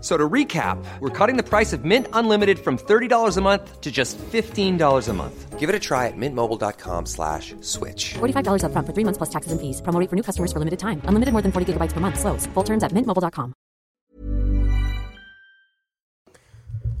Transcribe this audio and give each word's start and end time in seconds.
So 0.00 0.16
to 0.16 0.28
recap, 0.28 0.78
we're 1.00 1.10
cutting 1.10 1.36
the 1.36 1.42
price 1.42 1.72
of 1.72 1.84
Mint 1.84 2.06
Unlimited 2.12 2.58
from 2.58 2.76
$30 2.78 3.36
a 3.36 3.40
month 3.40 3.80
to 3.80 3.90
just 3.90 4.18
$15 4.18 5.08
a 5.08 5.12
month. 5.12 5.58
Give 5.58 5.68
it 5.68 5.74
a 5.74 5.80
try 5.80 6.06
at 6.06 6.14
mintmobile.com 6.16 7.06
slash 7.06 7.54
switch. 7.60 8.14
$45 8.14 8.62
upfront 8.62 8.86
for 8.86 8.92
three 8.94 9.04
months 9.04 9.18
plus 9.18 9.30
taxes 9.30 9.50
and 9.52 9.60
fees. 9.60 9.80
Promo 9.82 9.98
rate 9.98 10.08
for 10.10 10.14
new 10.16 10.22
customers 10.22 10.52
for 10.52 10.60
limited 10.60 10.78
time. 10.78 11.00
Unlimited 11.08 11.32
more 11.32 11.42
than 11.42 11.50
40 11.50 11.72
gigabytes 11.72 11.92
per 11.92 12.00
month. 12.00 12.20
Slows. 12.20 12.46
Full 12.54 12.62
terms 12.64 12.84
at 12.84 12.92
mintmobile.com. 12.92 13.52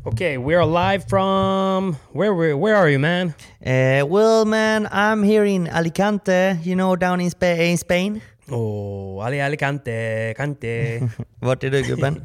Okay, 0.06 0.38
we're 0.38 0.64
live 0.64 1.08
from 1.08 1.96
where 2.12 2.32
where 2.32 2.56
where 2.56 2.76
are 2.76 2.88
you, 2.88 2.98
man? 2.98 3.34
Uh, 3.64 4.06
well, 4.06 4.44
man, 4.44 4.86
I'm 4.92 5.24
here 5.24 5.44
in 5.44 5.66
Alicante, 5.66 6.58
you 6.62 6.76
know, 6.76 6.94
down 6.96 7.20
in, 7.20 7.30
Spa- 7.30 7.58
in 7.58 7.76
Spain. 7.76 8.22
Oh, 8.50 9.18
Ali 9.18 9.40
Alicante, 9.40 10.32
Cante. 10.36 11.00
Vart 11.42 11.64
är 11.64 11.70
du 11.70 11.82
gubben? 11.82 12.22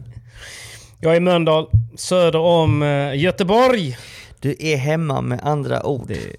Jag 1.01 1.13
är 1.13 1.17
i 1.17 1.19
Mölndal, 1.19 1.69
söder 1.95 2.39
om 2.39 2.83
eh, 2.83 3.15
Göteborg. 3.19 3.97
Du 4.39 4.55
är 4.59 4.77
hemma 4.77 5.21
med 5.21 5.39
andra 5.43 5.85
ord. 5.85 6.07
Det 6.07 6.13
är 6.25 6.35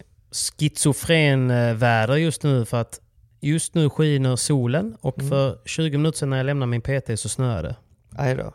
schizofren 0.58 1.50
eh, 1.50 1.74
väder 1.74 2.16
just 2.16 2.42
nu 2.42 2.64
för 2.64 2.80
att 2.80 3.00
just 3.40 3.74
nu 3.74 3.90
skiner 3.90 4.36
solen 4.36 4.96
och 5.00 5.18
Mm. 5.18 5.30
för 5.30 5.58
20 5.64 5.98
minuter 5.98 6.18
sedan 6.18 6.30
när 6.30 6.36
jag 6.36 6.46
lämnade 6.46 6.70
min 6.70 6.80
PT 6.80 7.18
så 7.20 7.28
snöade 7.28 7.68
det. 7.68 7.77
Aj 8.16 8.34
då. 8.34 8.52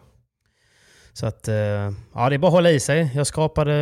Så 1.13 1.25
att, 1.25 1.47
eh, 1.47 1.55
ja 2.13 2.29
det 2.29 2.35
är 2.35 2.37
bara 2.37 2.47
att 2.47 2.53
hålla 2.53 2.71
i 2.71 2.79
sig. 2.79 3.11
Jag 3.15 3.27
skrapade 3.27 3.73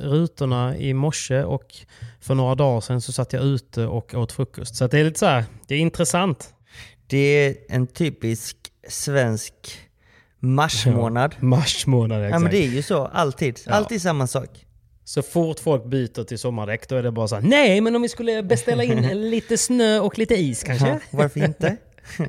rutorna 0.00 0.76
i 0.76 0.94
morse 0.94 1.42
och 1.42 1.74
för 2.20 2.34
några 2.34 2.54
dagar 2.54 2.80
sedan 2.80 3.00
så 3.00 3.12
satt 3.12 3.32
jag 3.32 3.42
ute 3.44 3.86
och 3.86 4.14
åt 4.14 4.32
frukost. 4.32 4.76
Så 4.76 4.86
det 4.86 4.98
är 5.00 5.04
lite 5.04 5.18
så 5.18 5.26
här, 5.26 5.44
det 5.66 5.74
är 5.74 5.78
intressant. 5.78 6.54
Det 7.06 7.18
är 7.46 7.56
en 7.68 7.86
typisk 7.86 8.56
svensk. 8.88 9.54
Mars 11.40 11.86
månad 11.86 12.20
Ja, 12.20 12.26
exakt. 12.26 12.42
men 12.42 12.52
det 12.52 12.58
är 12.58 12.68
ju 12.68 12.82
så, 12.82 13.06
alltid. 13.06 13.60
Ja. 13.66 13.72
Alltid 13.72 14.02
samma 14.02 14.26
sak. 14.26 14.66
Så 15.04 15.22
fort 15.22 15.60
folk 15.60 15.84
byter 15.84 16.24
till 16.24 16.38
sommardäck 16.38 16.88
då 16.88 16.96
är 16.96 17.02
det 17.02 17.12
bara 17.12 17.28
så 17.28 17.34
här, 17.34 17.42
nej 17.42 17.80
men 17.80 17.96
om 17.96 18.02
vi 18.02 18.08
skulle 18.08 18.42
beställa 18.42 18.84
in 18.84 19.02
lite 19.30 19.58
snö 19.58 19.98
och 19.98 20.18
lite 20.18 20.34
is 20.34 20.62
kanske? 20.62 20.88
Ja, 20.88 20.98
varför 21.10 21.44
inte? 21.44 21.76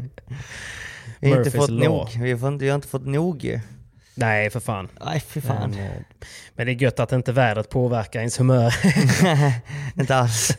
vi, 1.19 1.31
har 1.31 1.37
inte 1.37 1.51
fått 1.51 1.69
law. 1.69 1.83
nog. 1.89 2.07
Vi, 2.23 2.31
har 2.31 2.57
vi 2.57 2.69
har 2.69 2.75
inte 2.75 2.87
fått 2.87 3.05
nog. 3.05 3.61
Nej 4.15 4.49
för 4.49 4.59
fan. 4.59 4.87
Nej, 5.05 5.19
fy 5.19 5.41
fan. 5.41 5.71
Men, 5.71 6.05
men 6.55 6.65
det 6.65 6.71
är 6.71 6.81
gött 6.81 6.99
att 6.99 7.11
inte 7.11 7.31
vädret 7.31 7.69
påverkar 7.69 8.19
ens 8.19 8.39
humör. 8.39 8.75
inte 9.99 10.15
alls. 10.15 10.57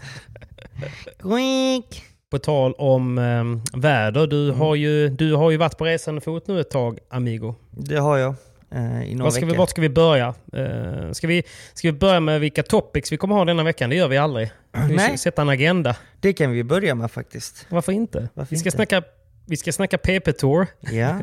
Quick. 1.18 2.04
På 2.30 2.38
tal 2.38 2.72
om 2.72 3.18
eh, 3.18 3.78
väder, 3.80 4.26
du, 4.26 4.44
Mm. 4.48 4.60
har 4.60 4.74
ju, 4.74 5.08
du 5.08 5.34
har 5.34 5.50
ju 5.50 5.56
varit 5.56 5.78
på 5.78 5.84
resande 5.84 6.20
fot 6.20 6.46
nu 6.46 6.60
ett 6.60 6.70
tag, 6.70 6.98
Amigo. 7.10 7.54
Det 7.70 7.96
har 7.96 8.16
jag. 8.18 8.34
Eh, 8.70 9.02
I 9.10 9.14
några 9.14 9.30
ska, 9.30 9.40
vi, 9.40 9.46
veckor. 9.46 9.58
vart 9.58 9.70
ska 9.70 9.80
vi 9.82 9.88
börja? 9.88 10.34
Eh, 10.52 11.12
ska, 11.12 11.26
vi, 11.26 11.42
ska 11.74 11.88
vi 11.88 11.92
börja 11.98 12.20
med 12.20 12.40
vilka 12.40 12.62
topics 12.62 13.12
vi 13.12 13.16
kommer 13.16 13.34
ha 13.34 13.44
denna 13.44 13.62
veckan? 13.62 13.90
Det 13.90 13.96
gör 13.96 14.08
vi 14.08 14.16
aldrig. 14.18 14.50
Vi 14.88 14.96
Nej. 14.96 15.18
sätta 15.18 15.42
en 15.42 15.48
agenda. 15.48 15.96
Det 16.20 16.32
kan 16.32 16.50
vi 16.50 16.64
börja 16.64 16.94
med 16.94 17.10
faktiskt. 17.10 17.66
Varför 17.68 17.92
inte? 17.92 18.28
Varför 18.34 18.50
vi, 18.50 18.56
ska 18.56 18.68
inte? 18.68 18.76
Snacka, 18.76 19.02
vi 19.46 19.56
ska 19.56 19.72
snacka 19.72 19.98
PP-tour. 19.98 20.66
Ja. 20.80 21.18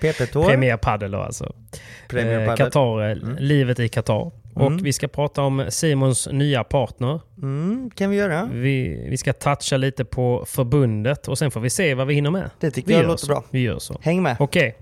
PP-tour. 0.00 0.44
Premier 0.48 0.76
Padel 0.76 1.10
då 1.10 1.18
alltså. 1.18 1.52
Premier 2.08 2.48
Eh. 2.48 2.54
Qatar, 2.56 3.10
eh, 3.10 3.16
livet 3.38 3.80
i 3.80 3.88
Qatar. 3.88 4.30
Och 4.60 4.86
vi 4.86 4.92
ska 4.92 5.08
prata 5.08 5.42
om 5.42 5.66
Simons 5.68 6.28
nya 6.32 6.64
partner. 6.64 7.20
Mm, 7.42 7.90
kan 7.94 8.10
vi 8.10 8.16
göra. 8.16 8.48
Vi, 8.52 9.06
vi 9.10 9.16
ska 9.16 9.32
toucha 9.32 9.76
lite 9.76 10.04
på 10.04 10.44
förbundet 10.48 11.28
och 11.28 11.38
sen 11.38 11.50
får 11.50 11.60
vi 11.60 11.70
se 11.70 11.94
vad 11.94 12.06
vi 12.06 12.14
hinner 12.14 12.30
med. 12.30 12.50
Det 12.60 12.70
tycker 12.70 12.88
vi 12.88 12.94
jag 12.94 13.06
låter 13.06 13.26
så. 13.26 13.32
bra. 13.32 13.44
Vi 13.50 13.60
gör 13.60 13.78
så. 13.78 13.98
Häng 14.02 14.22
med. 14.22 14.36
Okej, 14.40 14.76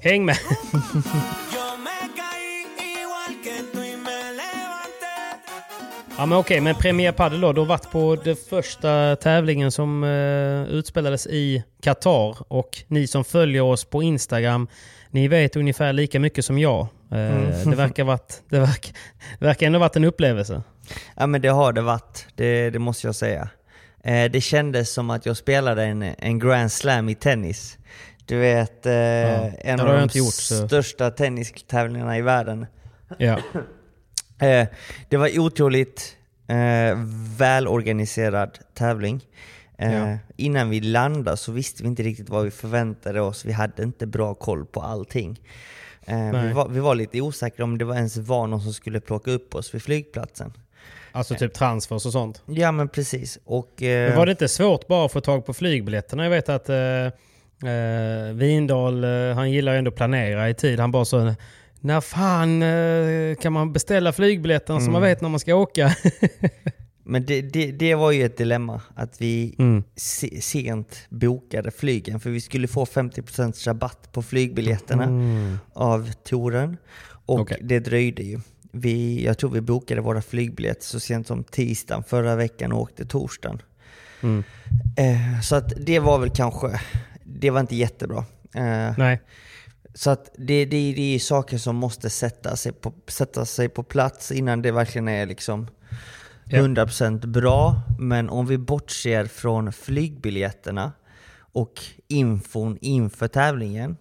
häng 0.00 0.24
med. 0.24 0.36
Ja 6.18 6.26
men 6.26 6.38
okej, 6.38 6.60
men 6.60 6.74
Premier 6.74 7.12
Padel 7.12 7.40
då. 7.40 7.52
Du 7.52 7.60
har 7.60 7.66
varit 7.66 7.90
på 7.90 8.16
den 8.24 8.36
första 8.50 9.16
tävlingen 9.16 9.72
som 9.72 10.04
eh, 10.04 10.74
utspelades 10.74 11.26
i 11.26 11.62
Qatar. 11.82 12.36
Och 12.48 12.78
ni 12.86 13.06
som 13.06 13.24
följer 13.24 13.62
oss 13.62 13.84
på 13.84 14.02
Instagram, 14.02 14.68
ni 15.10 15.28
vet 15.28 15.56
ungefär 15.56 15.92
lika 15.92 16.20
mycket 16.20 16.44
som 16.44 16.58
jag. 16.58 16.86
Eh, 17.10 17.68
Det 17.70 17.76
verkar 17.76 18.04
varit, 18.04 18.42
det 18.48 18.58
verkar, 18.60 18.92
det 19.38 19.44
verkar 19.44 19.66
ändå 19.66 19.78
varit 19.78 19.96
en 19.96 20.04
upplevelse. 20.04 20.62
Ja 21.16 21.26
men 21.26 21.40
det 21.40 21.48
har 21.48 21.72
det 21.72 21.82
varit, 21.82 22.26
det, 22.34 22.70
det 22.70 22.78
måste 22.78 23.06
jag 23.06 23.14
säga. 23.14 23.48
Eh, 24.04 24.30
det 24.30 24.40
kändes 24.40 24.92
som 24.92 25.10
att 25.10 25.26
jag 25.26 25.36
spelade 25.36 25.84
en, 25.84 26.02
en 26.02 26.38
Grand 26.38 26.72
Slam 26.72 27.08
i 27.08 27.14
tennis. 27.14 27.78
Du 28.26 28.38
vet, 28.38 28.86
eh, 28.86 29.44
en 29.70 29.76
det 29.78 29.82
av 29.82 30.08
de 30.08 30.18
gjort, 30.18 30.34
största 30.34 31.10
tennistävlingarna 31.10 32.18
i 32.18 32.22
världen. 32.22 32.66
Ja. 33.18 33.38
Det 35.08 35.16
var 35.16 35.38
otroligt 35.38 36.16
välorganiserad 37.38 38.58
tävling. 38.74 39.20
Ja. 39.76 40.18
Innan 40.36 40.70
vi 40.70 40.80
landade 40.80 41.36
så 41.36 41.52
visste 41.52 41.82
vi 41.82 41.88
inte 41.88 42.02
riktigt 42.02 42.28
vad 42.28 42.44
vi 42.44 42.50
förväntade 42.50 43.20
oss. 43.20 43.44
Vi 43.44 43.52
hade 43.52 43.82
inte 43.82 44.06
bra 44.06 44.34
koll 44.34 44.66
på 44.66 44.80
allting. 44.82 45.40
Eh, 46.08 46.42
vi, 46.42 46.52
var, 46.52 46.68
vi 46.68 46.80
var 46.80 46.94
lite 46.94 47.20
osäkra 47.20 47.64
om 47.64 47.78
det 47.78 47.84
var 47.84 47.94
ens 47.94 48.16
var 48.16 48.46
någon 48.46 48.60
som 48.62 48.72
skulle 48.72 49.00
plocka 49.00 49.30
upp 49.30 49.54
oss 49.54 49.74
vid 49.74 49.82
flygplatsen. 49.82 50.52
Alltså 51.12 51.34
typ 51.34 51.54
transfers 51.54 52.06
och 52.06 52.12
sånt. 52.12 52.42
Ja 52.46 52.72
men 52.72 52.88
precis. 52.88 53.38
Och, 53.44 53.82
eh, 53.82 54.08
Men 54.08 54.18
var 54.18 54.26
det 54.26 54.32
inte 54.32 54.48
svårt 54.48 54.86
bara 54.86 55.06
att 55.06 55.12
få 55.12 55.20
tag 55.20 55.46
på 55.46 55.54
flygbiljetterna? 55.54 56.22
Jag 56.22 56.30
vet 56.30 56.48
att 56.48 56.68
eh, 56.68 56.76
eh, 56.76 58.32
Vindal, 58.34 59.04
eh, 59.04 59.34
han 59.34 59.50
gillar 59.50 59.72
ju 59.72 59.78
ändå 59.78 59.88
att 59.88 59.96
planera 59.96 60.48
i 60.48 60.54
tid. 60.54 60.80
Han 60.80 60.90
bara 60.90 61.04
så 61.04 61.34
när 61.80 62.00
fan 62.00 62.62
eh, 62.62 63.34
kan 63.36 63.52
man 63.52 63.72
beställa 63.72 64.12
flygbiljetterna 64.12 64.80
så 64.80 64.90
man 64.90 65.02
vet 65.02 65.20
när 65.20 65.28
man 65.28 65.40
ska 65.40 65.54
åka? 65.54 65.90
Men 67.08 67.26
det, 67.26 67.42
det, 67.42 67.72
det 67.72 67.94
var 67.94 68.10
ju 68.12 68.24
ett 68.24 68.36
dilemma, 68.36 68.80
att 68.94 69.20
vi 69.20 69.54
Mm. 69.58 69.82
se, 69.96 70.40
sent 70.40 70.96
bokade 71.08 71.70
flygen. 71.70 72.20
För 72.20 72.30
vi 72.30 72.40
skulle 72.40 72.68
få 72.68 72.84
50% 72.84 73.66
rabatt 73.66 74.12
på 74.12 74.22
flygbiljetterna 74.22 75.08
av 75.72 76.12
touren. 76.12 76.76
Och 77.26 77.34
Mm. 77.34 77.42
Okej. 77.42 77.58
det 77.62 77.78
dröjde 77.80 78.22
ju. 78.22 78.40
Vi, 78.72 79.24
jag 79.24 79.38
tror 79.38 79.50
vi 79.50 79.60
bokade 79.60 80.00
våra 80.00 80.22
flygbiljetter 80.22 80.82
så 80.86 81.00
sent 81.00 81.26
som 81.26 81.44
tisdagen 81.44 82.02
förra 82.04 82.36
veckan 82.36 82.72
och 82.72 82.80
åkte 82.80 83.04
torsdagen. 83.06 83.62
Mm. 84.22 84.44
Eh, 84.96 85.40
så 85.42 85.56
att 85.56 85.72
det 85.86 85.98
var 85.98 86.18
väl 86.18 86.30
kanske, 86.30 86.80
det 87.24 87.50
var 87.50 87.60
inte 87.60 87.76
jättebra. 87.76 88.18
Eh, 88.54 88.94
Nej. 88.98 89.20
så 89.94 90.10
att 90.10 90.30
det, 90.38 90.64
det, 90.64 90.92
det 90.96 91.14
är 91.14 91.18
saker 91.18 91.58
som 91.58 91.76
måste 91.76 92.10
sätta 92.10 92.56
sig, 92.56 92.72
på, 92.72 92.92
sätta 93.08 93.44
sig 93.44 93.68
på 93.68 93.82
plats 93.82 94.32
innan 94.32 94.62
det 94.62 94.72
verkligen 94.72 95.08
är 95.08 95.26
liksom. 95.26 95.66
100% 96.50 97.26
bra. 97.26 97.80
Men 97.98 98.28
om 98.28 98.46
vi 98.46 98.58
bortser 98.58 99.24
från 99.24 99.72
flygbiljetterna 99.72 100.92
och 101.52 101.80
infon 102.08 102.78
inför 102.80 103.28
tävlingen 103.28 103.96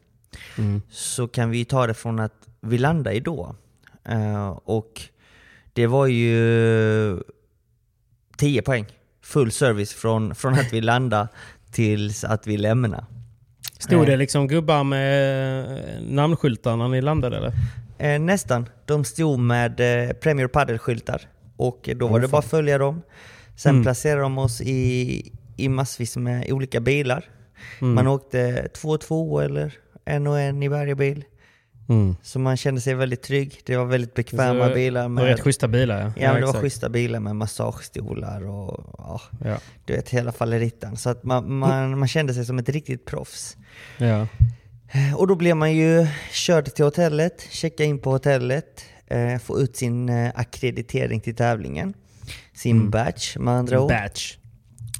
så 0.89 1.27
kan 1.27 1.49
vi 1.49 1.65
ta 1.65 1.87
det 1.87 1.93
från 1.93 2.19
att 2.19 2.47
vi 2.61 2.77
landade 2.77 3.15
i 3.15 3.19
Doha. 3.19 3.55
Eh, 4.05 4.47
och 4.49 5.01
det 5.73 5.87
var 5.87 6.07
ju 6.07 7.19
10 8.37 8.61
poäng. 8.61 8.85
Full 9.21 9.51
service 9.51 9.93
från, 9.93 10.35
från 10.35 10.53
att 10.53 10.73
vi 10.73 10.81
landade 10.81 11.27
tills 11.71 12.23
att 12.23 12.47
vi 12.47 12.57
lämnade. 12.57 13.05
Stod 13.79 13.99
Eh. 14.01 14.05
det 14.05 14.17
liksom 14.17 14.47
gubbar 14.47 14.83
med 14.83 15.59
eh, 15.77 16.01
namnskyltar 16.01 16.75
när 16.75 16.87
ni 16.87 17.01
landade 17.01 17.37
eller? 17.37 17.53
Eh, 17.97 18.19
nästan. 18.19 18.69
De 18.85 19.05
stod 19.05 19.39
med 19.39 19.79
eh, 19.79 20.13
Premier 20.13 20.47
Padel-skyltar. 20.47 21.21
Och 21.57 21.89
då 21.95 22.07
var 22.07 22.19
det 22.19 22.27
bara 22.27 22.39
att 22.39 22.45
följa 22.45 22.77
dem. 22.77 23.01
Sen 23.55 23.83
placerade 23.83 24.21
de 24.21 24.37
oss 24.37 24.61
i, 24.61 25.31
i 25.57 25.69
massvis 25.69 26.17
med 26.17 26.51
olika 26.51 26.79
bilar. 26.79 27.25
Man 27.79 28.07
åkte 28.07 28.67
två 28.75 28.89
och 28.89 29.01
två 29.01 29.39
eller 29.39 29.73
en 30.05 30.27
och 30.27 30.39
en 30.39 30.63
i 30.63 30.67
varje 30.67 30.95
bil. 30.95 31.23
Så 32.21 32.39
man 32.39 32.57
kände 32.57 32.81
sig 32.81 32.93
väldigt 32.93 33.21
trygg. 33.23 33.61
Det 33.65 33.77
var 33.77 33.85
väldigt 33.85 34.13
bekväma 34.13 34.67
Så- 34.67 34.73
bilar. 34.73 35.03
och 35.03 35.11
Med, 35.11 35.23
Rätt 35.23 35.39
schyssta 35.39 35.67
bilar 35.67 35.99
ja. 36.01 36.11
ja, 36.17 36.31
men 36.31 36.35
det 36.35 36.41
var 36.41 36.49
exakt. 36.49 36.61
schyssta 36.61 36.89
bilar 36.89 37.19
med 37.19 37.35
massagestolar 37.35 38.47
och 38.47 38.83
ja, 38.97 39.21
Ja. 39.43 39.57
du 39.85 39.93
vet 39.93 40.09
hela 40.09 40.31
fallerittan. 40.31 40.97
Så 40.97 41.09
att 41.09 41.23
man, 41.23 41.53
man, 41.57 41.99
man 41.99 42.07
kände 42.07 42.33
sig 42.33 42.45
som 42.45 42.59
ett 42.59 42.69
riktigt 42.69 43.05
proffs. 43.05 43.57
Ja. 43.97 44.27
Och 45.17 45.27
då 45.27 45.35
blev 45.35 45.55
man 45.57 45.73
ju 45.73 46.07
körd 46.31 46.65
till 46.75 46.85
hotellet, 46.85 47.47
checka 47.49 47.83
in 47.83 47.99
på 47.99 48.11
hotellet, 48.11 48.83
eh, 49.07 49.37
få 49.39 49.59
ut 49.61 49.77
sin 49.77 50.09
eh, 50.09 50.31
akkreditering 50.35 51.19
till 51.21 51.35
tävlingen. 51.35 51.93
Sin 52.53 52.89
badge 52.89 53.39
med 53.39 53.53
andra 53.53 53.81
ord. 53.81 53.89
Batch. 53.89 54.37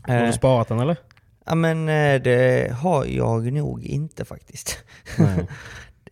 Har 0.03 0.15
Eh, 0.15 0.25
du 0.27 0.33
sparat 0.33 0.67
den 0.67 0.79
eller? 0.79 0.97
Ja 1.45 1.55
men 1.55 1.89
eh, 1.89 2.21
det 2.21 2.71
har 2.73 3.05
jag 3.05 3.53
nog 3.53 3.83
inte 3.83 4.25
faktiskt. 4.25 4.77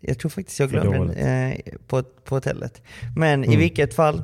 Jag 0.07 0.19
tror 0.19 0.29
faktiskt 0.29 0.59
jag 0.59 0.69
glömde 0.69 0.97
den 0.97 1.09
eh, 1.11 1.57
på, 1.87 2.03
på 2.03 2.35
hotellet. 2.35 2.81
Men 3.15 3.43
Mm. 3.43 3.51
i 3.51 3.55
vilket 3.55 3.93
fall 3.93 4.23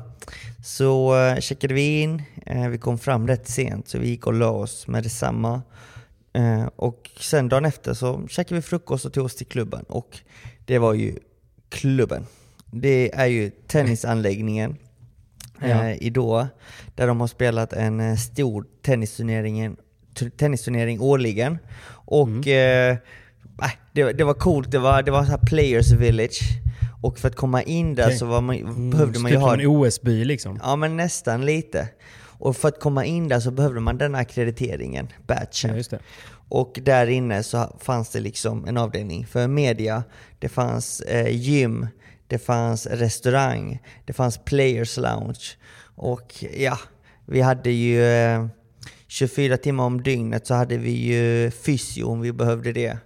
så 0.64 1.14
checkade 1.40 1.74
vi 1.74 2.00
in. 2.00 2.22
Eh, 2.46 2.68
vi 2.68 2.78
kom 2.78 2.98
fram 2.98 3.26
rätt 3.28 3.48
sent 3.48 3.88
så 3.88 3.98
vi 3.98 4.08
gick 4.08 4.26
och 4.26 4.32
la 4.34 4.50
oss 4.50 4.86
med 4.86 5.02
detsamma. 5.02 5.62
Eh, 6.32 6.64
och 6.76 7.10
sen 7.20 7.48
dagen 7.48 7.64
efter 7.64 7.94
så 7.94 8.26
käkade 8.28 8.54
vi 8.54 8.62
frukost 8.62 9.04
och 9.04 9.12
tog 9.12 9.24
oss 9.24 9.36
till 9.36 9.46
klubben. 9.46 9.84
Och 9.88 10.18
det 10.64 10.78
var 10.78 10.94
ju 10.94 11.18
klubben. 11.68 12.26
Det 12.74 13.14
är 13.14 13.26
ju 13.26 13.50
tennisanläggningen 13.50 14.76
Ja. 15.60 15.66
eh, 15.88 16.02
i 16.02 16.10
Doha. 16.10 16.48
Där 16.94 17.06
de 17.06 17.20
har 17.20 17.26
spelat 17.26 17.72
en 17.72 18.00
eh, 18.00 18.16
stor 18.16 18.66
tennisturnering, 20.36 21.00
årligen. 21.00 21.58
Och 21.88 22.28
Mm. 22.28 22.42
eh, 22.48 22.96
äh, 23.66 23.70
det, 23.92 24.12
det 24.12 24.24
var 24.24 24.34
coolt, 24.34 24.70
det 24.70 24.78
var, 24.78 25.02
det 25.02 25.10
var 25.10 25.24
så 25.24 25.30
här 25.30 25.38
players 25.46 25.92
village. 25.92 26.40
Och 27.02 27.18
för 27.18 27.28
att 27.28 27.36
komma 27.36 27.62
in 27.62 27.94
där 27.94 28.06
Okej. 28.06 28.18
så 28.18 28.26
man, 28.40 28.56
Mm, 28.56 28.90
behövde 28.90 29.18
man 29.18 29.30
ju 29.30 29.36
ha... 29.36 29.54
en 29.54 29.66
OS-by 29.66 30.24
liksom. 30.24 30.58
Ja 30.62 30.76
men 30.76 30.96
nästan 30.96 31.44
lite. 31.46 31.88
Och 32.38 32.56
för 32.56 32.68
att 32.68 32.80
komma 32.80 33.04
in 33.04 33.28
där 33.28 33.40
så 33.40 33.50
behövde 33.50 33.80
man 33.80 33.98
den 33.98 34.14
akkrediteringen, 34.14 35.08
badgen. 35.26 35.84
Ja. 35.90 35.98
Och 36.48 36.78
där 36.82 37.06
inne 37.06 37.42
så 37.42 37.76
fanns 37.80 38.10
det 38.10 38.20
liksom 38.20 38.64
en 38.68 38.76
avdelning 38.76 39.26
för 39.26 39.48
media, 39.48 40.02
det 40.38 40.48
fanns 40.48 41.00
eh, 41.00 41.28
gym, 41.36 41.86
det 42.32 42.38
fanns 42.38 42.86
restaurang, 42.86 43.78
det 44.04 44.12
fanns 44.12 44.38
players 44.44 44.96
lounge. 44.96 45.40
Och 45.96 46.44
ja, 46.56 46.78
vi 47.26 47.40
hade 47.40 47.70
ju 47.70 48.04
eh, 48.04 48.46
24 49.08 49.56
timmar 49.56 49.84
om 49.84 50.02
dygnet 50.02 50.46
så 50.46 50.54
hade 50.54 50.76
vi 50.76 50.90
ju 50.90 51.50
fysio 51.50 52.04
om 52.04 52.20
vi 52.20 52.32
behövde 52.32 52.72
det. 52.72 52.98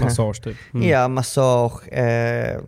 Massage 0.00 0.42
typ. 0.42 0.56
Mm. 0.74 0.88
Ja, 0.88 1.08
massage, 1.08 1.88
eh, 1.88 2.60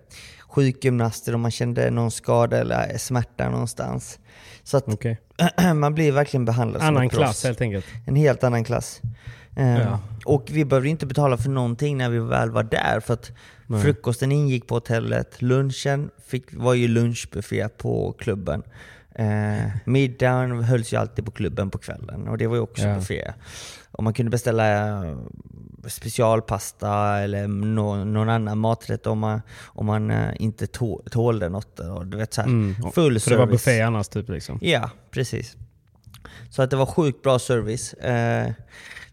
sjukgymnaster 0.48 1.34
om 1.34 1.40
man 1.40 1.50
kände 1.50 1.90
någon 1.90 2.10
skada 2.10 2.58
eller 2.58 2.98
smärta 2.98 3.48
någonstans. 3.50 4.18
Så 4.64 4.76
att 4.76 4.88
Okej. 4.88 5.18
man 5.74 5.94
blir 5.94 6.12
verkligen 6.12 6.44
behandlad 6.44 6.82
som 6.82 6.88
Annan 6.88 7.06
ett 7.06 7.12
proffs. 7.12 7.24
klass 7.24 7.44
helt 7.44 7.60
enkelt. 7.60 7.84
En 8.06 8.16
helt 8.16 8.44
annan 8.44 8.64
klass. 8.64 9.00
Eh, 9.56 9.78
Ja. 9.78 10.00
Och 10.24 10.44
vi 10.50 10.64
behövde 10.64 10.88
inte 10.88 11.06
betala 11.06 11.36
för 11.36 11.50
någonting 11.50 11.96
när 11.98 12.10
vi 12.10 12.18
väl 12.18 12.50
var 12.50 12.62
där 12.62 13.00
för 13.00 13.14
att 13.14 13.30
frukosten 13.80 14.32
ingick 14.32 14.66
på 14.66 14.74
hotellet. 14.74 15.42
Lunchen 15.42 16.10
fick, 16.26 16.54
var 16.54 16.74
ju 16.74 16.88
lunchbuffé 16.88 17.68
på 17.68 18.12
klubben. 18.18 18.62
Eh, 19.14 19.70
middagen 19.84 20.62
hölls 20.64 20.92
ju 20.92 20.96
alltid 20.96 21.24
på 21.24 21.30
klubben 21.30 21.70
på 21.70 21.78
kvällen 21.78 22.28
och 22.28 22.38
det 22.38 22.46
var 22.46 22.56
ju 22.56 22.62
också 22.62 22.82
Ja. 22.82 22.94
buffé. 22.94 23.32
Och 23.90 24.04
man 24.04 24.12
kunde 24.14 24.30
beställa 24.30 24.88
eh, 25.06 25.16
specialpasta 25.86 27.18
eller 27.18 27.46
nå- 27.48 28.04
någon 28.04 28.28
annan 28.28 28.58
maträtt 28.58 29.06
om 29.06 29.18
man, 29.18 29.40
om 29.64 29.86
man 29.86 30.10
eh, 30.10 30.30
inte 30.38 30.66
tå- 30.66 31.02
tålde 31.10 31.48
något. 31.48 31.80
Och 31.80 32.06
du 32.06 32.16
vet, 32.16 32.34
så 32.34 32.40
här, 32.40 32.48
Mm. 32.48 32.74
Full 32.92 33.20
För 33.20 33.30
det 33.30 33.36
var 33.36 33.46
service. 33.46 33.64
buffé 33.64 33.80
annars 33.80 34.08
typ 34.08 34.28
liksom. 34.28 34.58
Ja, 34.62 34.90
precis. 35.10 35.56
Så 36.50 36.62
att 36.62 36.70
det 36.70 36.76
var 36.76 36.86
sjukt 36.86 37.22
bra 37.22 37.38
service. 37.38 37.92
Eh, 37.94 38.50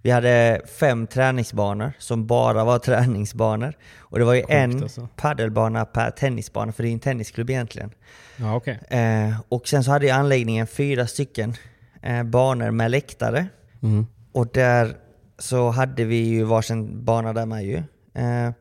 vi 0.02 0.12
hade 0.12 0.62
fem 0.80 1.08
träningsbanor 1.08 1.94
som 1.98 2.28
bara 2.28 2.64
var 2.64 2.80
träningsbanor. 2.90 3.74
Och 3.98 4.20
det 4.20 4.26
var 4.26 4.34
ju 4.34 4.44
en 4.50 4.84
alltså. 4.84 5.08
paddelbana 5.16 5.86
per 5.86 6.12
tennisbana, 6.12 6.72
för 6.72 6.84
det 6.84 6.90
är 6.90 6.94
en 6.94 7.00
tennisklubb 7.00 7.50
egentligen. 7.50 7.92
Ja, 8.38 8.56
okej. 8.56 8.80
Eh, 8.90 9.40
och 9.50 9.68
sen 9.68 9.84
så 9.84 9.92
hade 9.92 10.06
ju 10.06 10.12
anläggningen 10.12 10.68
fyra 10.68 11.08
stycken 11.08 11.54
eh, 12.02 12.24
banor 12.24 12.72
med 12.72 12.92
läktare. 12.92 13.48
Mm. 13.84 14.08
Och 14.32 14.48
där 14.54 14.96
så 15.40 15.70
hade 15.70 16.06
vi 16.06 16.16
ju 16.16 16.44
varsin 16.44 17.06
bana 17.06 17.34
där 17.34 17.46
med 17.46 17.66
ju. 17.66 17.84
Eh, 18.14 18.52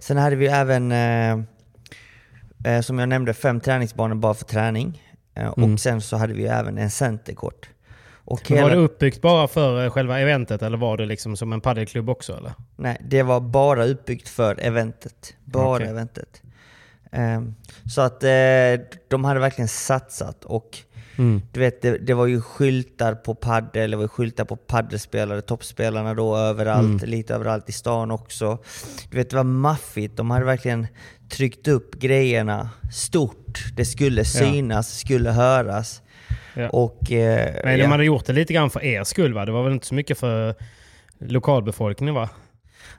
Sen 0.00 0.16
hade 0.16 0.36
vi 0.36 0.46
även, 0.46 0.92
eh, 0.92 1.38
eh, 2.64 2.80
som 2.80 2.98
jag 2.98 3.08
nämnde, 3.08 3.34
fem 3.34 3.60
träningsbanor 3.60 4.14
bara 4.14 4.34
för 4.34 4.44
träning. 4.44 5.02
Eh, 5.34 5.48
och 5.48 5.80
sen 5.80 6.00
så 6.00 6.16
hade 6.16 6.34
vi 6.34 6.46
även 6.46 6.78
en 6.78 6.90
centerkort. 6.90 7.68
Och 8.30 8.50
Men 8.50 8.62
var 8.62 8.68
det 8.68 8.74
hela, 8.74 8.84
uppbyggt 8.84 9.20
bara 9.20 9.48
för 9.48 9.84
eh, 9.84 9.90
själva 9.90 10.20
eventet 10.20 10.62
eller 10.62 10.78
var 10.78 10.96
det 10.96 11.06
liksom 11.06 11.36
som 11.36 11.52
en 11.52 11.60
paddelklubb 11.60 12.10
också 12.10 12.36
eller? 12.36 12.52
nej, 12.76 12.96
det 13.04 13.22
var 13.22 13.40
bara 13.40 13.84
uppbyggt 13.84 14.28
för 14.28 14.60
eventet. 14.60 15.34
Bara 15.44 15.76
Okej. 15.76 15.88
eventet. 15.88 16.42
Eh, 17.12 17.42
så 17.94 18.00
att 18.00 18.22
eh, 18.22 18.30
de 19.08 19.24
hade 19.24 19.40
verkligen 19.40 19.68
satsat 19.68 20.44
och 20.44 20.78
Mm. 21.18 21.42
Du 21.52 21.60
vet, 21.60 21.82
det, 21.82 21.98
det 21.98 22.14
var 22.14 22.26
ju 22.26 22.40
skyltar 22.40 23.14
på 23.14 23.34
paddel, 23.34 23.90
det 23.90 23.96
var 23.96 24.08
skyltar 24.08 24.44
på 24.44 24.56
paddelspelare, 24.56 25.42
toppspelarna 25.42 26.14
då 26.14 26.36
överallt, 26.36 27.02
lite 27.02 27.34
överallt 27.34 27.68
i 27.68 27.72
stan 27.72 28.10
också. 28.10 28.58
Du 29.10 29.16
vet, 29.16 29.30
det 29.30 29.36
var 29.36 29.44
maffigt. 29.44 30.16
De 30.16 30.30
hade 30.30 30.44
verkligen 30.44 30.86
tryckt 31.28 31.68
upp 31.68 31.94
grejerna 31.94 32.70
stort. 32.92 33.64
Det 33.76 33.84
skulle 33.84 34.24
synas, 34.24 34.98
skulle 34.98 35.30
höras. 35.30 36.02
Ja. 36.58 36.68
Och... 36.68 37.12
Eh, 37.12 37.54
Men 37.64 37.78
ja. 37.78 37.84
de 37.84 37.90
hade 37.90 38.04
gjort 38.04 38.26
det 38.26 38.32
lite 38.32 38.52
grann 38.52 38.70
för 38.70 38.84
er 38.84 39.04
skull 39.04 39.34
va? 39.34 39.44
Det 39.44 39.52
var 39.52 39.62
väl 39.62 39.72
inte 39.72 39.86
så 39.86 39.94
mycket 39.94 40.18
för 40.18 40.54
lokalbefolkningen 41.18 42.14
va? 42.14 42.28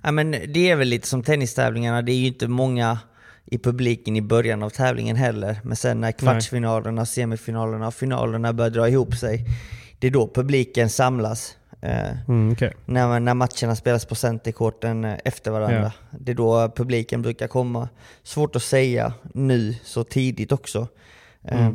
Ja, 0.04 0.12
men 0.12 0.32
det 0.32 0.70
är 0.70 0.76
väl 0.76 0.88
lite 0.88 1.08
som 1.08 1.24
tennistävlingarna, 1.24 2.02
det 2.02 2.12
är 2.12 2.16
ju 2.16 2.28
inte 2.28 2.48
många 2.48 3.00
i 3.46 3.58
publiken 3.58 4.16
i 4.16 4.22
början 4.22 4.64
av 4.64 4.70
tävlingen 4.70 5.16
heller. 5.16 5.60
Men 5.64 5.76
sen 5.76 6.02
när 6.02 6.12
kvartsfinalerna, 6.12 7.06
semifinalerna 7.06 7.88
och 7.88 7.94
finalerna 7.94 8.54
börjar 8.54 8.70
dra 8.72 8.90
ihop 8.90 9.16
sig, 9.16 9.46
det 10.00 10.08
är 10.08 10.12
då 10.12 10.28
publiken 10.34 10.90
samlas. 10.90 11.56
Eh, 11.82 12.28
Mm, 12.28 12.52
okej. 12.52 12.74
när, 12.86 13.20
när 13.20 13.34
matcherna 13.34 13.76
spelas 13.76 14.06
på 14.06 14.16
centerkorten 14.16 15.06
eh, 15.06 15.16
efter 15.26 15.52
varandra. 15.52 15.92
Det 16.20 16.32
är 16.32 16.36
då 16.36 16.72
publiken 16.76 17.22
brukar 17.22 17.48
komma. 17.48 17.90
Svårt 18.24 18.56
att 18.56 18.64
säga 18.64 19.14
nu 19.34 19.76
så 19.84 20.04
tidigt 20.04 20.52
också. 20.52 20.88
Eh, 21.44 21.70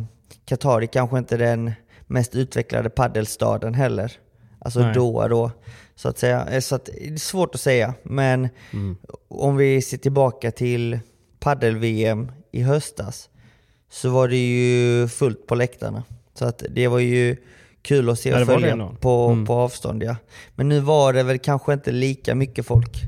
Qatar 0.44 0.82
är 0.82 0.86
kanske 0.86 1.18
inte 1.18 1.36
den 1.36 1.72
mest 2.06 2.34
utvecklade 2.34 2.90
paddelstaden 2.90 3.74
heller. 3.74 4.12
Alltså 4.58 4.80
Nej. 4.80 4.94
Doha 4.94 5.28
då, 5.28 5.50
så 5.94 6.08
att 6.08 6.18
säga. 6.18 6.46
Eh, 6.50 6.60
Så 6.60 6.74
att, 6.74 6.84
det 6.84 7.08
är 7.08 7.16
svårt 7.16 7.54
att 7.54 7.60
säga. 7.60 7.94
Men 8.02 8.48
om 9.28 9.56
vi 9.56 9.82
ser 9.82 9.96
tillbaka 9.96 10.50
till 10.50 10.98
paddel-VM 11.40 12.32
i 12.52 12.62
höstas 12.62 13.28
så 13.90 14.10
var 14.10 14.28
det 14.28 14.36
ju 14.36 15.08
fullt 15.08 15.46
på 15.46 15.54
läktarna. 15.54 16.02
Så 16.34 16.44
att 16.44 16.62
det 16.70 16.88
var 16.88 16.98
ju 16.98 17.36
kul 17.82 18.10
att 18.10 18.18
se 18.18 18.34
och 18.40 18.46
följa 18.46 18.88
på, 19.00 19.28
Mm. 19.28 19.46
på 19.46 19.54
avstånd. 19.54 20.02
Ja. 20.02 20.16
Men 20.54 20.68
nu 20.68 20.80
var 20.80 21.12
det 21.12 21.22
väl 21.22 21.38
kanske 21.38 21.72
inte 21.72 21.92
lika 21.92 22.34
mycket 22.34 22.66
folk. 22.66 23.02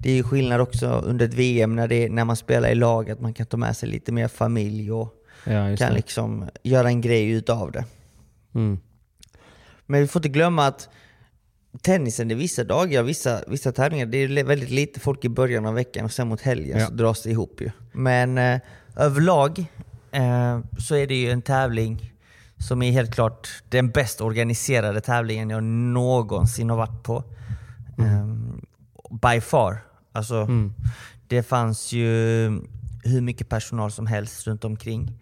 Det 0.00 0.10
är 0.10 0.14
ju 0.14 0.22
skillnad 0.22 0.60
också 0.60 0.86
under 0.86 1.26
ett 1.26 1.34
VM 1.34 1.76
när, 1.76 1.88
det, 1.88 2.08
när 2.08 2.24
man 2.24 2.36
spelar 2.36 2.68
i 2.68 2.74
lag, 2.74 3.10
att 3.10 3.20
man 3.20 3.34
kan 3.34 3.46
ta 3.46 3.56
med 3.56 3.76
sig 3.76 3.88
lite 3.88 4.12
mer 4.12 4.28
familj 4.28 4.92
och 4.92 5.14
Ja, 5.48 5.76
kan 5.76 5.94
liksom 5.94 6.48
göra 6.62 6.88
en 6.88 7.00
grej 7.00 7.30
utav 7.30 7.72
det. 7.72 7.84
Mm. 8.54 8.78
Men 9.86 10.00
vi 10.00 10.06
får 10.06 10.20
inte 10.20 10.28
glömma 10.28 10.66
att 10.66 10.88
tennisen, 11.82 12.28
det 12.28 12.34
är 12.34 12.36
vissa 12.36 12.64
dagar, 12.64 13.02
vissa, 13.02 13.40
vissa 13.46 13.72
tävlingar, 13.72 14.06
det 14.06 14.18
är 14.18 14.44
väldigt 14.44 14.70
lite 14.70 15.00
folk 15.00 15.24
i 15.24 15.28
början 15.28 15.66
av 15.66 15.74
veckan 15.74 16.04
och 16.04 16.12
sen 16.12 16.28
mot 16.28 16.40
helgen 16.40 16.78
Ja. 16.78 16.86
så 16.86 16.92
dras 16.92 17.22
det 17.22 17.30
ihop 17.30 17.60
ju. 17.60 17.70
Men 17.92 18.38
eh, 18.38 18.60
överlag 18.96 19.58
eh, 20.12 20.60
så 20.78 20.94
är 20.94 21.06
det 21.06 21.14
ju 21.14 21.30
en 21.30 21.42
tävling 21.42 22.12
som 22.68 22.82
är 22.82 22.92
helt 22.92 23.14
klart 23.14 23.48
den 23.68 23.90
bäst 23.90 24.20
organiserade 24.20 25.00
tävlingen 25.00 25.50
jag 25.50 25.62
någonsin 25.64 26.70
har 26.70 26.76
varit 26.76 27.02
på. 27.02 27.24
Eh, 27.98 28.26
by 29.10 29.40
far. 29.40 29.84
Alltså, 30.12 30.48
det 31.26 31.42
fanns 31.42 31.92
ju 31.92 32.08
hur 33.04 33.20
mycket 33.20 33.48
personal 33.48 33.90
som 33.90 34.06
helst 34.06 34.46
runt 34.46 34.64
omkring 34.64 35.12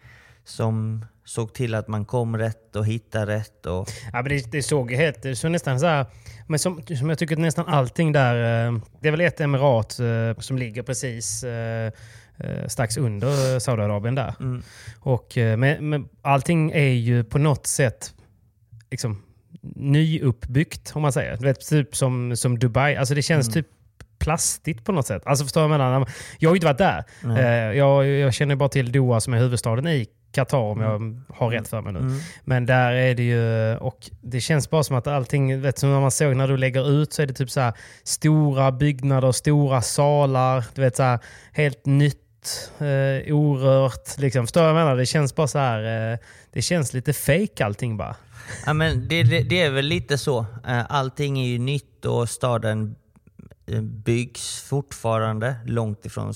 som 0.47 1.05
såg 1.25 1.55
till 1.55 1.75
att 1.75 1.89
man 1.89 2.05
kom 2.05 2.37
rätt 2.37 2.77
och 2.77 2.87
hittade 2.87 3.37
rätt. 3.37 3.67
Och... 3.67 3.89
Ja, 4.13 4.23
men 4.23 4.25
det, 4.25 4.53
det 4.53 4.63
såg 4.63 4.93
helt, 4.93 5.23
det 5.23 5.37
såg 5.37 5.51
nästan 5.51 5.81
så 5.81 5.87
här, 5.87 6.07
men 6.47 6.59
som, 6.59 6.83
som 6.99 7.09
jag 7.09 7.19
tycker 7.19 7.35
att 7.35 7.41
nästan 7.41 7.67
allting 7.69 8.13
där, 8.13 8.67
eh, 8.67 8.79
det 9.01 9.09
är 9.09 9.11
väl 9.11 9.21
ett 9.21 9.41
emirat 9.41 9.99
eh, 9.99 10.41
som 10.41 10.59
ligger 10.59 10.83
precis 10.83 11.45
eh, 11.45 11.93
strax 12.67 12.97
under 12.97 13.59
Saudiarabien 13.59 14.15
där. 14.15 14.35
Mm. 14.41 14.63
Och, 15.01 15.33
men, 15.37 15.91
men 15.91 16.09
allting 16.23 16.71
är 16.71 16.93
ju 16.93 17.25
på 17.25 17.39
något 17.39 17.67
sätt 17.67 18.15
liksom, 18.91 19.23
nyuppbyggt 19.75 20.93
om 20.95 21.03
man 21.03 21.13
säger. 21.13 21.37
Du 21.37 21.45
vet, 21.45 21.69
typ 21.69 21.97
som, 21.97 22.37
som 22.37 22.59
Dubai. 22.59 22.97
Alltså 22.97 23.15
det 23.15 23.23
känns 23.23 23.47
Mm. 23.47 23.55
typ 23.55 23.67
plastigt 24.19 24.85
på 24.85 24.93
något 24.93 25.07
sätt. 25.07 25.23
Alltså 25.27 25.45
förstår 25.45 25.63
jag 25.63 25.71
menar? 25.71 26.09
Jag 26.39 26.51
har 26.51 26.55
ju 26.55 26.57
inte 26.57 26.67
varit 26.67 26.79
där. 26.79 27.05
Eh, 27.39 27.77
jag, 27.79 28.07
jag 28.07 28.35
känner 28.35 28.57
bara 28.57 28.69
till 28.69 28.93
Doha 28.93 29.21
som 29.21 29.35
är 29.35 29.39
huvudstaden 29.39 29.87
i 29.89 30.07
Qatar 30.37 30.59
om 30.59 30.81
jag 30.81 31.21
har 31.37 31.51
rätt 31.51 31.69
för 31.69 31.81
mig 31.83 31.93
nu. 31.93 31.99
Mm. 31.99 32.19
Men 32.45 32.67
där 32.67 32.93
är 32.93 33.15
det 33.15 33.23
ju, 33.23 33.77
och 33.77 34.11
det 34.21 34.41
känns 34.41 34.71
bara 34.71 34.83
som 34.83 34.97
att 34.97 35.07
allting, 35.07 35.61
vet 35.61 35.79
som 35.79 35.93
när 35.93 36.01
man 36.01 36.11
såg 36.11 36.37
när 36.37 36.49
du 36.49 36.57
lägger 36.57 36.91
ut 36.91 37.13
så 37.13 37.23
är 37.23 37.27
det 37.27 37.35
typ 37.35 37.51
så 37.51 37.61
här 37.61 37.73
stora 38.05 38.73
byggnader, 38.73 39.33
stora 39.33 39.83
salar, 39.83 40.65
du 40.75 40.81
vet 40.81 40.97
så 40.97 41.03
här 41.03 41.19
helt 41.53 41.87
nytt, 41.87 42.71
eh, 42.79 43.35
orört. 43.35 44.19
Liksom. 44.19 44.47
Förstår 44.47 44.61
du 44.61 44.67
vad 44.67 44.81
jag 44.81 44.85
menar? 44.85 44.97
Det 44.97 45.07
känns 45.07 45.35
bara 45.35 45.49
så 45.49 45.59
här, 45.59 46.13
eh, 46.13 46.19
det 46.53 46.63
känns 46.63 46.93
lite 46.93 47.13
fake 47.13 47.65
allting 47.65 47.97
bara. 47.97 48.17
Ja, 48.67 48.73
men 48.73 49.09
det, 49.09 49.23
det, 49.23 49.43
det 49.43 49.63
är 49.63 49.71
väl 49.71 49.85
lite 49.85 50.19
så. 50.19 50.39
Eh, 50.67 50.85
Allting 50.89 51.41
är 51.41 51.47
ju 51.47 51.59
nytt 51.59 52.05
och 52.05 52.29
staden 52.29 52.97
eh, 53.67 53.81
byggs 53.81 54.63
fortfarande 54.63 55.57
långt 55.67 56.07
ifrån 56.07 56.35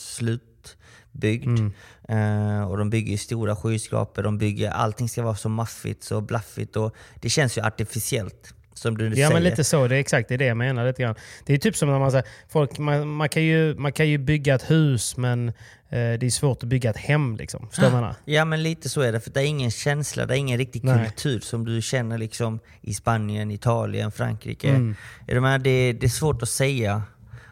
slutbyggd. 1.10 1.58
Mm. 1.58 1.72
Eh, 2.08 2.70
och 2.70 2.78
de 2.78 2.90
bygger 2.90 3.16
stora 3.16 3.56
skyskrapor, 3.56 4.22
de 4.22 4.38
bygger, 4.38 4.70
allting 4.70 5.08
ska 5.08 5.22
vara 5.22 5.36
så 5.36 5.48
maffigt, 5.48 6.02
så 6.02 6.20
blaffigt 6.20 6.76
och 6.76 6.94
det 7.20 7.28
känns 7.28 7.58
ju 7.58 7.62
artificiellt. 7.62 8.54
Som 8.74 8.98
du 8.98 9.08
Ja 9.08 9.14
säger. 9.14 9.30
men 9.32 9.42
lite 9.42 9.64
så, 9.64 9.88
det 9.88 9.96
är 9.96 10.00
exakt 10.00 10.28
det, 10.28 10.34
är 10.34 10.38
det 10.38 10.44
jag 10.44 10.56
menar. 10.56 10.86
Lite 10.86 11.02
grann. 11.02 11.14
Det 11.46 11.54
är 11.54 11.58
typ 11.58 11.76
som 11.76 11.88
när 11.88 11.98
man 11.98 12.10
säger, 12.10 12.26
folk, 12.48 12.78
man, 12.78 13.08
man, 13.08 13.28
kan 13.28 13.42
ju, 13.42 13.74
man 13.74 13.92
kan 13.92 14.08
ju 14.08 14.18
bygga 14.18 14.54
ett 14.54 14.70
hus 14.70 15.16
men 15.16 15.48
eh, 15.48 15.52
det 15.90 16.22
är 16.22 16.30
svårt 16.30 16.62
att 16.62 16.68
bygga 16.68 16.90
ett 16.90 16.96
hem. 16.96 17.36
Liksom. 17.36 17.68
Förstår 17.68 17.84
jag 17.84 17.94
menar? 17.94 18.14
Ja 18.24 18.44
men 18.44 18.62
lite 18.62 18.88
så 18.88 19.00
är 19.00 19.12
det, 19.12 19.20
för 19.20 19.30
det 19.30 19.40
är 19.40 19.44
ingen 19.44 19.70
känsla, 19.70 20.26
det 20.26 20.34
är 20.34 20.38
ingen 20.38 20.58
riktig 20.58 20.84
Nej. 20.84 21.04
kultur 21.04 21.40
som 21.40 21.64
du 21.64 21.82
känner 21.82 22.18
liksom 22.18 22.60
i 22.80 22.94
Spanien, 22.94 23.50
Italien, 23.50 24.12
Frankrike. 24.12 24.68
Mm. 24.68 24.94
Är 25.26 25.34
du 25.34 25.40
med? 25.40 25.60
Det, 25.60 25.92
det 25.92 26.06
är 26.06 26.10
svårt 26.10 26.42
att 26.42 26.48
säga. 26.48 27.02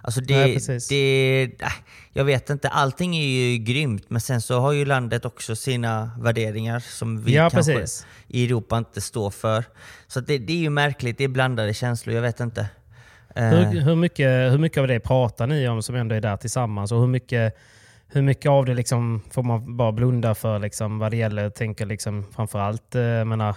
Alltså 0.08 0.20
det, 0.20 0.36
Nej, 0.36 0.54
precis. 0.54 0.88
det, 0.88 1.50
äh, 1.62 1.68
jag 2.12 2.24
vet 2.24 2.50
inte, 2.50 2.68
allting 2.68 3.16
är 3.16 3.24
ju 3.24 3.58
grymt 3.58 4.04
men 4.10 4.20
sen 4.20 4.40
så 4.40 4.58
har 4.60 4.72
ju 4.72 4.84
landet 4.84 5.24
också 5.24 5.56
sina 5.56 6.10
värderingar 6.20 6.80
som 6.80 7.22
vi 7.24 7.34
Ja, 7.34 7.50
kanske 7.50 7.74
precis. 7.74 8.06
i 8.28 8.44
Europa 8.44 8.78
inte 8.78 9.00
står 9.00 9.30
för. 9.30 9.64
Så 10.06 10.20
det, 10.20 10.38
det 10.38 10.52
är 10.52 10.56
ju 10.56 10.70
märkligt, 10.70 11.18
det 11.18 11.24
är 11.24 11.28
blandade 11.28 11.74
känslor, 11.74 12.14
jag 12.14 12.22
vet 12.22 12.40
inte. 12.40 12.66
Eh, 13.34 13.44
Hur, 13.48 13.80
hur, 13.80 13.96
mycket, 13.96 14.52
hur 14.52 14.58
mycket 14.58 14.78
av 14.80 14.88
det 14.88 15.00
pratar 15.00 15.46
ni 15.46 15.68
om 15.68 15.82
som 15.82 15.94
ändå 15.94 16.14
är 16.14 16.20
där 16.20 16.36
tillsammans? 16.36 16.92
Och 16.92 17.00
hur 17.00 17.06
mycket, 17.06 17.56
hur 18.08 18.22
mycket 18.22 18.50
av 18.50 18.64
det 18.64 18.74
liksom 18.74 19.22
får 19.30 19.42
man 19.42 19.76
bara 19.76 19.92
blunda 19.92 20.34
för 20.34 20.58
liksom, 20.58 20.98
vad 20.98 21.10
det 21.10 21.16
gäller? 21.16 21.50
Tänker 21.50 21.86
liksom, 21.86 22.26
framförallt 22.36 22.94
eh, 22.94 23.02
jag 23.02 23.26
menar, 23.26 23.56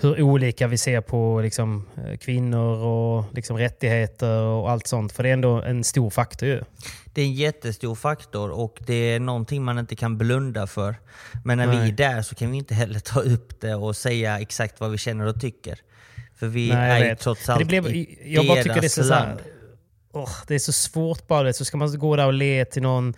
hur 0.00 0.22
olika 0.22 0.66
vi 0.66 0.78
ser 0.78 1.00
på 1.00 1.40
liksom, 1.40 1.86
eh, 1.96 2.16
kvinnor 2.16 2.76
och 2.84 3.24
liksom, 3.34 3.58
rättigheter 3.58 4.40
och 4.40 4.70
allt 4.70 4.86
sånt. 4.86 5.12
För 5.12 5.22
det 5.22 5.28
är 5.28 5.32
ändå 5.32 5.62
en 5.62 5.84
stor 5.84 6.10
faktor 6.10 6.48
ju. 6.48 6.62
Det 7.04 7.20
är 7.22 7.24
en 7.26 7.32
jättestor 7.34 7.94
faktor 7.94 8.50
och 8.50 8.78
det 8.86 8.94
är 8.94 9.20
någonting 9.20 9.64
man 9.64 9.78
inte 9.78 9.96
kan 9.96 10.18
blunda 10.18 10.66
för. 10.66 10.94
Men 11.44 11.58
när 11.58 11.66
vi 11.66 11.76
Nej. 11.76 11.88
är 11.88 11.92
där 11.92 12.22
så 12.22 12.34
kan 12.34 12.50
vi 12.50 12.56
inte 12.56 12.74
heller 12.74 12.98
ta 13.00 13.20
upp 13.20 13.60
det 13.60 13.74
och 13.74 13.96
säga 13.96 14.40
exakt 14.40 14.80
vad 14.80 14.90
vi 14.90 14.98
känner 14.98 15.26
och 15.26 15.40
tycker. 15.40 15.78
För 16.38 16.46
vi 16.46 16.68
Nej, 16.68 17.02
är 17.02 17.08
ju 17.08 17.16
trots 17.16 17.46
Det 17.46 17.52
allt 17.52 17.66
blev- 17.66 17.86
i 17.86 18.18
jag 18.24 18.46
bara 18.46 18.62
tycker 18.62 18.80
det 18.80 18.86
är 18.86 18.88
så, 18.88 19.04
så 19.04 19.14
här, 19.14 19.26
land. 19.26 19.40
åh, 20.12 20.30
det 20.46 20.54
är 20.54 20.58
så 20.58 20.72
svårt 20.72 21.26
bara. 21.26 21.42
Det. 21.42 21.52
Så 21.52 21.64
ska 21.64 21.76
man 21.76 21.98
gå 21.98 22.16
där 22.16 22.26
och 22.26 22.32
le 22.32 22.64
till 22.64 22.82
någon 22.82 23.14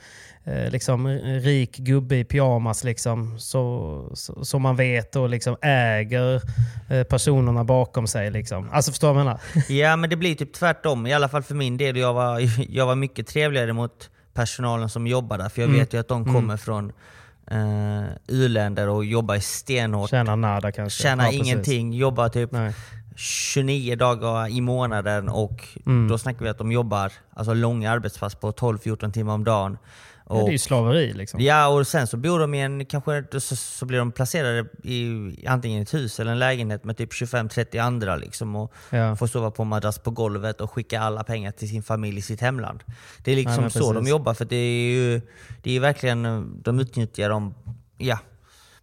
eh, 0.48 0.70
liksom, 0.70 1.08
rik 1.42 1.76
gubbe 1.76 2.16
i 2.16 2.24
pyjamas 2.24 2.84
liksom, 2.84 3.38
så, 3.38 4.10
så, 4.14 4.44
som 4.44 4.62
man 4.62 4.76
vet 4.76 5.16
och 5.16 5.28
liksom 5.28 5.56
äger 5.62 6.42
eh, 6.88 7.02
personerna 7.02 7.64
bakom 7.64 8.06
sig. 8.06 8.30
Liksom. 8.30 8.70
Alltså 8.72 8.90
förstår 8.92 9.08
du 9.08 9.14
vad 9.14 9.20
jag 9.20 9.24
menar? 9.26 9.40
Ja 9.68 9.96
men 9.96 10.10
det 10.10 10.16
blir 10.16 10.34
typ 10.34 10.52
tvärtom, 10.52 11.06
i 11.06 11.12
alla 11.12 11.28
fall 11.28 11.42
för 11.42 11.54
min 11.54 11.76
del. 11.76 11.96
Jag 11.96 12.14
var, 12.14 12.40
jag 12.68 12.86
var 12.86 12.94
mycket 12.94 13.26
trevligare 13.26 13.72
mot 13.72 14.10
personalen 14.34 14.88
som 14.88 15.06
jobbar 15.06 15.38
där, 15.38 15.48
för 15.48 15.60
jag 15.62 15.68
Mm. 15.68 15.80
vet 15.80 15.94
ju 15.94 16.00
att 16.00 16.08
de 16.08 16.24
kommer 16.34 16.56
från 16.56 16.92
uh, 17.52 18.04
u-länder 18.26 18.88
och 18.88 19.04
jobbar 19.04 19.38
stenhårt. 19.38 20.10
Tjänar 20.10 20.36
nada 20.36 20.72
kanske. 20.72 21.02
Tjänar 21.02 21.24
Ja, 21.24 21.30
ingenting, 21.32 21.92
jobbar 21.92 22.28
typ 22.28 22.52
Nej. 22.52 22.72
29 23.16 23.96
dagar 23.96 24.48
i 24.48 24.60
månaden 24.60 25.28
och 25.28 25.68
Mm. 25.86 26.08
då 26.08 26.18
snackar 26.18 26.44
vi 26.44 26.48
att 26.50 26.58
de 26.58 26.72
jobbar 26.72 27.12
alltså 27.34 27.54
långa 27.54 27.90
arbetspass 27.90 28.34
på 28.34 28.52
12-14 28.52 29.12
timmar 29.12 29.34
om 29.34 29.44
dagen. 29.44 29.78
Ja, 30.28 30.34
det 30.34 30.40
är 30.40 30.44
Och, 30.44 30.52
ju 30.52 30.58
slaveri 30.58 31.12
liksom. 31.12 31.40
ja, 31.40 31.66
och 31.68 31.86
sen 31.86 32.06
så 32.06 32.16
bor 32.16 32.38
de 32.38 32.54
i 32.54 32.60
en, 32.60 32.84
kanske 32.86 33.24
så, 33.40 33.56
så 33.56 33.86
blir 33.86 33.98
de 33.98 34.12
placerade 34.12 34.68
i 34.82 35.44
antingen 35.46 35.82
ett 35.82 35.94
hus 35.94 36.20
eller 36.20 36.32
en 36.32 36.38
lägenhet 36.38 36.84
med 36.84 36.96
typ 36.96 37.12
25-30 37.12 37.82
andra 37.82 38.16
liksom 38.16 38.56
och 38.56 38.72
Ja. 38.90 39.16
får 39.16 39.26
sova 39.26 39.50
på 39.50 39.62
en 39.62 39.68
madrass 39.68 39.98
på 39.98 40.10
golvet 40.10 40.60
och 40.60 40.70
skicka 40.72 41.00
alla 41.00 41.24
pengar 41.24 41.50
till 41.52 41.68
sin 41.68 41.82
familj 41.82 42.18
i 42.18 42.22
sitt 42.22 42.40
hemland. 42.40 42.84
Det 43.24 43.30
är 43.32 43.34
Ja, 43.36 43.38
liksom 43.42 43.62
men 43.62 43.70
så 43.70 43.92
de 43.92 44.06
jobbar 44.06 44.34
för 44.34 44.44
det 44.44 44.56
är 44.56 44.90
ju 44.92 45.20
det 45.62 45.76
är 45.76 45.80
verkligen, 45.80 46.52
de 46.62 46.80
utnyttjar 46.80 47.28
dem 47.28 47.54
ja, 47.98 48.18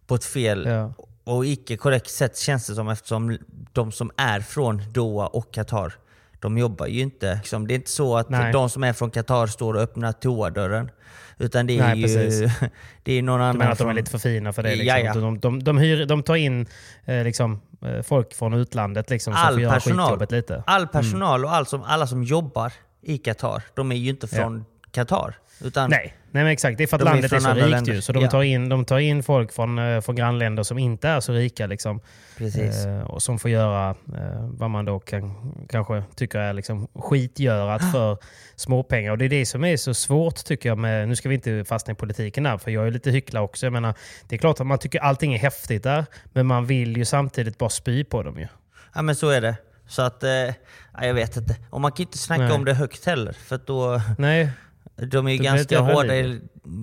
på 0.06 0.14
ett 0.14 0.24
fel 0.24 0.66
Ja. 0.66 0.92
och 1.24 1.46
icke 1.46 1.76
korrekt 1.76 2.10
sätt 2.10 2.38
känns 2.38 2.66
det 2.66 2.74
som 2.74 2.88
eftersom 2.88 3.38
de 3.72 3.92
som 3.92 4.10
är 4.16 4.40
från 4.40 4.82
Doha 4.92 5.26
och 5.26 5.54
Qatar, 5.54 5.92
de 6.40 6.58
jobbar 6.58 6.86
ju 6.86 7.00
inte. 7.00 7.34
Liksom, 7.34 7.66
det 7.66 7.74
är 7.74 7.76
inte 7.76 7.90
så 7.90 8.16
att 8.16 8.28
Nej. 8.30 8.52
de 8.52 8.70
som 8.70 8.84
är 8.84 8.92
från 8.92 9.10
Qatar 9.10 9.46
står 9.46 9.74
och 9.74 9.80
öppnar 9.80 10.12
toadörren. 10.12 10.90
Utan 11.38 11.66
det 11.66 11.78
är 11.78 11.82
Nej, 11.82 11.96
ju 11.96 12.02
precis. 12.02 12.52
det 13.02 13.12
är 13.12 13.22
någon 13.22 13.38
Du 13.38 13.44
annan 13.44 13.58
menar 13.58 13.72
att 13.72 13.78
de 13.78 13.88
är 13.88 13.94
lite 13.94 14.10
för 14.10 14.18
fina 14.18 14.52
för 14.52 14.62
det? 14.62 14.68
Liksom. 14.76 14.86
Ja, 14.86 14.98
ja. 14.98 15.14
De, 15.14 15.38
de, 15.38 15.62
de, 15.64 15.78
hyr, 15.78 16.06
de 16.06 16.22
tar 16.22 16.36
in 16.36 16.66
eh, 17.04 17.24
liksom, 17.24 17.60
eh, 17.82 18.02
folk 18.02 18.34
från 18.34 18.54
utlandet 18.54 19.10
liksom, 19.10 19.32
som 19.34 19.42
får 19.42 19.48
all 19.48 19.62
göra 19.62 19.74
personal, 19.74 20.26
lite. 20.30 20.62
all 20.66 20.86
personal 20.86 21.44
och 21.44 21.54
all 21.54 21.66
som, 21.66 21.82
alla 21.82 22.06
som 22.06 22.24
jobbar 22.24 22.72
i 23.02 23.18
Qatar, 23.18 23.62
de 23.74 23.92
är 23.92 23.96
ju 23.96 24.10
inte 24.10 24.28
från 24.28 24.64
Qatar. 24.90 25.38
Utan 25.60 25.90
Nej, 25.90 26.14
nej 26.36 26.44
men 26.44 26.52
exakt. 26.52 26.78
Det 26.78 26.84
är 26.84 26.86
för 26.86 26.96
att 26.96 27.00
De 27.00 27.08
är 27.08 27.12
landet 27.12 27.32
är 27.32 27.40
från 27.40 27.42
så 27.54 27.60
rikt 27.60 27.70
länder. 27.70 27.92
ju. 27.92 28.00
Så 28.00 28.12
de, 28.12 28.22
Ja. 28.22 28.30
tar 28.30 28.42
in, 28.42 28.68
de 28.68 28.84
tar 28.84 28.98
in 28.98 29.22
folk 29.22 29.52
från, 29.52 29.78
eh, 29.78 30.00
från 30.00 30.16
grannländer 30.16 30.62
som 30.62 30.78
inte 30.78 31.08
är 31.08 31.20
så 31.20 31.32
rika. 31.32 31.66
Liksom, 31.66 32.00
eh, 32.40 33.00
och 33.10 33.22
som 33.22 33.38
får 33.38 33.50
göra 33.50 33.90
eh, 33.90 34.48
vad 34.50 34.70
man 34.70 34.84
då 34.84 34.98
kan, 34.98 35.52
kanske 35.68 36.02
tycker 36.16 36.38
är 36.38 36.52
liksom 36.52 36.88
skitgörat 36.94 37.92
för 37.92 38.18
småpengar. 38.56 39.10
Och 39.12 39.18
det 39.18 39.24
är 39.24 39.28
det 39.28 39.46
som 39.46 39.64
är 39.64 39.76
så 39.76 39.94
svårt 39.94 40.44
tycker 40.44 40.68
jag. 40.68 40.78
Med, 40.78 41.08
nu 41.08 41.16
ska 41.16 41.28
vi 41.28 41.34
inte 41.34 41.64
fastna 41.64 41.92
i 41.92 41.96
politiken 41.96 42.44
där, 42.44 42.58
för 42.58 42.70
jag 42.70 42.86
är 42.86 42.90
lite 42.90 43.10
hyckla 43.10 43.40
också. 43.42 43.66
Jag 43.66 43.72
menar, 43.72 43.94
det 44.28 44.36
är 44.36 44.38
klart 44.38 44.60
att 44.60 44.66
man 44.66 44.78
tycker 44.78 45.00
allting 45.00 45.34
är 45.34 45.38
häftigt 45.38 45.82
där, 45.82 46.04
men 46.32 46.46
man 46.46 46.66
vill 46.66 46.96
ju 46.96 47.04
samtidigt 47.04 47.58
bara 47.58 47.70
spy 47.70 48.04
på 48.04 48.22
dem 48.22 48.38
ju. 48.38 48.46
Ja 48.94 49.02
men 49.02 49.16
så 49.16 49.28
är 49.28 49.40
det. 49.40 49.56
Så 49.88 50.02
att, 50.02 50.22
eh, 50.22 50.30
ja, 50.30 50.52
jag 51.00 51.14
vet 51.14 51.36
inte. 51.36 51.56
Och 51.70 51.80
man 51.80 51.92
kan 51.92 52.02
inte 52.06 52.18
snacka 52.18 52.42
Nej. 52.42 52.52
om 52.52 52.64
det 52.64 52.74
högt 52.74 53.04
heller. 53.06 53.32
För 53.32 53.60
då, 53.66 54.00
Nej, 54.18 54.50
de 54.96 55.26
är 55.28 55.32
ju 55.32 55.38
ganska 55.38 55.80
hårda 55.80 56.16
i, 56.16 56.40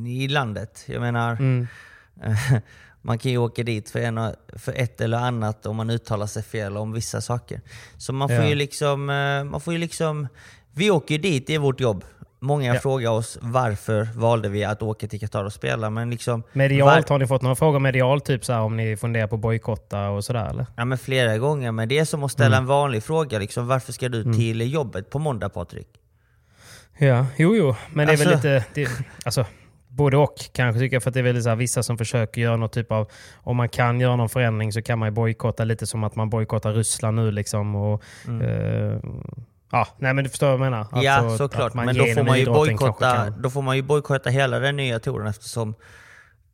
i 0.07 0.27
landet. 0.27 0.83
Jag 0.85 1.01
menar, 1.01 1.31
mm. 1.31 1.67
man 3.01 3.17
kan 3.17 3.31
ju 3.31 3.37
åka 3.37 3.63
dit 3.63 3.89
för, 3.89 3.99
en, 3.99 4.19
för 4.55 4.73
ett 4.73 5.01
eller 5.01 5.17
annat 5.17 5.65
om 5.65 5.75
man 5.75 5.89
uttalar 5.89 6.27
sig 6.27 6.43
fel 6.43 6.77
om 6.77 6.93
vissa 6.93 7.21
saker. 7.21 7.61
Så 7.97 8.13
man 8.13 8.29
får 8.29 8.37
Ja. 8.37 8.47
ju 8.49 8.55
liksom, 8.55 9.09
eh, 9.09 9.43
man 9.43 9.61
får 9.61 9.73
ju 9.73 9.79
liksom, 9.79 10.27
vi 10.73 10.91
åker 10.91 11.15
ju 11.15 11.21
dit, 11.21 11.47
det 11.47 11.55
är 11.55 11.59
vårt 11.59 11.79
jobb. 11.79 12.03
Många 12.39 12.73
Ja. 12.73 12.79
frågar 12.81 13.09
oss 13.11 13.37
varför 13.41 14.03
valde 14.15 14.49
vi 14.49 14.63
att 14.63 14.81
åka 14.81 15.07
till 15.07 15.19
Qatar 15.19 15.43
och 15.43 15.53
spela. 15.53 15.89
Men 15.89 16.09
liksom, 16.09 16.43
Medialt, 16.53 17.09
var- 17.09 17.15
har 17.15 17.19
ni 17.19 17.27
fått 17.27 17.41
några 17.41 17.55
frågor 17.55 17.79
medialt? 17.79 18.25
Typ 18.25 18.45
så 18.45 18.53
här, 18.53 18.59
om 18.61 18.77
ni 18.77 18.97
funderar 18.97 19.27
på 19.27 19.37
bojkotta 19.37 20.09
och 20.09 20.23
sådär 20.25 20.49
eller? 20.49 20.65
Ja 20.75 20.85
men 20.85 20.97
flera 20.97 21.37
gånger, 21.37 21.71
men 21.71 21.89
det 21.89 21.99
är 21.99 22.05
som 22.05 22.23
att 22.23 22.31
ställa 22.31 22.47
Mm. 22.57 22.63
en 22.63 22.65
vanlig 22.67 23.03
fråga. 23.03 23.39
Liksom, 23.39 23.67
varför 23.67 23.93
ska 23.93 24.09
du 24.09 24.33
till 24.33 24.73
jobbet 24.73 25.09
på 25.09 25.19
måndag 25.19 25.49
Patrik? 25.49 25.87
Ja, 26.97 27.25
jo, 27.37 27.55
jo. 27.55 27.75
Men 27.93 28.07
det 28.07 28.13
är 28.13 28.17
väl 28.17 28.27
Alltså- 28.27 28.47
lite... 28.47 28.65
Det, 28.73 28.89
alltså, 29.25 29.45
både 29.87 30.17
och 30.17 30.35
kanske 30.53 30.79
tycker 30.79 30.95
jag. 30.95 31.03
För 31.03 31.09
att 31.09 31.13
det 31.13 31.19
är 31.19 31.23
väl 31.23 31.43
så 31.43 31.49
här, 31.49 31.55
vissa 31.55 31.83
som 31.83 31.97
försöker 31.97 32.41
göra 32.41 32.57
något 32.57 32.73
typ 32.73 32.91
av... 32.91 33.11
Om 33.35 33.57
man 33.57 33.69
kan 33.69 33.99
göra 33.99 34.15
någon 34.15 34.29
förändring 34.29 34.73
så 34.73 34.81
kan 34.81 34.99
man 34.99 35.07
ju 35.07 35.11
bojkotta 35.11 35.63
lite 35.63 35.87
som 35.87 36.03
att 36.03 36.15
man 36.15 36.29
bojkottar 36.29 36.73
Ryssland 36.73 37.15
nu 37.15 37.31
liksom. 37.31 37.75
Och, 37.75 38.03
eh, 38.41 38.99
ja, 39.71 39.87
nej 39.97 40.13
men 40.13 40.23
du 40.23 40.29
förstår 40.29 40.47
vad 40.47 40.53
jag 40.53 40.59
menar. 40.59 40.87
Mm. 40.91 41.03
ja 41.03 41.13
Alltså, 41.13 41.37
såklart, 41.37 41.73
men 41.73 41.95
då 41.95 42.05
får 42.05 42.23
man 42.23 42.39
ju 42.39 42.45
bojkotta 42.45 43.29
då 43.29 43.49
får 43.49 43.61
man 43.61 43.75
ju 43.75 43.81
bojkotta 43.81 44.29
hela 44.29 44.59
den 44.59 44.75
nya 44.75 44.99
touren 44.99 45.27
eftersom 45.27 45.75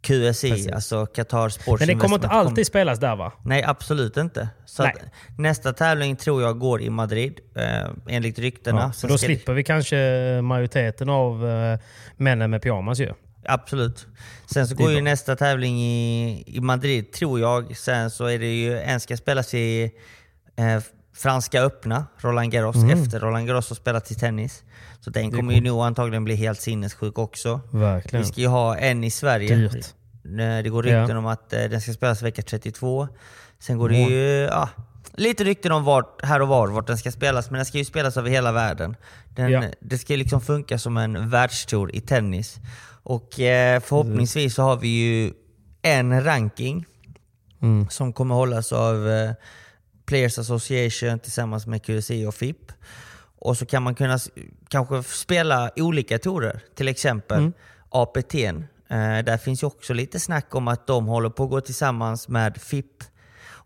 QSI, 0.01 0.50
Precis. 0.50 0.68
alltså 0.68 1.06
Qatar 1.06 1.50
Sports 1.50 1.79
Men 1.79 1.88
det 1.88 1.96
kommer 1.96 2.15
inte 2.15 2.27
alltid 2.27 2.68
spelas 2.68 3.00
där 3.00 3.15
va? 3.15 3.34
Nej, 3.46 3.63
absolut 3.63 4.18
inte. 4.18 4.50
Så 4.65 4.91
nästa 5.38 5.74
tävling 5.74 6.15
tror 6.15 6.41
jag 6.41 6.60
går 6.60 6.82
i 6.82 6.89
Madrid, 6.89 7.39
eh, 7.56 7.89
enligt 8.08 8.39
ryktena. 8.39 8.94
Ja, 9.01 9.08
då 9.08 9.13
det- 9.13 9.20
slipper 9.20 9.53
vi 9.53 9.63
kanske 9.63 9.96
majoriteten 10.44 11.10
av 11.10 11.50
eh, 11.50 11.79
männen 12.18 12.51
med 12.51 12.62
pyjamas 12.62 13.00
ju. 13.00 13.13
Absolut. 13.46 14.08
Sen 14.53 14.68
så 14.68 14.75
går 14.75 14.91
ju 14.91 15.01
nästa 15.01 15.36
tävling 15.36 15.82
i, 15.82 16.44
i 16.48 16.60
Madrid, 16.62 17.12
tror 17.12 17.39
jag. 17.39 17.77
Sen 17.77 18.12
så 18.12 18.25
är 18.25 18.39
det 18.39 18.53
ju, 18.53 18.79
en 18.79 19.00
ska 19.00 19.18
spelas 19.18 19.53
i 19.53 19.91
eh, 20.56 20.84
Franska 21.21 21.61
öppna, 21.61 22.05
Roland 22.17 22.51
Garros, 22.51 22.75
efter 22.93 23.19
Roland 23.19 23.47
Garros 23.47 23.69
har 23.69 23.75
spelat 23.75 24.11
i 24.11 24.15
tennis. 24.15 24.63
Så 24.99 25.09
den 25.09 25.31
kommer 25.31 25.53
ju 25.53 25.61
nog 25.61 25.81
antagligen 25.83 26.23
bli 26.23 26.35
helt 26.35 26.61
sinnessjuk 26.61 27.17
också. 27.17 27.61
Verkligen. 27.71 28.23
Vi 28.25 28.31
ska 28.31 28.41
ju 28.41 28.47
ha 28.47 28.77
en 28.77 29.03
i 29.03 29.11
Sverige. 29.11 29.55
Dyrt. 29.55 29.75
Eh, 30.25 30.63
Det 30.63 30.69
går 30.69 30.83
rykten 30.83 31.09
Ja. 31.09 31.17
om 31.17 31.25
att 31.25 31.53
eh, 31.53 31.63
den 31.63 31.81
ska 31.81 31.93
spelas 31.93 32.21
vecka 32.21 32.41
32. 32.41 33.07
Sen 33.59 33.77
går 33.77 33.89
det 33.89 33.97
ju 33.97 34.19
ja, 34.51 34.69
lite 35.13 35.43
rykten 35.43 35.71
om 35.71 35.83
vart, 35.83 36.25
här 36.25 36.41
och 36.41 36.47
var 36.47 36.67
vart 36.67 36.88
den 36.88 36.97
ska 36.97 37.11
spelas, 37.11 37.49
men 37.51 37.57
den 37.57 37.65
ska 37.65 37.77
ju 37.77 37.85
spelas 37.85 38.17
över 38.17 38.29
hela 38.29 38.51
världen. 38.51 38.95
Den, 39.35 39.51
Ja. 39.51 39.63
Det 39.79 39.97
ska 39.97 40.13
ju 40.13 40.17
liksom 40.19 40.41
funka 40.41 40.77
som 40.79 40.97
en 40.97 41.29
världstour 41.29 41.95
i 41.95 42.01
tennis. 42.01 42.57
Och 43.03 43.39
eh, 43.39 43.79
förhoppningsvis 43.81 44.55
så 44.55 44.61
har 44.63 44.77
vi 44.77 44.88
ju 44.88 45.33
en 45.81 46.23
ranking 46.23 46.85
Mm. 47.61 47.89
som 47.89 48.13
kommer 48.13 48.35
hållas 48.35 48.71
av 48.73 49.09
eh, 49.09 49.31
Players 50.09 50.37
Association 50.39 51.19
tillsammans 51.19 51.67
med 51.67 51.83
QSI 51.83 52.25
och 52.25 52.35
FIP. 52.35 52.71
Och 53.41 53.57
så 53.57 53.65
kan 53.65 53.83
man 53.83 53.95
kunna 53.95 54.19
kanske 54.69 55.03
spela 55.03 55.71
olika 55.75 56.19
torer. 56.19 56.59
Till 56.75 56.87
exempel 56.87 57.37
Mm. 57.37 57.53
APT. 57.89 58.35
Eh, 58.35 59.23
där 59.23 59.37
finns 59.37 59.63
ju 59.63 59.67
också 59.67 59.93
lite 59.93 60.19
snack 60.19 60.55
om 60.55 60.67
att 60.67 60.87
de 60.87 61.05
håller 61.05 61.29
på 61.29 61.43
att 61.43 61.49
gå 61.49 61.61
tillsammans 61.61 62.27
med 62.27 62.57
FIP. 62.61 63.03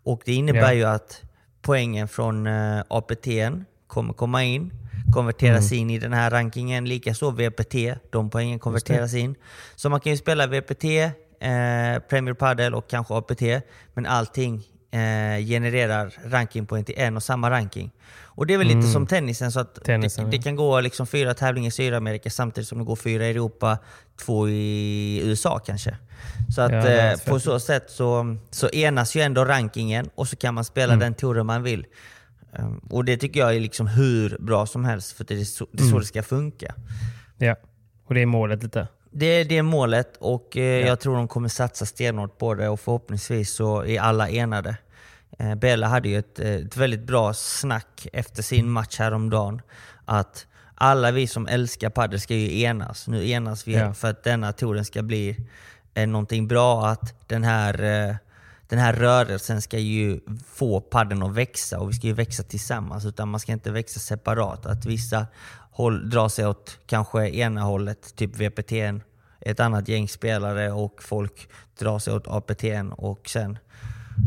Och 0.05 0.21
det 0.25 0.33
innebär 0.33 0.62
Ja. 0.62 0.73
ju 0.73 0.83
att 0.83 1.21
poängen 1.62 2.07
från 2.07 2.47
eh, 2.47 2.83
APT 2.88 3.27
kommer 3.88 4.13
komma 4.13 4.43
in, 4.43 4.73
konverteras 5.13 5.71
Mm. 5.71 5.81
in 5.81 5.89
i 5.89 6.00
den 6.00 6.13
här 6.13 6.29
rankingen. 6.31 6.85
Likaså 6.85 7.31
VPT, 7.31 7.75
de 8.09 8.29
poängen 8.29 8.59
konverteras 8.59 9.13
in. 9.13 9.35
Så 9.75 9.89
man 9.89 10.00
kan 10.00 10.12
ju 10.12 10.17
spela 10.17 10.47
VPT, 10.47 10.83
eh, 11.39 12.00
Premier 12.09 12.33
Padel 12.33 12.73
och 12.75 12.89
kanske 12.89 13.13
APT, 13.13 13.62
men 13.93 14.05
allting 14.05 14.63
eh, 14.93 15.45
genererar 15.45 16.13
rankingpoäng 16.25 16.83
till 16.83 16.95
en 16.97 17.15
och 17.15 17.23
samma 17.23 17.50
ranking. 17.50 17.91
Och 18.35 18.47
det 18.47 18.53
är 18.53 18.57
väl 18.57 18.67
lite 18.67 18.81
som 18.88 19.07
tennisen, 19.07 19.51
så 19.51 19.59
att 19.59 19.77
Mm. 19.77 19.83
Tennisen, 19.85 20.25
det, 20.25 20.38
det 20.38 20.43
kan 20.43 20.55
gå 20.55 20.79
liksom 20.81 21.07
fyra 21.07 21.33
tävlingar 21.33 21.67
i 21.67 21.71
Sydamerika 21.71 22.29
samtidigt 22.29 22.67
som 22.67 22.77
det 22.77 22.83
går 22.83 22.95
fyra 22.95 23.27
i 23.27 23.29
Europa, 23.29 23.77
två 24.25 24.50
i 24.50 25.21
USA 25.23 25.59
kanske. 25.59 25.97
Så 26.55 26.62
att 26.62 26.71
Ja, 26.71 26.88
eh, 26.89 27.17
på 27.27 27.39
så 27.39 27.59
sätt 27.59 27.83
så, 27.89 28.38
så 28.51 28.69
enas 28.69 29.15
ju 29.15 29.21
ändå 29.21 29.45
rankingen 29.45 30.09
och 30.15 30.27
så 30.27 30.35
kan 30.35 30.53
man 30.53 30.65
spela 30.65 30.93
Mm. 30.93 31.00
den 31.00 31.13
touren 31.13 31.45
man 31.45 31.63
vill. 31.63 31.85
Um, 32.59 32.77
och 32.89 33.05
det 33.05 33.17
tycker 33.17 33.39
jag 33.39 33.55
är 33.55 33.59
liksom 33.59 33.88
hur 33.88 34.38
bra 34.39 34.65
som 34.65 34.85
helst, 34.85 35.12
för 35.17 35.23
det 35.23 35.33
är 35.41 35.45
så 35.45 35.67
det, 35.71 35.77
är 35.79 35.81
Mm. 35.81 35.93
så 35.93 36.00
det 36.00 36.05
ska 36.05 36.23
funka. 36.23 36.75
Ja, 37.38 37.55
och 38.05 38.13
det 38.13 38.21
är 38.21 38.25
målet 38.25 38.63
lite. 38.63 38.88
Det, 39.15 39.43
det 39.43 39.58
är 39.58 39.62
målet 39.62 40.17
och 40.20 40.58
eh, 40.58 40.88
jag 40.88 41.00
tror 41.00 41.15
de 41.15 41.27
kommer 41.27 41.50
satsa 41.50 41.86
stenhårt 41.86 42.38
på 42.38 42.53
det 42.53 42.70
och 42.70 42.79
förhoppningsvis 42.79 43.53
så 43.53 43.86
är 43.86 44.00
alla 44.01 44.29
enade. 44.29 44.75
Eh, 45.39 45.55
Bella 45.55 45.88
hade 45.88 46.10
ju 46.10 46.17
ett, 46.20 46.39
eh, 46.39 46.51
ett 46.51 46.77
väldigt 46.77 47.03
bra 47.03 47.34
snack 47.34 48.08
efter 48.13 48.43
sin 48.43 48.70
match 48.70 49.00
häromdagen. 49.00 49.62
Att 50.05 50.48
alla 50.75 51.12
vi 51.12 51.27
som 51.27 51.48
älskar 51.48 51.89
padel 51.89 52.20
ska 52.20 52.34
ju 52.36 52.62
enas. 52.62 53.08
Nu 53.08 53.29
enas 53.29 53.67
vi 53.67 53.74
Ja. 53.74 53.93
för 53.93 54.10
att 54.10 54.24
denna 54.24 54.51
touren 54.53 54.86
ska 54.86 55.01
bli 55.01 55.38
eh, 55.93 56.08
någonting 56.08 56.48
bra. 56.48 56.88
Att 56.88 57.27
den 57.27 57.43
här, 57.43 58.17
den 58.67 58.79
här 58.79 58.93
rörelsen 58.93 59.62
ska 59.62 59.79
ju 59.79 60.20
få 60.48 60.82
padden 60.82 61.24
att 61.24 61.34
växa 61.34 61.79
och 61.79 61.89
vi 61.89 61.93
ska 61.93 62.08
ju 62.08 62.13
växa 62.13 62.43
tillsammans. 62.43 63.05
Utan 63.05 63.29
man 63.29 63.39
ska 63.39 63.51
inte 63.51 63.72
växa 63.72 64.00
separat. 64.00 64.65
Att 64.65 64.86
vissa 64.86 65.27
håll, 65.72 66.10
drar 66.10 66.29
sig 66.29 66.48
åt 66.48 66.79
kanske 66.86 67.29
ena 67.29 67.62
hållet, 67.62 68.15
typ 68.15 68.36
VPTN, 68.36 69.01
ett 69.39 69.60
annat 69.60 69.88
gäng 69.88 70.08
spelare 70.08 70.72
och 70.72 71.03
folk 71.03 71.50
drar 71.79 72.00
sig 72.00 72.13
åt 72.13 72.27
APT 72.27 72.63
och 72.91 73.29
sen 73.29 73.58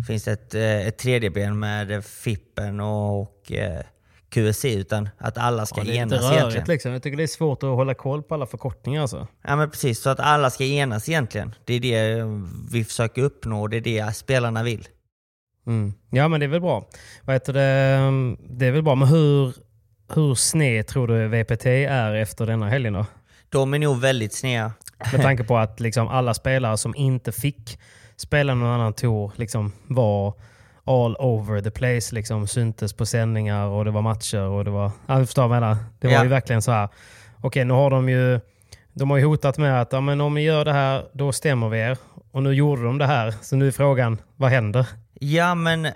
finns 0.07 0.25
det 0.25 0.33
ett, 0.33 0.55
eh, 0.55 0.87
ett 0.87 0.99
tredje 0.99 1.31
ben 1.31 1.59
med 1.59 2.05
Fippen 2.05 2.81
och 2.81 3.37
och 3.47 3.53
QSI 4.37 4.75
utan 4.75 5.09
att 5.19 5.39
alla 5.39 5.67
ska 5.67 5.81
Ja, 5.81 5.85
det 5.85 5.99
är 5.99 6.03
enas 6.03 6.13
lite 6.13 6.25
rörigt 6.25 6.41
egentligen. 6.41 6.67
liksom. 6.69 6.93
Jag 6.93 7.03
tycker 7.03 7.17
det 7.17 7.23
är 7.23 7.27
svårt 7.27 7.63
att 7.63 7.69
hålla 7.69 7.95
koll 7.95 8.23
på 8.23 8.35
alla 8.35 8.47
förkortningar 8.47 9.03
alltså. 9.03 9.27
Ja 9.47 9.57
men 9.57 9.71
precis, 9.71 10.01
så 10.01 10.11
att 10.11 10.21
alla 10.21 10.51
ska 10.51 10.65
enas 10.65 11.09
egentligen. 11.09 11.55
Det 11.65 11.75
är 11.75 11.81
det 11.81 12.25
vi 12.73 12.85
försöker 12.85 13.23
uppnå 13.23 13.61
och 13.61 13.71
det 13.71 13.77
är 13.77 13.81
det 13.81 14.17
spelarna 14.17 14.63
vill. 14.63 14.89
Mm. 15.67 15.95
Ja 16.11 16.29
men 16.29 16.41
det 16.41 16.47
är 16.47 16.49
väl 16.49 16.61
bra. 16.61 16.89
Vad 17.23 17.35
heter 17.35 17.53
det? 17.53 18.37
det 18.59 18.67
är 18.67 18.71
väl 18.71 18.83
bra, 18.83 18.95
men 18.95 19.09
hur, 19.09 19.55
hur 20.15 20.35
sned 20.35 20.87
tror 20.87 21.09
du 21.09 21.29
VPT 21.29 21.67
är 21.67 22.15
efter 22.15 22.47
denna 22.47 22.69
helgen 22.69 22.93
då? 22.93 23.07
De 23.49 23.75
är 23.75 23.79
nog 23.79 24.01
väldigt 24.01 24.35
sneda. 24.35 24.73
Med 25.13 25.23
tanke 25.23 25.45
på 25.45 25.57
att 25.59 25.81
liksom 25.81 26.09
alla 26.09 26.35
spelare 26.35 26.77
som 26.79 26.95
inte 26.95 27.33
fick 27.33 27.79
spela 28.17 28.55
någon 28.55 28.69
annan 28.69 28.93
tour 28.93 29.33
liksom 29.37 29.73
var 29.87 30.35
all 30.87 31.17
over 31.19 31.61
the 31.61 31.71
place. 31.71 32.15
Liksom, 32.15 32.47
syntes 32.47 32.93
på 32.93 33.07
sändningar 33.07 33.67
och 33.67 33.85
det 33.85 33.91
var 33.91 34.03
matcher 34.03 34.41
och 34.41 34.65
det 34.65 34.71
var... 34.71 34.91
Ja, 35.07 35.19
du 35.19 35.27
förstår 35.27 35.49
vad 35.49 35.57
jag 35.57 35.61
menar. 35.61 35.77
Det 35.99 36.07
var 36.07 36.15
Ja. 36.15 36.23
ju 36.23 36.29
verkligen 36.29 36.63
så 36.63 36.73
här. 36.73 36.89
Okej, 37.41 37.65
nu 37.65 37.75
har 37.75 37.91
de 37.91 38.09
ju... 38.09 38.41
De 38.93 39.11
har 39.11 39.17
ju 39.19 39.25
hotat 39.25 39.59
med 39.59 39.81
att 39.81 39.93
ja, 39.93 40.01
men 40.01 40.21
om 40.21 40.35
ni 40.35 40.43
gör 40.43 40.65
det 40.65 40.73
här, 40.73 41.05
då 41.13 41.33
stämmer 41.33 41.69
vi 41.69 41.79
er. 41.79 41.99
Och 42.33 42.43
nu 42.43 42.53
gjorde 42.53 42.83
de 42.85 42.99
det 42.99 43.07
här. 43.07 43.35
Så 43.43 43.57
nu 43.57 43.67
är 43.67 43.71
frågan, 43.73 44.19
vad 44.37 44.51
händer? 44.51 44.87
Ja 45.21 45.55
men 45.55 45.89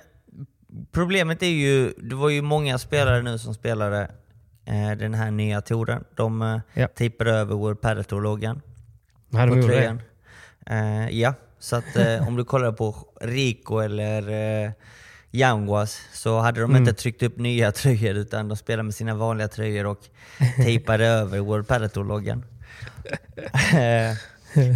problemet 0.92 1.42
är 1.42 1.46
ju, 1.46 1.92
det 1.98 2.14
var 2.14 2.28
ju 2.28 2.42
många 2.42 2.78
spelare 2.78 3.22
nu 3.22 3.38
som 3.38 3.54
spelade 3.54 4.10
eh, 4.64 4.90
den 4.98 5.14
här 5.14 5.30
nya 5.30 5.60
touren. 5.60 6.04
De 6.16 6.42
eh, 6.42 6.58
Ja. 6.74 6.88
tippade 6.88 7.30
över 7.30 7.54
World 7.54 7.80
Padel 7.80 8.04
Tour-loggan. 8.04 8.60
Hade 9.32 9.50
de 9.54 9.60
gjort 9.60 9.70
det? 9.70 9.98
Eh, 10.66 11.08
ja, 11.20 11.34
så 11.60 11.76
att 11.76 11.96
eh, 11.96 12.28
om 12.28 12.36
du 12.36 12.44
kollar 12.44 12.72
på 12.72 12.96
Rico 13.20 13.78
eller 13.78 14.28
eh, 14.64 14.70
Yanguas 15.32 16.00
så 16.12 16.38
hade 16.40 16.60
de 16.60 16.70
Mm. 16.70 16.82
inte 16.82 16.92
tryckt 16.94 17.22
upp 17.22 17.38
nya 17.38 17.72
tröjor 17.80 18.14
utan 18.14 18.48
de 18.48 18.56
spelade 18.56 18.82
med 18.82 18.94
sina 18.94 19.14
vanliga 19.14 19.48
tröjor 19.48 19.86
och 19.86 19.98
tejpade 20.56 21.06
över 21.20 21.38
World 21.38 21.68
Padel 21.68 21.90
Tour-loggan. 21.90 22.44
Eh, 23.74 24.16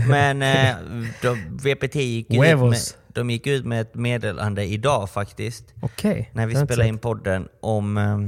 Men 0.09 0.42
eh, 0.42 0.77
de, 1.23 1.57
VPT 1.57 1.94
gick 1.94 2.31
ut 2.31 2.38
med, 2.38 2.75
de 3.09 3.31
gick 3.31 3.47
ut 3.47 3.64
med 3.64 3.81
ett 3.81 3.94
meddelande 3.94 4.64
idag 4.64 5.11
faktiskt 5.11 5.64
Okej. 5.81 6.31
när 6.33 6.47
vi 6.47 6.55
spelade 6.55 6.88
in 6.88 6.99
podden 6.99 7.49
om, 7.61 7.97
eh, 7.99 8.18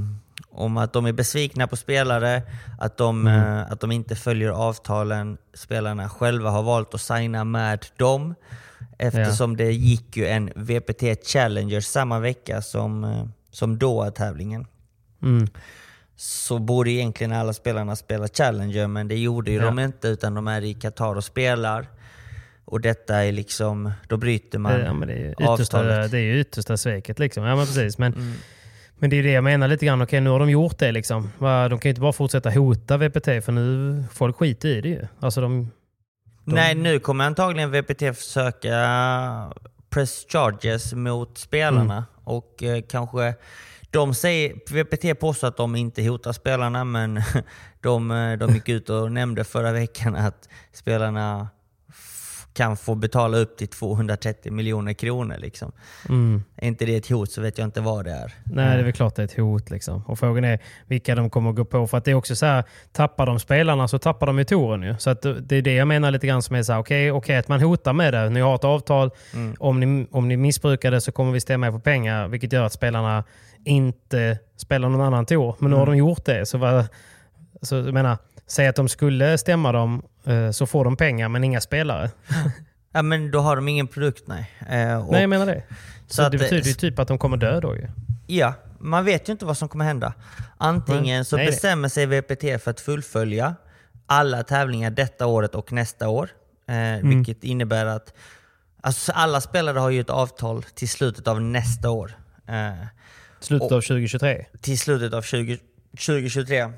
om 0.57 0.77
att 0.77 0.93
de 0.93 1.07
är 1.07 1.13
besvikna 1.13 1.67
på 1.67 1.77
spelare, 1.77 2.43
att 2.79 2.97
de, 2.97 3.27
Mm. 3.27 3.41
eh, 3.59 3.73
att 3.73 3.81
de 3.81 3.93
inte 3.93 4.17
följer 4.17 4.49
avtalen 4.51 5.39
spelarna 5.55 6.09
själva 6.09 6.51
har 6.51 6.63
valt 6.63 6.95
att 6.95 7.01
signa 7.01 7.45
med 7.45 7.87
dem. 7.97 8.35
Eftersom 8.99 9.57
det 9.57 9.73
gick 9.73 10.17
ju 10.17 10.27
en 10.27 10.51
VPT 10.57 11.17
Challenger 11.27 11.81
samma 11.81 12.19
vecka 12.21 12.63
som, 12.63 13.05
eh, 13.05 13.25
som 13.51 13.79
Doha-tävlingen. 13.79 14.67
Mm. 15.23 15.47
Så 16.17 16.59
borde 16.59 16.91
egentligen 16.91 17.33
alla 17.33 17.53
spelarna 17.53 17.97
spela 17.97 18.29
Challenger, 18.29 18.87
men 18.87 19.09
det 19.09 19.19
gjorde 19.19 19.51
ju 19.51 19.57
Ja. 19.59 19.65
de 19.65 19.79
inte 19.79 20.09
utan 20.09 20.35
de 20.35 20.49
är 20.49 20.63
i 20.65 20.75
Qatar 20.75 21.15
och 21.17 21.25
spelar. 21.25 21.87
Och 22.65 22.81
detta 22.81 23.25
är 23.25 23.33
liksom, 23.33 23.93
då 24.09 24.17
bryter 24.17 24.59
man 24.59 24.81
Ja, 24.81 24.93
men 24.93 25.09
det, 25.09 25.15
är 25.15 25.31
yttersta, 25.31 25.79
avtalet. 25.79 26.11
det 26.11 26.19
är 26.19 26.23
ju 26.23 26.41
yttersta 26.41 26.77
sveket. 26.77 27.19
Liksom. 27.19 27.45
Ja, 27.45 27.57
men 27.57 27.67
precis. 27.67 27.99
Men, 27.99 28.13
Mm. 28.15 28.33
Men 28.99 29.11
det 29.11 29.19
är 29.19 29.23
det 29.23 29.31
jag 29.31 29.45
menar 29.45 29.69
lite 29.69 29.87
grann. 29.87 30.03
Okej, 30.03 30.21
nu 30.21 30.31
har 30.31 30.39
de 30.39 30.51
gjort 30.51 30.79
det. 30.79 30.93
Liksom. 30.93 31.33
De 31.39 31.69
kan 31.69 31.81
ju 31.83 31.89
inte 31.89 32.01
bara 32.01 32.13
fortsätta 32.13 32.51
hota 32.51 32.97
VPT 32.97 33.25
för 33.25 33.53
nu 33.53 34.05
folk 34.13 34.37
skiter 34.37 34.69
i 34.69 34.81
det 34.81 34.89
ju. 34.89 35.07
Alltså 35.21 35.41
de, 35.41 35.71
de, 36.45 36.55
Nej, 36.55 36.75
nu 36.75 36.99
kommer 36.99 37.25
antagligen 37.25 37.71
VPT 37.71 38.19
försöka 38.19 38.73
press 39.91 40.27
charges 40.29 40.95
mot 40.95 41.39
spelarna. 41.39 41.95
Mm. 41.95 42.05
Och 42.25 42.63
eh, 42.63 42.83
kanske... 42.89 43.35
De 43.91 44.15
säger, 44.15 44.55
VPT 44.73 45.21
påstår 45.21 45.49
att 45.49 45.57
de 45.57 45.77
inte 45.77 46.03
hotar 46.03 46.33
spelarna, 46.33 46.85
men 46.85 47.23
de, 47.81 48.11
eh, 48.11 48.39
de 48.39 48.55
gick 48.55 48.69
ut 48.69 48.91
och 48.91 49.13
nämnde 49.13 49.45
förra 49.45 49.73
veckan 49.73 50.17
att 50.17 50.49
spelarna 50.73 51.49
kan 52.57 52.77
få 52.77 52.95
betala 52.95 53.37
upp 53.37 53.57
till 53.57 53.69
230 53.69 54.53
miljoner 54.53 54.93
kronor. 54.93 55.37
Liksom. 55.39 55.73
mm. 56.09 56.43
Är 56.57 56.69
inte 56.69 56.85
det 56.85 56.97
ett 56.97 57.09
hot 57.09 57.33
så 57.33 57.41
vet 57.41 57.59
jag 57.59 57.65
inte 57.65 57.81
vad 57.81 58.05
det 58.05 58.11
är. 58.11 58.33
Nej, 58.45 58.75
det 58.75 58.81
är 58.81 58.85
väl 58.85 58.93
klart 58.93 59.17
det 59.17 59.23
är 59.23 59.25
ett 59.25 59.37
hot. 59.37 59.71
Liksom. 59.71 60.03
Och 60.07 60.19
frågan 60.19 60.45
är 60.45 60.59
vilka 60.87 61.15
de 61.15 61.31
kommer 61.31 61.51
att 61.51 61.57
gå 61.57 61.65
på. 61.65 61.87
För 61.87 61.99
att 61.99 62.05
det 62.05 62.11
är 62.11 62.15
också 62.15 62.37
så 62.37 62.47
här, 62.47 62.65
tappar 62.93 63.27
de 63.27 63.39
spelarna 63.39 63.89
så 63.89 63.99
tappar 63.99 64.27
de 64.27 64.39
ju 64.39 64.45
touren 64.45 64.83
ju. 64.83 64.95
Så 64.99 65.11
att 65.11 65.23
det 65.23 65.57
är 65.57 65.63
det 65.63 65.75
jag 65.75 65.89
menar 65.89 66.11
lite 66.11 66.27
grann 66.27 66.43
som 66.43 66.57
är 66.57 66.63
så 66.63 66.73
här, 66.73 66.81
okej, 66.81 67.13
okej 67.13 67.37
att 67.37 67.49
man 67.49 67.61
hotar 67.61 67.93
med 67.93 68.15
det. 68.15 68.31
Ni 68.31 68.41
har 68.41 68.55
ett 68.55 68.65
avtal. 68.65 69.11
Om, 69.59 69.81
ni, 69.81 70.07
om 70.11 70.29
ni 70.29 70.37
missbrukar 70.37 70.91
det 70.91 71.01
så 71.01 71.13
kommer 71.13 71.33
vi 71.33 71.41
stämma 71.41 71.67
er 71.67 71.71
på 71.71 71.81
pengar. 71.81 72.29
Vilket 72.29 72.53
gör 72.53 72.65
att 72.65 72.73
spelarna 72.73 73.25
inte 73.65 74.39
spelar 74.57 74.89
någon 74.89 75.01
annan 75.01 75.27
tour. 75.27 75.57
Men 75.59 75.71
nu 75.71 75.77
har 75.77 75.87
de 75.87 75.97
gjort 75.97 76.25
det. 76.25 76.47
Så, 76.47 76.59
vad, 76.59 76.87
så 77.63 77.75
jag 77.75 77.95
menar, 77.95 78.17
säg 78.47 78.67
att 78.67 78.77
de 78.77 78.89
skulle 78.89 79.39
stämma 79.39 79.73
dem 79.73 80.03
eh, 80.25 80.51
så 80.51 80.67
får 80.67 80.85
de 80.85 80.97
pengar 80.97 81.29
men 81.29 81.45
inga 81.45 81.61
spelare. 81.61 82.11
Ja 82.93 83.03
men 83.03 83.31
då 83.31 83.41
har 83.41 83.57
de 83.57 83.69
ingen 83.69 83.87
produkt 83.87 84.23
nej. 84.27 84.51
Eh, 84.69 85.07
och, 85.07 85.13
Nej, 85.13 85.21
jag 85.21 85.31
menar 85.31 85.47
det. 85.47 85.63
Så, 86.07 86.15
så 86.15 86.23
att 86.23 86.33
det 86.33 86.39
betyder 86.39 86.69
ju 86.69 86.75
typ 86.75 86.99
att 86.99 87.09
de 87.09 87.19
kommer 87.19 87.37
dö 87.37 87.61
då 87.61 87.77
ju. 87.77 87.89
Ja, 88.27 88.55
man 88.79 89.05
vet 89.05 89.29
ju 89.29 89.33
inte 89.33 89.45
vad 89.45 89.57
som 89.57 89.69
kommer 89.69 89.85
hända. 89.85 90.13
Antingen 90.57 91.17
Nej. 91.17 91.25
så 91.25 91.37
Nej, 91.37 91.45
nej. 91.45 91.53
bestämmer 91.53 91.89
sig 91.89 92.07
VPT 92.07 92.63
för 92.63 92.71
att 92.71 92.81
fullfölja 92.81 93.55
alla 94.07 94.43
tävlingar 94.43 94.91
detta 94.91 95.27
året 95.27 95.55
och 95.55 95.73
nästa 95.73 96.09
år. 96.09 96.29
Eh, 96.69 96.75
Mm. 96.77 97.09
Vilket 97.09 97.45
innebär 97.45 97.87
att 97.87 98.15
alltså, 98.81 99.13
alla 99.13 99.41
spelare 99.41 99.79
har 99.79 99.91
ju 99.91 100.01
ett 100.01 100.11
avtal 100.11 100.63
till 100.63 100.89
slutet 100.89 101.29
av 101.29 101.41
nästa 101.41 101.91
år. 101.91 102.13
Eh, 102.49 102.87
Slutet 103.41 103.73
av 103.73 103.81
2023. 103.81 104.45
till 104.61 104.79
slutet 104.79 105.15
av 105.15 105.23
20, 105.23 105.59
2023. 106.07 106.73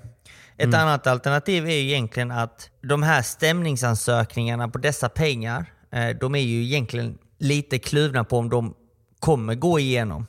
Ett 0.58 0.64
Mm. 0.64 0.80
annat 0.80 1.06
alternativ 1.06 1.66
är 1.66 1.70
ju 1.74 1.90
egentligen 1.90 2.30
att 2.30 2.70
de 2.82 3.02
här 3.02 3.22
stämningsansökningarna 3.22 4.68
på 4.68 4.78
dessa 4.78 5.08
pengar, 5.08 5.72
eh, 5.90 6.08
de 6.20 6.34
är 6.34 6.38
ju 6.38 6.62
egentligen 6.64 7.18
lite 7.38 7.78
kluvna 7.78 8.24
på 8.24 8.38
om 8.38 8.48
de 8.48 8.74
kommer 9.20 9.54
gå 9.54 9.78
igenom. 9.78 10.26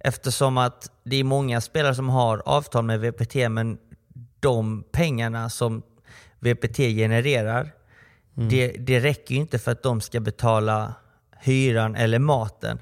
Eftersom 0.00 0.58
att 0.58 0.90
det 1.04 1.16
är 1.16 1.24
många 1.24 1.60
spelare 1.60 1.94
som 1.94 2.08
har 2.08 2.42
avtal 2.46 2.84
med 2.84 3.00
VPT 3.00 3.48
men 3.48 3.78
de 4.40 4.84
pengarna 4.92 5.50
som 5.50 5.82
VPT 6.40 6.76
genererar, 6.76 7.70
Mm. 8.36 8.48
det, 8.48 8.68
det 8.68 9.00
räcker 9.00 9.34
ju 9.34 9.40
inte 9.40 9.58
för 9.58 9.72
att 9.72 9.82
de 9.82 10.00
ska 10.00 10.20
betala 10.20 10.94
hyran 11.40 11.94
eller 11.96 12.18
maten 12.18 12.78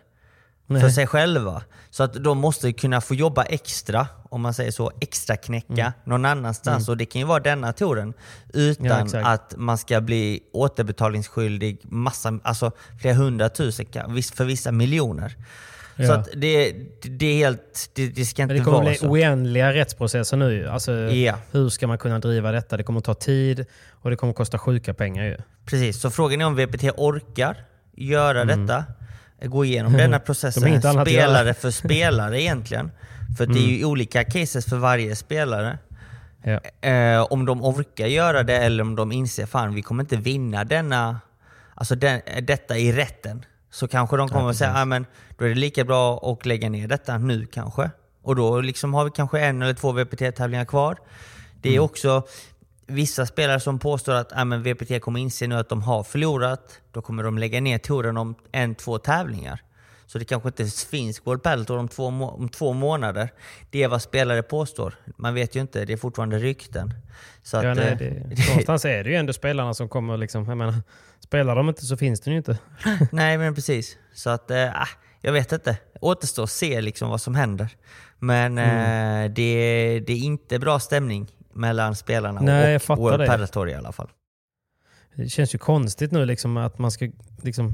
för 0.79 0.87
Nej. 0.87 0.93
sig 0.93 1.07
själva. 1.07 1.63
Så 1.91 2.03
att 2.03 2.15
de 2.25 2.39
måste 2.39 2.73
kunna 2.73 3.01
få 3.01 3.15
jobba 3.15 3.43
extra, 3.43 4.07
om 4.31 4.41
man 4.41 4.55
säger 4.55 4.71
så, 4.71 4.93
extra 5.01 5.37
knäcka 5.37 5.73
Mm. 5.73 5.93
någon 6.05 6.25
annanstans. 6.25 6.89
Och 6.89 6.97
det 6.97 7.07
kan 7.07 7.21
ju 7.21 7.27
vara 7.27 7.41
denna 7.41 7.73
touren. 7.73 8.13
Utan 8.55 9.09
Ja, 9.13 9.27
att 9.33 9.55
man 9.57 9.79
ska 9.79 10.01
bli 10.01 10.41
återbetalningsskyldig 10.53 11.79
massa, 11.83 12.39
alltså 12.43 12.71
flera 13.01 13.15
hundratusen, 13.15 13.87
för 14.35 14.45
vissa 14.45 14.73
miljoner. 14.73 15.37
Så 15.97 16.03
Ja. 16.03 16.15
att 16.15 16.29
det, 16.37 16.73
det 17.03 17.27
är 17.27 17.35
helt, 17.35 17.91
det, 17.95 18.09
det 18.09 18.25
ska 18.25 18.43
inte 18.43 18.55
det 18.55 18.61
kommer 18.61 18.79
vara 18.79 18.85
bli 18.89 18.95
så. 18.95 19.07
oändliga 19.09 19.73
rättsprocesser 19.75 20.37
nu. 20.37 20.69
Alltså, 20.69 20.93
Ja. 20.93 21.39
Hur 21.53 21.69
ska 21.69 21.87
man 21.87 21.99
kunna 21.99 22.19
driva 22.19 22.53
detta? 22.53 22.77
Det 22.77 22.83
kommer 22.83 23.01
ta 23.01 23.15
tid 23.15 23.67
och 23.91 24.11
det 24.11 24.17
kommer 24.17 24.33
kosta 24.33 24.59
sjuka 24.59 24.95
pengar 24.95 25.25
ju. 25.25 25.37
Precis, 25.65 26.01
så 26.01 26.11
frågan 26.11 26.41
är 26.41 26.45
om 26.45 26.57
VPT 26.57 26.85
orkar 26.97 27.57
göra 27.97 28.45
detta, 28.45 28.85
gå 29.45 29.65
igenom 29.65 29.93
denna 29.93 30.05
Mm. 30.05 30.21
De 30.21 30.27
processen 30.27 30.75
att 30.75 31.07
spelare 31.07 31.55
för 31.55 31.71
spelare 31.87 32.43
egentligen. 32.43 32.91
För 33.39 33.47
det 33.47 33.59
är 33.59 33.69
ju 33.79 33.85
olika 33.85 34.25
cases 34.25 34.67
för 34.67 34.77
varje 34.77 35.17
spelare. 35.17 35.79
Ja. 36.43 36.89
Eh, 36.91 37.23
om 37.23 37.45
de 37.47 37.65
orkar 37.65 38.07
göra 38.07 38.43
det 38.43 38.57
eller 38.57 38.83
om 38.83 38.97
de 38.97 39.13
inser 39.13 39.47
fan 39.47 39.75
vi 39.75 39.83
kommer 39.83 40.03
inte 40.03 40.17
vinna 40.17 40.65
denna, 40.65 41.21
alltså 41.75 41.95
den, 41.95 42.21
detta 42.43 42.79
i 42.79 42.93
rätten. 42.93 43.45
Så 43.71 43.89
kanske 43.89 44.17
de 44.17 44.29
kommer 44.29 44.51
att 44.51 44.57
säga 44.57 44.73
ah, 44.77 44.85
men 44.85 45.07
då 45.39 45.45
är 45.45 45.49
det 45.49 45.55
lika 45.55 45.85
bra 45.85 46.19
att 46.33 46.47
lägga 46.47 46.69
ner 46.69 46.89
detta 46.89 47.19
nu 47.19 47.47
kanske. 47.47 47.91
Och 48.23 48.37
då 48.37 48.61
liksom 48.61 48.95
har 48.95 49.05
vi 49.05 49.11
kanske 49.11 49.41
en 49.41 49.63
eller 49.63 49.75
två 49.75 49.93
VPT-tävlingar 49.93 50.65
kvar. 50.65 50.97
Det 51.63 51.69
är 51.69 51.73
Mm. 51.73 51.85
också 51.85 52.23
vissa 52.91 53.27
spelare 53.27 53.61
som 53.61 53.79
påstår 53.79 54.13
att 54.15 54.33
ah, 54.35 54.45
men 54.45 54.63
VPT 54.63 55.01
kommer 55.01 55.21
inse 55.21 55.47
nu 55.47 55.55
att 55.57 55.69
de 55.69 55.83
har 55.83 56.03
förlorat. 56.03 56.81
Då 56.93 57.03
kommer 57.03 57.23
de 57.23 57.39
lägga 57.39 57.61
ner 57.61 57.79
touren 57.79 58.17
om 58.17 58.35
en, 58.53 58.75
två 58.75 58.99
tävlingar. 58.99 59.63
Så 60.07 60.19
det 60.19 60.25
kanske 60.25 60.49
inte 60.49 60.65
finns 60.91 61.27
World 61.27 61.43
Padel 61.43 61.67
Tour 61.67 61.79
om 61.79 61.89
två, 61.89 62.07
om 62.07 62.49
två 62.49 62.73
månader. 62.73 63.29
Det 63.71 63.83
är 63.83 63.89
vad 63.89 64.03
spelare 64.03 64.43
påstår. 64.43 64.95
Man 65.17 65.35
vet 65.35 65.57
ju 65.57 65.61
inte, 65.61 65.85
det 65.85 65.93
är 65.93 65.97
fortfarande 65.97 66.39
rykten. 66.39 66.95
Så 67.43 67.57
att, 67.57 67.65
Ja, 67.65 67.75
nej, 67.75 67.87
eh, 67.93 67.97
det, 67.99 68.49
någonstans 68.49 68.85
är 68.85 69.05
det 69.05 69.11
ju 69.11 69.17
ändå 69.17 69.33
spelarna 69.33 69.75
som 69.75 69.89
kommer 69.89 70.17
liksom, 70.17 70.45
jag 70.49 70.57
menar, 70.59 70.75
spelar 71.21 71.57
de 71.57 71.69
inte 71.69 71.87
så 71.87 71.97
finns 71.97 72.21
det 72.21 72.31
ju 72.31 72.37
inte. 72.37 72.59
nej 73.13 73.39
men 73.39 73.55
precis. 73.55 73.97
Så 74.15 74.31
att, 74.31 74.51
ah, 74.51 74.89
jag 75.21 75.33
vet 75.33 75.53
inte. 75.53 75.77
Återstår 76.01 76.43
att 76.43 76.51
se 76.51 76.81
liksom 76.81 77.11
vad 77.11 77.21
som 77.21 77.35
händer. 77.35 77.69
Men 78.19 78.59
Mm. 78.59 79.25
eh, 79.25 79.31
det, 79.35 80.01
det 80.07 80.13
är 80.13 80.17
inte 80.19 80.59
bra 80.59 80.81
stämning 80.81 81.31
mellan 81.53 81.95
spelarna 81.97 82.41
Nej, 82.41 82.77
och 82.89 82.99
World. 82.99 83.27
Padel 83.27 83.49
Tour 83.49 83.69
i 83.69 83.75
alla 83.75 83.93
fall. 83.93 84.09
Det 85.15 85.29
känns 85.29 85.55
ju 85.55 85.59
konstigt 85.59 86.13
nu 86.13 86.25
liksom 86.27 86.57
att 86.57 86.79
man 86.79 86.91
ska 86.91 87.11
liksom, 87.43 87.73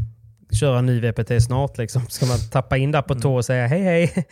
köra 0.60 0.80
ny 0.80 1.00
VPT 1.00 1.42
snart. 1.44 1.78
Liksom. 1.78 2.06
Ska 2.08 2.26
man 2.26 2.38
tappa 2.52 2.76
in 2.76 2.92
där 2.92 3.02
på 3.02 3.14
tå 3.14 3.34
och 3.34 3.44
säga 3.44 3.66
hej 3.66 3.82
hej? 3.82 4.26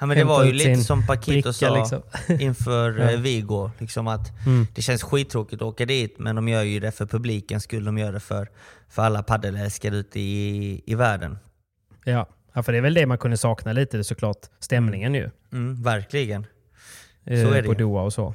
Ja, 0.00 0.06
men 0.06 0.16
det 0.18 0.24
var 0.24 0.44
ju 0.44 0.52
lite 0.52 0.76
som 0.84 1.06
Paquito 1.06 1.52
sa 1.52 1.76
liksom. 1.78 2.02
inför 2.40 2.98
Ja. 2.98 3.10
eh, 3.10 3.20
Vigo. 3.20 3.70
Liksom 3.78 4.08
att 4.08 4.46
Mm. 4.46 4.66
Det 4.74 4.82
känns 4.82 5.02
skittråkigt 5.02 5.62
att 5.62 5.68
åka 5.68 5.86
dit, 5.86 6.18
men 6.18 6.36
de 6.36 6.48
gör 6.48 6.62
ju 6.62 6.80
det 6.80 6.90
för 6.92 7.06
publikens 7.06 7.64
skull. 7.64 7.84
De 7.84 7.98
gör 7.98 8.12
det 8.12 8.20
för, 8.20 8.48
för 8.88 9.02
alla 9.02 9.22
paddelälskare 9.22 9.96
ute 9.96 10.20
i, 10.20 10.82
i 10.86 10.94
världen. 10.94 11.38
Ja. 12.04 12.26
ja, 12.52 12.62
för 12.62 12.72
det 12.72 12.78
är 12.78 12.82
väl 12.82 12.94
det 12.94 13.06
man 13.06 13.18
kunde 13.18 13.36
sakna 13.36 13.72
lite 13.72 14.04
såklart. 14.04 14.38
Stämningen 14.60 15.14
ju. 15.14 15.30
Mm, 15.52 15.82
verkligen. 15.82 16.46
eh, 17.24 17.42
Så 17.42 17.50
är 17.52 17.62
det 17.62 17.68
på. 17.68 17.74
Doha 17.74 18.02
och 18.02 18.12
så. 18.12 18.34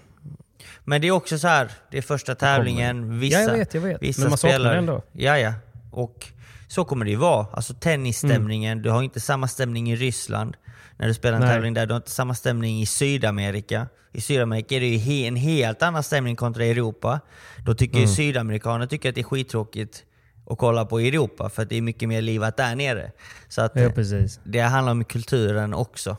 Men 0.83 1.01
det 1.01 1.07
är 1.07 1.11
också 1.11 1.37
så 1.39 1.47
här, 1.47 1.71
det 1.91 1.97
är 1.97 2.01
första 2.01 2.35
tävlingen. 2.35 3.19
Vissa, 3.19 3.39
Ja, 3.39 3.47
jag 3.49 3.57
vet, 3.57 3.73
jag 3.73 3.81
vet. 3.81 4.01
Vissa 4.01 4.21
Men 4.21 4.29
man 4.29 4.37
saknar 4.37 4.55
spelar, 4.57 4.71
det 4.71 4.77
ändå. 4.77 5.01
Ja, 5.11 5.37
ja. 5.37 5.53
Och 5.91 6.27
så 6.67 6.85
kommer 6.85 7.05
det 7.05 7.11
ju 7.11 7.17
vara. 7.17 7.45
Alltså 7.53 7.73
tennisstämningen, 7.73 8.81
du 8.81 8.89
har 8.89 9.03
inte 9.03 9.19
samma 9.19 9.47
stämning 9.47 9.91
i 9.91 9.95
Ryssland 9.95 10.55
när 10.97 11.07
du 11.07 11.13
spelar 11.13 11.35
en 11.37 11.41
Nej. 11.43 11.53
tävling 11.53 11.73
där. 11.73 11.85
Du 11.85 11.93
har 11.93 11.97
inte 11.99 12.11
samma 12.11 12.35
stämning 12.35 12.81
i 12.81 12.85
Sydamerika. 12.85 13.87
I 14.13 14.21
Sydamerika 14.21 14.75
är 14.75 14.79
det 14.79 14.87
ju 14.87 15.25
en 15.27 15.35
helt 15.35 15.81
annan 15.81 16.03
stämning 16.03 16.35
kontra 16.35 16.65
Europa. 16.65 17.19
Då 17.65 17.73
tycker 17.73 17.97
Mm. 17.97 18.09
ju 18.09 18.15
sydamerikaner 18.15 18.85
tycker 18.87 19.09
att 19.09 19.15
det 19.15 19.21
är 19.21 19.23
skittråkigt 19.23 20.03
att 20.49 20.57
kolla 20.57 20.85
på 20.85 20.99
Europa 20.99 21.49
för 21.49 21.61
att 21.63 21.69
det 21.69 21.75
är 21.77 21.81
mycket 21.81 22.09
mer 22.09 22.21
livat 22.21 22.57
där 22.57 22.75
nere. 22.75 23.11
Så 23.49 23.61
att 23.61 23.71
Ja, 23.75 23.89
precis. 23.89 24.39
det 24.43 24.59
handlar 24.59 24.91
om 24.91 25.03
kulturen 25.03 25.73
också, 25.73 26.17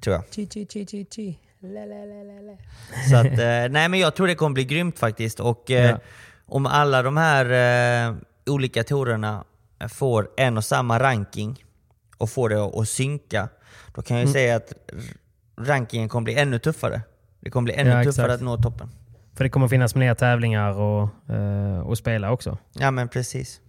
tror 0.00 0.16
jag. 0.16 0.30
Så 3.10 3.16
att, 3.16 3.26
eh, 3.26 3.70
nej 3.70 3.88
men 3.88 3.94
jag 3.94 4.14
tror 4.14 4.26
det 4.26 4.34
kommer 4.34 4.54
bli 4.54 4.64
grymt 4.64 4.98
faktiskt. 4.98 5.40
Och 5.40 5.70
eh, 5.70 5.90
Ja. 5.90 5.98
om 6.46 6.66
alla 6.66 7.02
de 7.02 7.16
här 7.16 8.08
eh, 8.08 8.14
olika 8.46 8.84
tourerna 8.84 9.44
får 9.88 10.28
en 10.36 10.56
och 10.56 10.64
samma 10.64 10.98
ranking 10.98 11.64
och 12.18 12.30
får 12.30 12.48
det 12.48 12.64
att, 12.64 12.76
att 12.76 12.88
synka, 12.88 13.48
då 13.94 14.02
kan 14.02 14.16
jag 14.16 14.22
Mm. 14.22 14.28
ju 14.28 14.32
säga 14.32 14.56
att 14.56 14.72
rankingen 15.60 16.08
kommer 16.08 16.24
bli 16.24 16.34
ännu 16.34 16.58
tuffare. 16.58 17.02
Det 17.40 17.50
kommer 17.50 17.64
bli 17.64 17.74
ännu 17.74 17.90
Ja, 17.90 18.04
tuffare 18.04 18.26
exakt. 18.26 18.30
att 18.34 18.40
nå 18.40 18.56
toppen. 18.56 18.90
För 19.34 19.44
det 19.44 19.50
kommer 19.50 19.68
finnas 19.68 19.94
mer 19.94 20.14
tävlingar 20.14 20.70
och, 20.80 21.08
eh, 21.34 21.78
och 21.80 21.98
spela 21.98 22.32
också. 22.32 22.58
Ja 22.72 22.90
men 22.90 23.08
precis. 23.08 23.60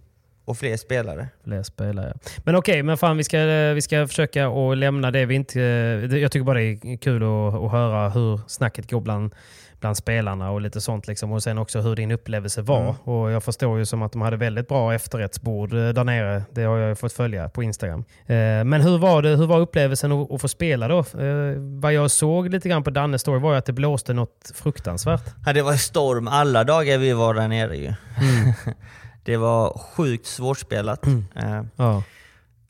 Och 0.52 0.58
fler 0.58 0.76
spelare. 0.76 1.28
Fler 1.44 1.62
spelare. 1.62 2.14
Men 2.44 2.56
okej, 2.56 2.82
men 2.82 2.96
fan 2.96 3.16
vi 3.16 3.24
ska, 3.24 3.38
vi 3.74 3.82
ska 3.82 4.06
försöka 4.06 4.48
att 4.48 4.78
lämna 4.78 5.10
det 5.10 5.26
vi 5.26 5.34
inte... 5.34 5.58
det- 6.06 6.18
Jag 6.18 6.32
tycker 6.32 6.44
bara 6.44 6.58
det 6.58 6.64
är 6.64 6.96
kul 6.96 7.22
att, 7.22 7.54
att 7.54 7.72
höra 7.72 8.08
hur 8.08 8.40
snacket 8.46 8.90
går 8.90 9.00
bland, 9.00 9.34
bland 9.80 9.96
spelarna 9.96 10.50
och 10.50 10.60
lite 10.60 10.80
sånt. 10.80 11.06
Liksom. 11.06 11.32
Och 11.32 11.42
sen 11.42 11.58
också 11.58 11.80
hur 11.80 11.96
din 11.96 12.10
upplevelse 12.10 12.62
var. 12.62 12.80
Mm. 12.82 12.94
Och 13.04 13.30
Jag 13.30 13.42
förstår 13.44 13.78
ju 13.78 13.84
som 13.86 14.02
att 14.02 14.12
de 14.12 14.22
hade 14.22 14.36
väldigt 14.36 14.68
bra 14.68 14.94
efterrättsbord 14.94 15.72
eh, 15.74 15.88
där 15.88 16.04
nere. 16.04 16.42
Det 16.52 16.62
har 16.62 16.78
jag 16.78 16.88
ju 16.88 16.94
fått 16.94 17.12
följa 17.12 17.48
på 17.48 17.62
Instagram. 17.62 18.04
Eh, 18.26 18.34
Men 18.64 18.80
hur 18.80 18.98
var, 18.98 19.22
det, 19.22 19.28
hur 19.28 19.46
var 19.46 19.60
upplevelsen 19.60 20.12
att, 20.12 20.30
att 20.32 20.40
få 20.40 20.48
spela 20.48 20.88
då? 20.88 20.98
Eh, 20.98 21.54
Vad 21.80 21.92
jag 21.92 22.10
såg 22.10 22.48
lite 22.48 22.68
grann 22.68 22.84
på 22.84 22.90
Dannes 22.90 23.20
story 23.20 23.40
var 23.40 23.52
ju 23.52 23.58
att 23.58 23.66
det 23.66 23.72
blåste 23.72 24.12
något 24.12 24.52
fruktansvärt. 24.54 25.24
Ja, 25.46 25.52
det 25.52 25.62
var 25.62 25.72
storm 25.72 26.28
alla 26.28 26.64
dagar 26.64 26.98
vi 26.98 27.12
var 27.12 27.34
där 27.34 27.48
nere 27.48 27.76
ju. 27.76 27.84
Mm. 27.86 28.52
det 29.22 29.36
var 29.36 29.78
sjukt 29.78 30.26
svårspelat. 30.26 31.06
Eh, 31.34 31.62
Ja. 31.76 32.02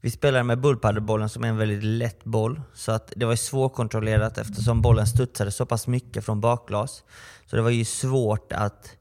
Vi 0.04 0.10
spelade 0.10 0.44
med 0.44 0.60
bullpaddelbollen 0.60 1.28
som 1.28 1.44
är 1.44 1.48
en 1.48 1.56
väldigt 1.56 1.84
lätt 1.84 2.24
boll. 2.24 2.60
Så 2.74 2.92
att 2.92 3.12
det 3.16 3.26
var 3.26 3.36
svårkontrollerat 3.36 4.38
eftersom 4.38 4.82
bollen 4.82 5.06
studsade 5.06 5.50
så 5.50 5.66
pass 5.66 5.86
mycket 5.86 6.24
från 6.24 6.40
bakglas. 6.40 7.04
Så 7.46 7.56
det 7.56 7.62
var 7.62 7.70
ju 7.70 7.84
svårt 7.84 8.52
att 8.52 8.96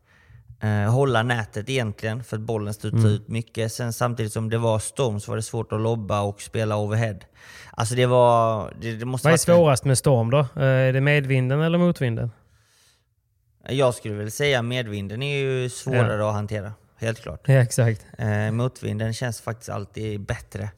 eh, 0.59 0.91
hålla 0.93 1.23
nätet 1.23 1.69
egentligen 1.69 2.23
för 2.23 2.37
att 2.37 2.41
bollen 2.41 2.73
studsade 2.73 3.01
Mm. 3.03 3.13
ut 3.13 3.27
mycket. 3.27 3.73
Sen 3.73 3.93
samtidigt 3.93 4.33
som 4.33 4.49
det 4.49 4.57
var 4.57 4.79
storm 4.79 5.19
så 5.19 5.31
var 5.31 5.35
det 5.35 5.41
svårt 5.43 5.73
att 5.73 5.81
lobba 5.81 6.21
och 6.21 6.41
spela 6.41 6.77
overhead. 6.77 7.17
Alltså 7.71 7.95
det 7.95 8.05
var... 8.05 8.73
Det, 8.81 8.91
det 8.95 9.05
måste 9.05 9.27
Vad 9.27 9.33
är 9.33 9.37
svårast 9.37 9.85
med 9.85 9.97
storm 9.97 10.29
då? 10.29 10.39
Eh, 10.39 10.63
Är 10.63 10.93
det 10.93 11.01
medvinden 11.01 11.61
eller 11.61 11.77
motvinden? 11.77 12.31
Jag 13.69 13.93
skulle 13.95 14.15
väl 14.15 14.31
säga 14.31 14.61
medvinden 14.61 15.21
är 15.23 15.37
ju 15.37 15.69
svårare 15.69 16.27
att 16.27 16.33
hantera. 16.33 16.73
Helt 17.01 17.21
klart. 17.21 17.41
Ja, 17.47 17.53
exakt. 17.53 18.05
Eh, 18.17 18.51
motvinden 18.51 19.13
känns 19.13 19.41
faktiskt 19.41 19.69
alltid 19.69 20.25
bättre. 20.25 20.71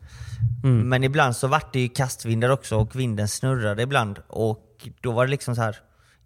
Mm. 0.64 0.90
Men 0.90 1.04
ibland 1.04 1.36
så 1.36 1.48
vart 1.48 1.74
det 1.74 1.80
ju 1.80 1.90
kastvindar 1.90 2.50
också 2.50 2.78
och 2.78 2.96
vinden 2.96 3.28
snurrade 3.28 3.84
ibland. 3.84 4.20
Och 4.28 4.88
då 5.02 5.12
var 5.12 5.26
det 5.26 5.32
liksom 5.32 5.56
så 5.56 5.62
här. 5.62 5.78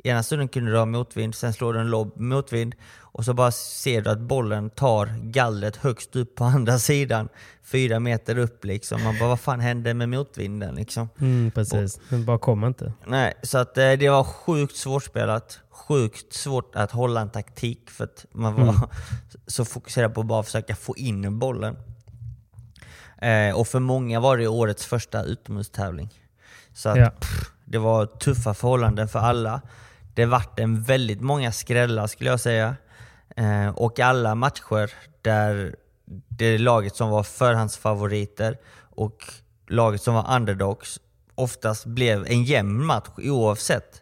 Ena 0.04 0.24
stunden 0.24 0.48
kunde 0.48 0.72
du 0.72 0.78
ha 0.78 0.86
motvind, 0.86 1.36
sen 1.36 1.54
slår 1.54 1.74
du 1.74 1.80
en 1.80 1.90
lobb 1.90 2.20
motvind 2.20 2.76
och 3.18 3.26
så 3.26 3.34
bara 3.34 3.52
ser 3.52 4.02
du 4.02 4.10
att 4.10 4.20
bollen 4.20 4.70
tar 4.70 5.10
gallret 5.22 5.76
högst 5.76 6.16
upp 6.16 6.36
på 6.36 6.44
andra 6.44 6.80
sidan. 6.80 7.30
Fyra 7.64 8.00
meter 8.00 8.38
upp 8.38 8.66
liksom. 8.66 9.04
Man 9.04 9.20
bara, 9.20 9.30
vad 9.30 9.40
fan 9.40 9.60
hände 9.60 9.94
med 9.94 10.10
motvinden 10.10 10.76
liksom? 10.76 11.10
Mm, 11.20 11.52
precis. 11.52 12.00
Den 12.10 12.26
bara 12.26 12.38
kom 12.38 12.64
inte. 12.66 12.94
Nej, 13.08 13.34
så 13.44 13.58
att 13.58 13.78
eh, 13.78 13.92
det 13.92 14.10
var 14.10 14.24
sjukt 14.24 14.76
svårspelat. 14.76 15.60
Sjukt 15.70 16.34
svårt 16.34 16.76
att 16.76 16.92
hålla 16.92 17.22
en 17.22 17.30
taktik 17.30 17.90
för 17.90 18.04
att 18.04 18.26
man 18.32 18.54
var 18.56 18.76
så 19.48 19.66
fokuserad 19.66 20.14
på 20.14 20.22
att 20.22 20.28
bara 20.28 20.44
försöka 20.44 20.76
få 20.76 20.96
in 20.98 21.40
bollen. 21.40 21.78
Eh, 23.22 23.56
och 23.56 23.68
för 23.68 23.80
många 23.80 24.20
var 24.20 24.38
det 24.38 24.48
årets 24.48 24.86
första 24.86 25.24
utomhustävling. 25.24 26.10
Så 26.74 26.90
att, 26.90 26.98
Ja. 26.98 27.10
pff, 27.10 27.52
det 27.66 27.78
var 27.78 28.06
tuffa 28.06 28.54
förhållanden 28.54 29.08
för 29.08 29.20
alla. 29.20 29.62
Det 30.14 30.26
vart 30.26 30.60
en 30.60 30.82
väldigt 30.84 31.22
många 31.22 31.52
skrällar 31.52 32.08
skulle 32.08 32.30
jag 32.30 32.40
säga. 32.40 32.76
Eh, 33.38 33.70
och 33.70 34.00
alla 34.00 34.36
matcher 34.36 34.94
där 35.22 35.76
det 36.28 36.58
laget 36.58 36.96
som 36.96 37.10
var 37.10 37.24
förhandsfavoriter 37.24 38.58
och 38.96 39.24
laget 39.68 40.02
som 40.02 40.14
var 40.14 40.36
underdogs 40.36 41.00
oftast 41.36 41.86
blev 41.86 42.26
en 42.28 42.44
jämn 42.44 42.86
match 42.86 43.08
oavsett. 43.18 44.02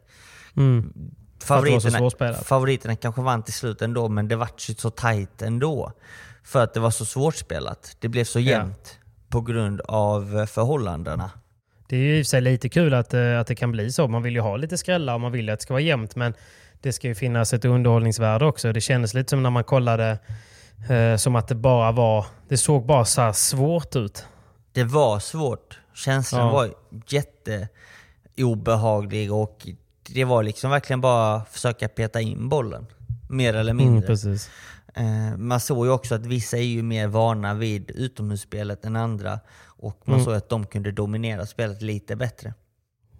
Mm. 0.58 0.94
Favoriterna, 1.44 2.34
favoriterna 2.34 2.96
kanske 2.96 3.22
vann 3.22 3.44
till 3.44 3.54
slut 3.54 3.82
ändå, 3.82 4.10
men 4.10 4.28
det 4.28 4.36
vart 4.36 4.70
ju 4.70 4.76
så 4.76 4.90
tight 4.90 5.42
ändå. 5.42 5.92
För 6.44 6.64
att 6.64 6.74
det 6.74 6.80
var 6.80 6.92
så 6.92 7.06
svårspelat. 7.06 7.96
Det 8.00 8.08
blev 8.08 8.24
så 8.24 8.40
Ja. 8.40 8.52
jämnt 8.52 9.00
på 9.30 9.42
grund 9.42 9.82
av 9.82 10.40
eh, 10.40 10.46
förhållandena. 10.46 11.30
Det 11.88 11.96
är 11.96 12.00
ju 12.00 12.18
i 12.18 12.22
och 12.22 12.26
för 12.26 12.30
sig 12.30 12.42
lite 12.42 12.70
kul 12.70 12.94
att, 12.94 13.14
eh, 13.14 13.40
att 13.40 13.48
det 13.48 13.56
kan 13.56 13.72
bli 13.72 13.92
så. 13.92 14.08
Man 14.08 14.24
vill 14.24 14.34
ju 14.34 14.40
ha 14.42 14.58
lite 14.58 14.78
skrällar 14.78 15.14
och 15.14 15.22
man 15.22 15.32
vill 15.32 15.46
ju 15.48 15.52
att 15.54 15.60
det 15.60 15.64
ska 15.64 15.74
vara 15.74 15.82
jämnt. 15.82 16.16
Men 16.16 16.34
det 16.82 16.94
ska 16.94 17.08
ju 17.08 17.16
finnas 17.16 17.54
ett 17.54 17.66
underhållningsvärde 17.66 18.46
också. 18.46 18.72
Det 18.74 18.82
kändes 18.82 19.14
lite 19.14 19.30
som 19.30 19.44
när 19.44 19.50
man 19.50 19.64
kollade 19.64 20.20
eh, 20.90 21.16
som 21.18 21.36
att 21.36 21.48
det 21.48 21.56
bara 21.56 21.92
var... 21.92 22.26
Det 22.48 22.58
såg 22.58 22.86
bara 22.86 23.06
så 23.06 23.34
svårt 23.34 23.96
ut. 23.96 24.26
Det 24.72 24.84
var 24.84 25.20
svårt. 25.20 25.80
Känslan 25.94 26.42
Ja. 26.48 26.52
var 26.54 26.70
jätteobehaglig 28.36 29.34
och 29.34 29.68
det 30.14 30.24
var 30.26 30.44
liksom 30.44 30.70
verkligen 30.72 31.02
bara 31.02 31.36
att 31.36 31.50
försöka 31.50 31.88
peta 31.88 32.22
in 32.22 32.50
bollen. 32.50 32.86
Mer 33.30 33.54
eller 33.56 33.72
Mm, 33.72 33.86
mindre. 33.86 34.08
precis. 34.08 34.50
Eh, 34.94 35.38
man 35.38 35.60
såg 35.60 35.86
ju 35.86 35.92
också 35.92 36.16
att 36.16 36.26
vissa 36.26 36.58
är 36.58 36.62
ju 36.62 36.84
mer 36.84 37.08
vana 37.08 37.54
vid 37.54 37.92
utomhusspelet 37.92 38.86
än 38.86 38.96
andra. 38.96 39.40
Och 39.78 40.02
man 40.06 40.14
Mm. 40.14 40.26
såg 40.26 40.34
att 40.34 40.50
de 40.50 40.66
kunde 40.66 40.92
dominera 40.92 41.46
spelet 41.46 41.82
lite 41.82 42.16
bättre. 42.16 42.54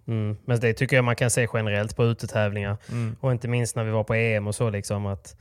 Mm. 0.08 0.36
Men 0.44 0.60
det 0.60 0.72
tycker 0.74 0.96
jag 0.96 1.04
man 1.04 1.16
kan 1.16 1.30
se 1.30 1.48
generellt 1.54 1.96
på 1.96 2.04
utetävlingar. 2.04 2.76
Mm. 2.88 3.16
Och 3.20 3.32
inte 3.32 3.48
minst 3.48 3.76
när 3.76 3.84
vi 3.84 3.90
var 3.90 4.04
på 4.04 4.14
EM 4.14 4.46
och 4.46 4.54
så. 4.54 4.70
Liksom, 4.70 5.06
att, 5.06 5.36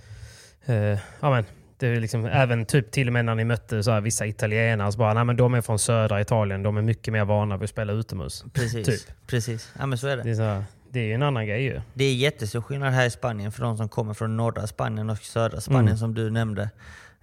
eh, 0.65 0.75
ja, 1.19 1.30
men, 1.30 1.45
det 1.78 1.88
är 1.88 1.95
liksom, 1.99 2.25
även 2.25 2.65
typ 2.65 2.91
till 2.91 3.08
och 3.08 3.13
med 3.13 3.25
när 3.25 3.36
ni 3.36 3.43
mötte 3.45 3.84
så 3.84 3.91
här, 3.91 4.01
vissa 4.01 4.25
italienare, 4.25 4.91
så 4.91 4.97
bara, 4.97 5.13
nej, 5.13 5.23
men 5.23 5.36
de 5.36 5.54
är 5.54 5.62
från 5.62 5.80
södra 5.80 6.21
Italien. 6.21 6.63
De 6.63 6.78
är 6.78 6.82
mycket 6.82 7.13
mer 7.13 7.25
vana 7.25 7.58
vid 7.58 7.63
att 7.63 7.69
spela 7.69 7.93
utomhus. 7.93 8.45
Precis. 8.54 8.86
Typ. 8.88 9.28
Precis. 9.28 9.71
Ja 9.80 9.86
men 9.86 9.97
så 9.97 10.08
är 10.08 10.17
det. 10.17 10.23
Det 10.23 10.30
är, 10.30 10.36
så 10.36 10.41
här, 10.41 10.63
det 10.89 10.99
är 10.99 11.04
ju 11.04 11.13
en 11.13 11.23
annan 11.23 11.45
grej 11.47 11.63
ju. 11.63 11.82
Det 11.93 12.04
är 12.06 12.15
jättestor 12.15 12.62
skillnad 12.62 12.93
här 12.93 13.06
i 13.06 13.10
Spanien 13.12 13.51
för 13.51 13.62
de 13.63 13.78
som 13.78 13.89
kommer 13.89 14.13
från 14.13 14.38
norra 14.38 14.67
Spanien 14.67 15.10
och 15.10 15.17
södra 15.17 15.62
Spanien 15.62 15.86
Mm. 15.88 15.97
som 15.97 16.13
du 16.13 16.30
nämnde. 16.30 16.69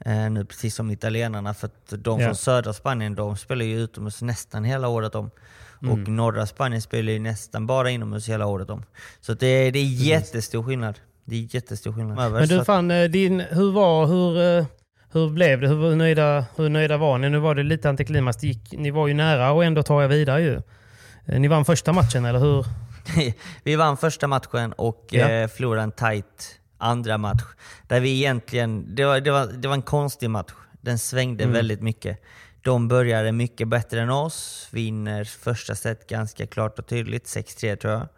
Eh, 0.04 0.30
nu 0.30 0.44
precis 0.44 0.74
som 0.74 0.90
italienarna. 0.90 1.54
För 1.54 1.66
att 1.66 1.92
de 2.04 2.20
Ja. 2.20 2.26
från 2.26 2.36
södra 2.36 2.72
Spanien 2.72 3.14
de 3.14 3.36
spelar 3.36 3.64
ju 3.64 3.80
utomhus 3.80 4.22
nästan 4.22 4.64
hela 4.64 4.88
året 4.88 5.14
om. 5.14 5.30
Och 5.78 5.98
Mm. 5.98 6.16
norra 6.16 6.46
Spanien 6.46 6.82
spelar 6.82 7.12
ju 7.12 7.18
nästan 7.18 7.66
bara 7.66 7.90
inomhus 7.90 8.28
hela 8.28 8.46
året 8.46 8.70
om. 8.70 8.84
Så 9.20 9.34
det 9.34 9.46
är, 9.46 9.72
det 9.72 9.78
är 9.78 9.84
jättestor 9.84 10.62
skillnad. 10.62 10.98
Det 11.24 11.36
är 11.36 11.54
jättestor 11.54 11.92
skillnad. 11.92 12.32
Men 12.32 12.48
du, 12.48 12.64
fan, 12.64 12.90
eh, 12.90 13.04
din, 13.04 13.40
hur 13.40 13.72
var, 13.72 14.06
hur, 14.06 14.58
eh, 14.58 14.66
hur 15.12 15.30
blev 15.30 15.60
det? 15.60 15.68
Hur 15.68 15.96
nöjda, 15.96 16.44
hur 16.56 16.68
nöjda 16.68 16.96
var 16.96 17.18
ni? 17.18 17.28
Nu 17.30 17.38
var 17.38 17.54
det 17.54 17.62
lite 17.62 17.88
antiklimax. 17.88 18.36
Det 18.40 18.46
gick- 18.46 18.72
Ni 18.78 18.90
var 18.90 19.08
ju 19.08 19.14
nära 19.14 19.52
och 19.52 19.64
ändå 19.64 19.82
tar 19.82 20.02
jag 20.02 20.08
vidare 20.08 20.42
ju. 20.42 20.62
Ni 21.38 21.48
vann 21.48 21.64
första 21.64 21.92
matchen, 21.92 22.24
eller 22.24 22.38
hur? 22.38 22.66
vi 23.64 23.76
vann 23.76 23.96
första 23.96 24.26
matchen 24.26 24.72
och 24.72 25.06
Ja. 25.10 25.28
eh, 25.28 25.48
förlorade 25.48 25.82
en 25.82 25.92
tight 25.92 26.58
andra 26.82 27.18
match. 27.18 27.42
Där 27.88 28.00
vi 28.00 28.10
egentligen, 28.16 28.94
det 28.94 29.04
var, 29.04 29.20
det 29.20 29.30
var, 29.30 29.46
det 29.46 29.68
var 29.68 29.74
en 29.74 29.82
konstig 29.82 30.30
match. 30.30 30.52
Den 30.80 30.98
svängde 30.98 31.44
Mm. 31.44 31.54
väldigt 31.54 31.82
mycket. 31.82 32.22
De 32.62 32.88
började 32.88 33.32
mycket 33.32 33.68
bättre 33.68 34.00
än 34.00 34.10
oss, 34.10 34.68
vinner 34.70 35.24
första 35.24 35.74
set 35.74 36.08
ganska 36.08 36.46
klart 36.46 36.78
och 36.78 36.86
tydligt, 36.86 37.24
6-3 37.26 37.76
tror 37.76 37.92
jag. 37.92 38.08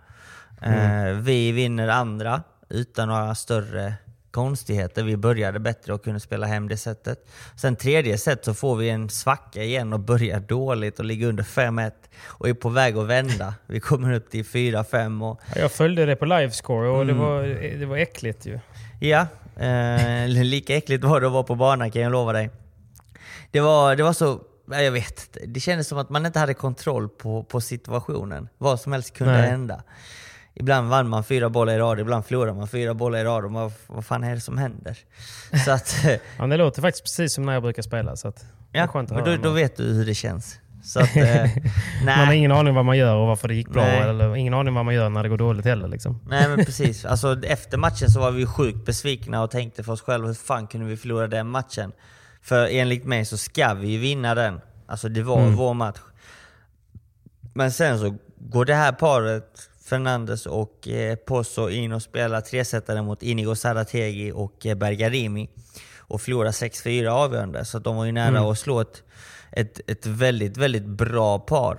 Mm. 0.62 1.06
Eh, 1.06 1.12
vi 1.22 1.52
vinner 1.52 1.88
andra 1.88 2.42
utan 2.68 3.08
några 3.08 3.34
större 3.34 3.94
konstigheter. 4.34 5.02
Vi 5.02 5.16
började 5.16 5.58
bättre 5.60 5.92
och 5.94 6.04
kunde 6.04 6.20
spela 6.20 6.46
hem 6.46 6.68
det 6.68 6.76
sättet. 6.76 7.26
Sen 7.56 7.76
tredje 7.76 8.18
set 8.18 8.44
så 8.44 8.54
får 8.54 8.76
vi 8.76 8.90
en 8.90 9.08
svacka 9.10 9.62
igen 9.62 9.92
och 9.92 10.00
börjar 10.00 10.40
dåligt 10.40 10.98
och 10.98 11.04
ligger 11.04 11.26
under 11.28 11.44
5-1 11.44 11.90
och 12.24 12.48
är 12.48 12.54
på 12.54 12.68
väg 12.68 12.96
att 12.96 13.06
vända. 13.06 13.54
Vi 13.66 13.80
kommer 13.80 14.12
upp 14.12 14.30
till 14.30 14.44
4-5 14.44 15.30
och 15.30 15.40
Ja, 15.54 15.60
Jag 15.60 15.72
följde 15.72 16.06
det 16.06 16.16
på 16.16 16.24
livescore 16.24 16.88
och 16.88 17.02
Mm. 17.02 17.06
det, 17.16 17.22
var, 17.22 17.42
det 17.78 17.86
var 17.86 17.96
äckligt 17.96 18.46
ju. 18.46 18.58
Ja, 19.00 19.26
eh, 19.56 20.28
lika 20.44 20.76
äckligt 20.76 21.04
var 21.04 21.20
det 21.20 21.26
att 21.26 21.32
vara 21.32 21.42
på 21.42 21.54
banan 21.54 21.90
kan 21.90 22.02
jag 22.02 22.12
lova 22.12 22.32
dig. 22.32 22.50
Det 23.50 23.60
var, 23.60 23.96
det 23.96 24.02
var 24.02 24.12
så, 24.12 24.40
ja, 24.70 24.80
jag 24.82 24.92
vet 24.92 25.38
det 25.46 25.60
kändes 25.60 25.88
som 25.88 25.98
att 25.98 26.10
man 26.10 26.26
inte 26.26 26.38
hade 26.38 26.54
kontroll 26.54 27.08
på, 27.08 27.42
på 27.44 27.60
situationen. 27.60 28.48
Vad 28.58 28.80
som 28.80 28.92
helst 28.92 29.14
kunde 29.14 29.32
Nej. 29.32 29.50
hända. 29.50 29.82
Ibland 30.56 30.88
vann 30.88 31.08
man 31.08 31.24
fyra 31.24 31.50
bollar 31.50 31.72
i 31.74 31.78
rad, 31.78 32.00
ibland 32.00 32.24
förlorade 32.26 32.52
man 32.56 32.68
fyra 32.68 32.94
bollar 32.94 33.18
i 33.18 33.24
rad. 33.24 33.44
Och 33.44 33.52
man, 33.52 33.72
vad 33.86 34.04
fan 34.04 34.24
är 34.24 34.34
det 34.34 34.40
som 34.40 34.58
händer? 34.58 34.98
Så 35.64 35.70
att, 35.70 35.96
eh, 36.04 36.14
Ja, 36.38 36.46
det 36.46 36.56
låter 36.56 36.82
faktiskt 36.82 37.04
precis 37.04 37.34
som 37.34 37.46
när 37.46 37.52
jag 37.52 37.62
brukar 37.62 37.82
spela. 37.82 38.16
Så 38.16 38.28
att 38.28 38.44
ja, 38.72 38.88
men 38.94 39.24
då, 39.24 39.36
då 39.36 39.50
vet 39.50 39.76
du 39.76 39.82
hur 39.84 40.06
det 40.06 40.14
känns. 40.14 40.58
Så 40.84 41.00
att, 41.00 41.16
eh, 41.16 41.46
Man 42.04 42.26
har 42.26 42.32
ingen 42.32 42.52
aning 42.52 42.74
vad 42.74 42.84
man 42.84 42.98
gör 42.98 43.14
och 43.16 43.26
varför 43.26 43.48
det 43.48 43.54
gick 43.54 43.68
bra. 43.68 43.82
Nej. 43.84 44.00
Eller 44.00 44.36
ingen 44.36 44.54
aning 44.54 44.74
vad 44.74 44.84
man 44.84 44.94
gör 44.94 45.08
när 45.08 45.22
det 45.22 45.28
går 45.28 45.38
dåligt 45.38 45.64
heller. 45.64 45.88
Liksom. 45.88 46.20
nej 46.28 46.48
men 46.48 46.56
precis. 46.64 47.04
Alltså, 47.04 47.42
efter 47.44 47.78
matchen 47.78 48.10
så 48.10 48.20
var 48.20 48.30
vi 48.30 48.46
sjukt 48.46 48.86
besvikna 48.86 49.42
och 49.42 49.50
tänkte 49.50 49.82
för 49.82 49.92
oss 49.92 50.02
själva, 50.02 50.26
hur 50.26 50.34
fan 50.34 50.66
kunde 50.66 50.86
vi 50.86 50.96
förlora 50.96 51.26
den 51.26 51.46
matchen? 51.48 51.92
För 52.42 52.68
enligt 52.70 53.04
mig 53.04 53.24
så 53.24 53.36
ska 53.36 53.74
vi 53.74 53.88
ju 53.88 53.98
vinna 53.98 54.34
den. 54.34 54.60
Alltså 54.86 55.08
det 55.08 55.22
var 55.22 55.38
Mm. 55.40 55.56
vår 55.56 55.74
match. 55.74 55.98
Men 57.54 57.72
sen 57.72 57.98
så 57.98 58.16
går 58.38 58.64
det 58.64 58.74
här 58.74 58.92
paret, 58.92 59.68
Fernandes 59.84 60.46
och 60.46 60.88
eh, 60.88 61.16
Pozo, 61.16 61.70
in 61.70 61.92
och 61.92 62.02
spelar 62.02 62.40
tresetare 62.40 63.02
mot 63.02 63.22
Inigo 63.22 63.54
Sarategi 63.54 64.32
och 64.34 64.66
eh, 64.66 64.74
Bergarimi. 64.74 65.48
Och 65.98 66.20
förlorar 66.20 66.50
6-4 66.50 67.08
avgörande. 67.08 67.64
Så 67.64 67.78
de 67.78 67.96
var 67.96 68.04
ju 68.04 68.12
nära 68.12 68.28
Mm. 68.28 68.44
att 68.44 68.58
slå 68.58 68.80
ett, 68.80 69.02
ett, 69.52 69.80
ett 69.90 70.06
väldigt, 70.06 70.56
väldigt 70.56 70.86
bra 70.86 71.38
par. 71.38 71.78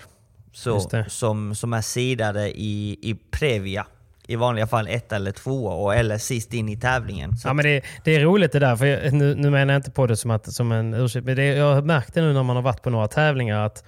Så, 0.54 0.90
som, 1.08 1.56
som 1.56 1.74
är 1.74 1.82
sidade 1.82 2.50
i, 2.60 2.98
i 3.02 3.16
Previa. 3.32 3.86
I 4.28 4.36
vanliga 4.36 4.68
fall 4.68 4.88
ett 4.88 5.12
eller 5.12 5.32
två 5.32 5.66
och 5.66 5.96
eller 5.96 6.18
sist 6.18 6.54
in 6.54 6.70
i 6.70 6.78
tävlingen. 6.78 7.38
Så 7.38 7.48
Ja, 7.48 7.54
men 7.54 7.66
det, 7.66 7.82
det 8.04 8.16
är 8.16 8.20
roligt 8.20 8.52
det 8.52 8.60
där. 8.60 8.76
För 8.76 8.86
jag, 8.86 9.14
nu, 9.14 9.36
nu 9.36 9.50
menar 9.50 9.74
jag 9.74 9.80
inte 9.80 9.92
på 9.92 10.08
det 10.08 10.18
som, 10.18 10.32
att, 10.32 10.54
som 10.54 10.72
en 10.72 10.94
ursäkt. 10.94 11.26
Men 11.26 11.36
det, 11.36 11.46
jag 11.46 11.76
har 11.76 11.82
märkt 11.82 12.14
det 12.14 12.22
nu 12.22 12.34
när 12.34 12.44
man 12.44 12.56
har 12.56 12.64
varit 12.64 12.82
på 12.82 12.90
några 12.90 13.08
tävlingar. 13.08 13.66
att 13.66 13.84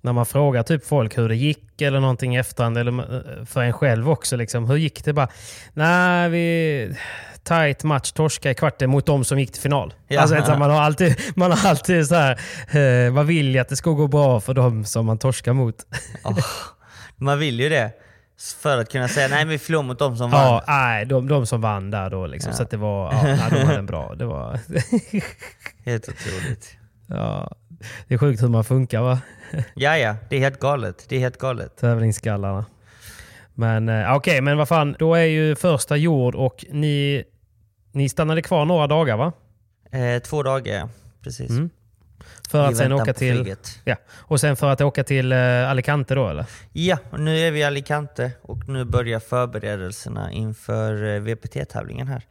När 0.00 0.12
man 0.12 0.26
frågar 0.26 0.62
typ 0.62 0.86
folk 0.86 1.18
hur 1.18 1.28
det 1.28 1.36
gick 1.36 1.82
eller 1.82 2.00
någonting 2.00 2.36
i 2.36 2.38
efterhand. 2.38 2.78
Eller 2.78 3.16
eh, 3.38 3.44
för 3.44 3.62
en 3.62 3.72
själv 3.72 4.10
också. 4.10 4.36
Liksom, 4.36 4.66
hur 4.66 4.76
gick 4.76 5.04
det? 5.04 5.12
bara 5.12 5.28
Nej, 5.72 6.28
vi... 6.28 6.96
Tight 7.44 7.84
match, 7.84 8.12
torska 8.12 8.50
i 8.50 8.54
kvarten 8.54 8.90
mot 8.90 9.06
de 9.06 9.24
som 9.24 9.38
gick 9.38 9.52
till 9.52 9.62
final. 9.62 9.94
Ja. 10.08 10.20
Alltså, 10.20 10.44
så 10.44 10.56
man 10.58 10.70
har 10.70 10.80
alltid, 10.80 11.16
man 11.36 11.50
har 11.50 11.68
alltid 11.70 12.06
så 12.06 12.14
här, 12.14 12.40
eh, 13.06 13.12
man 13.12 13.26
vill 13.26 13.54
ju 13.54 13.58
att 13.58 13.68
det 13.68 13.76
ska 13.76 13.90
gå 13.90 14.06
bra 14.06 14.40
för 14.40 14.54
de 14.54 14.84
som 14.84 15.06
man 15.06 15.18
torskar 15.18 15.52
mot. 15.52 15.76
Åh, 16.24 16.38
man 17.16 17.38
vill 17.38 17.60
ju 17.60 17.68
det. 17.68 17.92
För 18.62 18.78
att 18.78 18.92
kunna 18.92 19.08
säga 19.08 19.28
nej 19.28 19.44
vi 19.44 19.58
förlorade 19.58 19.88
mot 19.88 19.98
dem 19.98 20.16
som 20.16 20.30
vann. 20.30 20.44
Ja, 20.46 20.64
nej, 20.66 21.04
de, 21.06 21.28
de 21.28 21.46
som 21.46 21.60
vann 21.60 21.90
där 21.90 22.10
då. 22.10 22.26
Liksom, 22.26 22.50
Ja. 22.50 22.56
Så 22.56 22.64
det 22.64 22.76
var, 22.76 23.12
ja, 23.12 23.22
nej, 23.22 23.38
de 23.50 23.56
hade 23.62 23.78
en 23.78 23.86
bra. 23.86 24.14
Det 24.14 24.24
var, 24.24 24.58
Helt 25.84 26.08
otroligt. 26.08 26.76
Ja, 27.06 27.52
det 28.08 28.14
är 28.14 28.18
sjukt 28.18 28.42
hur 28.42 28.48
man 28.48 28.64
funkar 28.64 29.00
va? 29.02 29.20
Ja, 29.74 29.98
ja, 29.98 30.16
det 30.28 30.36
är 30.36 30.40
helt 30.40 30.60
galet. 30.60 31.04
Det 31.08 31.16
är 31.16 31.20
helt 31.20 31.38
galet. 31.38 31.76
Tävlingsskallarna. 31.76 32.64
Men 33.54 33.88
eh, 33.88 34.14
okej, 34.14 34.40
men 34.40 34.56
vad 34.58 34.68
fan. 34.68 34.96
Då 34.98 35.14
är 35.14 35.24
ju 35.24 35.56
första 35.56 35.96
jord 35.96 36.34
och 36.34 36.64
ni, 36.70 37.24
ni 37.92 38.08
stannade 38.08 38.42
kvar 38.42 38.64
några 38.64 38.86
dagar 38.86 39.16
va? 39.16 39.32
Eh, 39.92 40.22
två 40.22 40.42
dagar. 40.42 40.88
Precis. 41.22 41.50
Mm. 41.50 41.70
För 42.50 42.68
att 42.68 42.76
sen 42.76 42.92
åka 42.92 43.12
till... 43.12 43.34
flyget. 43.34 43.80
Ja, 43.84 43.96
och 44.12 44.40
sen 44.40 44.56
för 44.56 44.70
att 44.70 44.80
åka 44.80 45.04
till 45.04 45.32
eh, 45.32 45.70
Alicante 45.70 46.14
då 46.14 46.28
eller? 46.28 46.46
Ja, 46.72 46.98
nu 47.18 47.38
är 47.38 47.50
vi 47.50 47.60
i 47.60 47.64
Alicante 47.64 48.32
och 48.42 48.68
nu 48.68 48.84
börjar 48.84 49.20
förberedelserna 49.20 50.32
inför 50.32 51.14
eh, 51.14 51.20
VPT-tävlingen 51.20 52.08
här. 52.08 52.22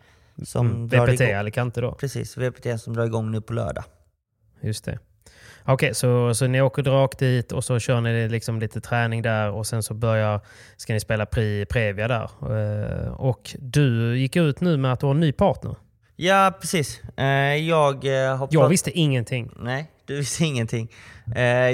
Som 0.44 0.68
Mm, 0.68 0.88
VPT 0.88 1.22
igång. 1.22 1.36
Alicante 1.36 1.82
då? 1.82 1.92
Precis, 1.92 2.38
VPT 2.38 2.82
som 2.82 2.94
drar 2.94 3.06
igång 3.06 3.32
nu 3.32 3.42
på 3.42 3.54
lördag. 3.54 3.84
Just 4.62 4.86
det. 4.86 5.00
Okej, 5.72 5.96
så, 5.96 6.34
så 6.34 6.48
ni 6.48 6.62
åker 6.62 6.84
rakt 6.84 7.20
dit 7.20 7.52
och 7.52 7.64
så 7.64 7.80
kör 7.80 8.02
ni 8.02 8.30
liksom 8.30 8.60
lite 8.60 8.82
träning 8.82 9.22
där 9.22 9.52
och 9.52 9.68
sen 9.68 9.84
så 9.84 9.94
börjar, 9.94 10.42
ska 10.78 10.94
ni 10.94 11.00
spela 11.00 11.26
Pri, 11.26 11.66
Previa 11.66 12.08
där. 12.08 12.30
Eh, 13.04 13.12
och 13.14 13.56
du 13.60 14.18
gick 14.20 14.36
ut 14.36 14.62
nu 14.62 14.78
med 14.78 14.94
att 14.94 15.00
du 15.00 15.06
har 15.06 15.14
en 15.14 15.20
ny 15.20 15.32
partner. 15.32 15.76
Ja, 16.16 16.54
precis. 16.62 17.02
Eh, 17.18 17.26
jag 17.56 18.06
eh, 18.06 18.38
har 18.38 18.48
Jag 18.52 18.70
visste 18.70 18.92
ingenting. 18.92 19.52
Nej, 19.60 19.92
du 20.06 20.16
visste 20.16 20.44
ingenting. 20.44 20.92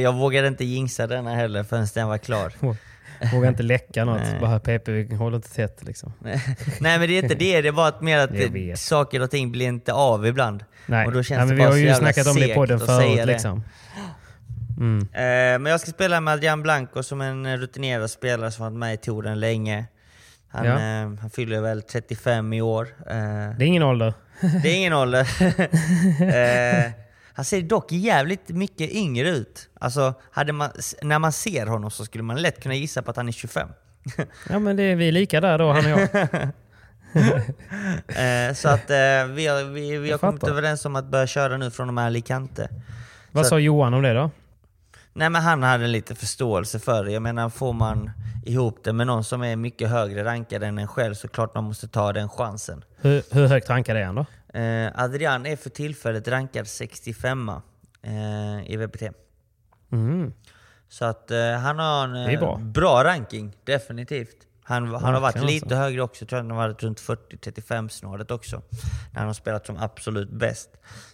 Jag 0.01 0.13
vågade 0.13 0.47
inte 0.47 0.65
jinxa 0.65 1.07
denna 1.07 1.35
heller 1.35 1.63
förrän 1.63 1.87
den 1.93 2.07
var 2.07 2.17
klar. 2.17 2.53
Vågar 3.33 3.49
inte 3.49 3.63
läcka 3.63 4.05
något. 4.05 4.21
Nej. 4.21 4.39
Bara 4.39 4.59
PP 4.59 5.13
håller 5.15 5.35
inte 5.35 5.53
tätt 5.53 5.83
liksom. 5.83 6.13
Nej 6.79 6.99
men 6.99 6.99
det 6.99 7.17
är 7.19 7.23
inte 7.23 7.35
det, 7.35 7.61
det 7.61 7.67
är 7.67 7.71
bara 7.71 7.87
att 7.87 8.01
mer 8.01 8.17
att 8.17 8.31
det, 8.31 8.79
saker 8.79 9.21
och 9.21 9.31
ting 9.31 9.51
blir 9.51 9.67
inte 9.67 9.93
av 9.93 10.27
ibland. 10.27 10.63
Nej, 10.85 11.05
Och 11.05 11.11
då 11.11 11.23
känns 11.23 11.37
Nej 11.37 11.39
det 11.39 11.45
men 11.47 11.55
vi 11.55 11.61
bara 11.61 11.67
har 11.67 11.73
så 11.73 11.79
ju 11.79 12.13
snackat 12.13 12.27
om 12.27 12.35
det 12.67 12.75
att 12.75 12.85
säga 12.85 12.99
förut. 12.99 13.17
det. 13.17 13.25
Liksom. 13.25 13.63
Mm. 14.77 14.99
Eh, 15.13 15.59
men 15.59 15.65
jag 15.65 15.79
ska 15.79 15.91
spela 15.91 16.21
med 16.21 16.33
Adrian 16.33 16.63
Blanco 16.63 17.03
som 17.03 17.21
en 17.21 17.57
rutinerad 17.57 18.09
spelare 18.11 18.51
som 18.51 18.63
varit 18.65 18.77
med 18.77 18.93
i 18.93 18.97
touren 18.97 19.39
länge. 19.39 19.85
Han, 20.47 20.65
Ja. 20.65 20.73
eh, 20.73 21.19
han 21.21 21.29
fyller 21.33 21.61
väl 21.61 21.81
35 21.81 22.53
i 22.53 22.61
år. 22.61 22.87
Eh, 22.99 23.15
Det 23.57 23.63
är 23.65 23.67
ingen 23.67 23.83
ålder. 23.83 24.13
det 24.63 24.69
är 24.69 24.75
ingen 24.75 24.93
ålder. 24.93 25.27
han 27.35 27.45
ser 27.45 27.61
dock 27.61 27.91
jävligt 27.91 28.49
mycket 28.49 28.91
yngre 28.91 29.29
ut. 29.29 29.69
Alltså, 29.79 30.13
hade 30.31 30.53
man, 30.53 30.69
när 31.01 31.19
man 31.19 31.31
ser 31.31 31.65
honom 31.65 31.91
så 31.91 32.05
skulle 32.05 32.23
man 32.23 32.41
lätt 32.41 32.63
kunna 32.63 32.75
gissa 32.75 33.01
på 33.01 33.11
att 33.11 33.17
han 33.17 33.27
är 33.27 33.31
25. 33.31 33.69
Ja 34.49 34.59
men 34.59 34.75
det 34.75 34.83
är 34.83 34.95
vi 34.95 35.11
lika 35.11 35.41
där 35.41 35.57
då, 35.57 35.71
han 35.71 35.93
och 35.93 35.99
jag. 35.99 36.27
Eh, 38.07 38.53
så 38.53 38.69
att 38.69 38.89
eh, 38.89 39.25
vi 39.33 39.47
har, 39.47 39.63
vi, 39.73 39.97
vi 39.97 40.11
har 40.11 40.17
kommit 40.17 40.43
överens 40.43 40.85
om 40.85 40.95
att 40.95 41.05
börja 41.05 41.27
köra 41.27 41.57
nu 41.57 41.71
från 41.71 41.87
och 41.87 41.93
med 41.93 42.05
Alicante. 42.05 42.69
Vad 43.31 43.45
Så- 43.45 43.49
sa 43.49 43.59
Johan 43.59 43.93
om 43.93 44.01
det 44.01 44.13
då? 44.13 44.31
Nej 45.13 45.29
men 45.29 45.41
han 45.41 45.63
hade 45.63 45.87
lite 45.87 46.15
förståelse 46.15 46.79
för 46.79 47.03
det. 47.03 47.11
Jag 47.11 47.21
menar 47.21 47.49
får 47.49 47.73
man 47.73 48.11
ihop 48.45 48.79
det 48.83 48.93
med 48.93 49.07
någon 49.07 49.23
som 49.23 49.43
är 49.43 49.55
mycket 49.55 49.89
högre 49.89 50.23
rankad 50.23 50.63
än 50.63 50.77
en 50.77 50.87
själv 50.87 51.13
så 51.13 51.27
klart 51.27 51.55
man 51.55 51.63
måste 51.63 51.87
ta 51.87 52.13
den 52.13 52.29
chansen. 52.29 52.83
Hur, 52.97 53.23
hur 53.31 53.47
högt 53.47 53.69
rankad 53.69 53.97
är 53.97 54.05
han 54.05 54.15
då? 54.15 54.25
Eh, 54.55 54.91
Adrian 55.03 55.45
är 55.45 55.55
för 55.55 55.69
tillfället 55.69 56.27
rankad 56.27 56.67
65 56.67 57.49
eh, 58.01 58.71
i 58.71 58.77
VPT. 58.77 59.03
Mm. 59.91 60.33
Så 60.89 61.05
att 61.05 61.31
eh, 61.31 61.51
han 61.51 61.79
har 61.79 62.03
en 62.03 62.15
är 62.15 62.33
eh, 62.33 62.39
bra. 62.39 62.57
bra 62.57 63.03
ranking, 63.03 63.55
definitivt. 63.63 64.35
Han, 64.63 64.87
han 64.95 65.13
har 65.13 65.21
varit 65.21 65.43
lite 65.43 65.65
alltså. 65.65 65.75
högre 65.77 66.01
också, 66.01 66.21
jag 66.23 66.29
tror 66.29 66.39
han 66.39 66.49
har 66.51 66.57
varit 66.57 66.83
runt 66.83 66.99
40-35 67.01 67.89
snåret 67.89 68.31
också. 68.31 68.61
När 69.11 69.19
han 69.19 69.27
har 69.27 69.33
spelat 69.33 69.65
som 69.65 69.77
absolut 69.77 70.29
bäst. 70.29 70.69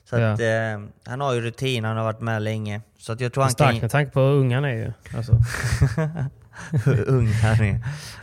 Så 0.05 0.17
Ja. 0.19 0.31
att, 0.31 0.39
eh, 0.39 0.87
han 1.05 1.21
har 1.21 1.33
ju 1.33 1.41
rutin, 1.41 1.83
han 1.85 1.97
har 1.97 2.03
varit 2.03 2.21
med 2.21 2.41
länge. 2.41 2.81
Så 2.97 3.13
att 3.13 3.19
jag 3.21 3.33
tror 3.33 3.43
han 3.43 3.51
Starkt 3.51 3.71
kan... 3.71 3.81
med 3.81 3.91
tanke 3.91 4.11
på 4.11 4.19
hur 4.19 4.31
ung 4.35 4.53
han 4.53 4.65
är 4.65 4.73
ju. 4.73 4.93
Alltså. 5.17 5.33
hur 6.85 7.09
ung 7.09 7.27
han 7.33 7.51
är. 7.65 7.81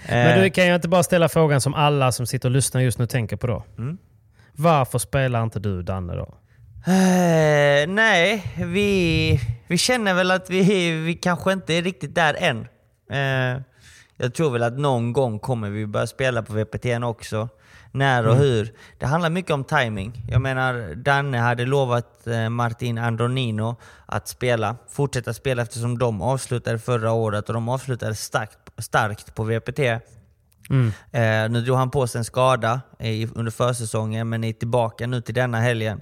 Men 0.08 0.36
Eh, 0.36 0.42
du, 0.42 0.50
kan 0.50 0.66
jag 0.66 0.74
inte 0.74 0.88
bara 0.88 1.02
ställa 1.02 1.28
frågan 1.28 1.60
som 1.60 1.74
alla 1.74 2.12
som 2.12 2.26
sitter 2.26 2.48
och 2.48 2.52
lyssnar 2.52 2.80
just 2.80 2.98
nu 2.98 3.06
tänker 3.06 3.36
på 3.36 3.46
då? 3.46 3.64
Mm. 3.78 3.98
Varför 4.60 4.98
spelar 4.98 5.42
inte 5.42 5.58
du 5.60 5.82
Danne 5.82 6.14
då? 6.14 6.34
Eh, 6.92 7.88
nej, 7.88 8.54
vi, 8.56 9.40
vi 9.66 9.78
känner 9.78 10.14
väl 10.14 10.30
att 10.30 10.50
vi, 10.50 10.90
vi 10.90 11.14
kanske 11.14 11.52
inte 11.52 11.74
är 11.74 11.82
riktigt 11.82 12.14
där 12.14 12.34
än. 12.38 12.68
Eh, 13.10 13.62
jag 14.16 14.34
tror 14.34 14.50
väl 14.50 14.62
att 14.62 14.78
någon 14.78 15.12
gång 15.12 15.38
kommer 15.38 15.70
vi 15.70 15.86
börja 15.86 16.06
spela 16.06 16.42
på 16.42 16.52
VPT 16.52 16.86
också. 17.02 17.48
När 17.92 18.28
och 18.28 18.36
hur. 18.36 18.72
Det 18.98 19.06
handlar 19.06 19.30
mycket 19.30 19.50
om 19.50 19.64
timing. 19.64 20.26
Jag 20.30 20.40
menar, 20.40 20.94
Danne 20.94 21.38
hade 21.38 21.64
lovat 21.64 22.26
eh, 22.26 22.48
Martin 22.48 22.98
Andronino 22.98 23.76
att 24.06 24.28
spela, 24.28 24.76
fortsätta 24.88 25.34
spela 25.34 25.62
eftersom 25.62 25.98
de 25.98 26.22
avslutade 26.22 26.78
förra 26.78 27.12
året 27.12 27.48
och 27.48 27.54
de 27.54 27.68
avslutade 27.68 28.14
starkt, 28.14 28.58
starkt 28.78 29.34
på 29.34 29.44
VPT. 29.44 29.80
Eh, 31.12 31.50
nu 31.50 31.60
drog 31.60 31.76
han 31.78 31.90
på 31.90 32.06
sig 32.06 32.18
en 32.18 32.24
skada 32.24 32.80
i, 32.98 33.26
under 33.34 33.52
försäsongen 33.52 34.28
men 34.28 34.44
är 34.44 34.52
tillbaka 34.52 35.06
nu 35.06 35.20
till 35.20 35.34
denna 35.34 35.60
helgen. 35.60 36.00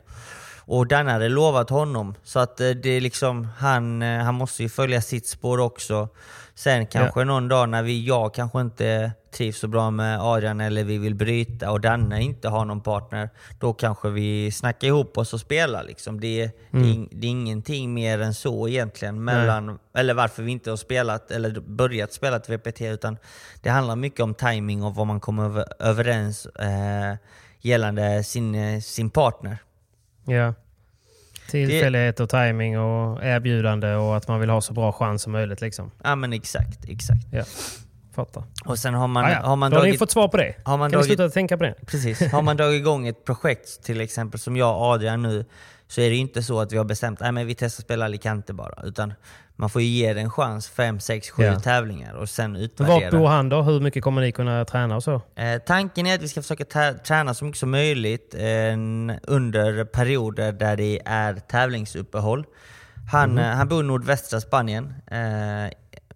Och 0.61 0.87
Danne 0.87 1.11
hade 1.11 1.29
lovat 1.29 1.70
honom, 1.70 2.14
så 2.22 2.38
att 2.38 2.61
eh, 2.61 2.70
det 2.70 2.90
är 2.90 3.00
liksom, 3.00 3.48
han, 3.59 4.02
eh, 4.02 4.22
han 4.22 4.35
måste 4.35 4.62
ju 4.62 4.68
följa 4.68 5.00
sitt 5.00 5.29
spår 5.29 5.59
också. 5.59 6.09
Sen 6.55 6.87
kanske 6.87 7.24
någon 7.24 7.48
dag 7.48 7.68
när 7.68 7.83
vi, 7.83 8.07
jag 8.07 8.35
kanske 8.35 8.61
inte 8.61 9.12
trivs 9.37 9.59
så 9.59 9.68
bra 9.68 9.90
med 9.90 10.20
Adrian 10.20 10.61
eller 10.61 10.85
vi 10.85 10.99
vill 10.99 11.14
bryta 11.14 11.70
och 11.70 11.81
Danne 11.81 12.22
inte 12.22 12.49
har 12.49 12.64
någon 12.64 12.81
partner, 12.81 13.31
då 13.59 13.72
kanske 13.72 14.09
vi 14.11 14.51
snackar 14.53 14.88
ihop 14.88 15.18
oss 15.18 15.33
och 15.35 15.40
spelar. 15.40 15.85
Liksom. 15.85 16.20
Det, 16.20 16.42
är- 16.42 16.51
det, 16.70 16.79
är, 16.90 17.07
det 17.11 17.27
är 17.27 17.31
ingenting 17.31 17.94
mer 17.94 18.20
än 18.20 18.35
så 18.35 18.68
egentligen, 18.68 19.25
mellan, 19.25 19.79
eller 19.94 20.14
varför 20.14 20.42
vi 20.42 20.53
inte 20.53 20.70
har 20.70 20.77
spelat 20.77 21.31
eller 21.31 21.61
börjat 21.61 22.12
spela 22.12 22.38
till 22.38 22.57
VPT, 22.59 22.81
utan 22.81 23.16
det 23.62 23.70
handlar 23.70 23.96
mycket 23.96 24.20
om 24.20 24.35
timing 24.35 24.83
och 24.83 24.94
vad 24.94 25.07
man 25.07 25.20
kommer 25.20 25.44
över, 25.44 25.64
överens 25.79 26.46
eh, 26.46 27.14
gällande 27.61 28.25
sin, 28.25 28.83
sin 28.83 29.11
partner. 29.11 29.59
Ja. 30.25 30.55
Tillfällighet 31.51 32.20
och 32.20 32.29
timing 32.29 32.79
och 32.79 33.25
erbjudande 33.25 33.94
och 33.94 34.16
att 34.16 34.29
man 34.29 34.40
vill 34.40 34.51
ha 34.51 34.61
så 34.61 34.72
bra 34.72 34.92
chans 34.92 35.22
som 35.22 35.33
möjligt. 35.33 35.61
Liksom. 35.61 35.90
Ja 36.05 36.14
men 36.16 36.33
exakt, 36.33 36.88
exakt. 36.88 37.27
Ja. 37.33 37.44
Fattar. 38.16 38.44
Och 38.64 38.79
sen 38.79 38.94
har 38.94 39.09
man, 39.09 39.24
Ah, 39.24 39.31
ja. 39.31 39.40
har 39.42 39.57
man 39.57 39.70
Då 39.70 39.76
har 39.76 39.83
ni 39.85 39.88
dragit... 39.88 39.98
fått 39.98 40.11
svar 40.11 40.29
på 40.29 40.37
det. 40.37 40.55
har 40.64 40.76
man 40.79 40.90
kan 40.90 41.00
dragit- 41.00 41.07
sluta 41.07 41.29
tänka 41.29 41.57
på 41.57 41.64
det? 41.64 41.74
Precis. 41.87 42.33
Har 42.33 42.42
man 42.42 42.57
dragit 42.57 42.81
igång 42.81 43.07
ett 43.07 43.24
projekt 43.24 43.83
till 43.85 44.00
exempel 44.00 44.40
som 44.40 44.57
jag 44.57 44.76
och 44.76 44.83
Adrian 44.83 45.22
nu 45.22 45.44
så 45.88 46.00
är 46.00 46.11
det 46.11 46.16
inte 46.16 46.42
så 46.42 46.61
att 46.61 46.72
vi 46.72 46.76
har 46.76 46.85
bestämt 46.85 47.22
att 47.22 47.35
vi 47.37 47.55
testar 47.55 47.83
spela 47.83 48.05
Alicante 48.05 48.52
bara. 48.52 48.83
Utan 48.85 49.14
man 49.57 49.70
får 49.70 49.83
ju 49.83 49.88
ge 49.88 50.14
det 50.14 50.20
en 50.20 50.31
chans, 50.31 50.68
fem, 50.68 51.00
sex, 51.00 51.31
sju 51.31 51.42
Ja. 51.42 51.61
tävlingar 51.61 52.14
och 52.14 52.29
sen 52.29 52.57
utvärdera. 52.57 53.00
Vart 53.00 53.11
bor 53.11 53.26
han 53.26 53.48
då? 53.48 53.62
Hur 53.62 53.81
mycket 53.81 54.02
kommer 54.05 54.20
ni 54.22 54.33
kunna 54.33 54.64
träna 54.64 54.96
och 54.96 55.02
så? 55.02 55.14
Eh, 55.37 55.59
tanken 55.66 56.07
är 56.07 56.14
att 56.14 56.22
vi 56.22 56.29
ska 56.29 56.42
försöka 56.42 56.92
träna 57.05 57.35
så 57.35 57.44
mycket 57.44 57.59
som 57.61 57.70
möjligt 57.70 58.35
eh, 58.35 58.42
under 59.22 59.85
perioder 59.85 60.52
där 60.52 60.76
det 60.76 61.00
är 61.05 61.35
tävlingsuppehåll. 61.35 62.44
Han, 63.12 63.31
Mhm. 63.31 63.38
eh, 63.38 63.44
han 63.44 63.68
bor 63.68 63.85
i 63.85 63.87
nordvästra 63.87 64.40
Spanien, 64.40 64.94
eh, 65.11 65.72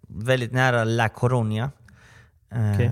väldigt 0.08 0.52
nära 0.52 0.84
La 0.84 1.08
Coruña. 1.08 1.70
Eh, 2.52 2.74
Okej. 2.74 2.90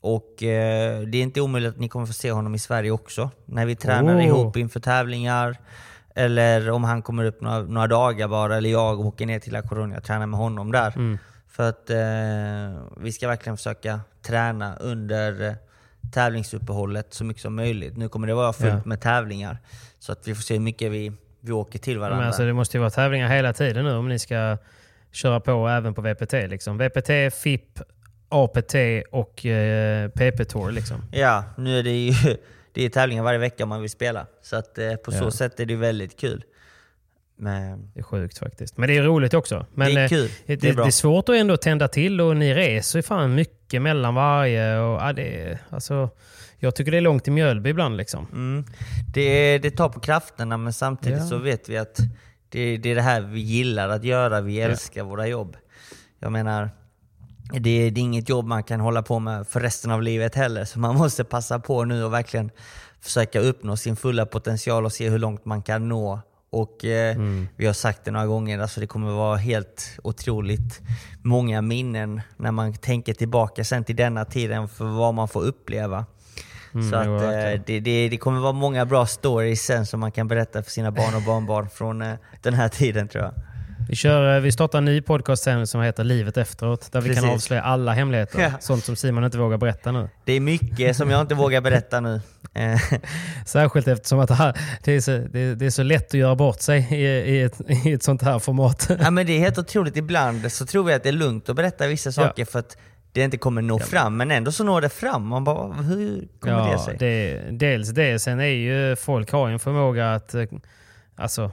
Och 0.00 0.42
eh, 0.42 1.00
det 1.00 1.18
är 1.18 1.22
inte 1.22 1.40
omöjligt 1.40 1.70
att 1.74 1.80
ni 1.80 1.88
kommer 1.88 2.06
få 2.06 2.12
se 2.12 2.32
honom 2.32 2.54
i 2.54 2.58
Sverige 2.58 2.90
också. 2.90 3.30
När 3.46 3.66
vi 3.66 3.76
tränar 3.76 4.16
Oh. 4.16 4.24
ihop 4.26 4.56
inför 4.56 4.80
tävlingar. 4.80 5.56
Eller 6.14 6.70
om 6.70 6.84
han 6.84 7.02
kommer 7.02 7.24
upp 7.24 7.40
några, 7.40 7.58
några 7.62 7.86
dagar 7.86 8.28
bara, 8.28 8.56
eller 8.56 8.70
jag 8.70 9.00
åker 9.00 9.26
ner 9.26 9.38
till 9.40 9.52
La 9.52 9.60
Coruña 9.62 9.96
och 9.96 10.04
tränar 10.04 10.26
med 10.26 10.40
honom 10.40 10.72
där. 10.72 10.92
Mm. 10.96 11.18
För 11.48 11.68
att 11.68 11.90
eh, 11.90 12.82
vi 13.00 13.12
ska 13.12 13.28
verkligen 13.28 13.56
försöka 13.56 14.00
träna 14.22 14.76
under 14.76 15.46
eh, 15.48 15.52
tävlingsuppehållet 16.12 17.14
så 17.14 17.24
mycket 17.24 17.42
som 17.42 17.54
möjligt. 17.56 17.96
Nu 17.96 18.08
kommer 18.08 18.26
det 18.26 18.34
vara 18.34 18.52
fullt 18.52 18.68
Ja. 18.74 18.80
med 18.84 19.00
tävlingar. 19.00 19.58
Så 19.98 20.12
att 20.12 20.28
vi 20.28 20.34
får 20.34 20.42
se 20.42 20.54
hur 20.54 20.60
mycket 20.60 20.92
vi, 20.92 21.12
vi 21.40 21.52
åker 21.52 21.78
till 21.78 21.98
varandra. 21.98 22.18
Men 22.18 22.26
alltså, 22.26 22.44
det 22.44 22.52
måste 22.52 22.76
ju 22.76 22.80
vara 22.80 22.90
tävlingar 22.90 23.28
hela 23.28 23.52
tiden 23.52 23.84
nu 23.84 23.92
om 23.96 24.08
ni 24.08 24.18
ska 24.18 24.56
köra 25.12 25.40
på 25.40 25.68
även 25.68 25.94
på 25.94 26.02
VPT. 26.02 26.32
Liksom. 26.32 26.78
VPT, 26.78 27.10
FIP, 27.42 27.80
APT 28.28 28.74
och 29.10 29.46
eh, 29.46 30.08
PP 30.10 30.44
Tour. 30.44 30.70
Liksom. 30.70 31.04
Ja, 31.12 31.44
nu 31.56 31.78
är 31.78 31.82
det 31.82 31.90
ju 32.06 32.12
det 32.72 32.84
är 32.84 32.88
tävlingar 32.88 33.22
varje 33.22 33.38
vecka 33.38 33.66
man 33.66 33.80
vill 33.80 33.90
spela. 33.90 34.26
Så 34.42 34.56
att 34.56 34.78
eh, 34.78 34.94
på 34.94 35.12
så 35.12 35.24
Ja. 35.24 35.30
sätt 35.30 35.60
är 35.60 35.66
det 35.66 35.76
väldigt 35.76 36.20
kul. 36.20 36.44
Men, 37.40 37.90
Det 37.94 38.00
är 38.00 38.04
sjukt 38.04 38.38
faktiskt. 38.38 38.76
Men 38.76 38.88
det 38.88 38.96
är 38.96 39.02
roligt 39.02 39.34
också. 39.34 39.66
Men, 39.74 39.94
Det 39.94 40.00
är 40.00 40.04
eh, 40.04 40.08
kul. 40.08 40.30
Det, 40.46 40.56
Det 40.56 40.68
är 40.68 40.74
bra. 40.74 40.84
det 40.84 40.88
är 40.88 40.90
svårt 40.90 41.28
att 41.28 41.34
ändå 41.34 41.56
tända 41.56 41.88
till 41.88 42.20
och 42.20 42.36
ni 42.36 42.54
reser 42.54 43.02
fan 43.02 43.34
mycket 43.34 43.82
mellan 43.82 44.14
varje. 44.14 44.78
Och, 44.78 45.00
ja, 45.00 45.12
det, 45.12 45.58
alltså, 45.70 46.10
jag 46.58 46.74
tycker 46.74 46.90
det 46.92 46.96
är 46.96 47.00
långt 47.00 47.24
till 47.24 47.32
Mjölby 47.32 47.70
ibland. 47.70 47.96
Liksom. 47.96 48.26
mm, 48.32 48.64
det, 49.14 49.58
det 49.58 49.70
tar 49.70 49.88
på 49.88 50.00
krafterna 50.00 50.56
men 50.56 50.72
samtidigt 50.72 51.18
Ja. 51.18 51.26
så 51.26 51.38
vet 51.38 51.68
vi 51.68 51.78
att 51.78 51.96
det, 52.48 52.76
det 52.76 52.90
är 52.90 52.94
det 52.94 53.02
här 53.02 53.20
vi 53.20 53.40
gillar 53.40 53.88
att 53.88 54.04
göra. 54.04 54.40
Vi 54.40 54.60
älskar 54.60 55.02
våra 55.02 55.26
jobb. 55.26 55.56
Jag 56.18 56.32
menar, 56.32 56.70
det, 57.52 57.90
det 57.90 58.00
är 58.00 58.02
inget 58.02 58.28
jobb 58.28 58.46
man 58.46 58.62
kan 58.62 58.80
hålla 58.80 59.02
på 59.02 59.18
med 59.18 59.46
för 59.46 59.60
resten 59.60 59.90
av 59.90 60.02
livet 60.02 60.34
heller. 60.34 60.64
Så 60.64 60.78
man 60.78 60.96
måste 60.98 61.24
passa 61.24 61.58
på 61.58 61.84
nu 61.84 62.04
och 62.04 62.12
verkligen 62.12 62.50
försöka 63.00 63.40
uppnå 63.40 63.76
sin 63.76 63.96
fulla 63.96 64.26
potential 64.26 64.84
och 64.84 64.92
se 64.92 65.08
hur 65.08 65.18
långt 65.18 65.44
man 65.44 65.62
kan 65.62 65.88
nå. 65.88 66.20
Och 66.50 66.84
eh, 66.84 67.16
Vi 67.56 67.66
har 67.66 67.72
sagt 67.72 68.04
det 68.04 68.10
några 68.10 68.26
gånger, 68.26 68.58
alltså 68.58 68.80
det 68.80 68.86
kommer 68.86 69.10
vara 69.10 69.36
helt 69.36 69.98
otroligt 70.02 70.80
många 71.22 71.62
minnen 71.62 72.20
när 72.36 72.52
man 72.52 72.74
tänker 72.74 73.14
tillbaka 73.14 73.64
sen 73.64 73.84
till 73.84 73.96
denna 73.96 74.24
tiden 74.24 74.68
för 74.68 74.84
vad 74.84 75.14
man 75.14 75.28
får 75.28 75.42
uppleva. 75.42 76.06
så 76.72 77.02
jo, 77.04 77.16
att, 77.16 77.22
eh, 77.22 77.62
det, 77.66 77.80
det, 77.80 78.08
det 78.08 78.16
kommer 78.16 78.40
vara 78.40 78.52
många 78.52 78.86
bra 78.86 79.06
stories 79.06 79.62
sen 79.62 79.86
som 79.86 80.00
man 80.00 80.12
kan 80.12 80.28
berätta 80.28 80.62
för 80.62 80.70
sina 80.70 80.90
barn 80.90 81.14
och 81.14 81.22
barnbarn 81.22 81.68
från 81.68 82.02
eh, 82.02 82.14
den 82.42 82.54
här 82.54 82.68
tiden 82.68 83.08
tror 83.08 83.24
jag. 83.24 83.34
Vi, 83.88 83.96
kör, 83.96 84.36
eh, 84.36 84.40
vi 84.40 84.52
startar 84.52 84.78
en 84.78 84.84
ny 84.84 85.00
podcast 85.00 85.42
sen 85.42 85.66
som 85.66 85.80
heter 85.80 86.04
Livet 86.04 86.36
efteråt. 86.36 86.92
Där 86.92 87.00
vi 87.00 87.14
kan 87.14 87.24
avslöja 87.24 87.62
alla 87.62 87.92
hemligheter. 87.92 88.40
Ja. 88.42 88.50
Sånt 88.60 88.84
som 88.84 88.96
Simon 88.96 89.24
inte 89.24 89.38
vågar 89.38 89.58
berätta 89.58 89.92
nu. 89.92 90.08
Det 90.24 90.32
är 90.32 90.40
mycket 90.40 90.96
som 90.96 91.10
jag 91.10 91.20
inte 91.20 91.34
vågar 91.34 91.60
berätta 91.60 92.00
nu. 92.00 92.20
Eh, 92.54 92.80
Särskilt 93.46 93.88
eftersom 93.88 94.18
att 94.18 94.28
det, 94.84 94.92
är 94.92 95.00
så, 95.00 95.10
det, 95.30 95.66
är 95.66 95.70
så 95.70 95.82
lätt 95.82 96.06
att 96.06 96.14
göra 96.14 96.34
bort 96.36 96.60
sig 96.60 96.88
i, 96.90 97.04
i, 97.04 97.42
ett, 97.42 97.60
i 97.86 97.92
ett 97.92 98.02
sånt 98.02 98.22
här 98.22 98.38
format. 98.38 98.90
Ja, 99.00 99.10
men 99.10 99.26
det 99.26 99.32
är 99.32 99.38
helt 99.38 99.58
otroligt. 99.58 99.96
Ibland 99.96 100.52
så 100.52 100.66
tror 100.66 100.84
vi 100.84 100.92
att 100.94 101.02
det 101.02 101.08
är 101.08 101.12
lugnt 101.12 101.48
att 101.48 101.56
berätta 101.56 101.86
vissa 101.86 102.12
saker 102.12 102.44
för 102.44 102.58
att 102.58 102.76
det 103.12 103.22
inte 103.22 103.38
kommer 103.38 103.62
nå 103.62 103.78
fram. 103.78 104.16
Men 104.16 104.30
ändå 104.30 104.52
så 104.52 104.64
når 104.64 104.80
det 104.80 104.88
fram. 104.88 105.26
Man 105.26 105.44
bara, 105.44 105.72
hur 105.72 106.28
kommer 106.40 106.72
det 106.72 106.78
sig? 106.78 106.96
det, 106.98 107.42
dels 107.50 107.88
det. 107.88 108.18
Sen 108.18 108.40
är 108.40 108.44
ju 108.46 108.96
folk 108.96 109.32
har 109.32 109.48
en 109.48 109.58
förmåga 109.58 110.14
att... 110.14 110.34
eh, 110.34 110.44
Alltså... 111.16 111.50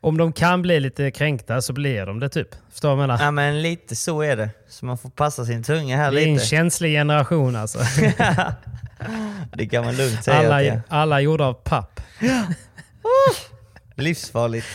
om 0.00 0.18
de 0.18 0.32
kan 0.32 0.62
bli 0.62 0.80
lite 0.80 1.10
kränkta 1.10 1.62
så 1.62 1.72
blir 1.72 2.06
de 2.06 2.20
det 2.20 2.28
typ. 2.28 2.48
Förstår 2.70 2.88
du 2.88 2.96
vad 2.96 3.02
jag 3.02 3.08
menar? 3.08 3.24
Ja 3.24 3.30
men 3.30 3.62
lite 3.62 3.96
så 3.96 4.22
är 4.22 4.36
det. 4.36 4.50
Så 4.68 4.86
man 4.86 4.98
får 4.98 5.10
passa 5.10 5.44
sin 5.44 5.62
tunga 5.62 5.96
här 5.96 6.12
Det 6.12 6.22
är 6.22 6.26
en 6.26 6.34
lite. 6.34 6.46
känslig 6.46 6.92
generation 6.92 7.56
alltså. 7.56 7.78
Det 9.56 9.66
kan 9.66 9.84
man 9.84 9.96
lugnt 9.96 10.24
säga 10.24 10.38
alla, 10.38 10.72
att 10.72 10.78
alla 10.88 11.20
gjorda 11.20 11.44
av 11.44 11.54
papp. 11.54 12.00
Livsfarligt. 13.94 14.66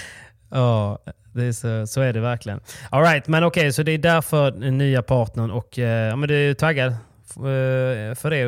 Ja, 0.51 0.99
Det 1.33 1.43
är 1.45 1.51
så, 1.51 1.87
så 1.87 2.01
är 2.01 2.13
det 2.13 2.19
verkligen. 2.19 2.59
All 2.89 3.03
right, 3.03 3.27
men 3.27 3.43
okej, 3.43 3.61
okay, 3.61 3.71
så 3.71 3.83
det 3.83 3.91
är 3.91 3.97
därför 3.97 4.51
den 4.51 4.77
nya 4.77 5.01
partnern 5.03 5.51
och 5.51 5.79
eh, 5.79 6.07
ja, 6.09 6.15
men 6.15 6.29
du 6.29 6.49
är 6.49 6.53
taggad 6.53 6.91
eh, 6.91 8.15
för 8.15 8.29
det. 8.29 8.45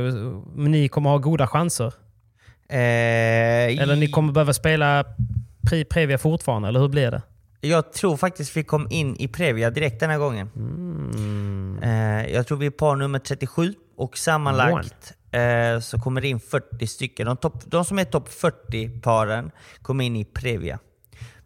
Ni 0.69 0.87
kommer 0.87 1.09
ha 1.09 1.17
goda 1.17 1.47
chanser? 1.47 1.93
Eh, 2.69 3.81
eller 3.81 3.95
ni 3.95 4.07
kommer 4.07 4.33
behöva 4.33 4.53
spela 4.53 5.05
Pri 5.69 5.85
Previa 5.85 6.17
fortfarande, 6.17 6.67
eller 6.67 6.79
hur 6.79 6.89
blir 6.89 7.11
det? 7.11 7.21
Jag 7.61 7.93
tror 7.93 8.17
faktiskt 8.17 8.57
vi 8.57 8.63
kom 8.63 8.87
in 8.89 9.15
i 9.15 9.27
Previa 9.27 9.69
direkt 9.69 9.99
den 9.99 10.09
här 10.09 10.17
gången. 10.17 10.49
Mm. 10.55 11.79
Eh, 11.83 12.33
jag 12.33 12.47
tror 12.47 12.57
vi 12.57 12.65
är 12.65 12.71
par 12.71 12.95
nummer 12.95 13.19
37 13.19 13.73
och 13.95 14.17
sammanlagt 14.17 15.13
eh, 15.31 15.79
så 15.79 15.99
kommer 15.99 16.21
det 16.21 16.27
in 16.27 16.39
40 16.39 16.87
stycken. 16.87 17.25
De, 17.25 17.37
top, 17.37 17.53
de 17.65 17.85
som 17.85 17.99
är 17.99 18.03
topp 18.03 18.29
40-paren 18.29 19.51
kommer 19.81 20.03
in 20.03 20.15
i 20.15 20.25
Previa. 20.25 20.79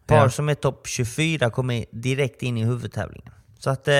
Par 0.06 0.16
ja. 0.16 0.30
som 0.30 0.48
är 0.48 0.54
topp 0.54 0.86
24 0.86 1.50
kommer 1.50 1.84
direkt 1.90 2.42
in 2.42 2.58
i 2.58 2.64
huvudtävlingen. 2.64 3.32
Så 3.58 3.70
att 3.70 3.88
eh, 3.88 3.94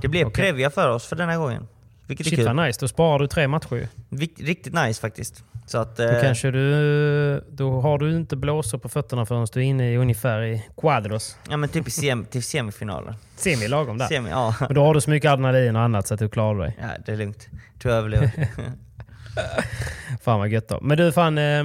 det 0.00 0.08
blev 0.08 0.26
okay. 0.26 0.44
Previa 0.44 0.70
för 0.70 0.88
oss 0.88 1.06
för 1.06 1.16
denna 1.16 1.36
gången. 1.36 1.68
Vilket 2.06 2.26
Shit 2.26 2.38
är 2.38 2.46
kul. 2.46 2.56
nice, 2.56 2.80
då 2.80 2.88
sparar 2.88 3.18
du 3.18 3.26
tre 3.26 3.48
matcher. 3.48 3.88
Riktigt 4.38 4.74
nice 4.74 5.00
faktiskt. 5.00 5.44
Så 5.72 5.78
att, 5.78 5.96
då, 5.96 6.02
eh, 6.02 6.20
kanske 6.20 6.50
du, 6.50 7.44
då 7.50 7.80
har 7.80 7.98
du 7.98 8.16
inte 8.16 8.36
blåsor 8.36 8.78
på 8.78 8.88
fötterna 8.88 9.26
förrän 9.26 9.46
du 9.52 9.60
är 9.60 9.64
inne 9.64 9.92
i 9.92 9.96
ungefär 9.96 10.42
i 10.42 10.64
quadros. 10.76 11.36
Ja 11.50 11.56
men 11.56 11.68
typ 11.68 11.88
i 11.88 11.90
sem, 11.90 12.24
till 12.24 12.42
semifinalen. 12.42 13.14
Semi 13.36 13.68
lagom 13.68 13.98
där. 13.98 14.06
Semi, 14.06 14.30
ja. 14.30 14.54
Men 14.60 14.74
då 14.74 14.84
har 14.84 14.94
du 14.94 15.00
så 15.00 15.10
mycket 15.10 15.30
adrenalin 15.30 15.76
och 15.76 15.82
annat 15.82 16.06
så 16.06 16.14
att 16.14 16.20
du 16.20 16.28
klarar 16.28 16.60
dig. 16.60 16.78
Ja, 16.80 16.88
det 17.06 17.12
är 17.12 17.16
lugnt. 17.16 17.48
Jag 17.82 17.92
överlever. 17.92 18.30
fan 20.22 20.38
vad 20.38 20.48
gött 20.48 20.68
då. 20.68 20.78
Men 20.80 20.96
du 20.96 21.12
fan, 21.12 21.38
eh, 21.38 21.64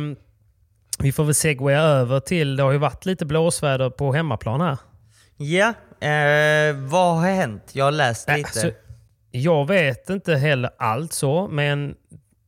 vi 1.00 1.12
får 1.12 1.24
väl 1.24 1.36
segwaya 1.36 1.82
över 1.82 2.20
till, 2.20 2.56
det 2.56 2.64
har 2.64 2.72
ju 2.72 2.78
varit 2.78 3.06
lite 3.06 3.26
blåsväder 3.26 3.90
på 3.90 4.14
hemmaplan 4.14 4.62
här. 4.62 4.78
Ja, 5.38 5.74
eh, 6.08 6.76
vad 6.76 7.16
har 7.16 7.22
hänt? 7.22 7.70
Jag 7.74 7.86
har 7.86 7.92
läst 7.92 8.30
lite. 8.30 8.40
Alltså, 8.40 8.72
jag 9.32 9.68
vet 9.68 10.10
inte 10.10 10.36
heller 10.36 10.70
allt 10.78 11.14
så, 11.14 11.48
men 11.48 11.96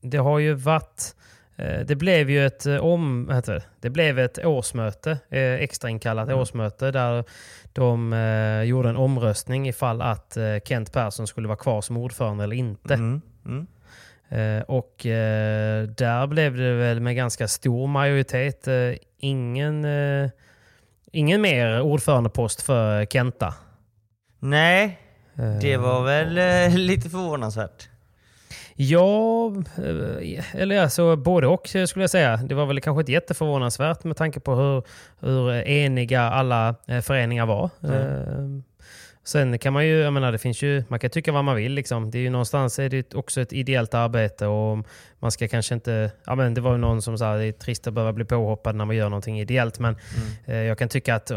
det 0.02 0.18
har 0.18 0.40
ju 0.40 0.54
varit... 0.54 1.16
Eh, 1.60 1.86
det 1.86 1.96
blev 1.96 2.30
ju 2.30 2.46
ett, 2.46 2.66
eh, 2.66 2.78
om, 2.78 3.28
det, 3.46 3.64
det 3.80 3.90
blev 3.90 4.20
ett 4.20 4.46
årsmöte, 4.46 5.12
eh, 5.30 5.54
extrainkallat 5.54 6.28
mm. 6.28 6.40
årsmöte, 6.40 6.92
där 6.92 7.24
de 7.74 8.14
gjorde 8.66 8.90
en 8.90 8.98
omröstning 8.98 9.68
ifall 9.68 10.02
att 10.02 10.38
Kent 10.66 10.94
Persson 10.94 11.28
skulle 11.28 11.48
vara 11.48 11.58
kvar 11.58 11.82
som 11.82 11.98
ordförande 11.98 12.44
eller 12.44 12.56
inte. 12.56 12.94
Mm. 12.94 13.22
Mm. 13.46 13.68
Och 14.68 14.96
där 15.98 16.28
blev 16.28 16.58
det 16.58 16.74
väl 16.74 17.00
med 17.00 17.16
ganska 17.16 17.48
stor 17.48 17.88
majoritet 17.88 18.68
ingen, 19.18 19.88
ingen 21.12 21.42
mer 21.42 21.82
ordförandepost 21.82 22.62
för 22.62 23.06
Kenta. 23.06 23.54
Nej, 24.40 25.00
det 25.62 25.78
var 25.78 26.04
väl 26.04 26.72
lite 26.76 27.10
förvånansvärt. 27.10 27.89
Ja, 28.82 29.48
eh, 29.78 30.56
eller 30.56 30.82
alltså 30.82 31.16
både 31.16 31.48
och 31.48 31.68
skulle 31.68 32.04
jag 32.04 32.10
säga. 32.10 32.38
Det 32.38 32.56
var 32.56 32.66
väl 32.66 32.82
kanske 32.82 33.00
inte 33.00 33.12
jätteförvånansvärt 33.12 34.04
med 34.04 34.18
tanke 34.18 34.40
på 34.40 34.56
hur, 34.56 34.84
hur 35.20 35.52
eniga 35.52 36.22
alla 36.22 36.76
eh, 36.88 37.02
föreningar 37.02 37.46
var. 37.46 37.70
Mm. 37.84 38.64
Sen 39.24 39.60
kan 39.60 39.74
man 39.74 39.88
ju, 39.88 40.00
jag 40.00 40.14
menar 40.14 40.32
det 40.32 40.38
finns 40.38 40.62
ju, 40.62 40.84
man 40.88 41.00
kan 41.00 41.10
tycka 41.10 41.32
vad 41.32 41.44
man 41.44 41.56
vill 41.56 41.74
liksom. 41.74 42.12
Det 42.12 42.18
är 42.18 42.22
ju 42.22 42.30
någonstans 42.30 42.80
är 42.80 42.90
det 42.90 43.14
också 43.16 43.42
ett 43.42 43.54
ideellt 43.54 43.94
arbete 43.94 44.48
och 44.48 44.86
man 45.20 45.32
ska 45.32 45.48
kanske 45.48 45.76
inte, 45.76 46.12
ja 46.26 46.36
men 46.36 46.54
det 46.54 46.62
var 46.62 46.72
ju 46.72 46.78
någon 46.78 47.02
som 47.02 47.18
sa 47.18 47.36
det 47.36 47.46
är 47.46 47.52
trist 47.52 47.88
att 47.88 47.94
behöva 47.94 48.14
bli 48.14 48.26
påhoppad 48.26 48.76
när 48.76 48.86
man 48.86 48.96
gör 48.96 49.10
någonting 49.10 49.40
ideellt 49.40 49.80
men 49.80 49.96
mm. 50.46 50.66
jag 50.66 50.78
kan 50.78 50.90
tycka 50.90 51.16
att 51.16 51.32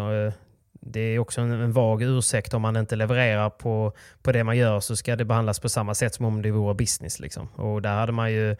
det 0.86 1.00
är 1.00 1.18
också 1.18 1.40
en, 1.40 1.50
en 1.50 1.72
vag 1.72 2.02
ursäkt 2.02 2.54
om 2.54 2.62
man 2.62 2.76
inte 2.76 2.96
levererar 2.96 3.50
på, 3.50 3.92
på 4.22 4.32
det 4.32 4.44
man 4.44 4.56
gör 4.56 4.80
så 4.80 4.96
ska 4.96 5.16
det 5.16 5.24
behandlas 5.24 5.60
på 5.60 5.68
samma 5.68 5.94
sätt 5.94 6.14
som 6.14 6.24
om 6.24 6.42
det 6.42 6.50
vore 6.50 6.74
business. 6.74 7.20
Liksom. 7.20 7.46
Och 7.46 7.82
där 7.82 7.94
hade 7.94 8.12
man 8.12 8.32
ju, 8.32 8.50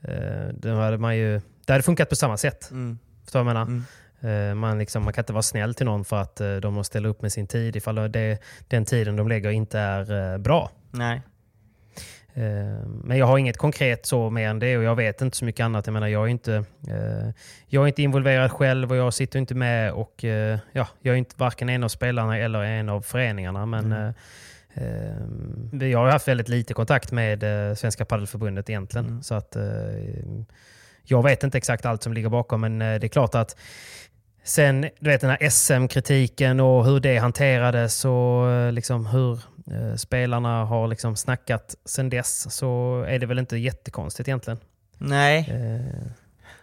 eh, 0.00 0.48
där 0.54 0.74
hade 0.74 0.98
man 0.98 1.16
ju 1.16 1.40
det 1.66 1.72
hade 1.72 1.82
funkat 1.82 2.08
på 2.08 2.16
samma 2.16 2.36
sätt. 2.36 2.70
Mm. 2.70 2.98
Förstår 3.24 3.40
du 3.40 3.44
vad 3.44 3.56
jag 3.56 3.66
menar? 3.68 3.84
Mm. 4.20 4.50
Eh, 4.50 4.54
man, 4.54 4.78
liksom, 4.78 5.04
man 5.04 5.12
kan 5.12 5.22
inte 5.22 5.32
vara 5.32 5.42
snäll 5.42 5.74
till 5.74 5.86
någon 5.86 6.04
för 6.04 6.16
att 6.16 6.40
eh, 6.40 6.56
de 6.56 6.74
måste 6.74 6.90
ställa 6.92 7.08
upp 7.08 7.22
med 7.22 7.32
sin 7.32 7.46
tid 7.46 7.76
ifall 7.76 7.94
det, 7.94 8.38
den 8.68 8.84
tiden 8.84 9.16
de 9.16 9.28
lägger 9.28 9.50
inte 9.50 9.78
är 9.78 10.32
eh, 10.32 10.38
bra. 10.38 10.70
Nej. 10.90 11.22
Eh, 12.34 12.86
men 12.86 13.18
jag 13.18 13.26
har 13.26 13.38
inget 13.38 13.56
konkret 13.56 14.06
så 14.06 14.30
mer 14.30 14.48
än 14.48 14.58
det 14.58 14.76
och 14.76 14.82
jag 14.82 14.96
vet 14.96 15.20
inte 15.20 15.36
så 15.36 15.44
mycket 15.44 15.64
annat. 15.64 15.86
Jag 15.86 15.92
menar, 15.92 16.08
jag 16.08 16.24
är 16.24 16.28
inte, 16.28 16.54
eh, 16.88 17.30
jag 17.66 17.82
är 17.82 17.86
inte 17.86 18.02
involverad 18.02 18.52
själv 18.52 18.90
och 18.90 18.96
jag 18.96 19.14
sitter 19.14 19.38
inte 19.38 19.54
med 19.54 19.92
och 19.92 20.24
eh, 20.24 20.58
ja, 20.72 20.86
jag 21.00 21.12
är 21.12 21.16
inte 21.18 21.34
varken 21.38 21.68
en 21.68 21.84
av 21.84 21.88
spelarna 21.88 22.38
eller 22.38 22.62
en 22.62 22.88
av 22.88 23.02
föreningarna. 23.02 23.66
Men 23.66 23.92
mm. 23.92 25.90
jag 25.90 25.98
har 25.98 26.10
haft 26.10 26.28
väldigt 26.28 26.48
lite 26.48 26.74
kontakt 26.74 27.12
med 27.12 27.44
Svenska 27.78 28.04
Paddelförbundet 28.04 28.70
egentligen. 28.70 29.06
Mm. 29.06 29.22
Så 29.22 29.34
att 29.34 29.56
jag 31.02 31.22
vet 31.22 31.44
inte 31.44 31.58
exakt 31.58 31.86
allt 31.86 32.02
som 32.02 32.12
ligger 32.12 32.28
bakom 32.28 32.60
men 32.60 32.78
det 32.78 32.86
är 32.86 33.08
klart 33.08 33.34
att 33.34 33.56
Sen 34.44 34.80
du 34.80 35.10
vet 35.10 35.20
den 35.20 35.30
här 35.30 35.48
SM-kritiken 35.50 36.60
och 36.60 36.84
hur 36.84 37.00
det 37.00 37.16
hanterades 37.16 38.04
och 38.04 38.72
liksom 38.72 39.06
hur 39.06 39.32
eh, 39.32 39.38
spelarna 39.96 40.64
har 40.64 40.88
liksom 40.88 41.16
snackat 41.16 41.74
sen 41.84 42.10
dess 42.10 42.54
så 42.54 43.04
är 43.08 43.18
det 43.18 43.26
väl 43.26 43.38
inte 43.38 43.56
jättekonstigt 43.56 44.28
egentligen. 44.28 44.58
Nej. 44.98 45.50
Eh, 45.50 46.10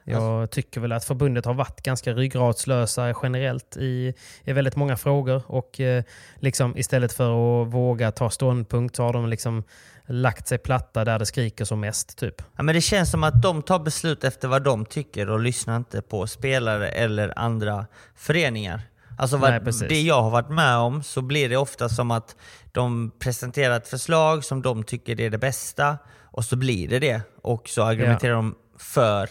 jag 0.03 0.23
alltså. 0.23 0.55
tycker 0.55 0.81
väl 0.81 0.91
att 0.91 1.05
förbundet 1.05 1.45
har 1.45 1.53
varit 1.53 1.81
ganska 1.81 2.13
ryggradslösa 2.13 3.13
generellt 3.23 3.77
i, 3.77 4.13
i 4.43 4.53
väldigt 4.53 4.75
många 4.75 4.97
frågor. 4.97 5.41
Och 5.47 5.79
eh, 5.79 6.03
liksom 6.35 6.77
istället 6.77 7.13
för 7.13 7.61
att 7.61 7.73
våga 7.73 8.11
ta 8.11 8.29
ståndpunkt 8.29 8.95
så 8.95 9.03
har 9.03 9.13
de 9.13 9.29
liksom 9.29 9.63
lagt 10.05 10.47
sig 10.47 10.57
platta 10.57 11.05
där 11.05 11.19
det 11.19 11.25
skriker 11.25 11.65
som 11.65 11.79
mest. 11.79 12.17
Typ. 12.17 12.41
Ja, 12.55 12.63
men 12.63 12.75
det 12.75 12.81
känns 12.81 13.11
som 13.11 13.23
att 13.23 13.41
de 13.41 13.61
tar 13.61 13.79
beslut 13.79 14.23
efter 14.23 14.47
vad 14.47 14.63
de 14.63 14.85
tycker 14.85 15.29
och 15.29 15.39
lyssnar 15.39 15.77
inte 15.77 16.01
på 16.01 16.27
spelare 16.27 16.89
eller 16.89 17.39
andra 17.39 17.85
föreningar. 18.15 18.81
Alltså 19.17 19.37
vad, 19.37 19.49
Nej, 19.49 19.87
det 19.89 20.01
jag 20.01 20.21
har 20.21 20.29
varit 20.29 20.49
med 20.49 20.77
om 20.77 21.03
så 21.03 21.21
blir 21.21 21.49
det 21.49 21.57
ofta 21.57 21.89
som 21.89 22.11
att 22.11 22.35
de 22.71 23.11
presenterar 23.19 23.77
ett 23.77 23.87
förslag 23.87 24.45
som 24.45 24.61
de 24.61 24.83
tycker 24.83 25.21
är 25.21 25.29
det 25.29 25.37
bästa 25.37 25.97
och 26.23 26.45
så 26.45 26.55
blir 26.55 26.87
det 26.87 26.99
det. 26.99 27.21
Och 27.41 27.69
så 27.69 27.83
argumenterar 27.83 28.31
ja. 28.31 28.35
de 28.35 28.55
för 28.77 29.29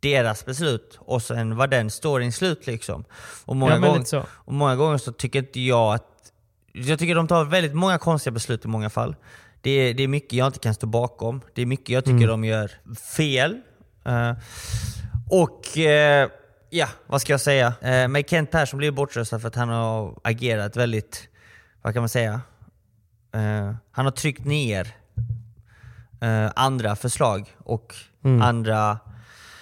deras 0.00 0.44
beslut 0.46 0.98
och 1.00 1.22
sen 1.22 1.56
var 1.56 1.66
den 1.66 1.90
storyn 1.90 2.32
slut 2.32 2.66
liksom. 2.66 3.04
Och 3.44 3.56
många, 3.56 3.72
ja, 3.72 3.78
gånger, 3.78 4.24
och 4.28 4.52
många 4.52 4.76
gånger 4.76 4.98
så 4.98 5.12
tycker 5.12 5.38
inte 5.38 5.60
jag 5.60 5.94
att... 5.94 6.32
Jag 6.72 6.98
tycker 6.98 7.14
de 7.14 7.28
tar 7.28 7.44
väldigt 7.44 7.74
många 7.74 7.98
konstiga 7.98 8.32
beslut 8.32 8.64
i 8.64 8.68
många 8.68 8.90
fall. 8.90 9.16
Det 9.60 9.70
är, 9.70 9.94
det 9.94 10.02
är 10.02 10.08
mycket 10.08 10.32
jag 10.32 10.46
inte 10.46 10.58
kan 10.58 10.74
stå 10.74 10.86
bakom. 10.86 11.40
Det 11.54 11.62
är 11.62 11.66
mycket 11.66 11.88
jag 11.88 12.04
tycker 12.04 12.16
mm. 12.16 12.28
de 12.28 12.44
gör 12.44 12.70
fel. 13.16 13.60
Uh, 14.08 14.32
och... 15.30 15.66
Uh, 15.76 16.30
ja, 16.70 16.88
vad 17.06 17.20
ska 17.20 17.32
jag 17.32 17.40
säga? 17.40 17.68
Uh, 17.68 18.08
men 18.08 18.24
Kent 18.24 18.50
Persson 18.50 18.78
blir 18.78 18.90
bortröstad 18.90 19.38
för 19.38 19.48
att 19.48 19.54
han 19.54 19.68
har 19.68 20.18
agerat 20.24 20.76
väldigt... 20.76 21.28
Vad 21.82 21.94
kan 21.94 22.02
man 22.02 22.08
säga? 22.08 22.40
han 23.90 24.04
har 24.04 24.10
tryckt 24.10 24.44
ner 24.44 24.94
andra 26.54 26.96
förslag 26.96 27.56
och 27.58 27.94
mm. 28.24 28.42
andra 28.42 28.98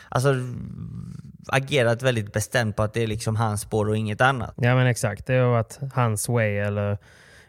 alltså, 0.09 0.35
agerat 1.49 2.03
väldigt 2.03 2.33
bestämt 2.33 2.77
på 2.77 2.83
att 2.83 2.95
det 2.95 3.03
är 3.03 3.07
liksom 3.07 3.37
hans 3.37 3.61
spår 3.61 3.89
och 3.89 3.97
inget 3.97 4.21
annat. 4.21 4.55
Ja 4.57 4.75
men 4.75 4.87
exakt, 4.87 5.27
det 5.27 5.35
har 5.35 5.51
varit 5.51 5.79
hans 5.93 6.29
way 6.29 6.57
eller, 6.57 6.99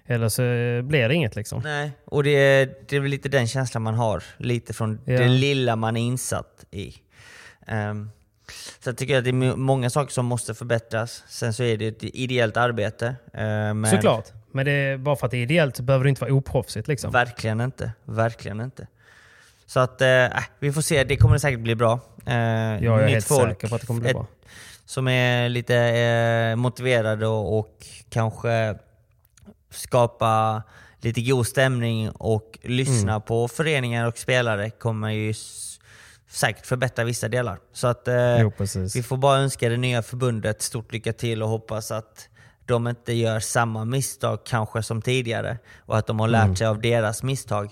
eller 0.05 0.29
så 0.29 0.41
blir 0.87 1.09
det 1.09 1.13
inget 1.13 1.35
liksom. 1.35 1.61
Nej, 1.63 1.91
och 2.05 2.23
det 2.23 2.29
är, 2.29 2.75
det 2.89 2.95
är 2.95 2.99
väl 2.99 3.11
lite 3.11 3.29
den 3.29 3.47
känslan 3.47 3.83
man 3.83 3.93
har, 3.93 4.23
lite 4.37 4.73
från 4.73 4.99
ja. 5.05 5.17
det 5.19 5.27
lilla 5.27 5.75
man 5.75 5.97
är 5.97 6.01
insatt 6.01 6.65
i. 6.71 6.95
Um, 7.67 8.11
så 8.79 8.89
jag 8.89 8.97
tycker 8.97 9.17
att 9.17 9.23
det 9.23 9.29
är 9.29 9.55
många 9.55 9.89
saker 9.89 10.13
som 10.13 10.25
måste 10.25 10.53
förbättras. 10.53 11.23
Sen 11.27 11.53
så 11.53 11.63
är 11.63 11.77
det 11.77 11.87
ett 11.87 12.03
ideellt 12.03 12.57
arbete. 12.57 13.07
Uh, 13.07 13.13
men 13.73 13.87
Såklart. 13.87 14.31
Men 14.51 14.65
det, 14.65 14.99
bara 14.99 15.15
för 15.15 15.25
att 15.25 15.31
det 15.31 15.37
är 15.37 15.41
ideellt 15.41 15.75
så 15.75 15.83
behöver 15.83 16.03
det 16.03 16.09
inte 16.09 16.21
vara 16.21 16.33
oproffsigt. 16.33 16.87
Liksom. 16.87 17.11
Verkligen 17.11 17.61
inte. 17.61 17.91
Verkligen 18.05 18.61
inte. 18.61 18.87
Så 19.65 19.79
att, 19.79 20.01
eh, 20.01 20.25
äh, 20.25 20.43
vi 20.59 20.73
får 20.73 20.81
se. 20.81 21.03
Det 21.03 21.17
kommer 21.17 21.37
säkert 21.37 21.59
bli 21.59 21.75
bra. 21.75 21.99
Eh, 22.25 22.35
jag 22.83 23.03
är 23.03 23.07
helt 23.07 23.27
folk, 23.27 23.49
säker 23.49 23.67
på 23.67 23.75
att 23.75 23.81
det 23.81 23.87
kommer 23.87 24.01
bli 24.01 24.13
bra. 24.13 24.27
Som 24.85 25.07
är 25.07 25.49
lite 25.49 25.75
eh, 25.75 26.55
motiverade 26.55 27.27
och, 27.27 27.59
och, 27.59 27.85
kanske 28.09 28.75
skapa 29.69 30.63
lite 31.01 31.21
god 31.21 31.47
stämning 31.47 32.09
och 32.09 32.59
lyssna 32.61 33.11
mm. 33.11 33.21
på 33.21 33.47
föreningar 33.47 34.07
och 34.07 34.17
spelare 34.17 34.69
kommer 34.69 35.09
ju 35.09 35.33
säkert 36.35 36.65
förbättra 36.65 37.05
vissa 37.05 37.27
delar. 37.27 37.57
Så 37.73 37.87
att 37.87 38.07
eh, 38.07 38.41
jo, 38.41 38.51
vi 38.93 39.03
får 39.03 39.17
bara 39.17 39.39
önska 39.39 39.69
det 39.69 39.77
nya 39.77 40.01
förbundet 40.01 40.61
stort 40.61 40.93
lycka 40.93 41.13
till 41.13 41.43
och 41.43 41.49
hoppas 41.49 41.91
att 41.91 42.29
de 42.65 42.87
inte 42.87 43.13
gör 43.13 43.39
samma 43.39 43.85
misstag 43.85 44.39
kanske 44.45 44.83
som 44.83 45.01
tidigare 45.01 45.57
och 45.79 45.97
att 45.97 46.07
de 46.07 46.19
har 46.19 46.27
lärt 46.27 46.43
mm. 46.43 46.55
sig 46.55 46.67
av 46.67 46.81
deras 46.81 47.23
misstag. 47.23 47.69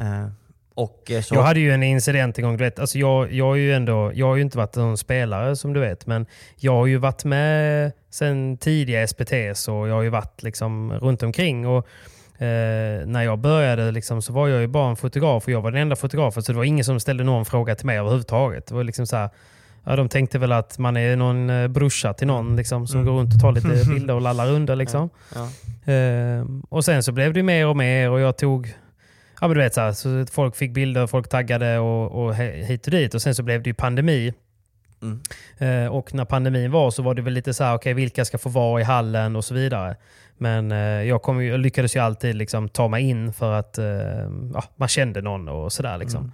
Uh, 0.00 0.26
Och 0.74 1.10
eh, 1.10 1.22
så... 1.22 1.34
Jag 1.34 1.42
hade 1.42 1.60
ju 1.60 1.72
en 1.72 1.82
incident 1.82 2.38
en 2.38 2.44
gång. 2.44 2.56
Du 2.56 2.64
vet, 2.64 2.78
alltså 2.78 2.98
jag, 2.98 3.32
jag, 3.32 3.56
är 3.56 3.60
ju 3.60 3.74
ändå, 3.74 4.12
jag 4.14 4.26
har 4.26 4.36
ju 4.36 4.42
inte 4.42 4.58
varit 4.58 4.76
en 4.76 4.96
spelare 4.96 5.56
som 5.56 5.72
du 5.72 5.80
vet, 5.80 6.06
men 6.06 6.26
jag 6.56 6.72
har 6.72 6.86
ju 6.86 6.96
varit 6.96 7.24
med 7.24 7.92
sen 8.10 8.56
tidiga 8.56 9.06
SPTs 9.06 9.68
och 9.68 9.88
jag 9.88 9.94
har 9.94 10.02
ju 10.02 10.08
varit 10.08 10.42
liksom 10.42 10.92
runt 10.92 11.22
omkring. 11.22 11.66
Och, 11.66 11.86
eh, 12.42 13.06
när 13.06 13.22
jag 13.22 13.38
började 13.38 13.90
liksom, 13.90 14.22
så 14.22 14.32
var 14.32 14.48
jag 14.48 14.60
ju 14.60 14.66
bara 14.66 14.90
en 14.90 14.96
fotograf 14.96 15.44
och 15.44 15.50
jag 15.50 15.60
var 15.60 15.70
den 15.70 15.80
enda 15.82 15.96
fotografen 15.96 16.42
så 16.42 16.52
det 16.52 16.56
var 16.58 16.64
ingen 16.64 16.84
som 16.84 17.00
ställde 17.00 17.24
någon 17.24 17.44
fråga 17.44 17.74
till 17.74 17.86
mig 17.86 17.98
överhuvudtaget. 17.98 18.66
Det 18.66 18.74
var 18.74 18.84
liksom 18.84 19.06
så 19.06 19.16
här, 19.16 19.30
ja, 19.84 19.96
de 19.96 20.08
tänkte 20.08 20.38
väl 20.38 20.52
att 20.52 20.78
man 20.78 20.96
är 20.96 21.16
någon 21.16 21.50
eh, 21.50 21.68
brorsa 21.68 22.12
till 22.14 22.26
någon 22.26 22.56
liksom, 22.56 22.86
som 22.86 23.00
Mm. 23.00 23.12
går 23.12 23.20
runt 23.20 23.34
och 23.34 23.40
tar 23.40 23.52
lite 23.52 23.90
bilder 23.94 24.14
och 24.14 24.20
lallar 24.20 24.46
runder. 24.46 24.76
Liksom. 24.76 25.10
Ja. 25.34 25.92
Eh, 25.92 26.44
och 26.68 26.84
sen 26.84 27.02
så 27.02 27.12
blev 27.12 27.32
det 27.32 27.42
mer 27.42 27.66
och 27.66 27.76
mer 27.76 28.10
och 28.10 28.20
jag 28.20 28.36
tog 28.38 28.74
Ja 29.40 29.48
men 29.48 29.56
du 29.56 29.62
vet 29.62 29.74
så, 29.74 29.80
här, 29.80 29.92
så 29.92 30.26
folk 30.32 30.56
fick 30.56 30.72
bilder, 30.74 31.06
folk 31.06 31.28
taggade 31.28 31.78
och, 31.78 32.24
och 32.24 32.34
hit 32.34 32.86
och 32.86 32.90
dit. 32.90 33.14
Och 33.14 33.22
sen 33.22 33.34
så 33.34 33.42
blev 33.42 33.62
det 33.62 33.70
ju 33.70 33.74
pandemi. 33.74 34.32
Mm. 35.02 35.20
Eh, 35.58 35.92
och 35.92 36.14
när 36.14 36.24
pandemin 36.24 36.70
var 36.70 36.90
så 36.90 37.02
var 37.02 37.14
det 37.14 37.22
väl 37.22 37.32
lite 37.32 37.54
så 37.54 37.64
här, 37.64 37.74
okej 37.74 37.94
vilka 37.94 38.24
ska 38.24 38.38
få 38.38 38.48
vara 38.48 38.80
i 38.80 38.84
hallen 38.84 39.36
och 39.36 39.44
så 39.44 39.54
vidare. 39.54 39.96
Men 40.38 40.72
eh, 40.72 40.78
jag, 40.78 41.22
kom 41.22 41.44
jag 41.44 41.60
lyckades 41.60 41.96
ju 41.96 42.00
alltid 42.00 42.34
liksom 42.34 42.68
ta 42.68 42.88
mig 42.88 43.02
in 43.10 43.32
för 43.32 43.52
att 43.52 43.78
eh, 43.78 43.86
ja, 44.54 44.64
man 44.76 44.88
kände 44.88 45.22
någon 45.22 45.48
och 45.48 45.72
sådär. 45.72 45.98
Liksom. 45.98 46.32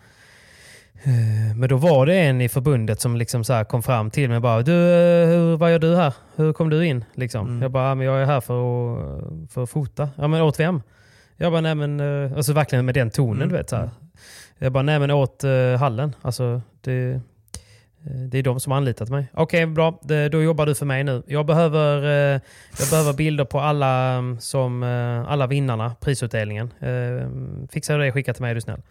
Eh, 1.02 1.56
Men 1.56 1.68
då 1.68 1.76
var 1.76 2.06
det 2.06 2.14
en 2.14 2.40
i 2.40 2.48
förbundet 2.48 3.00
som 3.00 3.16
liksom 3.16 3.44
så 3.44 3.52
här 3.52 3.64
kom 3.64 3.82
fram 3.82 4.10
till 4.10 4.30
mig 4.30 4.40
bara 4.40 4.62
du, 4.62 4.72
hur, 4.72 5.56
vad 5.56 5.72
gör 5.72 5.78
du 5.78 5.96
här? 5.96 6.14
Hur 6.36 6.52
kom 6.52 6.70
du 6.70 6.86
in? 6.86 7.04
Liksom. 7.14 7.62
Jag 7.62 7.70
bara, 7.70 7.88
"Ja, 7.88 7.94
men 7.94 8.06
jag 8.06 8.22
är 8.22 8.26
här 8.26 8.40
för 8.40 8.54
att, 8.54 9.50
för 9.52 9.62
att 9.62 9.70
fota. 9.70 10.08
Ja 10.16 10.28
men 10.28 10.42
åt 10.42 10.60
vem? 10.60 10.82
Jag 11.36 11.52
bara, 11.52 11.60
nej 11.60 11.74
men, 11.74 12.00
alltså 12.36 12.52
verkligen 12.52 12.84
med 12.84 12.94
den 12.94 13.10
tonen 13.10 13.48
du 13.48 13.54
vet. 13.54 13.70
Så 13.70 13.76
här. 13.76 13.90
Jag 14.58 14.72
bara, 14.72 14.82
nej 14.82 14.98
men 14.98 15.10
åt 15.10 15.44
uh, 15.44 15.76
hallen. 15.76 16.14
Alltså, 16.22 16.62
det, 16.80 17.20
det 18.10 18.38
är 18.38 18.42
de 18.42 18.60
som 18.60 18.70
har 18.72 18.76
anlitat 18.76 19.08
mig. 19.08 19.26
Okej, 19.34 19.66
bra. 19.66 20.00
Det, 20.02 20.28
då 20.28 20.42
jobbar 20.42 20.66
du 20.66 20.74
för 20.74 20.86
mig 20.86 21.04
nu. 21.04 21.22
Jag 21.26 21.46
behöver, 21.46 22.02
eh, 22.02 22.40
jag 22.78 22.88
behöver 22.90 23.12
bilder 23.12 23.44
på 23.44 23.60
alla, 23.60 23.96
mm, 24.12 24.40
som, 24.40 24.82
eh, 24.82 25.30
alla 25.32 25.46
vinnarna, 25.46 25.94
prisutdelningen. 26.00 26.72
Uh, 26.82 27.28
fixa 27.70 27.96
det, 27.96 28.12
skicka 28.12 28.32
till 28.34 28.42
mig 28.42 28.50
är 28.50 28.54
du 28.54 28.60
snäll. 28.60 28.82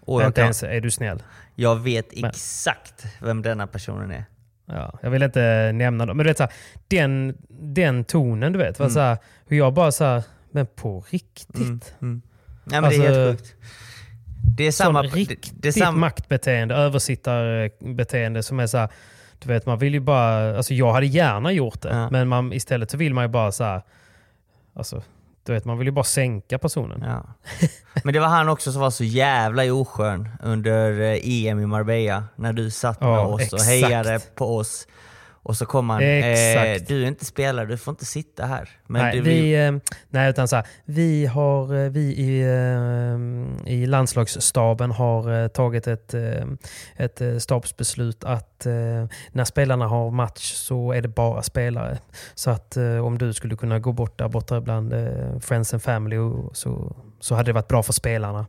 Och 0.00 0.22
jag, 0.22 0.28
Inte 0.28 0.40
kan, 0.40 0.44
ens 0.44 0.62
är 0.62 0.80
du 0.80 0.90
snäll. 0.90 1.22
jag 1.54 1.76
vet 1.76 2.20
Men- 2.20 2.30
exakt 2.30 3.06
vem 3.20 3.42
denna 3.42 3.66
personen 3.66 4.10
är. 4.10 4.24
Ja, 4.66 4.98
jag 5.02 5.10
vill 5.10 5.22
inte 5.22 5.72
nämna 5.74 6.06
dem. 6.06 6.16
Men 6.16 6.24
du 6.24 6.30
vet, 6.30 6.36
så 6.36 6.42
här, 6.42 6.52
den, 6.88 7.36
den 7.48 8.04
tonen, 8.04 8.52
du 8.52 8.58
vet. 8.58 8.78
Var 8.78 8.86
Mm. 8.86 8.94
så 8.94 9.00
här, 9.00 9.18
hur 9.46 9.56
jag 9.58 9.74
bara 9.74 9.92
så 9.92 10.04
här, 10.04 10.22
men 10.50 10.66
på 10.66 11.04
riktigt? 11.10 11.56
Mm. 11.56 11.80
Mm. 12.02 12.22
Nej, 12.64 12.80
men 12.80 12.84
Alltså, 12.84 13.02
det 13.02 13.08
är 13.08 13.26
helt 13.28 13.40
sjukt. 13.40 13.54
Det 14.58 14.64
är 14.66 14.72
samma... 14.72 15.02
Det- 15.02 15.08
riktigt 15.08 15.52
det 15.54 15.68
är 15.68 15.72
samma 15.72 15.98
maktbeteende, 15.98 16.74
översittarbeteende 16.74 18.42
som 18.42 18.60
är 18.60 18.66
så 18.66 18.78
här, 18.78 18.88
du 19.38 19.48
vet 19.48 19.66
man 19.66 19.78
vill 19.78 19.94
ju 19.94 20.00
bara, 20.00 20.56
alltså 20.56 20.74
jag 20.74 20.92
hade 20.92 21.06
gärna 21.06 21.52
gjort 21.52 21.82
det, 21.82 21.88
Ja. 21.88 22.10
men 22.10 22.28
man, 22.28 22.52
istället 22.52 22.90
så 22.90 22.96
vill 22.96 23.14
man 23.14 23.24
ju 23.24 23.28
bara 23.28 23.52
så 23.52 23.64
här, 23.64 23.82
alltså, 24.74 25.02
du 25.46 25.52
vet 25.52 25.64
man 25.64 25.78
vill 25.78 25.86
ju 25.88 25.92
bara 25.92 26.04
sänka 26.04 26.58
personen. 26.58 27.02
Ja. 27.06 27.24
Men 28.04 28.14
det 28.14 28.20
var 28.20 28.28
han 28.28 28.48
också 28.48 28.72
som 28.72 28.80
var 28.80 28.90
så 28.90 29.04
jävla 29.04 29.72
oskön 29.72 30.28
under 30.42 31.00
eh, 31.00 31.18
EM 31.24 31.60
i 31.60 31.66
Marbella. 31.66 32.24
När 32.36 32.52
du 32.52 32.70
satt 32.70 33.00
med 33.00 33.08
Ja, 33.10 33.20
oss 33.26 33.34
och 33.34 33.42
exakt. 33.42 33.64
hejade 33.64 34.20
på 34.34 34.56
oss. 34.56 34.86
Och 35.48 35.56
så 35.56 35.66
kom 35.66 35.90
han. 35.90 36.02
Eh, 36.02 36.82
du 36.88 37.02
är 37.02 37.06
inte 37.06 37.24
spelare, 37.24 37.66
du 37.66 37.76
får 37.76 37.92
inte 37.92 38.04
sitta 38.04 38.46
här. 38.46 38.70
Men 38.86 39.02
nej, 39.02 39.16
du, 39.16 39.20
vi, 39.22 39.66
eh, 39.66 39.72
nej, 40.08 40.30
utan 40.30 40.48
så 40.48 40.56
här, 40.56 40.66
vi, 40.84 41.26
har, 41.26 41.84
eh, 41.84 41.90
vi 41.90 42.00
i, 42.00 42.40
eh, 42.40 43.72
i 43.72 43.86
landslagsstaben 43.86 44.90
har 44.90 45.42
eh, 45.42 45.48
tagit 45.48 45.86
ett, 45.86 46.14
eh, 46.14 46.46
ett 46.96 47.42
stabsbeslut 47.42 48.24
att 48.24 48.66
när 49.32 49.44
spelarna 49.44 49.86
har 49.86 50.10
match 50.10 50.52
så 50.52 50.92
är 50.92 51.02
det 51.02 51.08
bara 51.08 51.42
spelare. 51.42 51.98
Så 52.34 52.50
att 52.50 52.76
om 53.02 53.18
du 53.18 53.32
skulle 53.32 53.56
kunna 53.56 53.78
gå 53.78 53.92
bort 53.92 54.18
där 54.18 54.28
borta 54.28 54.60
bland 54.60 54.94
Friends 55.40 55.74
and 55.74 55.82
Family 55.82 56.16
och, 56.16 56.56
så, 56.56 56.96
så 57.20 57.34
hade 57.34 57.48
det 57.48 57.52
varit 57.52 57.68
bra 57.68 57.82
för 57.82 57.92
spelarna. 57.92 58.46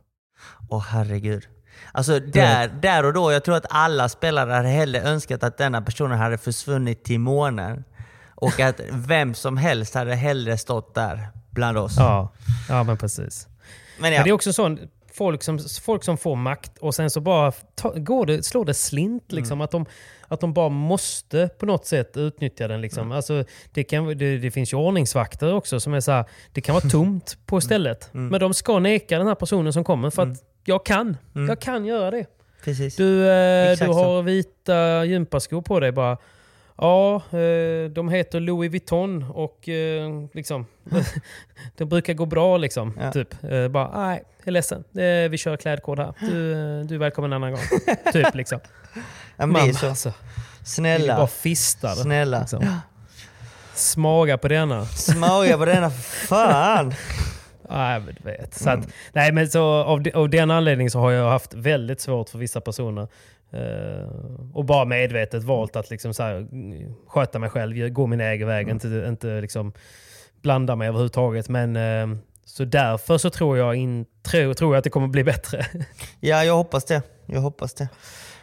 Åh 0.68 0.84
herregud. 0.88 1.48
Alltså 1.92 2.20
där, 2.20 2.68
där 2.82 3.04
och 3.04 3.12
då, 3.12 3.32
jag 3.32 3.44
tror 3.44 3.56
att 3.56 3.66
alla 3.70 4.08
spelare 4.08 4.52
hade 4.52 4.68
hellre 4.68 5.00
önskat 5.00 5.42
att 5.42 5.58
denna 5.58 5.82
personen 5.82 6.18
hade 6.18 6.38
försvunnit 6.38 7.04
till 7.04 7.20
månen. 7.20 7.84
Och 8.34 8.60
att 8.60 8.80
vem 8.90 9.34
som 9.34 9.56
helst 9.56 9.94
hade 9.94 10.14
hellre 10.14 10.58
stått 10.58 10.94
där 10.94 11.28
bland 11.50 11.78
oss. 11.78 11.94
Ja, 11.98 12.32
ja 12.68 12.82
men 12.82 12.96
precis. 12.96 13.48
Men 13.98 14.12
ja, 14.12 14.18
Men 14.18 14.24
det 14.24 14.30
är 14.30 14.32
också 14.32 14.52
sån, 14.52 14.78
folk 15.12 15.42
som, 15.42 15.58
folk 15.82 16.04
som 16.04 16.18
får 16.18 16.36
makt 16.36 16.78
och 16.78 16.94
sen 16.94 17.10
så 17.10 17.20
bara 17.20 17.52
ta, 17.52 17.92
går 17.96 18.26
det, 18.26 18.42
slår 18.42 18.64
det 18.64 18.74
slint. 18.74 19.32
Liksom, 19.32 19.60
att, 19.60 19.70
de, 19.70 19.86
att 20.28 20.40
de 20.40 20.52
bara 20.52 20.68
måste 20.68 21.48
på 21.58 21.66
något 21.66 21.86
sätt 21.86 22.16
utnyttja 22.16 22.68
den. 22.68 22.80
Liksom. 22.80 23.12
Alltså, 23.12 23.44
det, 23.72 23.84
kan, 23.84 24.18
det, 24.18 24.38
det 24.38 24.50
finns 24.50 24.72
ju 24.72 24.76
ordningsvakter 24.76 25.54
också 25.54 25.80
som 25.80 25.94
är 25.94 26.00
så 26.00 26.12
här, 26.12 26.24
det 26.52 26.60
kan 26.60 26.74
vara 26.74 26.90
tomt 26.90 27.38
på 27.46 27.60
stället. 27.60 28.08
Men 28.12 28.40
de 28.40 28.54
ska 28.54 28.78
neka 28.78 29.18
den 29.18 29.26
här 29.26 29.34
personen 29.34 29.72
som 29.72 29.84
kommer 29.84 30.10
för 30.10 30.22
att 30.22 30.38
jag 30.64 30.86
kan. 30.86 31.16
Jag 31.48 31.60
kan 31.60 31.84
göra 31.84 32.10
det. 32.10 32.26
precis. 32.64 32.96
Du, 32.96 33.28
eh, 33.30 33.66
du 33.66 33.72
Exakt 33.72 33.92
så. 33.92 34.04
har 34.04 34.22
vita 34.22 35.04
gympaskor 35.04 35.62
på 35.62 35.80
dig 35.80 35.92
bara. 35.92 36.16
Ja, 36.76 37.14
eh, 37.16 37.90
de 37.90 38.08
heter 38.08 38.40
Louis 38.40 38.70
Vuitton 38.70 39.22
och 39.30 39.68
eh, 39.68 40.10
liksom, 40.32 40.66
de 41.76 41.84
brukar 41.84 42.14
gå 42.14 42.26
bra 42.26 42.56
liksom. 42.56 42.98
Ja. 43.00 43.12
Typ. 43.12 43.44
Eh, 43.44 43.68
bara, 43.68 44.06
nej, 44.06 44.22
jag 44.38 44.46
är 44.48 44.52
ledsen. 44.52 44.84
Vi 45.30 45.36
kör 45.38 45.56
klädkod 45.56 45.98
här. 45.98 46.14
Du, 46.20 46.52
eh, 46.52 46.86
du 46.86 46.94
är 46.94 46.98
välkommen 46.98 47.32
en 47.32 47.36
annan 47.36 47.50
gång. 47.52 47.60
typ 48.12 48.34
liksom. 48.34 48.60
ja, 49.36 49.46
Mamma 49.46 49.72
så. 49.72 49.88
alltså. 49.88 50.12
Snälla. 50.64 51.16
bara 51.16 51.26
fistar. 51.26 51.94
Snälla. 51.94 52.40
Liksom. 52.40 52.66
Smaga 53.74 54.38
på 54.38 54.48
denna. 54.48 54.86
Smaga 54.86 55.58
på 55.58 55.64
denna 55.64 55.90
fan. 56.28 56.94
Nej, 57.70 58.00
men 58.00 58.14
du 58.22 58.30
vet. 58.30 58.54
Så 58.54 58.70
att, 58.70 58.88
nej, 59.12 59.32
men 59.32 59.48
så 59.48 59.62
av, 59.64 60.02
de- 60.02 60.12
av 60.12 60.30
den 60.30 60.50
anledningen 60.50 60.90
så 60.90 60.98
har 60.98 61.10
jag 61.10 61.30
haft 61.30 61.54
väldigt 61.54 62.00
svårt 62.00 62.28
för 62.28 62.38
vissa 62.38 62.60
personer. 62.60 63.08
eh, 63.52 64.08
och 64.54 64.64
bara 64.64 64.84
medvetet 64.84 65.42
valt 65.42 65.76
att 65.76 65.90
liksom 65.90 66.14
så 66.14 66.22
här, 66.22 66.34
mm, 66.36 66.94
sköta 67.08 67.38
mig 67.38 67.50
själv, 67.50 67.88
gå 67.88 68.06
min 68.06 68.20
egen 68.20 68.48
väg, 68.48 68.68
inte, 68.68 69.04
inte 69.08 69.40
liksom 69.40 69.72
blanda 70.42 70.76
mig 70.76 70.88
överhuvudtaget. 70.88 71.48
Men, 71.48 71.76
eh, 71.76 72.18
så 72.44 72.64
därför 72.64 73.18
så 73.18 73.30
tror 73.30 73.58
jag, 73.58 73.74
in, 73.74 74.06
tror, 74.22 74.54
tror 74.54 74.74
jag 74.74 74.78
att 74.78 74.84
det 74.84 74.90
kommer 74.90 75.08
bli 75.08 75.24
bättre. 75.24 75.66
Ja, 76.20 76.44
jag 76.44 76.56
hoppas 76.56 76.84
det. 76.84 77.02
Jag 77.26 77.40
hoppas 77.40 77.74
det. 77.74 77.88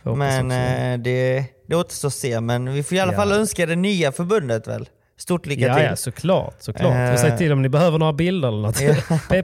Jag 0.04 0.12
hoppas 0.12 0.44
men 0.44 0.52
eh, 0.52 1.00
det, 1.04 1.46
det 1.68 1.76
återstår 1.76 2.08
att 2.08 2.14
se. 2.14 2.42
Men 2.42 2.74
vi 2.74 2.84
får 2.84 2.98
i 2.98 3.00
alla 3.00 3.12
Ja. 3.14 3.18
fall 3.18 3.32
önska 3.32 3.66
det 3.66 3.76
nya 3.76 4.12
förbundet 4.12 4.68
väl. 4.68 4.90
Stort 5.18 5.46
lycka 5.46 5.76
till. 5.76 5.84
ja, 5.84 5.96
såklart. 5.96 6.56
såklart. 6.60 6.96
Eh. 6.96 7.14
Och 7.14 7.20
säg 7.20 7.38
till 7.38 7.52
om 7.52 7.62
ni 7.62 7.70
behöver 7.70 7.98
några 8.00 8.14
bilder 8.14 8.48
eller 8.48 8.62
något. 8.62 8.82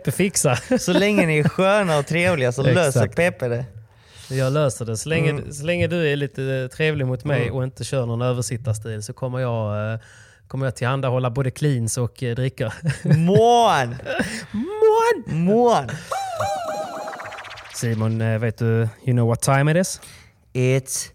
Ja. 0.05 0.11
Fixar. 0.11 0.77
Så 0.77 0.93
länge 0.93 1.25
ni 1.25 1.37
är 1.37 1.49
sköna 1.49 1.97
och 1.97 2.05
trevliga 2.07 2.51
så 2.51 2.63
löser. 2.63 3.07
PP 3.07 3.47
det. 3.47 3.65
Jag 4.29 4.53
löser 4.53 4.85
det. 4.85 4.97
Så 4.97 5.09
länge, 5.09 5.29
Mm. 5.29 5.51
så 5.51 5.65
länge 5.65 5.87
du 5.87 6.11
är 6.11 6.15
lite 6.15 6.69
trevlig 6.73 7.07
mot 7.07 7.23
mig 7.25 7.51
och 7.51 7.63
inte 7.63 7.83
kör 7.83 8.05
någon 8.05 8.21
översittarstil 8.21 9.03
så 9.03 9.13
kommer 9.13 9.39
jag, 9.39 9.93
eh, 9.93 9.99
kommer 10.47 10.65
jag 10.65 10.75
tillhandahålla 10.75 11.29
både 11.29 11.51
cleans 11.51 11.97
och 11.97 12.23
eh, 12.23 12.35
dricka. 12.35 12.73
Mån! 13.03 13.95
Mån! 14.51 15.23
Mån! 15.45 15.89
Simon, 17.75 18.21
eh, 18.21 18.39
vet 18.39 18.57
du, 18.57 18.65
you 18.65 18.87
know 19.13 19.27
what 19.27 19.41
time 19.41 19.71
it 19.71 19.77
is? 19.77 20.01
It's 20.53 21.09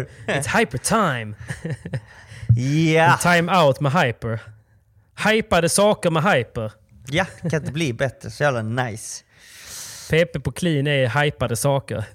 hyper! 0.00 0.40
It's 0.40 0.58
hyper 0.58 0.78
time! 0.78 1.34
Ja! 2.92 3.16
Time 3.22 3.58
out 3.62 3.80
med 3.80 3.92
hyper. 3.92 4.40
Hypade 5.28 5.68
saker 5.68 6.10
med 6.10 6.22
hyper. 6.22 6.72
Ja, 7.06 7.24
kan 7.50 7.60
inte 7.60 7.72
bli 7.72 7.92
bättre. 7.92 8.30
Så 8.30 8.42
jävla 8.42 8.62
nice. 8.62 9.24
PP 10.10 10.42
på 10.44 10.52
clean 10.52 10.86
är 10.86 11.22
hypade 11.22 11.56
saker. 11.56 12.04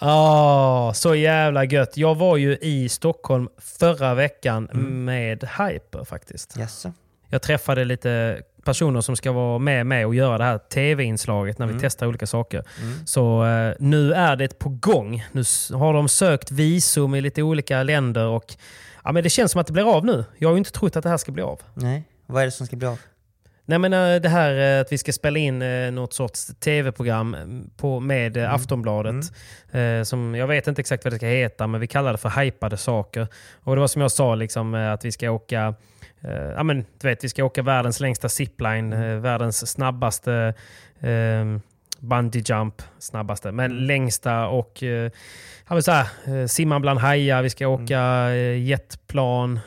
Ah, 0.00 0.92
så 0.94 1.14
jävla 1.14 1.64
gött. 1.64 1.96
Jag 1.96 2.14
var 2.14 2.36
ju 2.36 2.56
i 2.60 2.88
Stockholm 2.88 3.48
förra 3.58 4.14
veckan 4.14 4.64
med 5.04 5.48
Hyper 5.58 6.04
faktiskt. 6.04 6.56
Jaså? 6.56 6.92
Jag 7.28 7.42
träffade 7.42 7.84
lite 7.84 8.42
personer 8.64 9.00
som 9.00 9.16
ska 9.16 9.32
vara 9.32 9.58
med 9.58 9.86
mig 9.86 10.06
och 10.06 10.14
göra 10.14 10.38
det 10.38 10.44
här 10.44 10.58
tv-inslaget 10.58 11.58
när 11.58 11.66
vi 11.66 11.80
testar 11.80 12.06
olika 12.06 12.26
saker. 12.26 12.64
Så 13.04 13.44
eh, 13.44 13.74
nu 13.78 14.12
är 14.12 14.36
det 14.36 14.58
på 14.58 14.68
gång. 14.68 15.24
Nu 15.32 15.42
har 15.74 15.92
de 15.92 16.08
sökt 16.08 16.50
visum 16.50 17.14
i 17.14 17.20
lite 17.20 17.42
olika 17.42 17.82
länder 17.82 18.26
och 18.26 18.54
ja, 19.04 19.12
men 19.12 19.22
det 19.22 19.30
känns 19.30 19.52
som 19.52 19.60
att 19.60 19.66
det 19.66 19.72
blir 19.72 19.96
av 19.96 20.04
nu. 20.04 20.24
Jag 20.38 20.48
har 20.48 20.54
ju 20.54 20.58
inte 20.58 20.72
trott 20.72 20.96
att 20.96 21.02
det 21.02 21.08
här 21.08 21.16
ska 21.16 21.32
bli 21.32 21.42
av. 21.42 21.60
Nej. 21.74 22.04
Vad 22.26 22.42
är 22.42 22.46
det 22.46 22.52
som 22.52 22.66
ska 22.66 22.76
bli 22.76 22.88
av? 22.88 22.98
Nej 23.68 23.78
men 23.78 23.92
eh, 23.92 24.20
det 24.20 24.28
här 24.28 24.76
eh, 24.76 24.80
att 24.80 24.92
vi 24.92 24.98
ska 24.98 25.12
spela 25.12 25.38
in 25.38 25.62
eh, 25.62 25.90
något 25.90 26.12
sorts 26.12 26.46
tv-program 26.60 27.34
mm, 27.34 28.06
med 28.06 28.36
mm. 28.36 28.54
Aftonbladet. 28.54 29.14
Mm. 29.72 30.04
Som, 30.04 30.34
jag 30.34 30.46
vet 30.46 30.66
inte 30.66 30.80
exakt 30.80 31.04
vad 31.04 31.12
det 31.12 31.16
ska 31.16 31.26
heta, 31.26 31.66
men 31.66 31.80
vi 31.80 31.86
kallar 31.86 32.12
det 32.12 32.18
för 32.18 32.40
hypade 32.40 32.76
saker. 32.76 33.26
Och 33.54 33.74
det 33.74 33.80
var 33.80 33.88
som 33.88 34.02
jag 34.02 34.10
sa, 34.10 34.34
liksom, 34.34 34.74
att 34.74 35.04
vi 35.04 35.12
ska 35.12 35.30
åka 35.30 35.74
ja, 36.56 36.62
men, 36.62 36.84
du 36.98 37.08
vet, 37.08 37.24
vi 37.24 37.28
ska 37.28 37.44
åka 37.44 37.62
världens 37.62 38.00
längsta 38.00 38.28
zipline, 38.28 38.92
mm. 38.92 39.20
världens 39.20 39.70
snabbaste 39.70 40.54
eh, 41.00 41.58
bungee 41.98 42.42
jump, 42.46 42.82
snabbaste, 42.98 43.52
men 43.52 43.70
mm. 43.70 43.84
längsta 43.84 44.46
och 44.46 44.82
eh, 44.82 45.10
så 45.80 45.90
här, 45.90 46.46
simma 46.46 46.80
bland 46.80 47.00
hajar, 47.00 47.42
vi 47.42 47.50
ska 47.50 47.68
åka 47.68 48.00
mm. 48.00 48.64
jetplan. 48.64 49.60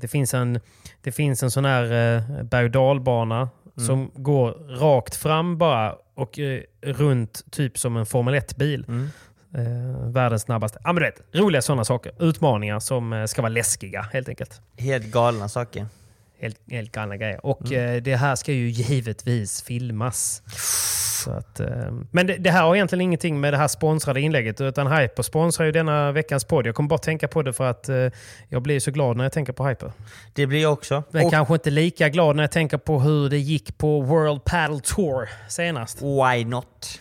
det 0.00 0.10
finns 0.10 0.34
en 0.34 0.60
det 1.02 1.12
finns 1.12 1.42
en 1.42 1.50
sån 1.50 1.64
här 1.64 2.16
eh, 2.16 2.42
berg 2.42 2.64
och 2.64 2.70
dalbana 2.70 3.36
mm. 3.36 3.86
som 3.86 4.10
går 4.14 4.50
rakt 4.80 5.16
fram 5.16 5.58
bara 5.58 5.96
och 6.14 6.38
eh, 6.38 6.62
runt 6.82 7.44
typ 7.50 7.78
som 7.78 7.96
en 7.96 8.06
Formel 8.06 8.34
1-bil. 8.34 8.84
Mm. 8.88 9.08
Eh, 9.54 10.08
världens 10.10 10.42
snabbaste. 10.42 10.78
Ja, 10.84 10.92
men 10.92 11.02
du 11.02 11.10
vet, 11.10 11.20
roliga 11.32 11.62
sådana 11.62 11.84
saker. 11.84 12.12
Utmaningar 12.18 12.80
som 12.80 13.12
eh, 13.12 13.24
ska 13.24 13.42
vara 13.42 13.52
läskiga 13.52 14.02
helt 14.12 14.28
enkelt. 14.28 14.60
Helt 14.76 15.06
galna 15.06 15.48
saker. 15.48 15.86
Helt, 16.40 16.60
helt 16.70 16.92
galna 16.92 17.16
grejer. 17.16 17.46
Och 17.46 17.72
mm. 17.72 17.94
eh, 17.94 18.02
det 18.02 18.16
här 18.16 18.36
ska 18.36 18.52
ju 18.52 18.68
givetvis 18.68 19.62
filmas. 19.62 20.42
Att, 21.26 21.60
eh, 21.60 21.68
men 22.10 22.26
det, 22.26 22.36
det, 22.36 22.50
här 22.50 22.62
har 22.62 22.74
egentligen 22.74 23.00
ingenting 23.00 23.40
med 23.40 23.52
det 23.52 23.56
här 23.56 23.68
sponsrade 23.68 24.20
inlägget 24.20 24.60
utan 24.60 24.92
Hyper 24.92 25.22
sponsrar 25.22 25.66
ju 25.66 25.72
denna 25.72 26.12
veckans 26.12 26.44
podd. 26.44 26.66
Jag 26.66 26.74
kommer 26.74 26.88
bara 26.88 26.98
tänka 26.98 27.28
på 27.28 27.42
det 27.42 27.52
för 27.52 27.70
att 27.70 27.88
eh, 27.88 28.08
jag 28.48 28.62
blir 28.62 28.80
så 28.80 28.90
glad 28.90 29.16
när 29.16 29.24
jag 29.24 29.32
tänker 29.32 29.52
på 29.52 29.68
Hyper. 29.68 29.92
Det 30.32 30.46
blir 30.46 30.62
jag 30.62 30.72
också. 30.72 31.02
Men 31.10 31.26
och, 31.26 31.32
kanske 31.32 31.54
inte 31.54 31.70
lika 31.70 32.08
glad 32.08 32.36
när 32.36 32.42
jag 32.42 32.50
tänker 32.50 32.78
på 32.78 33.00
hur 33.00 33.28
det 33.30 33.38
gick 33.38 33.78
på 33.78 34.00
World 34.00 34.44
Paddle 34.44 34.80
Tour 34.80 35.28
senast. 35.48 36.02
Why 36.02 36.44
not? 36.44 37.00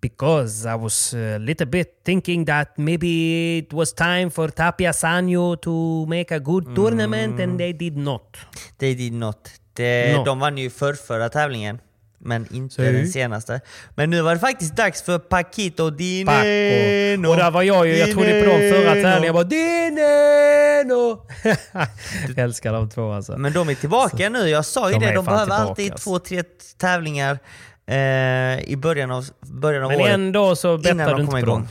Because 0.00 0.66
I 0.66 0.74
was 0.74 1.14
a 1.14 1.38
little 1.38 1.66
bit 1.66 2.00
thinking 2.04 2.44
that 2.46 2.78
maybe 2.78 3.58
it 3.58 3.72
was 3.72 3.92
time 3.92 4.30
for 4.30 4.48
Tapia 4.48 4.92
Sanyo 4.92 5.56
to 5.62 6.06
make 6.06 6.30
a 6.30 6.40
good 6.40 6.74
tournament 6.74 7.36
mm. 7.36 7.42
and 7.42 7.58
they 7.58 7.72
did 7.72 7.96
not. 7.96 8.36
They 8.78 8.94
did 8.94 9.12
not. 9.12 9.50
De, 9.74 10.12
no. 10.12 10.24
de 10.24 10.38
vann 10.38 10.58
ju 10.58 10.70
förrförra 10.70 11.28
tävlingen. 11.28 11.78
Men 12.18 12.46
inte 12.54 12.74
Så. 12.74 12.82
den 12.82 13.08
senaste. 13.08 13.60
Men 13.94 14.10
nu 14.10 14.22
var 14.22 14.34
det 14.34 14.40
faktiskt 14.40 14.76
dags 14.76 15.02
för 15.02 15.18
Paquito 15.18 15.90
Dineno. 15.90 17.22
Paco. 17.22 17.30
Och 17.30 17.36
där 17.36 17.50
var 17.50 17.62
jag 17.62 17.86
ju, 17.86 17.96
jag 17.96 18.10
trodde 18.10 18.42
på 18.42 18.50
dem 18.50 18.60
förra 18.60 18.92
tävlingen. 18.92 19.22
Jag 19.22 19.34
bara 19.34 19.44
Dineno! 19.44 21.26
jag 22.36 22.38
älskar 22.38 22.72
de 22.72 22.88
två 22.88 23.12
alltså. 23.12 23.38
Men 23.38 23.52
de 23.52 23.68
är 23.68 23.74
tillbaka 23.74 24.16
Så. 24.16 24.28
nu. 24.28 24.48
Jag 24.48 24.64
sa 24.64 24.90
ju 24.90 24.98
de 24.98 25.06
det, 25.06 25.14
de 25.14 25.24
behöver 25.24 25.52
alltid 25.52 25.92
alltså. 25.92 26.10
två, 26.10 26.18
tre 26.18 26.42
tävlingar 26.78 27.38
eh, 27.86 28.70
i 28.70 28.76
början 28.76 29.10
av, 29.10 29.24
början 29.40 29.82
av 29.82 29.90
Men 29.90 30.00
året. 30.00 30.10
Men 30.10 30.20
ändå 30.20 30.56
så 30.56 30.78
bettar 30.78 31.14
du 31.14 31.20
inte 31.20 31.32
på 31.32 31.38
igång. 31.38 31.58
dem. 31.58 31.68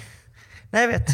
Nej, 0.72 0.82
jag 0.82 0.89
vet. 0.89 1.07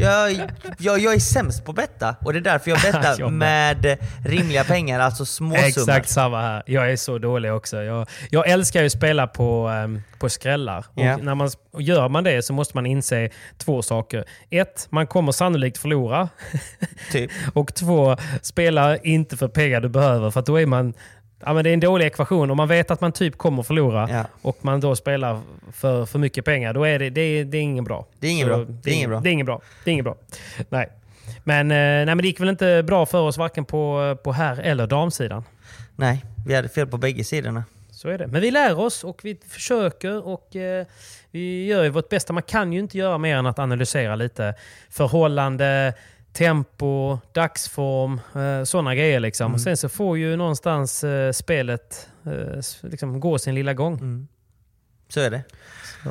Jag, 0.00 0.32
jag, 0.78 0.98
jag 0.98 1.14
är 1.14 1.18
sämst 1.18 1.64
på 1.64 1.70
att 1.70 1.76
betta 1.76 2.16
och 2.24 2.32
det 2.32 2.38
är 2.38 2.40
därför 2.40 2.70
jag 2.70 2.80
bettar 2.92 3.30
med 3.30 3.98
rimliga 4.24 4.64
pengar, 4.64 5.00
alltså 5.00 5.24
småsummor. 5.24 5.66
Exakt 5.66 6.08
samma 6.08 6.40
här. 6.40 6.62
Jag 6.66 6.92
är 6.92 6.96
så 6.96 7.18
dålig 7.18 7.52
också. 7.52 7.82
Jag, 7.82 8.08
jag 8.30 8.48
älskar 8.48 8.80
ju 8.80 8.86
att 8.86 8.92
spela 8.92 9.26
på, 9.26 9.68
um, 9.68 10.02
på 10.18 10.28
skrällar. 10.28 10.84
Yeah. 10.96 11.20
När 11.20 11.34
man, 11.34 11.50
gör 11.78 12.08
man 12.08 12.24
det 12.24 12.42
så 12.42 12.52
måste 12.52 12.76
man 12.76 12.86
inse 12.86 13.30
två 13.58 13.82
saker. 13.82 14.24
Ett, 14.50 14.86
man 14.90 15.06
kommer 15.06 15.32
sannolikt 15.32 15.78
förlora. 15.78 16.28
Typ. 17.12 17.30
och 17.54 17.74
två, 17.74 18.16
spela 18.42 18.96
inte 18.96 19.36
för 19.36 19.48
pengar 19.48 19.80
du 19.80 19.88
behöver 19.88 20.30
för 20.30 20.42
då 20.42 20.60
är 20.60 20.66
man 20.66 20.94
Ja, 21.44 21.54
men 21.54 21.64
det 21.64 21.70
är 21.70 21.74
en 21.74 21.80
dålig 21.80 22.06
ekvation. 22.06 22.50
Om 22.50 22.56
man 22.56 22.68
vet 22.68 22.90
att 22.90 23.00
man 23.00 23.12
typ 23.12 23.38
kommer 23.38 23.62
förlora 23.62 24.08
ja. 24.10 24.24
och 24.42 24.58
man 24.60 24.80
då 24.80 24.96
spelar 24.96 25.40
för, 25.72 26.06
för 26.06 26.18
mycket 26.18 26.44
pengar, 26.44 26.74
då 26.74 26.84
är 26.84 26.98
det, 26.98 27.10
det, 27.10 27.20
är, 27.20 27.44
det 27.44 27.58
är 27.58 27.62
inget 27.62 27.84
bra. 27.84 28.06
Det 28.18 28.26
är 28.26 28.30
inget 28.30 28.46
bra. 28.46 28.64
Det 28.82 28.90
är 28.90 28.94
inget 28.94 29.08
bra. 29.08 29.20
Det 29.20 29.28
är 29.28 29.32
inget 29.32 29.46
bra. 29.46 29.60
Det 29.84 29.90
är 29.90 29.92
inget 29.92 30.04
bra. 30.04 30.16
Nej. 30.68 30.88
Men, 31.44 31.70
eh, 31.70 31.76
nej, 31.76 32.06
men 32.06 32.18
det 32.18 32.26
gick 32.26 32.40
väl 32.40 32.48
inte 32.48 32.82
bra 32.82 33.06
för 33.06 33.20
oss 33.20 33.38
varken 33.38 33.64
på, 33.64 34.16
på 34.24 34.32
här 34.32 34.60
eller 34.60 34.86
damsidan. 34.86 35.44
Nej, 35.96 36.24
vi 36.46 36.54
hade 36.54 36.68
fel 36.68 36.86
på 36.86 36.96
bägge 36.96 37.24
sidorna. 37.24 37.64
Så 37.90 38.08
är 38.08 38.18
det. 38.18 38.26
Men 38.26 38.40
vi 38.40 38.50
lär 38.50 38.78
oss 38.78 39.04
och 39.04 39.20
vi 39.22 39.38
försöker 39.48 40.26
och 40.26 40.56
eh, 40.56 40.86
vi 41.30 41.66
gör 41.66 41.84
ju 41.84 41.88
vårt 41.88 42.08
bästa. 42.08 42.32
Man 42.32 42.42
kan 42.42 42.72
ju 42.72 42.78
inte 42.78 42.98
göra 42.98 43.18
mer 43.18 43.36
än 43.36 43.46
att 43.46 43.58
analysera 43.58 44.16
lite 44.16 44.54
förhållande, 44.90 45.94
tempo, 46.38 47.18
dagsform, 47.32 48.20
eh, 48.34 48.64
sådana 48.64 48.94
grejer. 48.94 49.20
Liksom. 49.20 49.46
Mm. 49.46 49.58
Sen 49.58 49.76
så 49.76 49.88
får 49.88 50.18
ju 50.18 50.36
någonstans 50.36 51.04
eh, 51.04 51.32
spelet 51.32 52.08
eh, 52.26 52.90
liksom 52.90 53.20
gå 53.20 53.38
sin 53.38 53.54
lilla 53.54 53.74
gång. 53.74 53.94
Mm. 53.94 54.28
Så 55.08 55.20
är 55.20 55.30
det. 55.30 55.42
Så, 56.02 56.10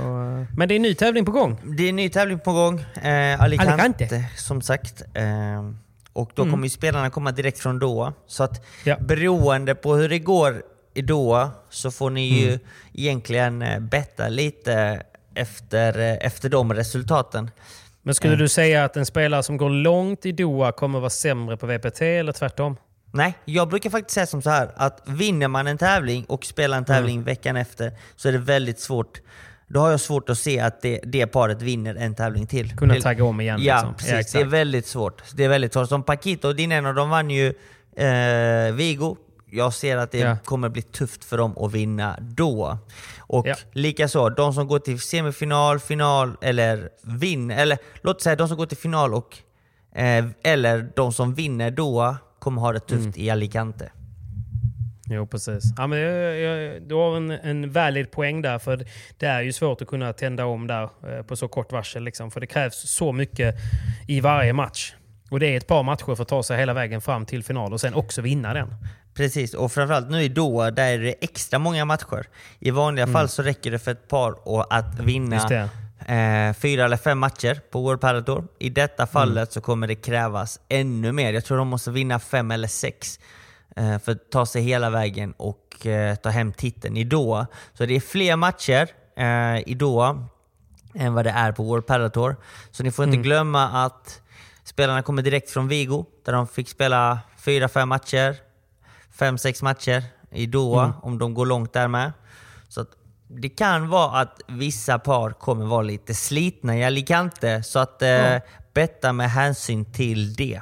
men 0.57 0.67
det 0.67 0.73
är 0.73 0.75
en 0.75 0.81
ny 0.81 0.95
tävling 0.95 1.25
på 1.25 1.31
gång. 1.31 1.59
Det 1.77 1.83
är 1.83 1.89
en 1.89 1.95
ny 1.95 2.09
tävling 2.09 2.39
på 2.39 2.53
gång. 2.53 2.79
Eh, 2.79 3.41
Alicante, 3.41 3.73
Alicante, 3.73 4.29
som 4.37 4.61
sagt. 4.61 5.01
Eh, 5.13 5.71
och 6.13 6.31
då 6.35 6.41
mm. 6.41 6.51
kommer 6.51 6.65
ju 6.65 6.69
spelarna 6.69 7.09
komma 7.09 7.31
direkt 7.31 7.59
från 7.59 7.79
Doha. 7.79 8.13
Så 8.27 8.43
att 8.43 8.65
ja. 8.83 8.97
beroende 8.99 9.75
på 9.75 9.95
hur 9.95 10.09
det 10.09 10.19
går 10.19 10.63
i 10.93 11.01
Doha 11.01 11.51
så 11.69 11.91
får 11.91 12.09
ni 12.09 12.29
mm. 12.29 12.43
ju 12.43 12.59
egentligen 12.93 13.63
betta 13.79 14.29
lite 14.29 15.03
efter, 15.35 16.17
efter 16.21 16.49
de 16.49 16.73
resultaten. 16.73 17.51
Men 18.07 18.15
skulle 18.15 18.33
mm. 18.33 18.43
du 18.43 18.49
säga 18.49 18.83
att 18.83 18.97
en 18.97 19.05
spelare 19.05 19.43
som 19.43 19.57
går 19.57 19.69
långt 19.69 20.25
i 20.25 20.31
Doha 20.31 20.71
kommer 20.71 20.99
vara 20.99 21.09
sämre 21.09 21.57
på 21.57 21.65
VPT 21.65 22.01
eller 22.01 22.31
tvärtom? 22.31 22.77
Nej, 23.11 23.33
jag 23.45 23.69
brukar 23.69 23.89
faktiskt 23.89 24.13
säga 24.13 24.25
som 24.25 24.41
så 24.41 24.49
här 24.49 24.71
att 24.75 25.01
vinner 25.05 25.47
man 25.47 25.67
en 25.67 25.77
tävling 25.77 26.25
och 26.25 26.45
spelar 26.45 26.77
en 26.77 26.85
tävling 26.85 27.15
mm. 27.15 27.25
veckan 27.25 27.55
efter 27.55 27.91
så 28.15 28.27
är 28.27 28.31
det 28.31 28.37
väldigt 28.37 28.79
svårt 28.79 29.21
då 29.67 29.79
har 29.79 29.91
jag 29.91 29.99
svårt 29.99 30.29
att 30.29 30.37
se 30.37 30.59
att 30.59 30.81
det, 30.81 30.99
det 31.03 31.27
paret 31.27 31.61
vinner 31.61 31.95
en 31.95 32.15
tävling 32.15 32.47
till. 32.47 32.77
Kunna 32.77 32.95
tagga 32.95 33.23
om 33.23 33.41
igen 33.41 33.59
Ja, 33.61 33.75
liksom. 33.75 33.93
precis. 33.93 34.33
Ja, 34.33 34.39
det 34.39 34.45
är 34.45 34.49
väldigt 34.49 34.87
svårt. 34.87 35.23
Det 35.33 35.43
är 35.43 35.49
väldigt 35.49 35.73
svårt. 35.73 35.89
Som 35.89 36.03
Paquito 36.03 36.47
och 36.47 36.55
Dineno, 36.55 36.93
de 36.93 37.09
vann 37.09 37.29
ju 37.29 37.53
eh, 37.95 38.73
Vigo. 38.73 39.17
Jag 39.49 39.73
ser 39.73 39.97
att 39.97 40.11
det 40.11 40.17
ja. 40.17 40.37
kommer 40.45 40.69
bli 40.69 40.81
tufft 40.81 41.23
för 41.23 41.37
dem 41.37 41.57
att 41.57 41.73
vinna 41.73 42.17
då. 42.21 42.77
Och 43.19 43.47
ja. 43.47 43.55
likaså, 43.71 44.29
de 44.29 44.53
som 44.53 44.67
går 44.67 44.79
till 44.79 44.99
semifinal, 44.99 45.79
final 45.79 46.37
eller 46.41 46.89
vinner, 47.03 47.57
eller 47.57 47.77
låt 48.01 48.21
säga 48.21 48.35
de 48.35 48.47
som 48.47 48.57
går 48.57 48.65
till 48.65 48.77
final 48.77 49.13
och 49.13 49.37
eh, 49.95 50.25
eller 50.43 50.91
de 50.95 51.13
som 51.13 51.33
vinner 51.33 51.71
då 51.71 52.15
kommer 52.39 52.61
ha 52.61 52.73
det 52.73 52.79
tufft 52.79 53.03
mm. 53.03 53.13
i 53.15 53.29
Alicante. 53.29 53.91
Jo, 55.09 55.27
precis. 55.27 55.63
Ja, 55.77 55.87
men 55.87 55.99
jag, 55.99 56.39
jag, 56.39 56.81
du 56.81 56.95
har 56.95 57.17
en, 57.17 57.31
en 57.31 57.71
valid 57.71 58.11
poäng 58.11 58.41
där. 58.41 58.59
För 58.59 58.85
Det 59.17 59.25
är 59.25 59.41
ju 59.41 59.53
svårt 59.53 59.81
att 59.81 59.87
kunna 59.87 60.13
tända 60.13 60.45
om 60.45 60.67
där 60.67 60.83
eh, 60.83 61.23
på 61.23 61.35
så 61.35 61.47
kort 61.47 61.71
varsel. 61.71 62.03
Liksom, 62.03 62.31
för 62.31 62.39
det 62.39 62.47
krävs 62.47 62.89
så 62.89 63.11
mycket 63.11 63.55
i 64.07 64.19
varje 64.19 64.53
match. 64.53 64.93
Och 65.29 65.39
det 65.39 65.47
är 65.47 65.57
ett 65.57 65.67
par 65.67 65.83
matcher 65.83 66.15
för 66.15 66.21
att 66.21 66.27
ta 66.27 66.43
sig 66.43 66.57
hela 66.57 66.73
vägen 66.73 67.01
fram 67.01 67.25
till 67.25 67.43
final 67.43 67.73
och 67.73 67.81
sen 67.81 67.93
också 67.93 68.21
vinna 68.21 68.53
den. 68.53 68.73
Precis, 69.17 69.53
och 69.53 69.71
framförallt 69.71 70.09
nu 70.09 70.23
i 70.23 70.29
Doha, 70.29 70.71
där 70.71 70.93
är 70.93 70.99
det 70.99 71.15
extra 71.21 71.59
många 71.59 71.85
matcher. 71.85 72.27
I 72.59 72.71
vanliga 72.71 73.03
mm. 73.03 73.13
fall 73.13 73.29
så 73.29 73.43
räcker 73.43 73.71
det 73.71 73.79
för 73.79 73.91
ett 73.91 74.07
par 74.07 74.35
att 74.69 74.99
vinna 74.99 75.35
eh, 75.35 76.53
fyra 76.53 76.85
eller 76.85 76.97
fem 76.97 77.19
matcher 77.19 77.61
på 77.71 77.81
World 77.81 78.01
Padel 78.01 78.23
Tour. 78.23 78.47
I 78.59 78.69
detta 78.69 79.03
mm. 79.03 79.11
fallet 79.11 79.37
mm. 79.37 79.47
så 79.47 79.61
kommer 79.61 79.87
det 79.87 79.95
krävas 79.95 80.59
ännu 80.69 81.11
mer. 81.11 81.33
Jag 81.33 81.45
tror 81.45 81.57
de 81.57 81.67
måste 81.67 81.91
vinna 81.91 82.19
fem 82.19 82.51
eller 82.51 82.67
sex 82.67 83.19
eh, 83.75 83.99
för 83.99 84.11
att 84.11 84.31
ta 84.31 84.45
sig 84.45 84.61
hela 84.61 84.89
vägen 84.89 85.33
och 85.37 85.85
eh, 85.85 86.15
ta 86.15 86.29
hem 86.29 86.53
titeln 86.53 86.97
i 86.97 87.03
Doha. 87.03 87.47
Så 87.73 87.85
det 87.85 87.95
är 87.95 87.99
fler 87.99 88.35
matcher 88.35 88.89
eh, 89.17 89.69
i 89.69 89.75
Doha 89.75 90.27
än 90.95 91.13
vad 91.13 91.25
det 91.25 91.31
är 91.31 91.51
på 91.51 91.63
World 91.63 91.85
Padel 91.85 92.11
Tour. 92.11 92.35
Så 92.71 92.83
ni 92.83 92.91
får 92.91 93.05
inte 93.05 93.15
mm. 93.15 93.23
glömma 93.23 93.85
att 93.85 94.21
spelarna 94.63 95.01
kommer 95.01 95.21
direkt 95.21 95.49
från 95.49 95.67
Vigo, 95.67 96.05
där 96.25 96.33
de 96.33 96.47
fick 96.47 96.69
spela 96.69 97.19
fyra, 97.37 97.67
fem 97.67 97.89
matcher 97.89 98.46
fem, 99.19 99.37
sex 99.37 99.61
matcher 99.61 100.03
i 100.31 100.45
Doha, 100.45 100.85
mm. 100.85 100.95
om 101.01 101.17
de 101.17 101.33
går 101.33 101.45
långt 101.45 101.73
där 101.73 101.87
med. 101.87 102.11
Så 102.67 102.85
det 103.27 103.49
kan 103.49 103.89
vara 103.89 104.19
att 104.19 104.41
vissa 104.47 104.99
par 104.99 105.31
kommer 105.31 105.65
vara 105.65 105.81
lite 105.81 106.13
slitna 106.13 106.77
i 106.77 106.83
Alicante, 106.83 107.63
så 107.63 107.79
att 107.79 108.01
eh, 108.01 108.37
betta 108.73 109.13
med 109.13 109.31
hänsyn 109.31 109.85
till 109.85 110.33
det. 110.33 110.61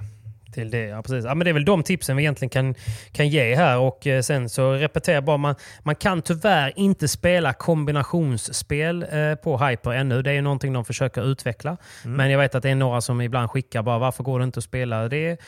Till 0.53 0.71
det, 0.71 0.85
ja, 0.85 1.01
precis. 1.01 1.25
Ja, 1.25 1.35
men 1.35 1.45
det 1.45 1.51
är 1.51 1.53
väl 1.53 1.65
de 1.65 1.83
tipsen 1.83 2.17
vi 2.17 2.23
egentligen 2.23 2.49
kan, 2.49 2.75
kan 3.11 3.29
ge 3.29 3.55
här. 3.55 3.77
Och 3.77 4.07
eh, 4.07 4.21
Sen 4.21 4.49
så 4.49 4.71
repeterar 4.73 5.21
bara, 5.21 5.37
man, 5.37 5.55
man 5.83 5.95
kan 5.95 6.21
tyvärr 6.21 6.73
inte 6.75 7.07
spela 7.07 7.53
kombinationsspel 7.53 9.05
eh, 9.11 9.35
på 9.35 9.57
Hyper 9.57 9.91
ännu. 9.91 10.21
Det 10.21 10.31
är 10.31 10.41
någonting 10.41 10.73
de 10.73 10.85
försöker 10.85 11.31
utveckla. 11.31 11.77
Mm. 12.03 12.17
Men 12.17 12.31
jag 12.31 12.39
vet 12.39 12.55
att 12.55 12.63
det 12.63 12.69
är 12.69 12.75
några 12.75 13.01
som 13.01 13.21
ibland 13.21 13.51
skickar 13.51 13.83
bara, 13.83 13.99
varför 13.99 14.23
går 14.23 14.39
det 14.39 14.45
inte 14.45 14.57
att 14.57 14.63
spela 14.63 15.09
det? 15.09 15.41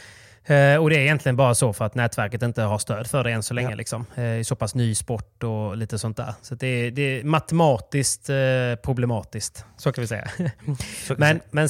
Eh, 0.47 0.75
och 0.75 0.89
det 0.89 0.95
är 0.95 0.99
egentligen 0.99 1.35
bara 1.35 1.55
så 1.55 1.73
för 1.73 1.85
att 1.85 1.95
nätverket 1.95 2.41
inte 2.41 2.61
har 2.61 2.77
stöd 2.77 3.07
för 3.07 3.23
det 3.23 3.31
än 3.31 3.43
så 3.43 3.53
länge. 3.53 3.69
Ja. 3.69 3.75
Liksom. 3.75 4.05
Eh, 4.15 4.43
så 4.43 4.55
pass 4.55 4.75
ny 4.75 4.95
sport 4.95 5.43
och 5.43 5.77
lite 5.77 5.99
sånt 5.99 6.17
där. 6.17 6.33
Så 6.41 6.55
det 6.55 6.67
är, 6.67 6.91
det 6.91 7.01
är 7.01 7.23
matematiskt 7.23 8.29
eh, 8.29 8.35
problematiskt. 8.83 9.65
Så 9.77 9.91
kan 9.91 10.01
vi 10.01 10.07
säga. 10.07 10.27
men, 11.17 11.39
men, 11.51 11.69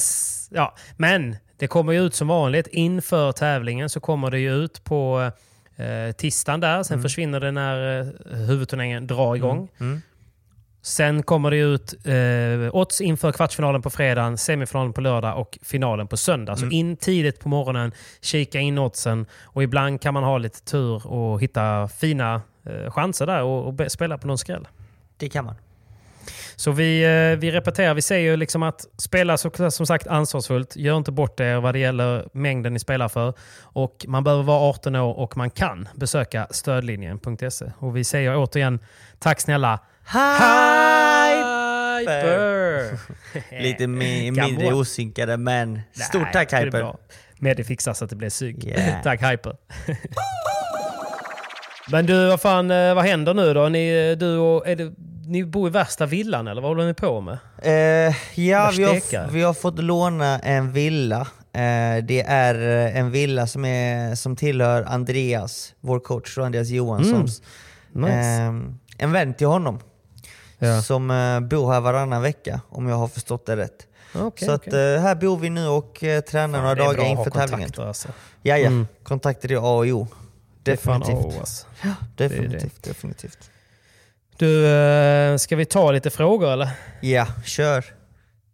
ja, 0.50 0.74
men 0.96 1.36
det 1.56 1.66
kommer 1.66 1.92
ju 1.92 2.06
ut 2.06 2.14
som 2.14 2.28
vanligt. 2.28 2.66
Inför 2.66 3.32
tävlingen 3.32 3.88
så 3.88 4.00
kommer 4.00 4.30
det 4.30 4.38
ju 4.38 4.64
ut 4.64 4.84
på 4.84 5.30
eh, 5.76 6.12
tisdagen 6.12 6.60
där. 6.60 6.82
Sen 6.82 7.02
försvinner 7.02 7.40
det 7.40 7.50
när 7.50 8.00
eh, 8.00 8.38
huvudturneringen 8.38 9.06
drar 9.06 9.36
igång. 9.36 9.68
Mm. 9.78 10.02
Sen 10.88 11.22
kommer 11.22 11.50
det 11.50 11.56
ut 11.56 11.94
eh, 12.06 12.74
odds 12.76 13.00
inför 13.00 13.32
kvartsfinalen 13.32 13.82
på 13.82 13.90
fredagen, 13.90 14.38
semifinalen 14.38 14.92
på 14.92 15.00
lördag 15.00 15.38
och 15.40 15.58
finalen 15.62 16.06
på 16.08 16.16
söndag. 16.16 16.56
Så 16.56 16.66
in 16.66 16.96
tidigt 16.96 17.40
på 17.40 17.48
morgonen, 17.48 17.92
kika 18.20 18.58
in 18.60 18.78
oddsen 18.78 19.26
och 19.44 19.62
ibland 19.62 20.00
kan 20.00 20.14
man 20.14 20.22
ha 20.24 20.38
lite 20.38 20.64
tur 20.64 21.06
och 21.06 21.42
hitta 21.42 21.88
fina 21.88 22.42
eh, 22.66 22.90
chanser 22.90 23.26
där 23.26 23.42
och, 23.42 23.66
och 23.66 23.74
be- 23.74 23.90
spela 23.90 24.18
på 24.18 24.26
någon 24.26 24.38
skräll. 24.38 24.68
Det 25.16 25.28
kan 25.28 25.44
man. 25.44 25.54
Så 26.56 26.70
vi, 26.70 27.02
eh, 27.04 27.38
vi 27.40 27.50
repeterar, 27.50 27.94
vi 27.94 28.02
säger 28.02 28.30
ju 28.30 28.36
liksom 28.36 28.62
att 28.62 28.86
spela 28.96 29.36
så, 29.36 29.70
som 29.70 29.86
sagt 29.86 30.06
ansvarsfullt. 30.06 30.76
Gör 30.76 30.96
inte 30.96 31.12
bort 31.12 31.40
er 31.40 31.56
vad 31.60 31.74
det 31.74 31.78
gäller 31.78 32.28
mängden 32.32 32.72
ni 32.72 32.78
spelar 32.78 33.08
för. 33.08 33.32
Och 33.62 34.04
man 34.08 34.24
behöver 34.24 34.42
vara 34.42 34.60
18 34.60 34.96
år 34.96 35.18
och 35.18 35.36
man 35.36 35.50
kan 35.50 35.88
besöka 35.94 36.46
stödlinjen.se. 36.50 37.72
Och 37.78 37.96
vi 37.96 38.04
säger 38.04 38.36
återigen 38.36 38.78
tack 39.18 39.40
snälla 39.40 39.78
Hyper! 41.98 42.98
Lite 43.62 43.84
mi- 43.86 44.30
mindre 44.30 44.74
osynkade 44.74 45.36
men 45.36 45.80
stort 45.92 46.22
Nej, 46.22 46.32
tack 46.32 46.50
det 46.50 46.56
är 46.56 46.64
Hyper. 46.64 46.96
Med 47.38 47.56
det 47.56 47.64
fixar 47.64 47.94
så 47.94 48.04
att 48.04 48.10
det 48.10 48.16
blir 48.16 48.30
synk. 48.30 48.64
Yeah. 48.64 49.02
tack 49.04 49.22
Hyper. 49.22 49.56
Men 51.90 52.06
du, 52.06 52.26
vad 52.28 52.40
fan, 52.40 52.70
eh, 52.70 52.94
vad 52.94 53.04
händer 53.04 53.34
nu 53.34 53.54
då? 53.54 53.68
Ni, 53.68 54.14
du 54.14 54.36
och, 54.36 54.64
det, 54.66 54.92
ni 55.26 55.44
bor 55.44 55.68
i 55.68 55.70
värsta 55.70 56.06
villan 56.06 56.48
eller 56.48 56.62
vad 56.62 56.70
håller 56.70 56.86
ni 56.86 56.94
på 56.94 57.20
med? 57.20 57.38
Eh, 57.62 58.14
ja, 58.40 58.72
vi 58.76 58.84
har, 58.84 59.30
vi 59.30 59.42
har 59.42 59.54
fått 59.54 59.78
låna 59.78 60.38
en 60.38 60.72
villa. 60.72 61.20
Eh, 61.52 62.04
det 62.04 62.24
är 62.26 62.86
eh, 62.86 62.96
en 62.96 63.10
villa 63.10 63.46
som, 63.46 63.64
är, 63.64 64.14
som 64.14 64.36
tillhör 64.36 64.82
Andreas, 64.82 65.74
vår 65.80 66.00
coach, 66.00 66.38
Andreas 66.38 66.68
Johanssons. 66.68 67.42
Nice. 67.92 68.12
Eh, 68.12 68.52
en 68.98 69.12
vän 69.12 69.34
till 69.34 69.46
honom. 69.46 69.80
Ja. 70.58 70.82
Som 70.82 71.10
eh, 71.10 71.40
bor 71.40 71.72
här 71.72 71.80
varannan 71.80 72.22
vecka, 72.22 72.60
om 72.68 72.88
jag 72.88 72.96
har 72.96 73.08
förstått 73.08 73.46
det 73.46 73.56
rätt. 73.56 73.86
Okej, 74.14 74.46
så 74.48 74.52
att, 74.52 74.66
okej. 74.66 74.94
eh, 74.94 75.00
här 75.00 75.14
bor 75.14 75.36
vi 75.36 75.50
nu 75.50 75.66
och 75.66 76.04
eh, 76.04 76.20
tränar 76.20 76.60
några 76.60 76.74
Det 76.74 76.82
dagar 76.84 77.04
inför 77.04 77.30
tävlingen. 77.30 77.70
Alltså. 77.76 78.08
Ja, 78.42 78.58
ja. 78.58 78.66
Mm. 78.66 78.86
Kontakter 79.02 79.52
är 79.52 79.56
A 79.56 79.76
och 79.78 79.86
O. 79.86 80.06
Det 80.62 80.72
är 80.72 80.76
fan 80.76 81.00
Definitivt. 81.00 81.34
A, 81.34 81.40
alltså. 81.40 81.66
definitivt, 82.16 82.82
definitivt. 82.82 83.50
Du, 84.36 84.66
ska 85.38 85.56
vi 85.56 85.64
ta 85.64 85.90
lite 85.92 86.10
frågor 86.10 86.52
eller? 86.52 86.68
Ja, 87.00 87.26
kör. 87.44 87.84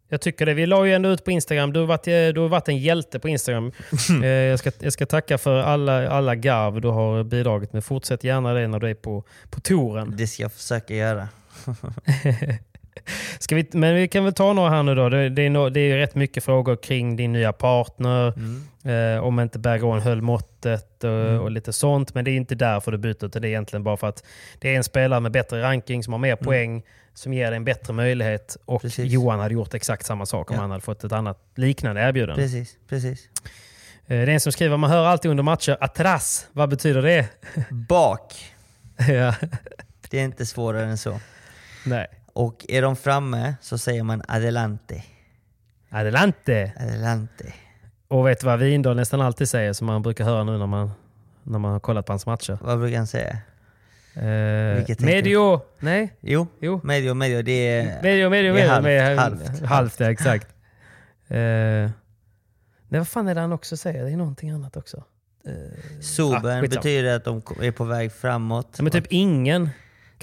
Jag 0.09 0.21
tycker 0.21 0.47
det. 0.47 0.55
Vi 0.55 0.67
la 0.67 0.87
ju 0.87 0.95
ändå 0.95 1.09
ut 1.09 1.25
på 1.25 1.31
Instagram. 1.31 1.73
Du 1.73 1.81
har 1.81 1.87
varit, 1.87 2.05
du 2.05 2.41
har 2.41 2.49
varit 2.49 2.69
en 2.69 2.79
hjälte 2.79 3.19
på 3.19 3.29
Instagram. 3.29 3.73
Jag, 4.23 4.59
ska, 4.59 4.71
jag 4.79 4.93
ska 4.93 5.07
tacka 5.07 5.39
för 5.39 5.59
alla, 5.63 6.09
alla 6.09 6.35
garv 6.35 6.81
du 6.81 6.89
har 6.89 7.25
bidragit 7.25 7.73
med. 7.73 7.85
Fortsätt 7.85 8.25
gärna 8.25 8.53
det 8.53 8.69
när 8.69 8.81
du 8.81 8.91
är 8.91 8.95
på, 8.95 9.25
på 9.51 9.61
touren. 9.61 10.15
Det 10.17 10.27
ska 10.27 10.43
jag 10.43 10.53
försöka 10.53 10.95
göra. 10.95 11.29
Ska 13.39 13.55
vi, 13.57 13.69
men 13.73 13.95
vi 13.95 14.09
kan 14.09 14.25
väl 14.25 14.33
ta 14.35 14.53
några 14.53 14.71
här 14.71 14.83
nu 14.83 14.95
då. 14.95 15.09
Det, 15.09 15.29
det, 15.29 15.43
är, 15.43 15.51
no, 15.51 15.69
det 15.69 15.81
är 15.81 15.97
rätt 15.97 16.15
mycket 16.15 16.45
frågor 16.45 16.77
kring 16.77 17.17
din 17.17 17.33
nya 17.33 17.53
partner. 17.53 18.33
Eh, 19.17 19.25
om 19.25 19.41
inte 19.41 19.59
Bergeron 19.59 20.01
höll 20.01 20.23
måttet 20.23 21.05
och, 21.05 21.43
och 21.43 21.51
lite 21.51 21.73
sånt. 21.73 22.15
Men 22.15 22.25
det 22.25 22.31
är 22.31 22.37
inte 22.37 22.55
därför 22.55 22.93
du 22.93 22.99
byter. 22.99 23.25
Utan 23.25 23.43
det 23.43 23.49
är 23.49 23.51
egentligen 23.51 23.85
bara 23.85 23.97
för 23.97 24.07
att 24.09 24.25
det 24.59 24.69
är 24.73 24.77
en 24.77 24.85
spelare 24.85 25.21
med 25.21 25.33
bättre 25.33 25.63
ranking 25.63 26.03
som 26.05 26.13
har 26.13 26.21
mer 26.21 26.37
poäng. 26.37 26.83
Som 27.15 27.33
ger 27.35 27.47
dig 27.51 27.57
en 27.57 27.65
bättre 27.65 27.93
möjlighet. 27.93 28.57
Och 28.65 28.83
Precis. 28.83 29.13
Johan 29.13 29.41
hade 29.41 29.55
gjort 29.55 29.75
exakt 29.75 30.07
samma 30.07 30.27
sak 30.27 30.51
om 30.51 30.55
Ja. 30.57 30.61
han 30.61 30.71
hade 30.71 30.83
fått 30.83 31.05
ett 31.05 31.13
annat 31.13 31.39
liknande 31.55 32.01
erbjudande. 32.01 32.43
Precis, 32.43 32.77
precis. 32.89 33.29
Eh, 34.07 34.09
Det 34.09 34.15
är 34.17 34.29
en 34.29 34.41
som 34.41 34.53
skriver, 34.53 34.77
man 34.77 34.91
hör 34.91 35.05
alltid 35.05 35.31
under 35.31 35.43
matcher, 35.45 35.77
atras. 35.81 36.47
Vad 36.53 36.69
betyder 36.69 37.03
det? 37.03 37.29
Bak. 37.89 38.35
ja. 39.09 39.35
Det 40.11 40.19
är 40.21 40.25
inte 40.25 40.47
svårare 40.47 40.85
än 40.85 40.99
så. 40.99 41.21
Nej. 41.85 42.07
Och 42.33 42.65
är 42.69 42.83
de 42.83 42.97
framme 42.97 43.55
så 43.61 43.79
säger 43.79 44.03
man 44.03 44.23
adelante. 44.29 45.05
Adelante. 45.91 46.73
Adelante. 46.81 47.53
Och 48.09 48.27
vet 48.27 48.41
du 48.41 48.47
vad 48.47 48.59
Windahl 48.59 48.97
nästan 48.97 49.21
alltid 49.21 49.49
säger, 49.49 49.73
som 49.73 49.87
man 49.87 50.03
brukar 50.03 50.25
höra 50.25 50.45
nu 50.45 50.59
när 50.59 50.67
man, 50.67 50.91
när 51.43 51.59
man 51.59 51.73
har 51.73 51.81
kollat 51.81 52.07
på 52.07 52.13
hans 52.13 52.27
matcher? 52.27 52.59
Vad 52.63 52.79
brukar 52.79 52.97
han 52.99 53.07
säga? 53.07 53.39
Eh, 54.17 54.97
medio. 54.99 55.61
Nej? 55.79 56.17
Jo, 56.21 56.47
Jo. 56.61 56.81
medio, 56.85 57.15
medio. 57.15 57.43
Det 57.43 57.53
är, 57.69 58.03
Medio, 58.03 58.31
medio, 58.31 58.53
medio. 58.55 58.69
halvt, 58.71 58.85
med, 58.85 59.19
halvt, 59.19 59.61
halvt. 59.65 60.01
ja, 60.01 60.11
exakt. 60.11 60.49
Eh, 61.29 61.37
nej, 62.89 63.01
vad 63.01 63.09
fan 63.09 63.29
är 63.29 63.35
det 63.35 63.41
han 63.41 63.53
också 63.53 63.77
säger? 63.77 64.05
Det 64.05 64.11
är 64.11 64.17
någonting 64.17 64.51
annat 64.51 64.77
också. 64.77 65.05
Soben 66.01 66.35
Ah, 66.59 66.61
skitsamma. 66.61 66.61
betyder 66.83 67.17
att 67.17 67.25
de 67.25 67.43
är 67.63 67.71
på 67.71 67.85
väg 67.85 68.13
framåt. 68.13 68.75
Ja, 68.77 68.83
men 68.83 68.93
typ 68.93 69.07
ingen. 69.11 69.71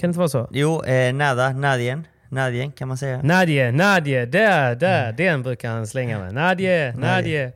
Kan 0.02 0.08
det 0.08 0.10
inte 0.10 0.18
vara 0.18 0.28
så? 0.28 0.48
Jo, 0.52 0.84
eh, 0.84 1.14
nada, 1.14 1.52
nadien. 1.52 2.06
Nadien 2.28 2.72
kan 2.72 2.88
man 2.88 2.98
säga. 2.98 3.22
Nadje, 3.22 3.72
Nadje, 3.72 4.26
där, 4.26 4.74
där. 4.74 5.12
Den 5.12 5.42
brukar 5.42 5.70
han 5.70 5.86
slänga 5.86 6.18
med. 6.18 6.34
Nadje, 6.34 6.94
Nadje. 6.96 7.52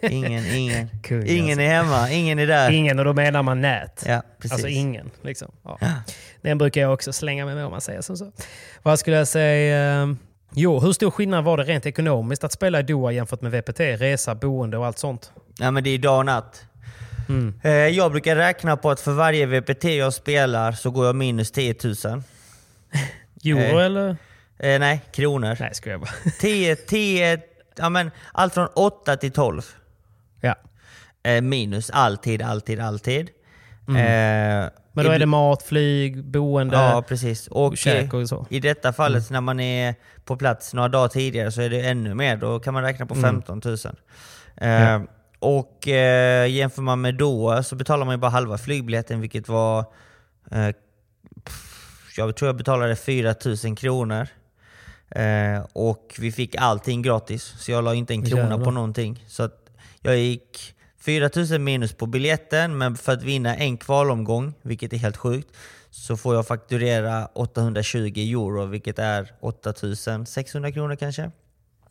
Ingen, 0.00 0.46
ingen. 0.54 0.88
Kung, 1.02 1.26
ingen 1.26 1.44
alltså. 1.48 1.62
är 1.62 1.68
hemma, 1.68 2.10
ingen 2.10 2.38
är 2.38 2.46
där. 2.46 2.70
Ingen, 2.70 2.98
och 2.98 3.04
då 3.04 3.12
menar 3.12 3.42
man 3.42 3.60
nät. 3.60 4.04
Ja, 4.06 4.22
precis. 4.38 4.52
Alltså 4.52 4.68
ingen. 4.68 5.10
Liksom. 5.22 5.52
Ja. 5.64 5.78
Den 6.42 6.58
brukar 6.58 6.80
jag 6.80 6.92
också 6.92 7.12
slänga 7.12 7.44
mig 7.46 7.54
med 7.54 7.64
om 7.64 7.70
man 7.70 7.80
säger 7.80 8.00
som 8.00 8.16
så. 8.16 8.32
Vad 8.82 8.98
skulle 8.98 9.16
jag 9.16 9.28
säga? 9.28 10.02
eh, 10.02 10.08
Jo, 10.54 10.80
hur 10.80 10.92
stor 10.92 11.10
skillnad 11.10 11.44
var 11.44 11.56
det 11.56 11.62
rent 11.62 11.86
ekonomiskt 11.86 12.44
att 12.44 12.52
spela 12.52 12.80
i 12.80 12.82
Doha 12.82 13.12
jämfört 13.12 13.42
med 13.42 13.52
VPT? 13.52 13.80
Resa, 13.80 14.34
boende 14.34 14.78
och 14.78 14.86
allt 14.86 14.98
sånt? 14.98 15.32
Ja, 15.58 15.70
men 15.70 15.84
det 15.84 15.90
är 15.90 15.98
dag 15.98 16.18
och 16.18 16.26
natt. 16.26 16.64
Mm. 17.30 17.54
Eh, 17.62 17.70
Jag 17.72 18.10
brukar 18.12 18.36
räkna 18.36 18.76
på 18.76 18.90
att 18.90 19.00
för 19.00 19.12
varje 19.12 19.46
VPT 19.46 19.84
jag 19.84 20.14
spelar 20.14 20.72
så 20.72 20.90
går 20.90 21.06
jag 21.06 21.14
minus 21.16 21.50
10 21.50 21.74
000. 21.84 21.94
Euro 23.44 23.58
Eh. 23.78 23.84
eller? 23.84 24.16
Eh, 24.58 24.78
nej, 24.80 25.00
kronor. 25.12 25.56
Nej, 25.60 25.74
ska 25.74 25.90
jag 25.90 26.00
bara. 26.00 26.10
10, 26.40 26.76
10, 26.76 27.40
ja 27.76 27.88
men 27.88 28.10
allt 28.32 28.54
från 28.54 28.66
8 28.74 29.16
till 29.16 29.32
12. 29.32 29.62
Ja. 30.40 30.54
Eh, 31.22 31.40
minus 31.42 31.90
alltid, 31.90 32.42
alltid, 32.42 32.80
alltid. 32.80 33.28
Eh, 33.88 33.94
Men 34.92 35.04
då 35.04 35.10
är 35.10 35.18
det 35.18 35.26
mat, 35.26 35.62
flyg, 35.62 36.24
boende, 36.24 36.76
Ja, 36.76 37.02
precis. 37.08 37.46
Och 37.48 37.76
käk 37.78 38.14
och 38.14 38.28
så. 38.28 38.46
i 38.50 38.60
detta 38.60 38.92
fallet 38.92 39.30
när 39.30 39.40
man 39.40 39.60
är 39.60 39.94
på 40.24 40.36
plats 40.36 40.74
några 40.74 40.88
dagar 40.88 41.08
tidigare 41.08 41.52
så 41.52 41.60
är 41.62 41.70
det 41.70 41.80
ännu 41.80 42.14
mer. 42.14 42.36
Då 42.36 42.60
kan 42.60 42.74
man 42.74 42.82
räkna 42.82 43.06
på 43.06 43.14
15 43.14 43.60
000. 43.64 43.76
Eh, 44.56 45.00
Och 45.40 45.88
eh, 45.88 46.50
jämför 46.50 46.82
man 46.82 47.00
med 47.00 47.14
Doha 47.14 47.62
så 47.62 47.76
betalar 47.76 48.06
man 48.06 48.14
ju 48.14 48.18
bara 48.18 48.30
halva 48.30 48.58
flygbiljetten 48.58 49.20
vilket 49.20 49.48
var... 49.48 49.84
Eh, 50.50 50.68
jag 52.16 52.36
tror 52.36 52.48
jag 52.48 52.56
betalade 52.56 52.96
4 52.96 53.34
000 53.64 53.76
kronor. 53.76 54.28
Eh, 55.10 55.66
och 55.72 56.16
vi 56.18 56.32
fick 56.32 56.56
allting 56.56 57.02
gratis. 57.02 57.54
Så 57.58 57.70
jag 57.70 57.84
la 57.84 57.94
inte 57.94 58.14
en 58.14 58.24
krona 58.24 58.42
Jävlar. 58.42 58.64
på 58.64 58.70
någonting. 58.70 59.24
Så 59.28 59.48
jag 60.00 60.18
gick 60.18 60.74
4 61.00 61.30
000 61.50 61.58
minus 61.60 61.92
på 61.92 62.06
biljetten, 62.06 62.78
men 62.78 62.96
för 62.96 63.12
att 63.12 63.22
vinna 63.22 63.56
en 63.56 63.76
kvalomgång, 63.76 64.54
vilket 64.62 64.92
är 64.92 64.96
helt 64.96 65.16
sjukt, 65.16 65.48
så 65.90 66.16
får 66.16 66.34
jag 66.34 66.46
fakturera 66.46 67.26
820 67.26 68.12
euro, 68.16 68.66
vilket 68.66 68.98
är 68.98 69.32
8 69.40 69.74
600 70.26 70.72
kronor 70.72 70.96
kanske. 70.96 71.30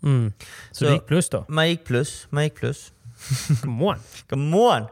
Mm. 0.03 0.33
Så, 0.71 0.85
Så- 0.85 0.91
gick 0.91 1.05
plus 1.05 1.29
då? 1.29 1.45
Man 1.47 1.69
gick 1.69 1.85
plus, 1.85 2.27
man 2.29 2.43
gick 2.43 2.55
plus. 2.55 2.93
Come 3.61 3.85
on. 3.85 3.95
Come 4.29 4.57
on! 4.57 4.83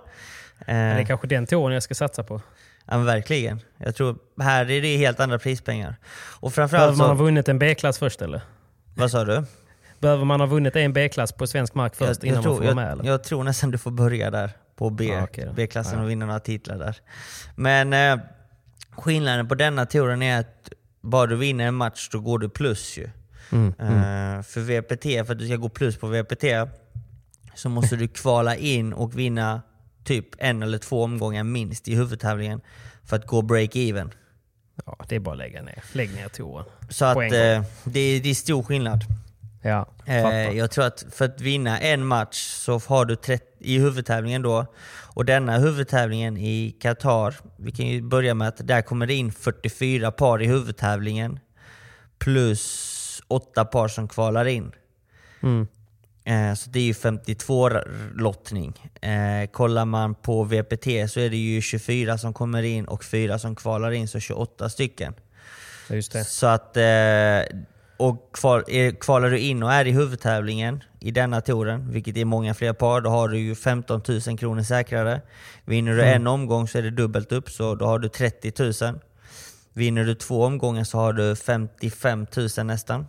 Det 0.66 0.72
är 0.72 1.00
Eh, 1.00 1.06
kanske 1.06 1.28
den 1.28 1.46
touren 1.46 1.74
jag 1.74 1.84
ska 1.84 1.96
satsa 1.96 2.24
på. 2.24 2.42
ja, 2.86 2.98
verkligen. 2.98 3.60
Jag 3.78 3.96
tror 3.96 4.18
här 4.42 4.72
är 4.72 4.82
det 4.82 4.98
helt 4.98 5.20
andra 5.20 5.40
prispengar. 5.40 5.96
Och 6.16 6.52
Behöver 6.52 6.56
framförallt 6.56 6.98
man 6.98 7.10
ha 7.10 7.18
så... 7.18 7.24
vunnit 7.24 7.50
en 7.50 7.60
B-klass 7.60 8.00
först 8.00 8.22
eller? 8.22 8.42
Vad 8.96 9.12
sa 9.12 9.26
du? 9.26 9.44
Behöver 10.00 10.26
man 10.26 10.40
ha 10.40 10.48
vunnit 10.48 10.76
en 10.76 10.94
B-klass 10.94 11.32
på 11.32 11.48
svensk 11.48 11.74
mark 11.76 11.96
först 11.96 12.24
innan 12.24 12.44
tror, 12.44 12.52
man 12.54 12.58
får 12.58 12.66
vara 12.66 12.76
med? 12.76 12.86
jag, 12.86 12.92
Eller? 12.92 13.06
jag 13.06 13.24
tror 13.24 13.44
nästan 13.44 13.72
du 13.72 13.78
får 13.78 13.92
börja 13.92 14.32
där 14.32 14.52
på 14.76 14.90
B, 14.90 15.20
okej 15.24 15.46
då. 15.46 15.54
B-klassen 15.54 15.98
Ja. 15.98 16.04
och 16.04 16.10
vinna 16.10 16.26
några 16.26 16.40
titlar 16.40 16.78
där. 16.78 16.96
Men 17.56 17.94
eh, 17.94 18.18
skillnaden 18.92 19.48
på 19.48 19.56
denna 19.56 19.86
touren 19.86 20.22
är 20.22 20.40
att 20.40 20.70
bara 21.02 21.26
du 21.28 21.36
vinner 21.36 21.68
en 21.68 21.76
match 21.76 22.10
då 22.12 22.20
går 22.20 22.40
du 22.40 22.50
plus 22.50 22.98
ju. 22.98 23.10
Mm, 23.52 23.68
Eh, 23.80 24.42
för 24.44 24.60
VPT, 24.62 25.04
för 25.28 25.34
att 25.34 25.40
du 25.40 25.48
ska 25.48 25.56
gå 25.56 25.70
plus 25.70 25.98
på 25.98 26.08
VPT 26.08 26.44
så 27.58 27.70
måste 27.70 27.96
du 27.96 28.08
kvala 28.08 28.56
in 28.56 28.94
och 28.94 29.20
vinna 29.20 29.62
typ 30.04 30.26
en 30.38 30.64
eller 30.64 30.78
två 30.78 31.04
omgångar 31.04 31.44
minst 31.44 31.88
i 31.88 31.96
huvudtävlingen 31.96 32.62
för 33.04 33.16
att 33.16 33.28
gå 33.28 33.42
break-even. 33.42 34.12
Ja, 34.86 34.98
det 35.10 35.16
är 35.16 35.20
bara 35.20 35.32
att 35.32 35.38
lägga 35.38 35.62
ner. 35.62 35.84
Lägg 35.92 36.14
ner 36.14 36.28
touren. 36.28 36.66
Så 36.90 37.06
att 37.06 37.18
eh, 37.18 37.30
det, 37.30 38.00
är, 38.00 38.20
det 38.22 38.30
är 38.30 38.34
stor 38.34 38.64
skillnad. 38.64 39.04
Ja, 39.62 39.88
Eh, 40.08 40.58
jag 40.58 40.72
tror 40.72 40.86
att 40.86 41.06
för 41.12 41.26
att 41.26 41.42
vinna 41.42 41.80
en 41.80 42.06
match 42.06 42.38
så 42.38 42.80
har 42.80 43.06
du 43.06 43.16
30, 43.16 43.46
i 43.60 43.80
huvudtävlingen 43.80 44.42
då, 44.42 44.66
och 45.14 45.26
denna 45.26 45.58
huvudtävlingen 45.58 46.38
i 46.38 46.76
Qatar, 46.82 47.36
vi 47.58 47.72
kan 47.72 47.88
ju 47.88 48.02
börja 48.02 48.34
med 48.34 48.48
att 48.48 48.68
där 48.68 48.82
kommer 48.82 49.08
det 49.08 49.14
in 49.14 49.32
44 49.32 50.12
par 50.12 50.42
i 50.42 50.46
huvudtävlingen 50.48 51.40
plus 52.20 53.22
8 53.28 53.66
par 53.66 53.88
som 53.88 54.08
kvalar 54.08 54.46
in. 54.46 54.72
Mm. 55.42 55.68
Eh, 56.28 56.54
så 56.54 56.70
det 56.70 56.80
är 56.80 56.84
ju 56.84 56.94
52 56.94 57.70
lottning. 58.16 58.92
Eh, 59.02 59.50
kollar 59.52 59.86
man 59.86 60.16
på 60.16 60.44
VPT 60.44 60.86
så 61.10 61.20
är 61.20 61.30
det 61.30 61.38
ju 61.38 61.62
24 61.62 62.18
som 62.18 62.34
kommer 62.34 62.64
in 62.64 62.86
och 62.86 63.04
4 63.04 63.40
som 63.40 63.56
kvalar 63.56 63.92
in, 63.92 64.08
så 64.08 64.20
28 64.20 64.70
stycken. 64.70 65.14
Just 65.90 66.12
det. 66.12 66.24
Så 66.24 66.48
att, 66.48 66.78
eh, 66.78 67.58
och 67.98 68.30
kval, 68.34 68.64
kvalar 69.00 69.30
du 69.30 69.40
in 69.40 69.64
och 69.64 69.74
är 69.74 69.86
i 69.88 69.92
huvudtävlingen 69.92 70.84
i 71.00 71.12
denna 71.12 71.42
touren, 71.42 71.92
vilket 71.92 72.18
är 72.18 72.26
många 72.26 72.54
fler 72.54 72.74
par, 72.74 73.02
då 73.02 73.10
har 73.10 73.28
du 73.28 73.40
ju 73.40 73.56
15 73.56 74.02
000 74.28 74.38
kronor 74.38 74.64
säkrare. 74.64 75.22
Vinner 75.66 75.92
du 75.92 76.02
Mm. 76.02 76.16
en 76.16 76.28
omgång 76.28 76.68
så 76.68 76.78
är 76.78 76.82
det 76.82 76.92
dubbelt 76.92 77.32
upp, 77.32 77.50
så 77.50 77.76
då 77.76 77.86
har 77.86 78.00
du 78.00 78.10
30 78.10 78.84
000. 78.84 79.00
Vinner 79.74 80.04
du 80.04 80.16
två 80.16 80.44
omgångar 80.46 80.84
så 80.84 80.98
har 80.98 81.14
du 81.14 81.36
55 81.36 82.28
000 82.58 82.66
nästan. 82.66 83.08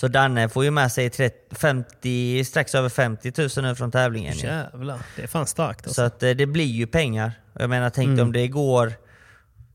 Så 0.00 0.08
Danne 0.08 0.48
får 0.48 0.64
ju 0.64 0.70
med 0.70 0.92
sig 0.92 1.10
30, 1.10 1.54
50, 1.56 2.44
strax 2.44 2.74
över 2.74 2.88
50 2.88 3.32
000 3.38 3.48
nu 3.68 3.74
från 3.74 3.90
tävlingen. 3.90 4.36
Jävlar, 4.36 4.98
det 5.16 5.22
är 5.22 5.26
fan 5.26 5.46
starkt 5.46 5.80
alltså. 5.86 5.94
Så 5.94 6.02
att 6.02 6.22
eh, 6.22 6.30
det 6.30 6.46
blir 6.46 6.64
ju 6.64 6.86
pengar. 6.86 7.32
Jag 7.52 7.70
menar, 7.70 7.90
tänk 7.90 8.08
Mm. 8.08 8.20
om 8.26 8.32
det 8.32 8.48
går 8.48 8.92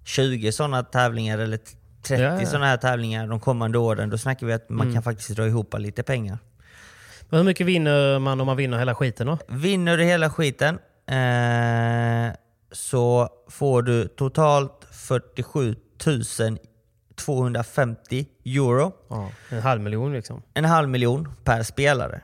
20 0.06 0.52
sådana 0.52 0.84
tävlingar 0.84 1.38
eller 1.38 1.58
30 2.02 2.24
Ja, 2.24 2.40
ja. 2.40 2.46
sådana 2.46 2.66
här 2.66 2.78
tävlingar 2.78 3.28
de 3.28 3.40
kommande 3.40 3.78
åren. 3.78 4.10
Då 4.10 4.18
snackar 4.18 4.48
vi 4.48 4.54
att 4.54 4.70
man 4.70 4.82
Mm. 4.88 4.94
kan 4.94 5.04
faktiskt 5.04 5.30
dra 5.30 5.48
ihop 5.48 5.76
lite 5.78 6.04
pengar. 6.04 6.38
Men 7.30 7.38
hur 7.38 7.46
mycket 7.46 7.68
vinner 7.68 8.20
man 8.20 8.42
om 8.42 8.48
man 8.48 8.58
vinner 8.58 8.78
hela 8.80 8.96
skiten 8.96 9.28
då? 9.28 9.38
Vinner 9.48 9.98
du 9.98 10.04
hela 10.04 10.30
skiten 10.30 10.80
eh, 11.08 12.36
så 12.72 13.30
får 13.50 13.82
du 13.82 14.08
totalt 14.08 14.88
47 14.92 15.76
250 17.16 18.26
euro. 18.46 18.94
Ja, 19.10 19.32
en 19.50 19.62
halv 19.62 19.82
miljon 19.82 20.14
liksom. 20.14 20.42
En 20.54 20.66
halv 20.66 20.90
miljon 20.90 21.34
per 21.44 21.64
spelare. 21.64 22.22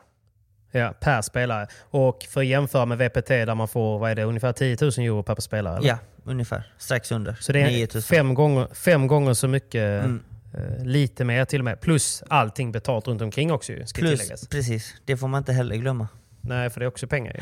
Ja, 0.71 0.93
per 0.99 1.21
spelare. 1.21 1.67
Och 1.81 2.25
för 2.29 2.39
att 2.41 2.45
jämföra 2.47 2.85
med 2.85 2.97
VPT 2.97 3.27
där 3.27 3.55
man 3.55 3.67
får 3.67 3.99
vad 3.99 4.11
är 4.11 4.15
det, 4.15 4.23
ungefär 4.23 4.51
10 4.53 4.77
000 4.81 4.91
euro 4.97 5.23
per 5.23 5.35
spelare? 5.41 5.77
eller? 5.77 5.87
Ja, 5.87 5.97
ungefär. 6.23 6.73
Strax 6.77 7.11
under. 7.11 7.33
Så 7.39 7.51
det 7.51 7.67
9 7.67 7.83
är 7.83 7.89
000. 7.93 8.01
fem 8.03 8.33
gånger, 8.33 8.67
fem 8.73 9.07
gånger 9.07 9.33
så 9.33 9.47
mycket, 9.47 10.03
Mm. 10.05 10.23
eh, 10.53 10.85
lite 10.85 11.25
mer 11.25 11.45
till 11.45 11.61
och 11.61 11.65
med. 11.65 11.81
Plus 11.81 12.23
allting 12.27 12.71
betalt 12.71 13.07
runt 13.07 13.21
omkring 13.21 13.51
också 13.51 13.73
ju, 13.73 13.85
ska 13.85 13.99
Plus, 13.99 14.19
tilläggas. 14.19 14.47
precis. 14.47 14.95
Det 15.05 15.17
får 15.17 15.27
man 15.27 15.37
inte 15.37 15.53
heller 15.53 15.75
glömma. 15.75 16.07
Nej, 16.41 16.69
för 16.69 16.79
det 16.79 16.85
är 16.85 16.87
också 16.87 17.07
pengar 17.07 17.33
ju. 17.33 17.39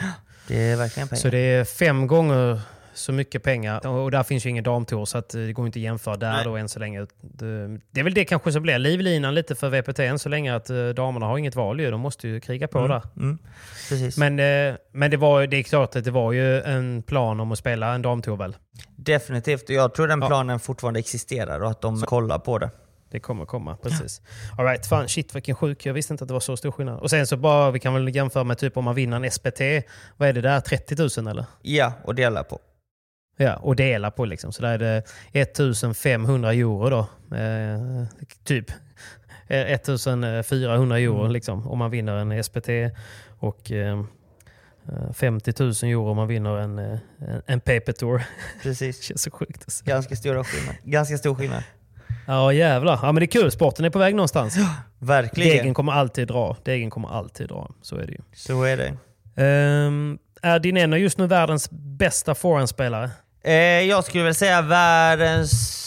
Det 0.47 0.61
är 0.71 0.75
verkligen 0.75 1.07
pengar. 1.07 1.21
Så 1.21 1.29
det 1.29 1.37
är 1.37 1.63
fem 1.65 2.07
gånger 2.07 2.61
så 2.97 3.11
mycket 3.11 3.43
pengar. 3.43 3.87
Och 3.87 4.11
där 4.11 4.23
finns 4.23 4.45
ju 4.45 4.49
ingen 4.49 4.63
damtour 4.63 5.05
så 5.05 5.17
att 5.17 5.29
det 5.29 5.53
går 5.53 5.65
inte 5.65 5.79
att 5.79 5.83
jämföra 5.83 6.17
där 6.17 6.31
Nej. 6.31 6.43
då 6.43 6.55
än 6.55 6.69
så 6.69 6.79
länge. 6.79 7.05
Det, 7.21 7.99
är 7.99 8.03
väl 8.03 8.13
det 8.13 8.25
kanske 8.25 8.51
som 8.51 8.63
blir 8.63 8.79
livlinan 8.79 9.35
lite 9.35 9.55
för 9.55 9.69
VPT 9.69 9.99
än 9.99 10.19
så 10.19 10.29
länge 10.29 10.55
att 10.55 10.69
eh, 10.69 10.87
damerna 10.87 11.25
har 11.25 11.37
inget 11.37 11.55
val 11.55 11.79
ju. 11.79 11.91
De 11.91 12.01
måste 12.01 12.27
ju 12.27 12.39
kriga 12.39 12.67
på 12.67 12.87
där. 12.87 13.01
Mm. 13.17 13.37
Men, 14.17 14.39
eh, 14.39 14.75
men 14.91 15.11
det, 15.11 15.17
var, 15.17 15.47
det 15.47 15.57
är 15.57 15.63
klart 15.63 15.95
att 15.95 16.03
det 16.03 16.11
var 16.11 16.31
ju 16.31 16.61
en 16.61 17.03
plan 17.03 17.39
om 17.39 17.51
att 17.51 17.57
spela 17.57 17.93
en 17.93 18.01
damtour 18.01 18.37
väl? 18.37 18.55
Definitivt. 18.95 19.69
Jag 19.69 19.93
tror 19.93 20.07
den 20.07 20.21
Ja. 20.21 20.27
planen 20.27 20.59
fortfarande 20.59 20.99
existerar 20.99 21.59
och 21.59 21.71
att 21.71 21.81
de 21.81 22.01
kollar 22.01 22.39
på 22.39 22.57
det. 22.57 22.69
Det 23.11 23.19
kommer 23.19 23.45
komma, 23.45 23.77
precis. 23.77 24.21
All 24.57 24.65
right, 24.65 24.85
fan 24.85 25.07
shit 25.09 25.35
vilken 25.35 25.55
sjuk. 25.55 25.85
Jag 25.85 25.93
visste 25.93 26.13
inte 26.13 26.23
att 26.23 26.27
det 26.27 26.33
var 26.33 26.39
så 26.39 26.57
stor 26.57 26.71
skillnad. 26.71 26.99
Och 26.99 27.09
sen 27.09 27.27
så 27.27 27.37
bara, 27.37 27.71
vi 27.71 27.79
kan 27.79 27.93
väl 27.93 28.15
jämföra 28.15 28.43
med 28.43 28.57
typ 28.57 28.77
om 28.77 28.83
man 28.83 28.95
vinner 28.95 29.17
en 29.25 29.31
SPT. 29.31 29.61
Vad 30.17 30.29
är 30.29 30.33
det 30.33 30.41
där? 30.41 30.59
30 30.59 31.21
000 31.21 31.27
eller? 31.27 31.45
Ja, 31.61 31.93
och 32.03 32.15
dela 32.15 32.43
på. 32.43 32.59
Ja, 33.38 33.55
och 33.55 33.75
dela 33.75 34.11
på 34.11 34.25
liksom. 34.25 34.51
Så 34.51 34.61
där 34.61 34.71
är 34.73 34.77
det 34.77 35.03
1500 35.33 36.53
euro 36.53 36.89
då. 36.89 36.99
Eh, 37.38 38.05
typ. 38.43 38.71
Eh, 39.47 39.71
1400 39.71 40.99
euro 40.99 41.19
Mm. 41.19 41.31
liksom 41.31 41.67
om 41.67 41.77
man 41.79 41.91
vinner 41.91 42.13
en 42.17 42.43
SPT. 42.43 42.69
Och 43.39 43.71
eh, 43.71 43.99
eh, 44.89 45.13
50 45.13 45.53
000 45.59 45.69
euro 45.69 46.09
om 46.09 46.15
man 46.17 46.27
vinner 46.27 46.57
en, 46.57 46.79
eh, 46.79 46.99
en, 47.19 47.41
en 47.45 47.59
paper 47.59 47.91
tour. 47.91 48.17
det 48.17 48.23
Precis. 48.63 49.03
känns 49.07 49.21
så 49.21 49.31
sjukt 49.31 49.71
säga. 49.71 49.93
Ganska 49.95 50.15
stor 50.15 50.43
skillnad. 50.43 50.75
Ganska 50.83 51.17
stor 51.17 51.35
skillnad. 51.35 51.63
Ja 52.27 52.53
jävlar. 52.53 52.99
Ja 53.01 53.11
men 53.11 53.15
det 53.15 53.25
är 53.25 53.41
kul. 53.41 53.51
Sporten 53.51 53.85
är 53.85 53.89
på 53.89 53.99
väg 53.99 54.15
någonstans. 54.15 54.55
Verkligen. 54.99 55.57
Degen 55.57 55.73
kommer 55.73 55.91
alltid 55.91 56.27
dra. 56.27 56.57
Degen 56.63 56.89
kommer 56.89 57.09
alltid 57.09 57.47
dra. 57.47 57.71
Så 57.81 57.95
är 57.95 58.05
det 58.05 58.11
ju. 58.11 58.19
Så 58.33 58.63
är 58.63 58.77
det. 58.77 58.91
Um, 59.88 60.19
är 60.41 60.59
Dineno 60.59 60.95
just 60.95 61.17
nu 61.17 61.27
världens 61.27 61.69
bästa 61.71 62.35
forehandspelare? 62.35 63.09
Eh, 63.47 63.81
jag 63.81 64.03
skulle 64.03 64.23
väl 64.23 64.35
säga 64.35 64.61
världens... 64.61 65.83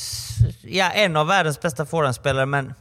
Ja, 0.62 0.90
en 0.90 1.16
av 1.16 1.26
världens 1.26 1.60
bästa 1.60 1.86
forehandspelare, 1.86 2.46
men 2.46 2.74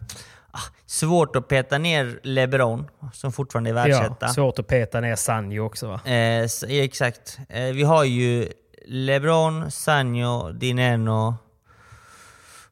ah, 0.51 0.59
svårt 0.86 1.36
att 1.36 1.47
peta 1.47 1.77
ner 1.77 2.19
LeBron, 2.23 2.88
som 3.13 3.32
fortfarande 3.32 3.69
är 3.69 3.73
världsetta. 3.73 4.15
Ja, 4.19 4.27
svårt 4.27 4.59
att 4.59 4.67
peta 4.67 4.99
ner 4.99 5.15
Sanjo 5.15 5.65
också 5.65 5.88
va? 5.88 6.01
Eh, 6.05 6.47
exakt. 6.69 7.39
Eh, 7.49 7.63
vi 7.63 7.84
har 7.84 8.03
ju 8.03 8.47
LeBron, 8.86 9.71
Sanjo, 9.71 10.51
Dineno 10.51 11.36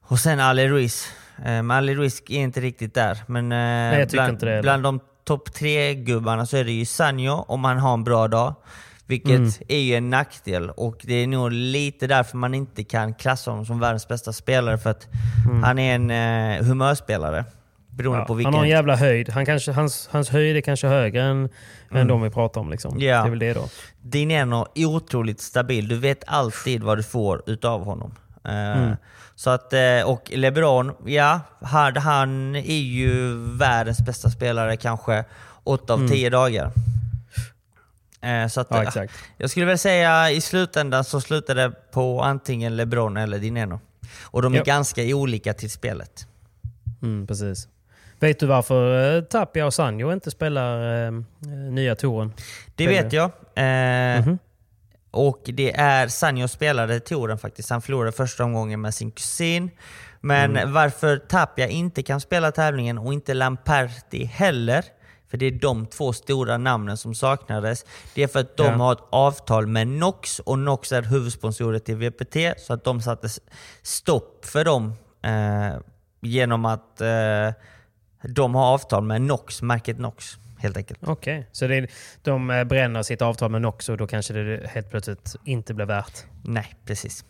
och 0.01 0.19
sen 0.19 0.39
Ali 0.39 0.67
Ruiz. 0.67 1.11
Eh, 1.37 1.43
men 1.43 1.71
Ali 1.71 1.95
Ruiz 1.95 2.21
är 2.27 2.39
inte 2.39 2.59
riktigt 2.59 2.93
där. 2.93 3.17
Men 3.27 3.51
eh, 3.51 4.05
tycker 4.07 4.31
bland, 4.31 4.61
bland 4.61 4.83
de 4.83 4.99
topp 5.23 5.53
tre 5.53 5.93
gubbarna 5.93 6.45
så 6.45 6.57
är 6.57 6.63
det 6.63 6.71
ju 6.71 6.85
Sanjo 6.85 7.45
om 7.47 7.63
han 7.63 7.77
har 7.77 7.93
en 7.93 8.03
bra 8.03 8.27
dag. 8.27 8.55
Vilket 9.07 9.29
Mm. 9.37 9.51
är 9.67 9.79
ju 9.79 9.95
en 9.95 10.09
nackdel 10.09 10.69
och 10.69 10.97
det 11.03 11.13
är 11.13 11.27
nog 11.27 11.51
lite 11.51 12.07
därför 12.07 12.37
man 12.37 12.53
inte 12.53 12.83
kan 12.83 13.13
klassa 13.13 13.51
honom 13.51 13.65
som 13.65 13.79
världens 13.79 14.07
bästa 14.07 14.33
spelare. 14.33 14.77
För 14.77 14.89
att 14.89 15.07
han 15.63 15.79
är 15.79 15.95
en 15.95 16.11
eh, 16.59 16.65
humörspelare. 16.65 17.45
Beroende 17.89 18.17
Mm. 18.17 18.21
Ja, 18.21 18.25
på 18.27 18.33
han 18.33 18.37
vilken... 18.37 18.53
har 18.53 18.63
en 18.63 18.69
jävla 18.69 18.95
höjd. 18.95 19.29
Han 19.29 19.45
kanske, 19.45 19.71
hans, 19.71 20.09
hans 20.11 20.29
höjd 20.29 20.57
är 20.57 20.61
kanske 20.61 20.87
högre 20.87 21.23
än, 21.23 21.49
än 21.91 22.07
de 22.07 22.21
vi 22.21 22.29
pratar 22.29 22.61
om. 22.61 22.69
Liksom. 22.71 22.99
Ja. 22.99 23.21
Det 23.21 23.27
är 23.27 23.29
väl 23.29 23.39
det 23.39 23.53
då. 23.53 23.69
Dineno 24.01 24.65
är 24.75 24.85
otroligt 24.85 25.41
stabil. 25.41 25.87
Du 25.87 25.95
vet 25.97 26.23
alltid 26.27 26.83
vad 26.83 26.97
du 26.97 27.03
får 27.03 27.43
utav 27.47 27.83
honom. 27.85 28.15
Eh, 28.43 28.91
Så 29.35 29.49
att, 29.49 29.73
eh, 29.73 30.01
och 30.05 30.31
LeBron, 30.35 30.91
ja, 31.05 31.39
han, 31.61 31.97
han 31.97 32.55
är 32.55 32.81
ju 32.81 33.33
världens 33.57 34.05
bästa 34.05 34.29
spelare 34.29 34.77
kanske 34.77 35.23
8 35.63 35.93
av 35.93 36.07
10 36.07 36.29
dagar. 36.29 36.71
Eh, 38.21 38.47
Så 38.47 38.61
att, 38.61 38.67
Ja, 38.69 38.83
exakt. 38.83 39.13
jag 39.37 39.49
skulle 39.49 39.65
väl 39.65 39.77
säga 39.77 40.31
i 40.31 40.41
slutändan 40.41 41.03
så 41.03 41.21
slutar 41.21 41.55
det 41.55 41.71
på 41.91 42.21
antingen 42.21 42.75
LeBron 42.77 43.17
eller 43.17 43.39
Dineno. 43.39 43.79
Och 44.23 44.41
de 44.41 44.53
är 44.53 44.57
Ja. 44.57 44.63
ganska 44.63 45.01
olika 45.03 45.53
till 45.53 45.69
spelet. 45.69 46.27
Mm, 47.01 47.27
precis. 47.27 47.67
Vet 48.19 48.39
du 48.39 48.45
varför 48.45 49.15
eh, 49.17 49.21
Tapia 49.23 49.65
och 49.65 49.73
Sanjo 49.73 50.13
inte 50.13 50.31
spelar 50.31 51.05
eh, 51.05 51.11
nya 51.71 51.95
touren? 51.95 52.33
Det 52.75 52.87
vet 52.87 53.13
jag. 53.13 53.25
Eh, 53.55 54.19
Mhm. 54.25 54.37
Och 55.11 55.41
det 55.45 55.75
är 55.75 56.07
Sanjo 56.07 56.47
spelade 56.47 56.99
touren 56.99 57.37
faktiskt. 57.37 57.69
Han 57.69 57.81
förlorade 57.81 58.11
första 58.11 58.43
omgången 58.43 58.81
med 58.81 58.93
sin 58.93 59.11
kusin. 59.11 59.69
Men 60.21 60.51
Mm. 60.57 60.73
varför 60.73 61.17
Tapia 61.17 61.67
inte 61.67 62.03
kan 62.03 62.21
spela 62.21 62.51
tävlingen 62.51 62.97
och 62.97 63.13
inte 63.13 63.33
Lamperti 63.33 64.23
heller, 64.25 64.83
för 65.29 65.37
det 65.37 65.45
är 65.45 65.51
de 65.51 65.85
två 65.85 66.13
stora 66.13 66.57
namnen 66.57 66.97
som 66.97 67.15
saknades. 67.15 67.85
Det 68.15 68.23
är 68.23 68.27
för 68.27 68.39
att 68.39 68.57
de 68.57 68.63
Ja. 68.65 68.71
har 68.73 68.91
ett 68.93 69.03
avtal 69.09 69.67
med 69.67 69.87
Nox 69.87 70.39
och 70.39 70.59
Nox 70.59 70.91
är 70.91 71.01
huvudsponsorer 71.01 71.79
till 71.79 71.95
VPT. 71.95 72.59
Så 72.61 72.73
att 72.73 72.83
de 72.83 73.01
satte 73.01 73.27
stopp 73.81 74.45
för 74.45 74.65
dem 74.65 74.93
eh, 75.21 75.79
genom 76.21 76.65
att 76.65 77.01
eh, 77.01 77.53
de 78.23 78.55
har 78.55 78.65
avtal 78.65 79.03
med 79.03 79.21
Nox, 79.21 79.61
märket 79.61 79.99
Nox 79.99 80.37
helt 80.59 80.77
enkelt. 80.77 80.99
Okej, 81.03 81.47
så 81.51 81.67
det 81.67 81.75
är, 81.75 81.89
de 82.23 82.49
eh, 82.49 82.63
bränner 82.63 83.03
sitt 83.03 83.21
avtal 83.21 83.51
med 83.51 83.61
Nox 83.61 83.89
och 83.89 83.97
då 83.97 84.07
kanske 84.07 84.33
det 84.33 84.67
helt 84.67 84.89
plötsligt 84.91 85.35
inte 85.43 85.73
blir 85.73 85.85
värt. 85.85 86.25
Nej, 86.43 86.75
precis. 86.85 87.25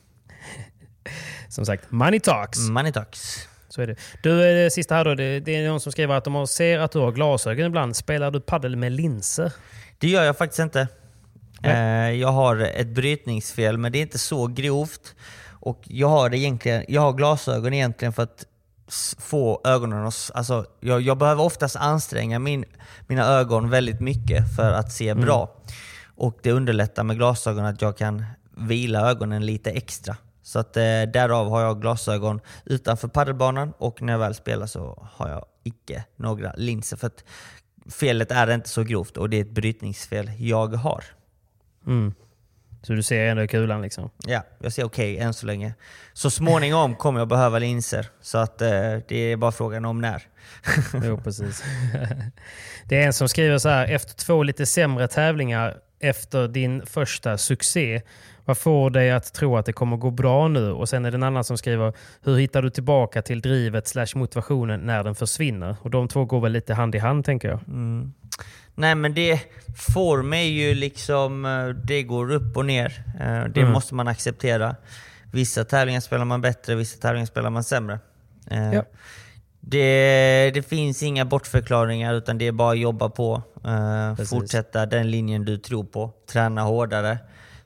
Som 1.49 1.65
sagt, 1.65 1.91
money 1.91 2.19
talks. 2.19 2.59
Money 2.69 2.91
talks. 2.91 3.47
Så 3.77 3.81
är 3.81 3.87
det. 3.87 3.95
Du, 4.23 4.31
eh, 4.31 4.63
det 4.63 4.71
sista 4.71 4.95
här 4.95 5.05
då. 5.05 5.15
Det, 5.15 5.39
det 5.39 5.55
är 5.55 5.67
någon 5.67 5.79
som 5.79 5.91
skriver 5.91 6.15
att 6.15 6.23
de 6.23 6.47
ser 6.47 6.79
att 6.79 6.91
du 6.91 6.99
har 6.99 7.11
glasögon 7.11 7.65
ibland. 7.65 7.95
Spelar 7.95 8.31
du 8.31 8.39
paddel 8.39 8.75
med 8.75 8.91
linser? 8.91 9.53
Det 9.97 10.07
gör 10.07 10.23
jag 10.23 10.37
faktiskt 10.37 10.59
inte. 10.59 10.87
Nej. 11.61 12.13
Eh, 12.13 12.19
jag 12.21 12.27
har 12.27 12.57
ett 12.57 12.87
brytningsfel, 12.87 13.77
men 13.77 13.91
det 13.91 13.97
är 13.97 14.01
inte 14.01 14.19
så 14.19 14.47
grovt. 14.47 15.15
Och 15.51 15.81
jag 15.83 16.07
har, 16.07 16.33
egentligen, 16.33 16.85
jag 16.87 17.01
har 17.01 17.13
glasögon 17.13 17.73
egentligen 17.73 18.13
för 18.13 18.23
att 18.23 18.45
få 19.19 19.61
ögonen 19.63 20.05
att... 20.05 20.31
Alltså, 20.33 20.65
jag, 20.79 21.01
jag 21.01 21.17
behöver 21.17 21.43
oftast 21.43 21.75
anstränga 21.75 22.39
min, 22.39 22.65
mina 23.07 23.25
ögon 23.25 23.69
väldigt 23.69 23.99
mycket 23.99 24.55
för 24.55 24.71
att 24.71 24.91
se 24.91 25.13
bra. 25.13 25.55
Och 26.15 26.39
det 26.41 26.51
underlättar 26.51 27.03
med 27.03 27.17
glasögon 27.17 27.65
att 27.65 27.81
jag 27.81 27.97
kan 27.97 28.25
vila 28.57 29.09
ögonen 29.09 29.45
lite 29.45 29.71
extra. 29.71 30.15
Så 30.47 30.59
att, 30.59 30.77
eh, 30.77 30.83
därav 31.13 31.49
har 31.49 31.61
jag 31.61 31.81
glasögon 31.81 32.41
utanför 32.65 33.07
paddelbanan 33.07 33.73
och 33.77 34.01
när 34.01 34.13
jag 34.13 34.19
väl 34.19 34.35
spelar 34.35 34.65
så 34.65 35.07
har 35.11 35.29
jag 35.29 35.45
icke 35.63 36.03
några 36.15 36.53
linser. 36.57 36.97
För 36.97 37.07
att 37.07 37.23
felet 37.91 38.31
är 38.31 38.51
inte 38.51 38.69
så 38.69 38.83
grovt 38.83 39.17
och 39.17 39.29
det 39.29 39.37
är 39.37 39.41
ett 39.41 39.51
brytningsfel 39.51 40.31
jag 40.39 40.75
har. 40.75 41.03
Mm. 41.87 42.13
Så 42.81 42.93
du 42.93 43.03
ser 43.03 43.27
ändå 43.27 43.47
kulan 43.47 43.81
liksom? 43.81 44.09
Ja, 44.25 44.43
jag 44.59 44.73
ser 44.73 44.83
okej 44.83 45.13
okay, 45.13 45.25
än 45.25 45.33
så 45.33 45.45
länge. 45.45 45.73
Så 46.13 46.31
småningom 46.31 46.95
kommer 46.95 47.19
jag 47.19 47.27
behöva 47.27 47.59
linser, 47.59 48.07
så 48.21 48.37
att 48.37 48.61
eh, 48.61 48.69
det 49.07 49.17
är 49.17 49.37
bara 49.37 49.51
frågan 49.51 49.85
om 49.85 50.01
när. 50.01 50.23
jo, 51.03 51.17
precis. 51.23 51.63
det 52.85 53.01
är 53.01 53.05
en 53.05 53.13
som 53.13 53.29
skriver 53.29 53.57
så 53.57 53.69
här, 53.69 53.87
efter 53.87 54.13
två 54.13 54.43
lite 54.43 54.65
sämre 54.65 55.07
tävlingar 55.07 55.77
efter 55.99 56.47
din 56.47 56.85
första 56.85 57.37
succé, 57.37 58.01
vad 58.47 58.57
får 58.57 58.89
dig 58.89 59.11
att 59.11 59.33
tro 59.33 59.57
att 59.57 59.65
det 59.65 59.73
kommer 59.73 59.97
gå 59.97 60.11
bra 60.11 60.47
nu? 60.47 60.71
Och 60.71 60.89
sen 60.89 61.05
är 61.05 61.11
det 61.11 61.17
en 61.17 61.23
annan 61.23 61.43
som 61.43 61.57
skriver, 61.57 61.93
hur 62.23 62.37
hittar 62.37 62.61
du 62.61 62.69
tillbaka 62.69 63.21
till 63.21 63.41
drivet 63.41 63.87
slash 63.87 64.07
motivationen 64.15 64.79
när 64.79 65.03
den 65.03 65.15
försvinner? 65.15 65.75
Och 65.81 65.89
de 65.89 66.07
två 66.07 66.25
går 66.25 66.41
väl 66.41 66.51
lite 66.51 66.73
hand 66.73 66.95
i 66.95 66.97
hand 66.97 67.25
tänker 67.25 67.47
jag. 67.47 67.59
Mm. 67.67 68.13
Nej 68.75 68.95
men 68.95 69.13
det, 69.13 69.41
form 69.93 70.33
är 70.33 70.41
ju 70.41 70.73
liksom, 70.73 71.45
eh, 71.45 71.67
det 71.67 72.03
går 72.03 72.31
upp 72.31 72.57
och 72.57 72.65
ner. 72.65 73.03
Eh, 73.19 73.43
det 73.53 73.61
mm. 73.61 73.71
måste 73.71 73.95
man 73.95 74.07
acceptera. 74.07 74.75
Vissa 75.31 75.63
tävlingar 75.63 75.99
spelar 75.99 76.25
man 76.25 76.41
bättre, 76.41 76.75
vissa 76.75 77.01
tävlingar 77.01 77.25
spelar 77.25 77.49
man 77.49 77.63
sämre. 77.63 77.99
Eh, 78.51 78.73
ja. 78.73 78.83
Det, 79.59 80.51
det, 80.53 80.61
finns 80.61 81.03
inga 81.03 81.25
bortförklaringar 81.25 82.13
utan 82.13 82.37
det 82.37 82.47
är 82.47 82.51
bara 82.51 82.71
att 82.71 82.79
jobba 82.79 83.09
på. 83.09 83.41
fortsätta 84.29 84.85
den 84.85 85.11
linjen 85.11 85.45
du 85.45 85.57
tror 85.57 85.83
på. 85.83 86.13
Träna 86.27 86.61
hårdare 86.61 87.17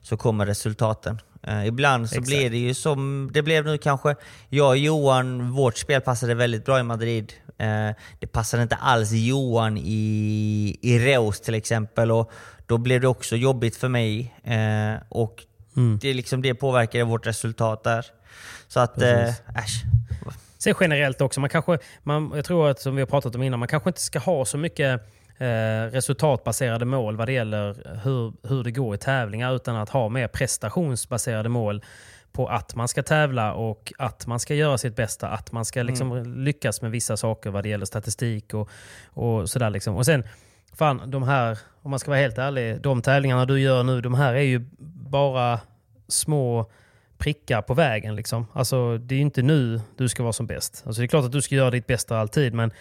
så 0.02 0.16
kommer 0.16 0.46
resultaten. 0.46 1.20
Uh, 1.48 1.66
ibland 1.66 2.08
så 2.08 2.14
Exakt. 2.14 2.26
blir 2.26 2.50
det 2.50 2.56
ju 2.56 2.74
som 2.74 3.30
det 3.32 3.42
blev 3.42 3.64
nu 3.64 3.78
kanske. 3.78 4.14
Jag 4.48 4.68
och 4.68 4.76
Johan, 4.76 5.50
vårt 5.50 5.78
spel 5.78 6.00
passade 6.00 6.34
väldigt 6.34 6.64
bra 6.64 6.80
i 6.80 6.82
Madrid. 6.82 7.32
Uh, 7.46 7.90
det 8.18 8.26
passade 8.32 8.62
inte 8.62 8.76
alls 8.76 9.12
Johan 9.12 9.78
i, 9.78 10.78
i 10.82 10.98
Reus 10.98 11.40
till 11.40 11.54
exempel. 11.54 12.10
Och 12.10 12.32
då 12.66 12.78
blev 12.78 13.00
det 13.00 13.08
också 13.08 13.36
jobbigt 13.36 13.76
för 13.76 13.88
mig. 13.88 14.34
Uh, 14.46 15.02
och 15.08 15.44
mm. 15.76 15.98
det, 16.02 16.14
liksom, 16.14 16.42
det 16.42 16.54
påverkade 16.54 17.04
vårt 17.04 17.26
resultat 17.26 17.84
där. 17.84 18.06
Så 18.68 18.80
att, 18.80 19.02
äsch. 19.02 19.82
Sen 20.58 20.74
generellt 20.80 21.20
också, 21.20 21.40
man 21.40 21.50
kanske, 21.50 21.78
man, 22.02 22.32
jag 22.34 22.44
tror 22.44 22.68
att 22.68 22.80
som 22.80 22.94
vi 22.94 23.02
har 23.02 23.06
pratat 23.06 23.34
om 23.34 23.42
innan, 23.42 23.58
man 23.58 23.68
kanske 23.68 23.90
inte 23.90 24.00
ska 24.00 24.18
ha 24.18 24.44
så 24.44 24.58
mycket 24.58 25.00
eh, 25.42 25.90
resultatbaserade 25.92 26.84
mål 26.84 27.16
vad 27.16 27.28
det 27.28 27.32
gäller 27.32 27.98
hur, 28.04 28.32
hur 28.48 28.64
det 28.64 28.70
går 28.70 28.94
i 28.94 28.98
tävlingar 28.98 29.54
utan 29.54 29.76
att 29.76 29.88
ha 29.88 30.08
mer 30.08 30.28
prestationsbaserade 30.28 31.48
mål 31.48 31.82
på 32.32 32.46
att 32.48 32.74
man 32.74 32.88
ska 32.88 33.02
tävla 33.02 33.52
och 33.54 33.92
att 33.98 34.26
man 34.26 34.40
ska 34.40 34.54
göra 34.54 34.78
sitt 34.78 34.96
bästa. 34.96 35.28
Att 35.28 35.52
man 35.52 35.64
ska 35.64 35.82
liksom 35.82 36.12
mm. 36.12 36.44
lyckas 36.44 36.82
med 36.82 36.90
vissa 36.90 37.16
saker 37.16 37.50
vad 37.50 37.62
det 37.62 37.68
gäller 37.68 37.86
statistik 37.86 38.54
och, 38.54 38.70
och 39.06 39.50
sådär. 39.50 39.70
Liksom. 39.70 39.96
Och 39.96 40.06
sen, 40.06 40.24
fan, 40.72 41.10
de 41.10 41.22
här, 41.22 41.58
om 41.82 41.90
man 41.90 41.98
ska 41.98 42.10
vara 42.10 42.20
helt 42.20 42.38
ärlig, 42.38 42.80
de 42.80 43.02
tävlingarna 43.02 43.44
du 43.44 43.60
gör 43.60 43.82
nu, 43.82 44.00
de 44.00 44.14
här 44.14 44.34
är 44.34 44.42
ju 44.42 44.66
bara 45.10 45.60
små 46.08 46.70
prickar 47.18 47.62
på 47.62 47.74
vägen. 47.74 48.16
Liksom. 48.16 48.46
Alltså, 48.52 48.98
det 48.98 49.14
är 49.14 49.16
ju 49.16 49.22
inte 49.22 49.42
nu 49.42 49.80
du 49.96 50.08
ska 50.08 50.22
vara 50.22 50.32
som 50.32 50.46
bäst. 50.46 50.82
Alltså, 50.86 51.02
det 51.02 51.06
är 51.06 51.08
klart 51.08 51.24
att 51.24 51.32
du 51.32 51.42
ska 51.42 51.54
göra 51.54 51.70
ditt 51.70 51.86
bästa 51.86 52.18
alltid, 52.18 52.54
men 52.54 52.72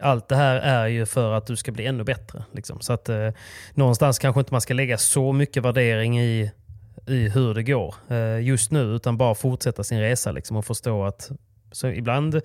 allt 0.00 0.28
det 0.28 0.36
här 0.36 0.56
är 0.56 0.86
ju 0.86 1.06
för 1.06 1.32
att 1.32 1.46
du 1.46 1.56
ska 1.56 1.72
bli 1.72 1.86
ännu 1.86 2.04
bättre. 2.04 2.44
Liksom. 2.52 2.80
Så 2.80 2.92
att 2.92 3.08
eh, 3.08 3.30
någonstans 3.74 4.18
kanske 4.18 4.40
inte 4.40 4.54
man 4.54 4.60
ska 4.60 4.74
lägga 4.74 4.98
så 4.98 5.32
mycket 5.32 5.62
värdering 5.62 6.20
i, 6.20 6.50
i 7.06 7.28
hur 7.28 7.54
det 7.54 7.62
går 7.62 7.94
eh, 8.08 8.40
just 8.40 8.70
nu, 8.70 8.82
utan 8.82 9.16
bara 9.16 9.34
fortsätta 9.34 9.84
sin 9.84 10.00
resa 10.00 10.32
liksom, 10.32 10.56
och 10.56 10.64
förstå 10.64 11.04
att 11.04 11.30
så 11.72 11.86
ibland, 11.86 12.40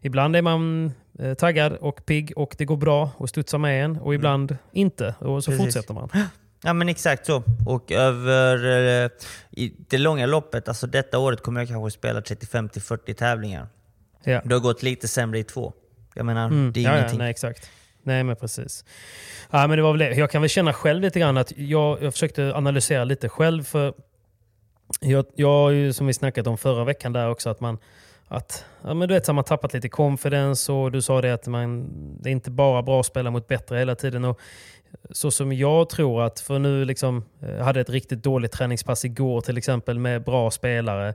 ibland 0.00 0.36
är 0.36 0.42
man 0.42 0.92
eh, 1.18 1.34
taggad 1.34 1.72
och 1.72 2.06
pigg 2.06 2.32
och 2.36 2.54
det 2.58 2.64
går 2.64 2.76
bra 2.76 3.10
och 3.16 3.28
studsar 3.28 3.58
med 3.58 3.84
en 3.84 3.96
och 3.96 4.14
ibland 4.14 4.50
mm. 4.50 4.62
inte 4.72 5.14
och 5.18 5.44
så 5.44 5.50
Precis. 5.50 5.64
fortsätter 5.64 5.94
man. 5.94 6.10
Ja 6.62 6.72
men 6.72 6.88
exakt 6.88 7.26
så. 7.26 7.42
Och 7.66 7.92
över 7.92 8.56
eh, 9.04 9.10
det 9.88 9.98
långa 9.98 10.26
loppet, 10.26 10.68
alltså 10.68 10.86
detta 10.86 11.18
året 11.18 11.42
kommer 11.42 11.60
jag 11.60 11.68
kanske 11.68 11.98
spela 11.98 12.20
35-40 12.20 13.14
tävlingar. 13.14 13.68
Ja. 14.24 14.40
Det 14.44 14.54
har 14.54 14.60
gått 14.60 14.82
lite 14.82 15.08
sämre 15.08 15.38
i 15.38 15.44
två. 15.44 15.72
Jag 16.16 16.26
menar, 16.26 16.46
mm. 16.46 16.72
det 16.72 16.80
är 16.80 16.84
ja, 16.84 16.96
ingenting. 16.96 17.18
Ja, 17.18 17.24
nej, 17.24 17.30
exakt. 17.30 17.70
Nej, 18.02 18.24
men 18.24 18.36
precis. 18.36 18.84
Ja, 19.50 19.66
men 19.66 19.76
det 19.76 19.82
var 19.82 19.96
väl 19.96 20.18
Jag 20.18 20.30
kan 20.30 20.42
väl 20.42 20.48
känna 20.48 20.72
själv 20.72 21.02
lite 21.02 21.20
grann 21.20 21.36
att 21.36 21.52
jag, 21.56 22.02
jag 22.02 22.12
försökte 22.12 22.54
analysera 22.54 23.04
lite 23.04 23.28
själv. 23.28 23.62
för 23.62 23.94
Jag, 25.00 25.26
jag 25.34 25.48
har 25.48 25.70
ju, 25.70 25.92
som 25.92 26.06
vi 26.06 26.12
snackat 26.12 26.46
om 26.46 26.58
förra 26.58 26.84
veckan 26.84 27.12
där 27.12 27.30
också, 27.30 27.50
att 27.50 27.60
man 27.60 27.78
att 28.28 28.64
ja, 28.82 28.94
men 28.94 29.08
du 29.08 29.14
vet, 29.14 29.26
så 29.26 29.32
man 29.32 29.44
tappat 29.44 29.74
lite 29.74 29.88
confidence 29.88 30.72
och 30.72 30.92
du 30.92 31.02
sa 31.02 31.20
det 31.20 31.34
att 31.34 31.46
man, 31.46 31.88
det 32.20 32.30
är 32.30 32.32
inte 32.32 32.50
bara 32.50 32.82
bra 32.82 33.00
att 33.00 33.06
spela 33.06 33.30
mot 33.30 33.48
bättre 33.48 33.78
hela 33.78 33.94
tiden. 33.94 34.24
Och 34.24 34.40
så 35.10 35.30
som 35.30 35.52
jag 35.52 35.88
tror 35.88 36.22
att, 36.22 36.40
för 36.40 36.58
nu 36.58 36.84
liksom, 36.84 37.24
jag 37.40 37.58
eh, 37.58 37.64
hade 37.64 37.80
ett 37.80 37.90
riktigt 37.90 38.22
dåligt 38.22 38.52
träningspass 38.52 39.04
igår 39.04 39.40
till 39.40 39.58
exempel 39.58 39.98
med 39.98 40.24
bra 40.24 40.50
spelare. 40.50 41.14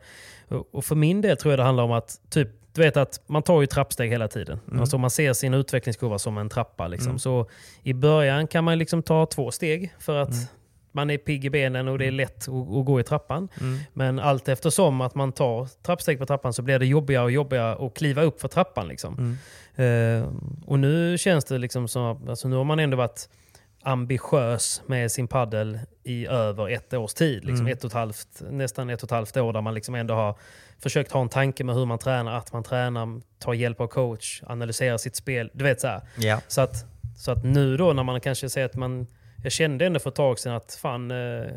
Och 0.72 0.86
för 0.86 0.96
min 0.96 1.22
del 1.22 1.38
tror 1.38 1.52
jag 1.52 1.60
det 1.60 1.64
handlar 1.64 1.84
om 1.84 1.92
att 1.92 2.20
typ 2.30 2.50
du 2.74 2.82
vet 2.82 2.98
att 2.98 3.22
man 3.28 3.44
tar 3.44 3.62
ju 3.62 3.68
trappsteg 3.68 4.10
hela 4.10 4.28
tiden. 4.28 4.60
Mm. 4.68 4.82
Alltså 4.82 4.98
man 4.98 5.10
ser 5.10 5.34
sin 5.34 5.54
utvecklingskurva 5.54 6.20
som 6.20 6.38
en 6.38 6.50
trappa. 6.50 6.88
Liksom. 6.88 7.10
Mm. 7.10 7.20
Så 7.20 7.50
i 7.84 7.94
början 7.94 8.48
kan 8.48 8.64
man 8.64 8.78
liksom 8.78 9.04
ta 9.04 9.26
två 9.26 9.52
steg 9.52 9.94
för 10.00 10.18
att 10.18 10.32
mm. 10.32 10.46
man 10.92 11.10
är 11.10 11.18
pigg 11.18 11.46
i 11.46 11.50
benen 11.50 11.88
och 11.88 11.98
det 11.98 12.06
är 12.06 12.08
mm. 12.08 12.18
lätt 12.18 12.48
att, 12.48 12.78
att 12.78 12.86
gå 12.86 13.00
i 13.00 13.04
trappan. 13.04 13.48
Mm. 13.62 13.80
Men 13.94 14.20
allt 14.20 14.48
eftersom 14.48 15.02
att 15.02 15.16
man 15.16 15.32
tar 15.32 15.66
trappsteg 15.84 16.20
på 16.20 16.26
trappan 16.26 16.54
så 16.54 16.62
blir 16.62 16.80
det 16.80 16.86
jobbigare 16.86 17.24
och 17.24 17.32
jobbigare 17.32 17.86
att 17.86 17.94
kliva 17.94 18.22
upp 18.22 18.42
för 18.42 18.48
trappan. 18.48 18.88
Liksom. 18.88 19.38
Uh, 19.80 20.34
och 20.66 20.80
nu 20.80 21.18
känns 21.18 21.46
det 21.46 21.58
liksom 21.58 21.88
som 21.88 22.30
alltså 22.30 22.48
nu 22.48 22.56
har 22.56 22.64
man 22.64 22.80
ändå 22.80 22.98
varit 22.98 23.30
ambitiös 23.84 24.82
med 24.86 25.12
sin 25.12 25.28
paddel 25.28 25.80
i 26.04 26.28
över 26.28 26.70
ett 26.70 26.94
års 26.94 27.14
tid. 27.14 27.46
Liksom 27.46 27.66
mm. 27.66 27.74
ett 27.74 27.84
och 27.84 27.90
ett 27.90 27.94
halvt, 27.94 28.42
nästan 28.50 28.90
ett 28.90 29.04
och 29.04 29.08
ett 29.08 29.12
halvt 29.12 29.38
år 29.38 29.54
där 29.54 29.62
man 29.62 29.74
liksom 29.74 29.96
ändå 29.96 30.14
har 30.14 30.36
försökt 30.80 31.12
ha 31.12 31.22
en 31.22 31.30
tanke 31.30 31.64
med 31.64 31.76
hur 31.76 31.86
man 31.86 32.00
tränar, 32.00 32.38
att 32.38 32.54
man 32.54 32.64
tränar, 32.64 33.22
tar 33.40 33.54
hjälp 33.54 33.82
av 33.82 33.88
coach, 33.88 34.44
analyserar 34.46 34.98
sitt 34.98 35.16
spel. 35.16 35.52
Du 35.54 35.64
vet 35.64 35.82
så. 35.82 36.02
Ja. 36.18 36.42
Så, 36.48 36.62
att, 36.62 36.86
så 37.18 37.32
att 37.32 37.44
nu 37.44 37.78
då 37.78 37.94
när 37.94 38.04
man 38.04 38.22
kanske 38.22 38.50
säger 38.50 38.66
att 38.66 38.76
man... 38.76 39.08
Jag 39.44 39.52
kände 39.52 39.86
ändå 39.86 40.00
för 40.00 40.10
ett 40.10 40.16
tag 40.16 40.40
sedan 40.40 40.54
att 40.54 40.78
fan... 40.82 41.12
Eh, 41.12 41.48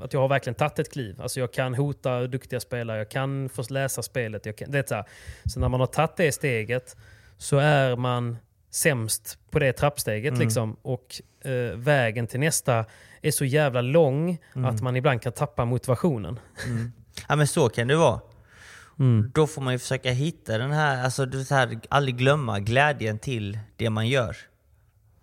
att 0.00 0.12
jag 0.12 0.20
har 0.20 0.28
verkligen 0.28 0.54
tagit 0.54 0.78
ett 0.78 0.92
kliv. 0.92 1.22
Alltså 1.22 1.40
jag 1.40 1.52
kan 1.52 1.74
hota 1.74 2.26
duktiga 2.26 2.60
spelare, 2.60 2.98
jag 2.98 3.10
kan 3.10 3.48
få 3.48 3.62
läsa 3.70 4.02
spelet. 4.02 4.46
Jag 4.46 4.56
kan, 4.56 4.70
det 4.70 4.88
så, 4.88 4.94
här. 4.94 5.04
så 5.44 5.60
när 5.60 5.68
man 5.68 5.80
har 5.80 5.86
tagit 5.86 6.16
det 6.16 6.32
steget 6.32 6.96
så 7.38 7.58
är 7.58 7.96
man 7.96 8.36
sämst 8.72 9.38
på 9.50 9.58
det 9.58 9.72
trappsteget. 9.72 10.34
Mm. 10.34 10.40
Liksom, 10.40 10.76
och 10.82 11.20
eh, 11.44 11.76
vägen 11.76 12.26
till 12.26 12.40
nästa 12.40 12.84
är 13.22 13.30
så 13.30 13.44
jävla 13.44 13.80
lång 13.80 14.38
mm. 14.54 14.70
att 14.70 14.82
man 14.82 14.96
ibland 14.96 15.22
kan 15.22 15.32
tappa 15.32 15.64
motivationen. 15.64 16.40
Mm. 16.66 16.92
Ja 17.28 17.36
men 17.36 17.46
så 17.46 17.68
kan 17.68 17.88
det 17.88 17.96
vara. 17.96 18.20
Mm. 18.98 19.30
Då 19.34 19.46
får 19.46 19.62
man 19.62 19.72
ju 19.72 19.78
försöka 19.78 20.10
hitta 20.10 20.58
den 20.58 20.72
här, 20.72 21.04
alltså 21.04 21.26
det 21.26 21.50
här, 21.50 21.80
aldrig 21.88 22.16
glömma 22.16 22.60
glädjen 22.60 23.18
till 23.18 23.58
det 23.76 23.90
man 23.90 24.08
gör. 24.08 24.36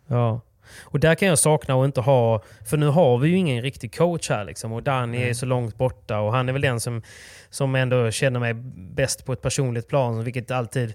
Ja. 0.07 0.41
Och 0.81 0.99
där 0.99 1.15
kan 1.15 1.27
jag 1.27 1.39
sakna 1.39 1.75
att 1.75 1.85
inte 1.85 2.01
ha, 2.01 2.43
för 2.69 2.77
nu 2.77 2.87
har 2.87 3.17
vi 3.17 3.29
ju 3.29 3.35
ingen 3.35 3.61
riktig 3.61 3.97
coach 3.97 4.29
här 4.29 4.45
liksom. 4.45 4.73
Och 4.73 4.83
Danny 4.83 5.17
mm. 5.17 5.29
är 5.29 5.33
så 5.33 5.45
långt 5.45 5.77
borta 5.77 6.19
och 6.19 6.31
han 6.31 6.49
är 6.49 6.53
väl 6.53 6.61
den 6.61 6.79
som, 6.79 7.01
som 7.49 7.75
ändå 7.75 8.11
känner 8.11 8.39
mig 8.39 8.53
bäst 8.93 9.25
på 9.25 9.33
ett 9.33 9.41
personligt 9.41 9.87
plan. 9.87 10.23
Vilket 10.23 10.51
alltid 10.51 10.93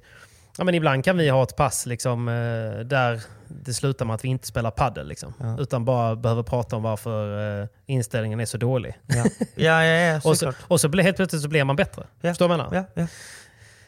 Ja, 0.58 0.64
men 0.64 0.74
ibland 0.74 1.04
kan 1.04 1.16
vi 1.16 1.28
ha 1.28 1.42
ett 1.42 1.56
pass 1.56 1.86
liksom, 1.86 2.28
eh, 2.28 2.84
där 2.84 3.22
det 3.48 3.74
slutar 3.74 4.04
med 4.04 4.14
att 4.14 4.24
vi 4.24 4.28
inte 4.28 4.46
spelar 4.46 4.70
paddel 4.70 5.08
liksom, 5.08 5.34
ja. 5.40 5.56
Utan 5.60 5.84
bara 5.84 6.16
behöver 6.16 6.42
prata 6.42 6.76
om 6.76 6.82
varför 6.82 7.60
eh, 7.62 7.68
inställningen 7.86 8.40
är 8.40 8.46
så 8.46 8.58
dålig. 8.58 8.98
Ja, 9.06 9.24
ja, 9.54 9.84
ja, 9.84 10.12
ja 10.12 10.20
och, 10.24 10.38
så, 10.38 10.52
och 10.60 10.80
så 10.80 10.88
helt 10.88 11.16
plötsligt 11.16 11.42
så 11.42 11.48
blir 11.48 11.64
man 11.64 11.76
bättre. 11.76 12.06
Ja. 12.20 12.30
Förstår 12.30 12.48
du 12.48 12.56
vad 12.56 12.66
jag 12.66 12.72
menar? 12.72 12.86
Ja, 12.94 13.02
ja. 13.02 13.08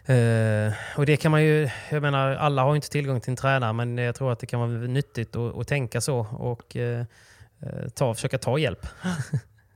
Uh, 0.09 0.73
och 0.97 1.07
det 1.07 1.17
kan 1.17 1.31
man 1.31 1.45
ju, 1.45 1.71
jag 1.91 2.03
menar 2.03 2.35
alla 2.35 2.63
har 2.63 2.77
inte 2.77 2.91
tillgång 2.91 3.21
till 3.21 3.31
en 3.31 3.37
tränare 3.37 3.73
men 3.73 3.99
jag 3.99 4.15
tror 4.15 4.33
att 4.33 4.39
det 4.39 4.47
kan 4.47 4.61
vara 4.61 4.71
nyttigt 4.71 5.37
att, 5.37 5.59
att 5.59 5.69
tänka 5.69 6.01
så 6.01 6.19
och 6.19 6.77
uh, 6.77 7.05
ta, 7.95 8.15
försöka 8.15 8.39
ta 8.39 8.59
hjälp. 8.59 8.87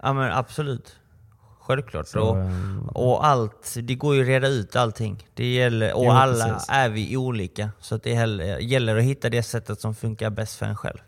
ja 0.03 0.13
men 0.13 0.33
absolut. 0.33 1.00
Självklart. 1.61 2.09
Så, 2.09 2.21
och, 2.21 2.39
ehm, 2.39 2.89
och 2.89 3.27
allt, 3.27 3.75
det 3.83 3.95
går 3.95 4.15
ju 4.15 4.23
att 4.23 4.29
reda 4.29 4.49
ut 4.49 4.77
allting. 4.77 5.27
Det 5.35 5.47
gäller, 5.47 5.95
och 5.95 6.05
jo, 6.05 6.11
alla 6.11 6.49
precis. 6.49 6.69
är 6.69 6.89
vi 6.89 7.17
olika. 7.17 7.71
Så 7.81 7.97
det 7.97 8.11
gäller 8.61 8.97
att 8.97 9.03
hitta 9.03 9.31
det 9.31 9.43
sättet 9.43 9.81
som 9.81 9.95
funkar 9.95 10.31
bäst 10.31 10.57
för 10.57 10.67
en 10.67 10.77
själv. 10.77 10.99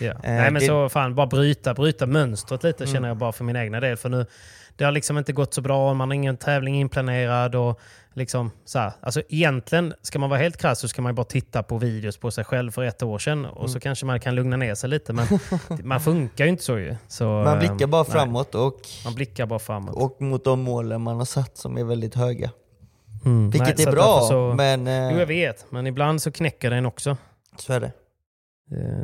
Ja. 0.00 0.10
Eh, 0.10 0.16
Nej 0.22 0.50
men 0.50 0.54
det, 0.54 0.66
så 0.66 0.88
fan, 0.88 1.14
bara 1.14 1.26
bryta, 1.26 1.74
bryta 1.74 2.06
mönstret 2.06 2.62
lite 2.62 2.84
mm. 2.84 2.94
känner 2.94 3.08
jag 3.08 3.16
bara 3.16 3.32
för 3.32 3.44
min 3.44 3.56
egna 3.56 3.80
del. 3.80 3.96
För 3.96 4.08
nu, 4.08 4.26
det 4.80 4.84
har 4.84 4.92
liksom 4.92 5.18
inte 5.18 5.32
gått 5.32 5.54
så 5.54 5.60
bra, 5.60 5.94
man 5.94 6.08
har 6.08 6.14
ingen 6.14 6.36
tävling 6.36 6.80
inplanerad. 6.80 7.54
Och 7.54 7.80
liksom, 8.14 8.50
så 8.64 8.78
här, 8.78 8.92
alltså 9.00 9.22
egentligen, 9.28 9.94
ska 10.02 10.18
man 10.18 10.30
vara 10.30 10.40
helt 10.40 10.56
krass 10.56 10.78
så 10.78 10.88
ska 10.88 11.02
man 11.02 11.14
bara 11.14 11.24
titta 11.24 11.62
på 11.62 11.78
videos 11.78 12.16
på 12.16 12.30
sig 12.30 12.44
själv 12.44 12.70
för 12.70 12.82
ett 12.82 13.02
år 13.02 13.18
sedan 13.18 13.44
och 13.44 13.58
mm. 13.58 13.68
så 13.68 13.80
kanske 13.80 14.06
man 14.06 14.20
kan 14.20 14.34
lugna 14.34 14.56
ner 14.56 14.74
sig 14.74 14.90
lite. 14.90 15.12
Men 15.12 15.26
man 15.84 16.00
funkar 16.00 16.44
ju 16.44 16.50
inte 16.50 16.62
så 16.62 16.78
ju. 16.78 16.96
Så, 17.08 17.24
man 17.24 17.58
blickar 17.58 17.86
bara 17.86 18.02
nej. 18.02 18.12
framåt 18.12 18.54
och, 18.54 18.80
man 19.04 19.14
blickar 19.14 19.46
bara 19.46 19.58
framåt. 19.58 19.96
och 19.96 20.22
mot 20.22 20.44
de 20.44 20.60
målen 20.60 21.00
man 21.00 21.16
har 21.16 21.24
satt 21.24 21.56
som 21.56 21.78
är 21.78 21.84
väldigt 21.84 22.14
höga. 22.14 22.50
Mm. 23.24 23.50
Vilket 23.50 23.78
nej, 23.78 23.86
är 23.86 23.92
bra, 23.92 24.20
så, 24.28 24.54
men... 24.56 24.86
Eh, 24.86 25.12
jo, 25.12 25.18
jag 25.18 25.26
vet. 25.26 25.66
Men 25.70 25.86
ibland 25.86 26.22
så 26.22 26.32
knäcker 26.32 26.70
den 26.70 26.86
också. 26.86 27.16
Så 27.58 27.72
är 27.72 27.80
det. 27.80 27.92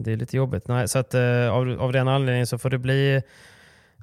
Det 0.00 0.12
är 0.12 0.16
lite 0.16 0.36
jobbigt. 0.36 0.68
Nej, 0.68 0.88
så 0.88 0.98
att, 0.98 1.14
eh, 1.14 1.48
av, 1.50 1.80
av 1.80 1.92
den 1.92 2.08
anledningen 2.08 2.46
så 2.46 2.58
får 2.58 2.70
det 2.70 2.78
bli 2.78 3.22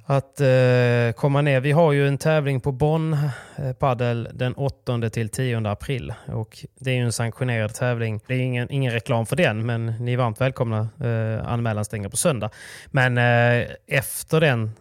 att 0.06 0.40
eh, 0.42 1.12
komma 1.16 1.42
ner. 1.42 1.60
Vi 1.60 1.72
har 1.72 1.92
ju 1.92 2.08
en 2.08 2.18
tävling 2.18 2.62
på 2.62 2.72
Bonn 2.72 3.14
eh, 3.56 3.74
Padel 3.74 4.30
den 4.34 4.54
8 4.54 5.10
till 5.10 5.30
10 5.30 5.70
april. 5.70 6.14
Och 6.28 6.66
det 6.80 6.92
är 6.92 6.96
ju 6.96 7.02
en 7.04 7.12
sanktionerad 7.12 7.74
tävling. 7.74 8.20
Det 8.28 8.34
är 8.34 8.40
ingen, 8.40 8.72
ingen 8.72 8.92
reklam 8.94 9.26
för 9.26 9.36
den, 9.36 9.66
men 9.66 9.86
ni 9.86 10.14
är 10.14 10.18
varmt 10.18 10.42
välkomna. 10.42 10.90
Eh, 11.04 11.48
anmälan 11.48 11.86
stänger 11.86 12.10
på 12.10 12.18
söndag. 12.18 12.50
Men 12.88 13.18
eh, 13.18 13.68
efter 13.88 14.42
den 14.42 14.72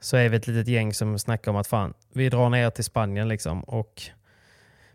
så 0.00 0.16
är 0.16 0.28
vi 0.28 0.36
ett 0.36 0.46
litet 0.46 0.68
gäng 0.68 0.94
som 0.94 1.18
snackar 1.18 1.50
om 1.50 1.56
att 1.56 1.66
fan, 1.66 1.94
vi 2.14 2.28
drar 2.28 2.48
ner 2.48 2.70
till 2.70 2.84
Spanien 2.84 3.28
liksom. 3.28 3.60
Och 3.60 4.02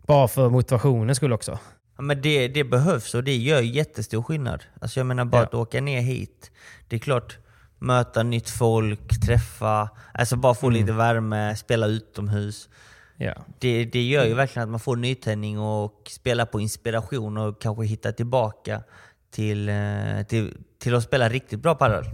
bara 0.06 0.28
för 0.28 0.50
motivationen 0.50 1.14
skulle 1.14 1.34
också. 1.34 1.58
Ja, 1.96 2.02
men 2.02 2.22
det, 2.22 2.48
det 2.48 2.64
behövs 2.64 3.14
och 3.14 3.24
det 3.24 3.36
gör 3.36 3.60
jättestor 3.60 4.22
skillnad. 4.22 4.62
Alltså 4.80 5.00
jag 5.00 5.06
menar 5.06 5.24
bara 5.24 5.40
Ja. 5.42 5.46
att 5.46 5.54
åka 5.54 5.80
ner 5.80 6.00
hit. 6.00 6.50
Det 6.88 6.96
är 6.96 7.00
klart, 7.00 7.38
möta 7.78 8.22
nytt 8.22 8.50
folk, 8.50 9.20
träffa, 9.26 9.88
alltså 10.14 10.36
bara 10.36 10.54
få 10.54 10.68
lite 10.68 10.92
värme, 10.92 11.56
spela 11.56 11.86
utomhus. 11.86 12.68
Ja. 13.16 13.34
Det, 13.58 13.84
det 13.84 14.02
gör 14.02 14.24
ju 14.24 14.34
verkligen 14.34 14.62
att 14.64 14.70
man 14.70 14.80
får 14.80 14.96
nytändning 14.96 15.58
och 15.58 16.10
spela 16.10 16.46
på 16.46 16.60
inspiration 16.60 17.38
och 17.38 17.62
kanske 17.62 17.84
hitta 17.84 18.12
tillbaka 18.12 18.82
till, 19.30 19.68
eh, 19.68 20.22
till, 20.28 20.56
till 20.78 20.94
att 20.94 21.02
spela 21.02 21.28
riktigt 21.28 21.60
bra 21.60 21.74
padel. 21.74 22.04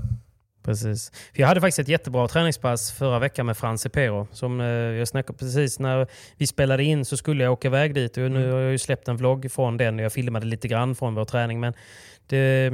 Precis. 0.63 1.13
Jag 1.33 1.49
hade 1.49 1.61
faktiskt 1.61 1.79
ett 1.79 1.89
jättebra 1.89 2.29
träningspass 2.29 2.93
förra 2.93 3.19
veckan 3.19 3.47
med 3.47 3.57
Frans 3.57 3.87
Epero. 3.87 4.29
Som 4.33 4.61
eh, 4.61 4.67
jag 4.67 5.09
snackade 5.09 5.39
precis 5.39 5.79
när 5.79 6.07
vi 6.37 6.47
spelade 6.47 6.85
in 6.85 7.05
så 7.05 7.17
skulle 7.17 7.45
jag 7.45 7.53
åka 7.53 7.69
iväg 7.69 7.95
dit. 7.95 8.17
Och 8.17 8.31
nu 8.31 8.53
har 8.53 8.61
jag 8.61 8.71
ju 8.73 8.79
släppt 8.79 9.09
en 9.09 9.17
vlogg 9.17 9.53
från 9.53 9.77
den 9.77 9.99
och 9.99 10.05
jag 10.05 10.13
filmade 10.13 10.47
lite 10.47 10.69
grann 10.69 10.95
från 10.95 11.15
vår 11.15 11.25
träning. 11.25 11.61
Men 11.61 11.75
det, 12.27 12.73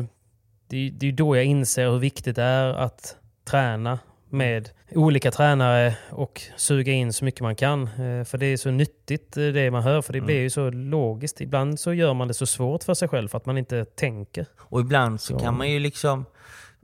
det, 0.68 0.90
det 0.90 1.08
är 1.08 1.12
då 1.12 1.36
jag 1.36 1.44
inser 1.44 1.90
hur 1.90 1.98
viktigt 1.98 2.36
det 2.36 2.42
är 2.42 2.74
att 2.74 3.16
träna 3.44 3.98
med 4.30 4.70
olika 4.94 5.30
tränare 5.30 5.96
och 6.10 6.42
suga 6.56 6.92
in 6.92 7.12
så 7.12 7.24
mycket 7.24 7.40
man 7.40 7.56
kan. 7.56 7.82
Eh, 7.82 8.24
För 8.24 8.38
det 8.38 8.46
är 8.46 8.56
så 8.56 8.70
nyttigt 8.70 9.36
eh, 9.36 9.42
det 9.46 9.70
man 9.70 9.82
hör. 9.82 10.02
För 10.02 10.12
det 10.12 10.20
blir 10.20 10.40
ju 10.40 10.50
så 10.50 10.70
logiskt. 10.70 11.40
Ibland 11.40 11.80
så 11.80 11.92
gör 11.94 12.14
man 12.14 12.28
det 12.28 12.34
så 12.34 12.46
svårt 12.46 12.84
för 12.84 12.94
sig 12.94 13.08
själv 13.08 13.28
för 13.28 13.36
att 13.38 13.46
man 13.46 13.58
inte 13.58 13.84
tänker. 13.84 14.46
Och 14.58 14.80
ibland 14.80 15.20
så, 15.20 15.32
Så- 15.34 15.38
kan 15.40 15.56
man 15.58 15.70
ju 15.70 15.78
liksom, 15.78 16.24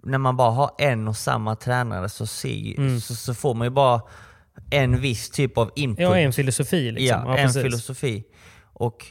när 0.03 0.19
man 0.19 0.37
bara 0.37 0.51
har 0.51 0.71
en 0.79 1.09
och 1.09 1.17
samma 1.17 1.57
tränare 1.57 2.09
så, 2.09 2.27
ser, 2.27 2.79
Mm. 2.79 3.01
så, 3.01 3.15
så 3.15 3.35
får 3.35 3.55
man 3.55 3.67
ju 3.67 3.71
bara 3.71 4.01
en 4.71 5.01
viss 5.01 5.31
typ 5.31 5.59
av 5.59 5.71
input. 5.77 6.03
Ja, 6.03 6.17
en 6.19 6.33
filosofi 6.33 6.91
liksom. 6.93 7.23
Ja, 7.27 7.37
en 7.39 7.47
precis. 7.47 7.63
filosofi. 7.63 8.25
Och 8.63 9.07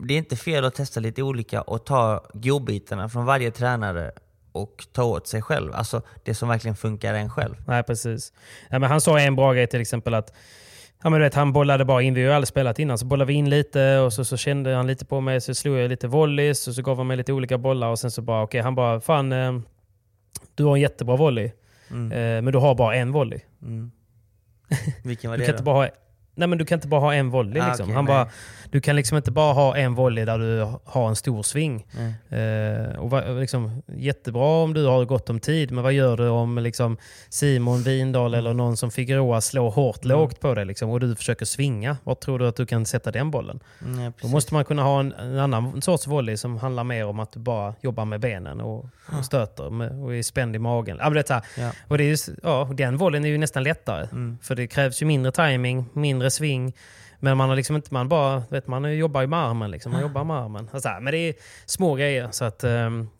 det 0.00 0.14
är 0.14 0.18
inte 0.18 0.36
fel 0.36 0.64
att 0.64 0.74
testa 0.74 1.00
lite 1.00 1.22
olika 1.22 1.62
och 1.62 1.86
ta 1.86 2.24
godbitarna 2.34 3.08
från 3.08 3.24
varje 3.24 3.50
tränare 3.50 4.12
och 4.52 4.86
ta 4.92 5.02
åt 5.04 5.26
sig 5.26 5.42
själv. 5.42 5.72
Alltså 5.74 6.02
det 6.24 6.34
som 6.34 6.48
verkligen 6.48 6.76
funkar 6.76 7.14
en 7.14 7.30
själv. 7.30 7.54
Nej, 7.66 7.82
precis. 7.82 8.32
Ja, 8.70 8.78
men 8.78 8.90
han 8.90 9.00
sa 9.00 9.20
en 9.20 9.36
bra 9.36 9.52
grej 9.52 9.66
till 9.66 9.80
exempel 9.80 10.14
att 10.14 10.32
Ja, 11.02 11.10
men 11.10 11.20
du 11.20 11.26
vet, 11.26 11.34
han 11.34 11.52
bollade 11.52 11.84
bara 11.84 12.02
in, 12.02 12.14
vi 12.14 12.20
har 12.22 12.28
ju 12.28 12.34
aldrig 12.34 12.48
spelat 12.48 12.78
innan, 12.78 12.98
så 12.98 13.06
bollade 13.06 13.28
vi 13.28 13.34
in 13.34 13.50
lite 13.50 13.98
och 13.98 14.12
så, 14.12 14.24
så 14.24 14.36
kände 14.36 14.74
han 14.74 14.86
lite 14.86 15.04
på 15.04 15.20
mig, 15.20 15.40
så 15.40 15.54
slog 15.54 15.76
jag 15.78 15.88
lite 15.88 16.08
volleys 16.08 16.68
och 16.68 16.74
så 16.74 16.82
gav 16.82 16.96
han 16.96 17.06
mig 17.06 17.16
lite 17.16 17.32
olika 17.32 17.58
bollar 17.58 17.88
och 17.88 17.98
sen 17.98 18.10
så 18.10 18.22
bara, 18.22 18.42
okej, 18.42 18.60
han 18.60 18.74
bara, 18.74 19.00
fan, 19.00 19.32
eh, 19.32 19.58
du 20.54 20.64
har 20.64 20.74
en 20.76 20.80
jättebra 20.80 21.16
volley, 21.16 21.50
Mm. 21.90 22.12
eh, 22.12 22.42
men 22.42 22.52
du 22.52 22.58
har 22.58 22.74
bara 22.74 22.94
en 22.96 23.12
volley. 23.12 23.40
Mm. 23.62 23.90
Vilken 25.04 25.30
var 25.30 25.36
Du 25.36 25.40
det 25.42 25.46
kan, 25.46 25.52
då? 25.52 25.56
inte 25.56 25.62
bara 25.64 25.74
ha, 25.84 25.88
nej, 26.34 26.48
men 26.48 26.58
du 26.58 26.64
kan 26.64 26.76
inte 26.76 26.88
bara 26.88 27.00
ha 27.00 27.14
en 27.14 27.30
volley. 27.30 27.62
Ah, 27.62 27.66
liksom. 27.68 27.84
okej, 27.84 27.94
han 27.94 28.04
nej. 28.04 28.14
bara, 28.14 28.28
du 28.70 28.80
kan 28.80 28.96
liksom 28.96 29.16
inte 29.16 29.30
bara 29.30 29.52
ha 29.52 29.76
en 29.76 29.94
volley 29.94 30.24
där 30.24 30.38
du 30.38 30.72
har 30.84 31.08
en 31.08 31.16
stor 31.16 31.42
sving. 31.42 31.86
Nej. 32.30 32.40
Eh, 32.42 32.96
och 32.98 33.10
va, 33.10 33.20
liksom, 33.20 33.82
jättebra 33.86 34.62
om 34.62 34.74
du 34.74 34.84
har 34.86 35.04
gott 35.04 35.30
om 35.30 35.40
tid, 35.40 35.70
men 35.72 35.84
vad 35.84 35.92
gör 35.92 36.16
du 36.16 36.28
om 36.28 36.58
liksom, 36.58 36.96
Simon 37.28 37.82
Windahl 37.82 38.34
eller 38.34 38.54
någon 38.54 38.76
som 38.76 38.90
Figueroa 38.90 39.40
slår 39.40 39.70
hårt 39.70 40.04
Mm. 40.04 40.18
lågt 40.18 40.40
på 40.40 40.54
dig 40.54 40.64
liksom, 40.64 40.90
och 40.90 41.00
du 41.00 41.16
försöker 41.16 41.44
svinga? 41.44 41.96
Var 42.04 42.14
tror 42.14 42.38
du 42.38 42.48
att 42.48 42.56
du 42.56 42.66
kan 42.66 42.86
sätta 42.86 43.10
den 43.10 43.30
bollen? 43.30 43.60
Nej, 43.78 44.12
Då 44.22 44.28
måste 44.28 44.54
man 44.54 44.64
kunna 44.64 44.82
ha 44.82 45.00
en, 45.00 45.12
en 45.12 45.38
annan 45.38 45.82
sorts 45.82 46.06
volley 46.06 46.36
som 46.36 46.56
handlar 46.58 46.84
mer 46.84 47.06
om 47.06 47.20
att 47.20 47.32
du 47.32 47.40
bara 47.40 47.74
jobbar 47.80 48.04
med 48.04 48.20
benen 48.20 48.60
och, 48.60 48.84
och 49.18 49.24
stöter 49.24 49.70
med, 49.70 50.02
och 50.02 50.14
är 50.14 50.22
spänd 50.22 50.56
i 50.56 50.58
magen. 50.58 50.96
Ja, 51.00 51.10
det 51.10 51.30
är. 51.30 51.42
Ja. 51.58 51.70
Och 51.88 51.98
det 51.98 52.04
är 52.04 52.08
ju, 52.08 52.14
s- 52.14 52.30
ja, 52.42 52.70
den 52.74 52.96
volleyn 52.96 53.24
är 53.24 53.28
ju 53.28 53.38
nästan 53.38 53.62
lättare. 53.62 54.02
Mm. 54.12 54.38
För 54.42 54.54
det 54.54 54.66
krävs 54.66 55.02
ju 55.02 55.06
mindre 55.06 55.32
timing, 55.32 55.84
mindre 55.92 56.30
sving. 56.30 56.72
Men 57.20 57.36
man 57.36 57.48
har 57.48 57.56
liksom 57.56 57.76
inte, 57.76 57.94
man 57.94 58.08
bara, 58.08 58.42
vet 58.50 58.66
man 58.66 58.96
jobbar 58.96 59.20
ju 59.20 59.26
med 59.26 59.38
armen 59.38 59.70
liksom. 59.70 59.92
Man 59.92 60.00
jobbar 60.00 60.24
med 60.24 60.36
armen. 60.36 60.70
Alltså, 60.72 60.88
men 61.00 61.12
det 61.12 61.18
är 61.18 61.34
små 61.66 61.94
grejer. 61.94 62.28
Så 62.30 62.44
att, 62.44 62.64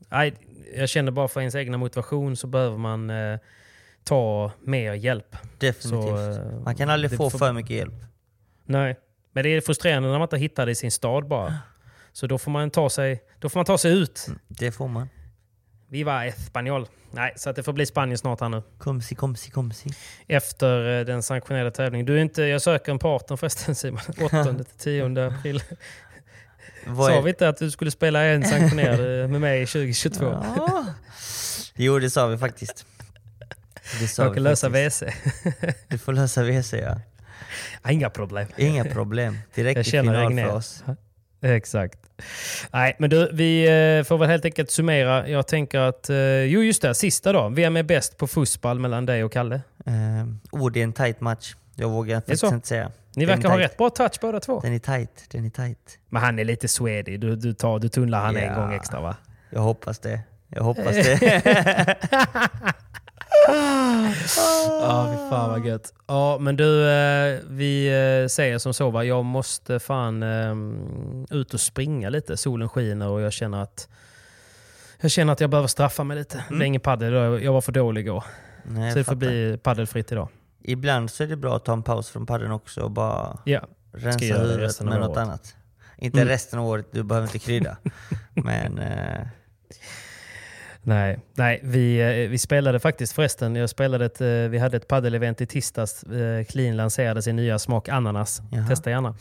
nej, 0.08 0.34
jag 0.76 0.88
känner 0.88 1.12
bara 1.12 1.28
för 1.28 1.40
ens 1.40 1.54
egna 1.54 1.76
motivation 1.78 2.36
så 2.36 2.46
behöver 2.46 2.76
man 2.78 3.10
eh, 3.10 3.38
ta 4.04 4.50
mer 4.60 4.92
hjälp. 4.94 5.36
Definitivt. 5.58 5.90
Så, 5.90 6.30
eh, 6.32 6.60
man 6.64 6.74
kan 6.76 6.90
aldrig 6.90 7.16
få 7.16 7.30
får- 7.30 7.38
för 7.38 7.52
mycket 7.52 7.76
hjälp. 7.76 7.94
Nej, 8.64 8.96
men 9.32 9.44
det 9.44 9.48
är 9.50 9.60
frustrerande 9.60 10.08
när 10.08 10.18
man 10.18 10.22
inte 10.26 10.38
hittar 10.38 10.66
det 10.66 10.72
i 10.72 10.74
sin 10.74 10.90
stad 10.90 11.28
bara. 11.28 11.54
Så 12.12 12.26
då 12.26 12.38
får 12.38 12.50
man 12.50 12.70
ta 12.70 12.90
sig, 12.90 13.22
då 13.38 13.48
får 13.48 13.58
man 13.58 13.64
ta 13.66 13.78
sig 13.78 13.92
ut. 13.98 14.26
Det 14.48 14.72
får 14.72 14.88
man. 14.88 15.08
Viva 15.88 16.26
Espanyol. 16.26 16.86
Nej, 17.10 17.32
så 17.36 17.50
att 17.50 17.56
det 17.56 17.62
får 17.62 17.72
bli 17.72 17.86
Spanien 17.86 18.18
snart 18.18 18.40
här 18.40 18.48
nu. 18.48 18.62
Komsi, 18.78 19.14
komsi, 19.14 19.50
komsi. 19.50 19.90
Efter 20.28 20.98
eh, 20.98 21.04
den 21.04 21.22
sanktionerade 21.22 21.70
tävlingen. 21.70 22.06
Du 22.06 22.16
är 22.16 22.22
inte, 22.22 22.42
jag 22.42 22.62
söker 22.62 22.92
en 22.92 22.98
partner 22.98 23.36
förresten 23.36 23.74
Simon. 23.74 24.00
8 24.24 24.44
till 24.44 24.64
10 24.78 25.26
april. 25.26 25.62
Vad 26.86 27.12
Sa 27.12 27.20
vi 27.20 27.30
inte 27.30 27.48
att 27.48 27.58
du 27.58 27.70
skulle 27.70 27.90
spela 27.90 28.22
en 28.24 28.44
sanktionerad 28.44 29.22
eh, 29.22 29.28
med 29.28 29.40
mig 29.40 29.66
2022? 29.66 30.24
Ja. 30.24 30.86
Jo, 31.74 31.98
det 31.98 32.10
sa 32.10 32.26
vi 32.26 32.38
faktiskt. 32.38 32.86
Det 34.00 34.08
sa 34.08 34.22
Jag 34.22 34.30
vi 34.30 34.34
kan 34.34 34.42
lösa. 34.42 34.68
WC. 34.68 35.02
Du 35.88 35.98
får 35.98 36.12
lösa 36.12 36.42
WC 36.42 36.72
ja. 36.72 37.00
Ah, 37.82 37.90
Inga 37.90 38.10
problem. 38.10 38.46
Inga 38.56 38.84
problem. 38.84 39.38
Direkt 39.54 39.76
Jag 39.76 40.04
i 40.04 40.08
final 40.08 40.34
för 40.34 40.52
oss. 40.52 40.84
Exakt. 41.54 41.98
Nej, 42.72 42.96
men 42.98 43.10
du, 43.10 43.30
vi 43.32 43.64
eh, 43.98 44.04
får 44.04 44.18
väl 44.18 44.28
helt 44.28 44.44
enkelt 44.44 44.70
summera. 44.70 45.28
Jag 45.28 45.46
tänker 45.46 45.78
att, 45.78 46.10
eh, 46.10 46.16
jo 46.42 46.62
just 46.62 46.82
det, 46.82 46.94
sista 46.94 47.32
då. 47.32 47.48
Vem 47.48 47.76
är 47.76 47.82
bäst 47.82 48.16
på 48.16 48.26
fussball 48.26 48.78
mellan 48.78 49.06
dig 49.06 49.24
och 49.24 49.32
Kalle? 49.32 49.54
Uh, 49.88 49.92
oh, 50.50 50.70
det 50.72 50.80
är 50.80 50.84
en 50.84 50.92
tight 50.92 51.20
match. 51.20 51.54
Jag 51.74 51.88
vågar 51.88 52.16
faktiskt 52.16 52.42
inte 52.44 52.68
säga. 52.68 52.90
Ni 53.16 53.24
Den 53.26 53.36
verkar 53.36 53.48
ha 53.50 53.58
rätt 53.58 53.76
bra 53.76 53.90
touch 53.90 54.18
båda 54.20 54.40
två. 54.40 54.60
Den 54.60 54.72
är 54.72 54.78
tight. 54.78 55.24
Den 55.30 55.44
är 55.44 55.50
tight. 55.50 55.98
Men 56.08 56.22
han 56.22 56.38
är 56.38 56.44
lite 56.44 56.68
swedig. 56.68 57.20
Du, 57.20 57.36
du, 57.36 57.52
tar, 57.54 57.78
du 57.78 57.88
tunnlar 57.88 58.20
han 58.20 58.36
en 58.36 58.44
Ja. 58.44 58.54
gång 58.60 58.72
extra 58.72 59.00
va? 59.00 59.16
Jag 59.50 59.60
hoppas 59.60 59.98
det. 59.98 60.20
Jag 60.48 60.62
hoppas 60.62 60.94
det. 60.94 61.96
Ja, 63.48 65.08
fy 65.12 65.30
fan 65.30 65.50
vad 65.50 65.66
gött. 65.66 65.94
Ja, 66.06 66.38
men 66.40 66.56
du, 66.56 66.88
eh, 66.90 67.38
vi 67.48 67.86
eh, 68.22 68.28
säger 68.28 68.58
som 68.58 68.74
så 68.74 68.90
va. 68.90 69.04
Jag 69.04 69.24
måste 69.24 69.78
fan 69.80 70.22
eh, 70.22 70.54
ut 71.36 71.54
och 71.54 71.60
springa 71.60 72.08
lite. 72.10 72.36
Solen 72.36 72.68
skiner 72.68 73.08
och 73.08 73.20
jag 73.20 73.32
känner 73.32 73.62
att 73.62 73.88
jag 75.00 75.10
känner 75.10 75.32
att 75.32 75.40
jag 75.40 75.50
behöver 75.50 75.68
straffa 75.68 76.04
mig 76.04 76.16
lite. 76.16 76.44
Det 76.48 76.54
är 76.54 76.62
ingen 76.62 76.80
padel 76.80 77.12
idag. 77.12 77.42
Jag 77.44 77.52
var 77.52 77.60
för 77.60 77.72
dålig 77.72 78.00
igår. 78.00 78.24
Nej, 78.64 78.92
så 78.92 78.98
det 78.98 79.04
får 79.04 79.14
bli 79.14 79.58
paddelfritt 79.62 80.12
idag. 80.12 80.28
Ibland 80.62 81.10
så 81.10 81.22
är 81.22 81.26
det 81.26 81.36
bra 81.36 81.56
att 81.56 81.64
ta 81.64 81.72
en 81.72 81.82
paus 81.82 82.10
från 82.10 82.26
padden 82.26 82.50
också 82.52 82.80
och 82.80 82.90
bara 82.90 83.38
Ja, 83.44 83.60
rensa 83.92 84.24
huvudet 84.24 84.80
med 84.80 85.00
något 85.00 85.08
året. 85.08 85.18
annat. 85.18 85.56
Inte 85.98 86.18
Mm. 86.18 86.28
resten 86.28 86.58
av 86.58 86.66
året, 86.66 86.86
du 86.92 87.02
behöver 87.02 87.26
inte 87.26 87.38
krydda. 87.38 87.76
Men 88.34 88.78
eh, 88.78 89.26
Nej, 90.88 91.18
nej 91.34 91.60
vi, 91.62 92.00
eh, 92.00 92.30
vi 92.30 92.38
spelade 92.38 92.78
faktiskt 92.80 93.12
förresten. 93.12 93.56
Jag 93.56 93.70
spelade 93.70 94.04
ett, 94.04 94.20
eh, 94.20 94.26
vi 94.28 94.58
hade 94.58 94.76
ett 94.76 94.88
paddelevent 94.88 95.40
i 95.40 95.46
tisdags. 95.46 96.02
Eh, 96.02 96.44
Clean 96.44 96.76
lanserade 96.76 97.22
sin 97.22 97.36
nya 97.36 97.58
smak 97.58 97.88
ananas. 97.88 98.42
Jaha. 98.52 98.66
Testa 98.68 98.90
gärna. 98.90 99.14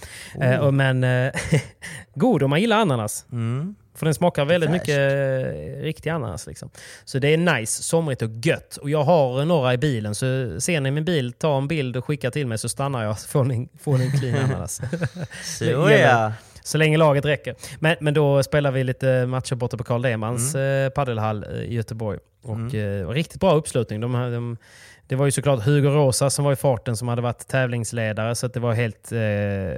Och 0.62 0.74
men 0.74 1.06
god 2.16 2.44
om 2.44 2.50
man 2.50 2.62
gillar 2.62 2.78
ananas. 2.78 3.26
mm, 3.32 3.76
För 3.96 4.06
den 4.06 4.14
smakar 4.16 4.46
väldigt 4.46 4.70
Fräscht. 4.70 4.88
mycket 4.88 5.84
riktig 5.84 6.10
ananas. 6.10 6.48
Liksom. 6.48 6.70
Så 7.06 7.20
det 7.20 7.34
är 7.34 7.38
nice, 7.38 7.84
somrigt 7.84 8.22
och 8.22 8.30
gött. 8.44 8.78
Och 8.78 8.90
jag 8.90 9.04
har 9.04 9.46
några 9.46 9.74
i 9.74 9.78
bilen, 9.78 10.16
så 10.16 10.56
ser 10.60 10.82
ni 10.82 10.92
min 10.92 11.06
bil, 11.06 11.34
ta 11.34 11.58
en 11.58 11.68
bild 11.68 11.98
och 11.98 12.06
skicka 12.06 12.32
till 12.32 12.48
mig 12.48 12.58
så 12.58 12.70
stannar 12.70 13.04
jag 13.04 13.20
får 13.20 13.44
ni, 13.44 13.70
får 13.80 13.98
ni 13.98 14.06
en 14.06 14.12
clean 14.20 14.46
ananas. 14.52 14.82
så 15.60 15.66
ja. 15.66 16.34
Så 16.66 16.78
länge 16.78 16.98
laget 16.98 17.26
räcker. 17.26 17.56
Men, 17.80 17.96
men 18.00 18.14
då 18.14 18.44
spelar 18.44 18.72
vi 18.72 18.84
lite 18.84 19.26
matcher 19.26 19.56
borta 19.56 19.78
på 19.78 19.84
Karl 19.84 20.02
Demans 20.02 20.56
eh, 20.56 20.90
paddelhall 20.90 21.44
i 21.44 21.76
Göteborg. 21.76 22.20
Och 22.42 22.76
eh, 22.76 23.10
riktigt 23.10 23.40
bra 23.42 23.54
uppslutning. 23.54 24.00
De, 24.00 24.12
de, 24.12 24.58
det 25.08 25.16
var 25.16 25.26
ju 25.26 25.32
såklart 25.32 25.64
Hugo 25.64 25.90
Rosa 25.90 26.30
som 26.30 26.46
var 26.46 26.54
i 26.54 26.56
farten 26.56 26.98
som 26.98 27.08
hade 27.08 27.22
varit 27.22 27.48
tävlingsledare. 27.48 28.36
Så 28.36 28.48
det, 28.48 28.60
var 28.60 28.74
helt, 28.74 29.12
eh, 29.12 29.18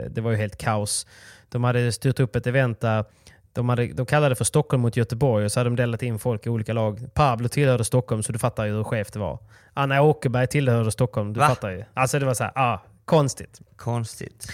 det 0.09 0.21
var 0.21 0.31
ju 0.31 0.37
helt 0.37 0.57
kaos. 0.57 1.07
De 1.49 1.63
hade 1.63 1.91
styrt 1.91 2.19
upp 2.19 2.35
ett 2.35 2.47
event 2.47 2.79
där 2.79 3.05
de, 3.53 3.69
hade, 3.69 3.87
de 3.87 4.05
kallade 4.05 4.31
det 4.31 4.35
för 4.35 4.45
Stockholm 4.45 4.81
mot 4.81 4.97
Göteborg 4.97 5.45
och 5.45 5.51
så 5.51 5.59
hade 5.59 5.69
de 5.69 5.75
delat 5.75 6.03
in 6.03 6.19
folk 6.19 6.45
i 6.45 6.49
olika 6.49 6.73
lag. 6.73 7.09
Pablo 7.13 7.47
tillhörde 7.47 7.83
Stockholm 7.83 8.23
så 8.23 8.31
du 8.31 8.39
fattar 8.39 8.65
ju 8.65 8.71
hur 8.71 8.83
skevt 8.83 9.13
det 9.13 9.19
var. 9.19 9.39
Anna 9.73 10.01
Åkerberg 10.01 10.47
tillhörde 10.47 10.91
Stockholm, 10.91 11.33
du 11.33 11.39
Va? 11.39 11.47
fattar 11.47 11.69
ju. 11.69 11.83
Alltså 11.93 12.19
det 12.19 12.25
var 12.25 12.33
så 12.33 12.43
här, 12.43 12.53
ah, 12.55 12.79
konstigt. 13.05 13.61
Konstigt. 13.75 14.47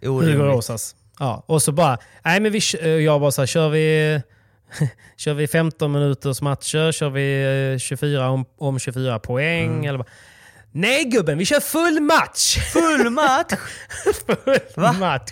Hugo 0.00 0.12
Orimligt. 0.12 0.40
Rosas. 0.40 0.96
Ja, 1.18 1.44
och 1.46 1.62
så 1.62 1.72
bara, 1.72 1.98
nej 2.24 2.40
men 2.40 2.52
vi, 2.52 2.60
kö- 2.60 2.98
jag 2.98 3.20
bara 3.20 3.30
så 3.30 3.42
här, 3.42 3.46
kör 3.46 3.68
vi, 3.68 4.20
kör 5.16 5.34
vi 5.34 5.46
15 5.46 5.92
minuters 5.92 6.42
matcher, 6.42 6.92
kör 6.92 7.10
vi 7.10 7.72
eh, 7.72 7.78
24 7.78 8.30
om, 8.30 8.44
om 8.58 8.78
24 8.78 9.18
poäng? 9.18 9.72
Mm. 9.72 9.84
Eller 9.84 9.98
bara, 9.98 10.08
Nej 10.72 11.04
gubben, 11.04 11.38
vi 11.38 11.44
kör 11.44 11.60
full 11.60 12.00
match! 12.00 12.56
Full 12.72 13.10
match! 13.12 13.52
full 14.26 14.58
Va? 14.82 14.92
match! 14.92 15.30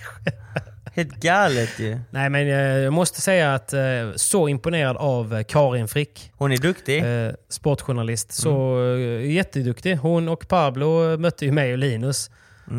Helt 0.97 1.15
galet 1.15 1.79
ju. 1.79 1.99
Nej 2.11 2.31
men 2.31 2.47
eh, 2.49 2.55
jag 2.57 2.93
måste 2.93 3.21
säga 3.21 3.55
att 3.55 3.73
eh, 3.73 3.81
så 4.17 4.49
imponerad 4.49 4.97
av 4.97 5.35
eh, 5.35 5.43
Karin 5.45 5.89
Frick. 5.89 6.31
Hon 6.37 6.53
är 6.53 6.57
duktig. 6.57 6.99
Eh, 7.27 7.33
sportjournalist. 7.49 8.33
Så 8.33 8.79
eh, 8.97 9.31
jätteduktig. 9.33 9.97
Hon 9.97 10.29
och 10.29 10.49
Pablo 10.49 11.17
mötte 11.19 11.45
ju 11.45 11.53
mig 11.53 11.73
och 11.73 11.79
Linus. 11.79 12.31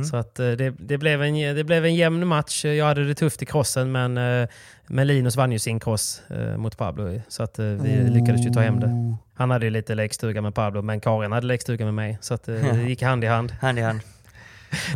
Så 0.10 0.18
att 0.18 0.40
eh, 0.40 0.52
det, 0.52 0.74
det, 0.80 0.98
blev 0.98 1.24
en, 1.24 1.56
det 1.56 1.64
blev 1.64 1.86
en 1.86 1.95
jämn 1.95 2.28
match. 2.28 2.66
Jag 2.66 2.86
hade 2.86 3.07
det 3.07 3.16
tufft 3.16 3.41
i 3.41 3.45
crossen 3.45 3.91
men, 3.91 4.18
eh, 4.18 4.48
men 4.88 5.07
Linus 5.07 5.36
vann 5.36 5.52
ju 5.52 5.60
sin 5.60 5.80
cross 5.80 6.22
eh, 6.30 6.57
mot 6.57 6.78
Pablo. 6.78 7.22
Så 7.28 7.44
att 7.44 7.60
vi 7.60 8.10
lyckades 8.10 8.45
ju 8.45 8.49
ta 8.49 8.60
hem 8.60 8.80
det. 8.80 9.18
Han 9.34 9.52
hade 9.52 9.66
ju 9.66 9.72
lite 9.72 9.95
lekstuga 9.95 10.41
med 10.41 10.56
Pablo 10.56 10.82
men 10.82 10.99
Karin 10.99 11.32
hade 11.32 11.48
lekstuga 11.48 11.86
med 11.86 11.94
mig. 11.94 12.18
Så 12.22 12.34
att 12.34 12.44
det 12.44 12.84
gick 12.88 13.02
hand 13.02 13.24
i 13.24 13.28
hand. 13.28 13.52
Hand 13.52 13.80
i 13.80 13.82
hand. 13.82 13.99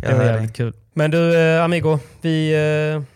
Det 0.02 0.14
var 0.14 0.24
jävligt 0.24 0.56
kul. 0.56 0.72
Men 0.92 1.10
du 1.10 1.38
Amigo, 1.58 1.98
vi, 2.20 2.54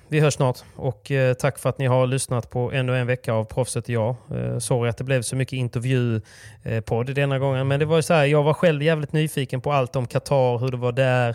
vi 0.09 0.20
hörs 0.20 0.34
snart. 0.34 0.59
Och 0.76 1.10
tack 1.38 1.59
för 1.59 1.68
att 1.68 1.78
ni 1.78 1.86
har 1.86 2.06
lyssnat 2.06 2.51
på 2.51 2.72
ännu 2.72 2.98
en 2.98 3.06
vecka 3.06 3.32
av 3.32 3.44
Proffset 3.44 3.84
och 3.84 3.90
jag. 3.90 4.16
Sorry 4.59 4.90
att 4.90 4.96
det 4.96 5.05
blev 5.05 5.22
så 5.22 5.36
mycket 5.36 5.52
intervjupodd 5.52 7.14
denna 7.14 7.38
gången. 7.38 7.68
Men 7.68 7.80
det 7.80 7.86
var 7.86 7.96
ju 7.96 8.02
så 8.02 8.14
här, 8.14 8.24
jag 8.24 8.42
var 8.42 8.55
själv 8.55 8.82
jävligt 8.82 9.12
nyfiken 9.12 9.60
på 9.60 9.72
allt 9.72 9.96
om 9.96 10.06
Qatar, 10.06 10.59
hur 10.59 10.68
det 10.68 10.76
var 10.76 10.92
där. 10.92 11.34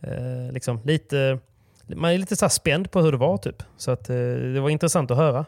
Eh, 0.00 0.52
liksom 0.52 0.80
lite, 0.84 1.38
man 1.86 2.10
är 2.10 2.18
lite 2.18 2.36
så 2.36 2.48
spänd 2.48 2.90
på 2.90 3.00
hur 3.00 3.12
det 3.12 3.18
var 3.18 3.36
typ. 3.38 3.62
Så 3.76 3.90
att, 3.90 4.10
eh, 4.10 4.16
det 4.54 4.60
var 4.60 4.70
intressant 4.70 5.10
att 5.10 5.16
höra. 5.16 5.44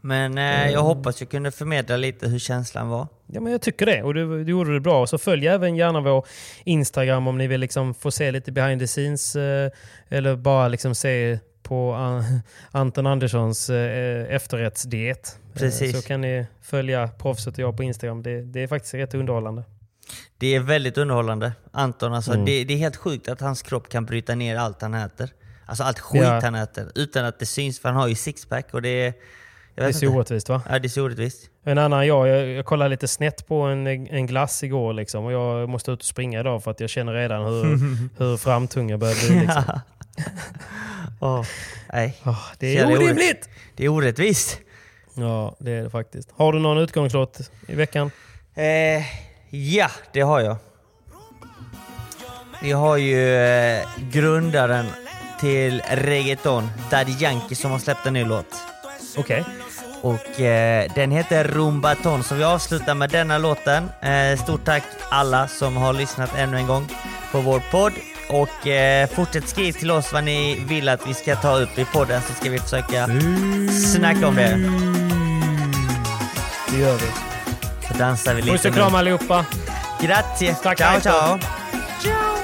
Men 0.00 0.38
eh, 0.38 0.70
jag 0.70 0.82
hoppas 0.82 1.20
jag 1.20 1.30
kunde 1.30 1.50
förmedla 1.50 1.96
lite 1.96 2.28
hur 2.28 2.38
känslan 2.38 2.88
var. 2.88 3.06
Ja, 3.26 3.40
men 3.40 3.52
jag 3.52 3.60
tycker 3.62 3.86
det. 3.86 4.02
Och 4.02 4.14
du, 4.14 4.44
du 4.44 4.50
gjorde 4.50 4.74
det 4.74 4.80
bra. 4.80 5.06
Så 5.06 5.18
följ 5.18 5.46
även 5.46 5.76
gärna 5.76 6.00
vår 6.00 6.26
Instagram 6.64 7.26
om 7.28 7.38
ni 7.38 7.46
vill 7.46 7.60
liksom 7.60 7.94
få 7.94 8.10
se 8.10 8.30
lite 8.32 8.52
behind 8.52 8.80
the 8.80 8.86
scenes. 8.86 9.36
Eh, 9.36 9.70
eller 10.08 10.36
bara 10.36 10.68
liksom 10.68 10.94
se 10.94 11.38
på 11.62 11.92
An- 11.92 12.40
Anton 12.70 13.06
Anderssons 13.06 13.70
eh, 13.70 14.34
efterrättsdiet. 14.34 15.38
Eh, 15.54 15.58
Precis. 15.58 16.00
så 16.00 16.06
kan 16.08 16.20
ni 16.20 16.46
följa 16.62 17.08
proffset 17.08 17.52
och 17.54 17.58
jag 17.58 17.76
på 17.76 17.82
Instagram. 17.82 18.22
Det, 18.22 18.42
det 18.42 18.60
är 18.62 18.66
faktiskt 18.66 18.94
rätt 18.94 19.14
underhållande. 19.14 19.64
Det 20.38 20.54
är 20.54 20.60
väldigt 20.60 20.98
underhållande. 20.98 21.52
Anton, 21.72 22.14
alltså, 22.14 22.32
Mm. 22.32 22.44
det, 22.44 22.64
det 22.64 22.74
är 22.74 22.78
helt 22.78 22.96
sjukt 22.96 23.28
att 23.28 23.40
hans 23.40 23.62
kropp 23.62 23.88
kan 23.88 24.04
bryta 24.04 24.34
ner 24.34 24.56
allt 24.56 24.82
han 24.82 24.94
äter. 24.94 25.30
Alltså 25.66 25.84
allt 25.84 25.98
skit 25.98 26.22
Ja. 26.22 26.40
han 26.42 26.54
äter. 26.54 26.92
Utan 26.94 27.24
att 27.24 27.38
det 27.38 27.46
syns, 27.46 27.80
för 27.80 27.88
han 27.88 27.96
har 28.00 28.08
ju 28.08 28.14
sixpack 28.14 28.74
och 28.74 28.82
det 28.82 28.88
är... 28.88 29.14
Det 29.74 29.82
är 29.82 29.92
så 29.92 30.04
inte. 30.04 30.16
orättvist 30.16 30.48
va? 30.48 30.62
Ja, 30.68 30.78
det 30.78 30.86
är 30.86 30.88
så 30.88 31.02
orättvist. 31.02 31.50
En 31.64 31.78
annan 31.78 32.06
jag, 32.06 32.28
jag, 32.28 32.46
jag 32.48 32.64
kollade 32.64 32.88
lite 32.90 33.08
snett 33.08 33.46
på 33.46 33.60
en, 33.62 33.86
en 33.86 34.26
glass 34.26 34.62
igår 34.62 34.92
liksom, 34.92 35.24
och 35.24 35.32
jag 35.32 35.68
måste 35.68 35.90
ut 35.90 35.98
och 36.00 36.04
springa 36.04 36.40
idag 36.40 36.64
för 36.64 36.70
att 36.70 36.80
jag 36.80 36.90
känner 36.90 37.12
redan 37.12 37.44
hur, 37.44 37.78
hur 38.18 38.36
framtung 38.36 38.90
jag 38.90 39.00
börjar 39.00 39.28
bli. 39.28 39.40
Liksom. 39.40 39.80
Åh, 41.20 41.44
nej. 41.92 42.16
Ah, 42.22 42.36
det 42.58 42.76
är 42.78 42.86
orimligt! 42.96 43.48
Det 43.76 43.84
är 43.84 43.88
orättvist. 43.88 44.58
Ja, 45.14 45.56
det 45.58 45.70
är 45.72 45.82
det 45.82 45.90
faktiskt. 45.90 46.30
Har 46.36 46.52
du 46.52 46.58
någon 46.58 46.78
utgångslåt 46.78 47.50
i 47.68 47.74
veckan? 47.74 48.10
Eh, 48.54 49.02
ja, 49.54 49.90
det 50.12 50.20
har 50.20 50.40
jag. 50.40 50.56
Vi 52.62 52.72
har 52.72 52.96
ju 52.96 53.36
eh, 53.36 53.82
grundaren 54.10 54.86
till 55.40 55.82
reggaeton, 55.90 56.70
Daddy 56.90 57.12
Yankee, 57.12 57.54
som 57.54 57.70
har 57.70 57.78
släppt 57.78 58.06
en 58.06 58.12
ny 58.12 58.24
låt. 58.24 58.46
Okej. 59.16 59.44
Och 60.02 60.40
eh, 60.40 60.90
den 60.94 61.10
heter 61.10 61.44
Rumbaton, 61.44 62.22
så 62.22 62.34
vi 62.34 62.44
avslutar 62.44 62.94
med 62.94 63.10
denna 63.10 63.38
låten. 63.38 63.88
Eh, 64.02 64.38
stort 64.42 64.64
tack 64.64 64.82
alla 65.08 65.48
som 65.48 65.76
har 65.76 65.92
lyssnat 65.92 66.30
ännu 66.38 66.56
en 66.56 66.66
gång 66.66 66.88
på 67.32 67.40
vår 67.40 67.62
podd. 67.70 67.92
Och 68.30 68.66
eh, 68.66 69.08
fortsätt 69.08 69.48
skriv 69.48 69.72
till 69.72 69.90
oss 69.90 70.12
vad 70.12 70.24
ni 70.24 70.64
vill 70.68 70.88
att 70.88 71.08
vi 71.08 71.14
ska 71.14 71.36
ta 71.36 71.58
upp 71.58 71.78
i 71.78 71.84
podden 71.84 72.22
så 72.22 72.34
ska 72.34 72.50
vi 72.50 72.58
försöka 72.58 73.08
snacka 73.94 74.28
om 74.28 74.34
det. 74.34 74.58
Det 76.70 76.78
gör 76.78 76.96
vi. 76.96 77.33
Så 77.88 77.98
dansar 77.98 78.34
vi 78.34 78.42
Puss 78.42 78.52
lite 78.52 78.68
och 78.68 78.74
kram 78.74 78.94
allihopa. 78.94 79.44
Grazie! 80.00 80.54
Tack, 80.54 80.78
ciao 80.78 80.94
då. 80.94 81.00
ciao! 81.00 82.43